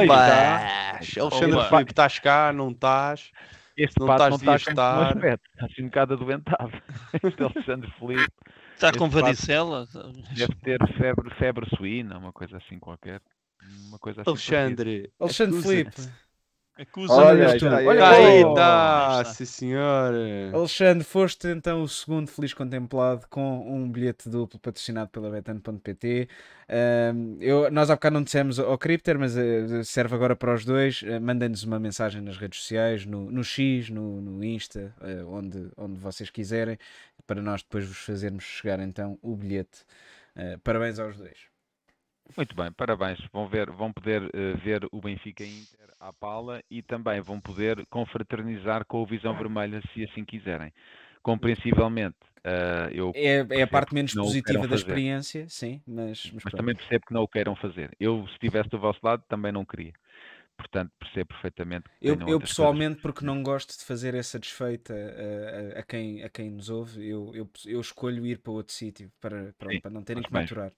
Baixo. 0.05 1.21
Alexandre. 1.21 1.69
Felipe, 1.69 1.91
estás 1.91 2.19
cá? 2.19 2.51
Não 2.53 2.71
estás? 2.71 3.31
Este 3.75 3.99
Não 3.99 4.07
pato 4.07 4.29
não 4.29 4.35
está 4.37 4.59
com 4.73 4.81
um 4.81 5.01
aspecto. 5.03 5.49
Está 5.53 5.65
assim 5.65 5.81
um 5.83 5.85
bocado 5.85 6.13
adoentado. 6.13 6.71
Este 7.23 7.43
Alexandre 7.43 7.91
Felipe 7.99 8.33
Está 8.75 8.91
com 8.91 9.09
pato- 9.09 9.21
varicela. 9.21 9.87
deve 10.35 10.55
ter 10.63 10.79
febre, 10.97 11.29
febre 11.35 11.67
suína, 11.75 12.17
uma 12.17 12.31
coisa 12.33 12.57
assim 12.57 12.79
qualquer. 12.79 13.21
Uma 13.87 13.97
coisa 13.99 14.21
assim. 14.21 14.29
Alexandre. 14.29 15.11
Alexandre 15.19 15.59
acusa-te. 15.59 15.91
Felipe. 16.01 16.13
Acusa 16.75 17.13
Olha, 17.13 17.49
Olha, 17.49 17.99
para 17.99 18.09
Aí 18.09 18.43
Oh, 18.43 19.25
sim 19.25 19.45
senhor. 19.45 20.13
Alexandre, 20.51 21.03
foste 21.03 21.47
então 21.49 21.83
o 21.83 21.87
segundo 21.87 22.27
feliz 22.27 22.51
contemplado 22.53 23.27
com 23.29 23.59
um 23.71 23.91
bilhete 23.91 24.27
duplo 24.27 24.59
patrocinado 24.59 25.11
pela 25.11 25.29
Betano.pt. 25.29 26.27
Eu, 27.39 27.69
nós 27.69 27.91
há 27.91 27.95
bocado 27.95 28.15
não 28.15 28.23
dissemos 28.23 28.59
ao 28.59 28.75
Crypter, 28.77 29.19
mas 29.19 29.37
eh, 29.37 29.83
serve 29.83 30.15
agora 30.15 30.35
para 30.35 30.53
os 30.53 30.65
dois. 30.65 31.03
Uh, 31.03 31.21
Mandem-nos 31.21 31.63
uma 31.63 31.79
mensagem 31.79 32.21
nas 32.21 32.37
redes 32.37 32.61
sociais, 32.61 33.05
no, 33.05 33.29
no 33.29 33.43
X, 33.43 33.89
no, 33.89 34.19
no 34.19 34.43
Insta, 34.43 34.95
eh, 35.01 35.23
onde, 35.25 35.69
onde 35.77 35.99
vocês 35.99 36.31
quiserem, 36.31 36.79
para 37.27 37.41
nós 37.41 37.61
depois 37.61 37.85
vos 37.85 37.99
fazermos 37.99 38.43
chegar 38.43 38.79
então 38.79 39.19
o 39.21 39.35
bilhete. 39.35 39.85
Eh, 40.35 40.57
parabéns 40.63 40.97
aos 40.97 41.17
dois. 41.17 41.52
Muito 42.35 42.55
bem, 42.55 42.71
parabéns. 42.71 43.19
Vão, 43.31 43.47
ver, 43.47 43.69
vão 43.71 43.93
poder 43.93 44.23
eh, 44.33 44.53
ver 44.63 44.87
o 44.91 44.99
Benfica 45.01 45.45
Inter 45.45 45.89
à 45.99 46.11
pala 46.11 46.61
e 46.69 46.81
também 46.81 47.21
vão 47.21 47.39
poder 47.39 47.85
confraternizar 47.87 48.85
com 48.85 49.01
o 49.01 49.05
Visão 49.05 49.35
Vermelha 49.35 49.81
se 49.93 50.03
assim 50.05 50.25
quiserem. 50.25 50.71
Compreensivelmente, 51.21 52.17
eh, 52.43 52.89
eu 52.93 53.15
É, 53.15 53.35
é 53.59 53.61
a 53.63 53.67
parte 53.67 53.93
menos 53.93 54.15
positiva 54.15 54.67
da 54.67 54.75
experiência, 54.75 55.47
sim, 55.49 55.81
mas, 55.85 56.31
mas 56.31 56.43
mas 56.43 56.53
também 56.53 56.75
percebo 56.75 57.05
que 57.05 57.13
não 57.13 57.23
o 57.23 57.27
queiram 57.27 57.55
fazer. 57.55 57.95
Eu, 57.99 58.25
se 58.27 58.33
estivesse 58.33 58.69
do 58.69 58.79
vosso 58.79 58.99
lado, 59.03 59.23
também 59.27 59.51
não 59.51 59.65
queria. 59.65 59.93
Portanto, 60.57 60.91
percebo 60.99 61.29
perfeitamente 61.29 61.89
que 61.89 61.99
Eu, 62.01 62.21
eu 62.25 62.41
pessoalmente, 62.41 62.99
coisas. 62.99 63.01
porque 63.01 63.23
não 63.25 63.41
gosto 63.41 63.77
de 63.77 63.85
fazer 63.85 64.13
essa 64.13 64.37
desfeita 64.39 64.93
a, 64.93 65.77
a- 65.77 65.79
a 65.79 65.83
quem, 65.83 66.21
a 66.23 66.29
quem 66.29 66.51
nos 66.51 66.69
ouve, 66.69 67.07
eu, 67.07 67.33
eu, 67.33 67.49
eu 67.65 67.79
escolho 67.79 68.25
ir 68.25 68.39
para 68.41 68.51
outro 68.51 68.73
sítio 68.73 69.11
para, 69.21 69.53
Sim, 69.69 69.79
para 69.81 69.89
não 69.91 70.03
terem 70.03 70.25
que 70.25 70.31
bem, 70.31 70.33
maturar. 70.33 70.73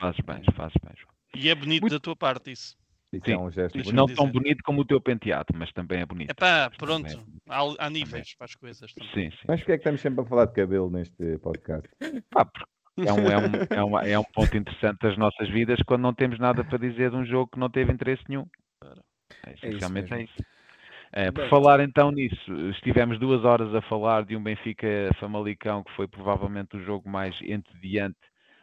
Fazes 0.00 0.20
bem, 0.24 0.42
fazes 0.56 0.74
bem, 0.82 0.94
João. 0.96 1.12
E 1.34 1.48
é 1.48 1.54
bonito 1.54 1.82
Muito- 1.82 1.92
da 1.92 2.00
tua 2.00 2.16
parte 2.16 2.50
isso. 2.50 2.74
Isso 3.12 3.24
Sim. 3.26 3.32
é 3.32 3.38
um 3.38 3.50
gesto. 3.50 3.92
Não 3.92 4.06
tão 4.06 4.30
bonito 4.30 4.62
como 4.62 4.82
o 4.82 4.84
teu 4.84 5.00
penteado, 5.00 5.52
mas 5.54 5.72
também 5.72 6.00
é 6.00 6.06
bonito. 6.06 6.30
Epá, 6.30 6.70
é 6.72 6.76
pronto. 6.76 7.02
bonito. 7.02 7.42
Há, 7.48 7.86
há 7.86 7.90
níveis 7.90 8.34
para 8.36 8.44
as 8.44 8.54
coisas. 8.54 8.92
também. 8.94 9.10
Sim, 9.12 9.30
sim. 9.32 9.44
Mas 9.48 9.60
porquê 9.60 9.72
é 9.72 9.76
que 9.76 9.80
estamos 9.80 10.00
sempre 10.00 10.24
a 10.24 10.24
falar 10.28 10.44
de 10.46 10.54
cabelo 10.54 10.88
neste 10.90 11.38
podcast? 11.38 11.88
Pá, 12.30 12.44
porque 12.46 12.70
é 12.98 13.12
um, 13.12 13.28
é, 13.28 13.38
um, 13.38 13.50
é, 13.68 13.84
um, 13.84 13.98
é 13.98 14.18
um 14.18 14.24
ponto 14.24 14.56
interessante 14.56 14.98
das 15.00 15.18
nossas 15.18 15.48
vidas 15.50 15.80
quando 15.86 16.02
não 16.02 16.14
temos 16.14 16.38
nada 16.38 16.62
para 16.62 16.78
dizer 16.78 17.10
de 17.10 17.16
um 17.16 17.24
jogo 17.26 17.50
que 17.52 17.58
não 17.58 17.68
teve 17.68 17.92
interesse 17.92 18.22
nenhum. 18.28 18.46
É, 19.44 19.52
essencialmente 19.54 20.12
é 20.12 20.16
mesmo. 20.16 20.30
isso. 20.32 20.44
É, 21.12 21.32
por 21.32 21.40
Bem, 21.40 21.50
falar 21.50 21.80
então 21.80 22.12
nisso, 22.12 22.52
estivemos 22.70 23.18
duas 23.18 23.44
horas 23.44 23.74
a 23.74 23.82
falar 23.82 24.24
de 24.24 24.36
um 24.36 24.42
Benfica 24.42 24.86
Famalicão 25.18 25.82
que 25.82 25.90
foi 25.96 26.06
provavelmente 26.06 26.76
o 26.76 26.84
jogo 26.84 27.08
mais 27.08 27.36
entediante 27.42 28.16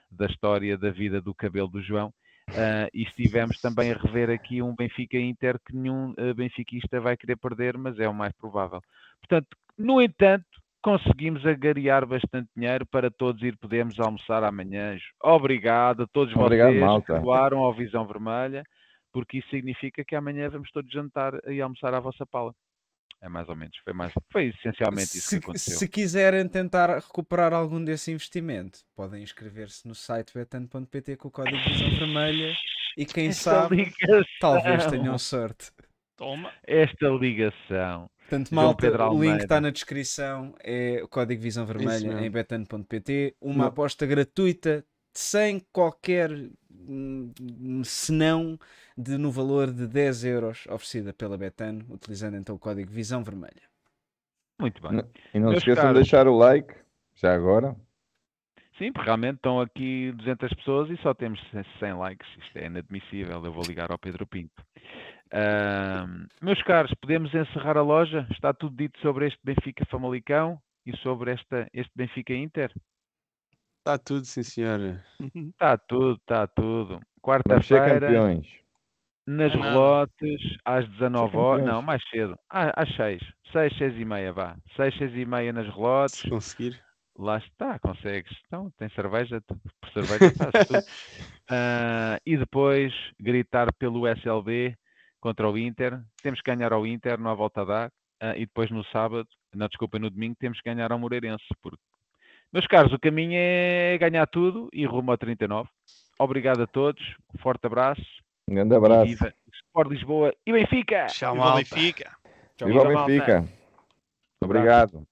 da 0.10 0.26
história 0.26 0.78
da 0.78 0.90
vida 0.92 1.22
do 1.22 1.34
cabelo 1.34 1.68
do 1.68 1.82
João. 1.82 2.14
ah, 2.50 2.88
e 2.94 3.04
estivemos 3.04 3.60
também 3.60 3.92
a 3.92 3.98
rever 3.98 4.30
aqui 4.30 4.62
um 4.62 4.76
Benfica 4.76 5.18
Inter 5.18 5.60
que 5.66 5.76
nenhum 5.76 6.14
ah, 6.18 6.34
benfiquista 6.34 7.00
vai 7.00 7.18
querer 7.18 7.36
perder, 7.38 7.78
mas 7.78 8.00
é 8.00 8.08
o 8.08 8.14
mais 8.14 8.34
provável. 8.34 8.82
Portanto, 9.20 9.48
no 9.78 10.02
entanto, 10.02 10.46
conseguimos 10.82 11.46
agariar 11.46 12.06
bastante 12.06 12.50
dinheiro 12.56 12.86
para 12.86 13.12
todos 13.12 13.42
ir 13.44 13.58
podermos 13.58 14.00
almoçar 14.00 14.44
amanhã. 14.44 14.98
Obrigado 15.22 16.04
a 16.04 16.08
todos 16.08 16.34
Obrigado, 16.36 16.70
vocês 16.70 16.82
malta. 16.82 17.14
que 17.14 17.20
doaram 17.20 17.60
ao 17.60 17.74
Visão 17.74 18.08
Vermelha, 18.08 18.64
porque 19.12 19.40
isso 19.40 19.50
significa 19.50 20.06
que 20.06 20.16
amanhã 20.16 20.50
vamos 20.50 20.72
todos 20.72 20.92
jantar 20.92 21.34
e 21.48 21.62
almoçar 21.62 21.94
à 21.94 22.00
vossa 22.00 22.26
pala. 22.26 22.54
É 23.22 23.28
mais 23.28 23.50
ou 23.50 23.56
menos, 23.56 23.76
foi, 23.84 23.94
mais, 23.94 24.14
foi 24.32 24.48
essencialmente 24.50 25.18
isso 25.18 25.30
Se, 25.30 25.40
que 25.40 25.46
aconteceu. 25.46 25.78
se 25.78 25.88
quiserem 25.88 26.48
tentar 26.48 26.96
recuperar 27.00 27.52
algum 27.52 27.84
desse 27.84 28.12
investimento, 28.12 28.80
podem 28.96 29.24
inscrever-se 29.24 29.88
no 29.88 29.96
site 29.96 30.32
betano.pt 30.36 31.18
com 31.18 31.28
o 31.28 31.32
código 31.32 31.58
Visão 31.58 31.90
Vermelha 31.98 32.56
e 32.96 33.06
quem 33.06 33.30
Esta 33.30 33.52
sabe, 33.62 33.76
ligação, 33.78 34.24
talvez 34.40 34.86
tenham 34.86 35.18
sorte. 35.18 35.72
Toma. 36.16 36.52
esta 36.66 37.08
ligação. 37.10 38.10
Portanto, 38.20 38.50
João 38.50 38.64
malta, 38.66 39.10
o 39.10 39.24
link 39.24 39.40
está 39.42 39.62
na 39.62 39.70
descrição, 39.70 40.54
é 40.64 41.00
o 41.04 41.08
código 41.08 41.42
Visão 41.42 41.66
Vermelha 41.66 42.26
em 42.26 42.30
betano.pt, 42.30 43.36
uma 43.42 43.56
Não. 43.56 43.66
aposta 43.66 44.06
gratuita, 44.06 44.84
sem 45.14 45.60
qualquer 45.72 46.30
hum, 46.88 47.82
senão 47.84 48.58
de, 48.98 49.18
no 49.18 49.32
valor 49.32 49.72
de 49.72 49.88
10 49.88 50.24
euros 50.26 50.66
oferecida 50.68 51.14
pela 51.14 51.38
Betano, 51.38 51.86
utilizando 51.90 52.38
então 52.38 52.56
o 52.56 52.60
código 52.60 52.92
Visão 52.92 53.24
Vermelha. 53.24 53.62
Muito 54.60 54.82
bem. 54.82 54.92
Não- 54.94 55.10
E 55.34 55.40
não 55.40 55.52
se 55.52 55.58
esqueçam 55.58 55.84
caros. 55.84 55.98
de 55.98 56.02
deixar 56.04 56.28
o 56.28 56.36
like, 56.38 56.74
já 57.16 57.34
agora. 57.36 57.76
Sim, 58.78 58.92
porque 58.92 59.06
realmente 59.06 59.38
estão 59.38 59.60
aqui 59.60 60.12
200 60.14 60.54
pessoas 60.54 60.90
e 60.92 60.98
só 61.02 61.14
temos 61.14 61.40
100 61.80 61.94
likes. 61.98 62.28
Isto 62.38 62.58
é 62.58 62.68
inadmissível. 62.68 63.44
Eu 63.44 63.52
vou 63.52 63.64
ligar 63.64 63.92
ao 63.92 63.98
Pedro 63.98 64.26
Pinto. 64.28 64.64
Ahm, 65.32 66.28
meus 66.42 66.62
caros, 66.64 66.94
podemos 67.02 67.34
encerrar 67.34 67.76
a 67.78 67.82
loja? 67.82 68.26
Está 68.32 68.54
tudo 68.54 68.76
dito 68.76 69.00
sobre 69.02 69.28
este 69.28 69.40
Benfica 69.44 69.86
Famalicão 69.88 70.60
e 70.86 70.96
sobre 70.98 71.32
esta, 71.32 71.68
este 71.74 71.92
Benfica 71.96 72.34
Inter? 72.34 72.72
Está 73.88 73.98
tudo, 73.98 74.26
sim 74.26 74.44
senhora. 74.44 75.02
Está 75.34 75.78
tudo, 75.78 76.16
está 76.18 76.46
tudo. 76.46 77.00
Quarta-feira, 77.22 78.02
campeões. 78.02 78.46
nas 79.26 79.54
Não 79.54 79.60
nada. 79.62 79.72
relotes, 79.72 80.58
às 80.66 80.88
19 80.90 81.38
horas. 81.38 81.66
Não, 81.66 81.82
mais 81.82 82.02
cedo. 82.10 82.38
Ah, 82.50 82.74
às 82.82 82.94
6. 82.96 83.22
6, 83.54 83.78
6 83.78 83.96
e 83.98 84.04
meia, 84.04 84.34
vá. 84.34 84.58
6, 84.76 84.98
6 84.98 85.16
e 85.16 85.26
meia 85.26 85.54
nas 85.54 85.68
relotes. 85.74 86.20
Se 86.20 86.30
conseguir. 86.30 86.82
Lá 87.18 87.38
está, 87.38 87.80
consegues. 87.80 88.32
Então, 88.48 88.70
tem 88.78 88.90
cerveja, 88.90 89.40
tu- 89.48 89.58
por 89.82 89.90
cerveja 89.92 90.34
fazes 90.36 90.68
tudo. 90.68 90.84
Ah, 91.50 92.20
e 92.26 92.36
depois 92.36 92.94
gritar 93.18 93.72
pelo 93.76 94.06
SLB 94.06 94.76
contra 95.22 95.50
o 95.50 95.58
Inter. 95.58 95.98
Temos 96.22 96.42
que 96.42 96.52
ganhar 96.54 96.74
ao 96.74 96.86
Inter, 96.86 97.18
não 97.18 97.32
há 97.32 97.34
volta 97.34 97.62
a 97.62 97.66
dar. 97.66 97.92
Ah, 98.22 98.36
e 98.36 98.42
depois 98.46 98.70
no 98.70 98.84
sábado, 98.88 99.30
não 99.56 99.68
desculpa, 99.70 99.98
no 99.98 100.10
domingo, 100.10 100.36
temos 100.38 100.60
que 100.60 100.70
ganhar 100.70 100.92
ao 100.92 101.00
Moreirense. 101.00 101.46
Porque... 101.62 101.80
Meus 102.54 102.66
caros, 102.68 102.94
o 102.94 103.00
caminho 103.00 103.34
é 103.36 103.98
ganhar 104.00 104.26
tudo 104.28 104.70
e 104.74 104.86
rumo 104.86 105.12
ao 105.12 105.18
39. 105.18 105.70
Obrigado 106.20 106.64
a 106.64 106.68
todos, 106.68 107.02
um 107.34 107.38
forte 107.40 107.66
abraço. 107.68 108.02
Um 108.50 108.56
grande 108.56 108.74
E 108.74 108.78
abraço. 108.78 109.06
viva 109.06 109.34
Sport 109.54 109.90
Lisboa 109.90 110.34
e 110.46 110.52
Benfica! 110.52 111.06
Tchau, 111.08 111.34
Viva. 111.36 111.56
Benfica. 111.56 112.18
Viva 112.64 112.82
o 112.82 112.94
malta. 112.94 113.08
Benfica. 113.12 113.46
Obrigado. 114.44 115.08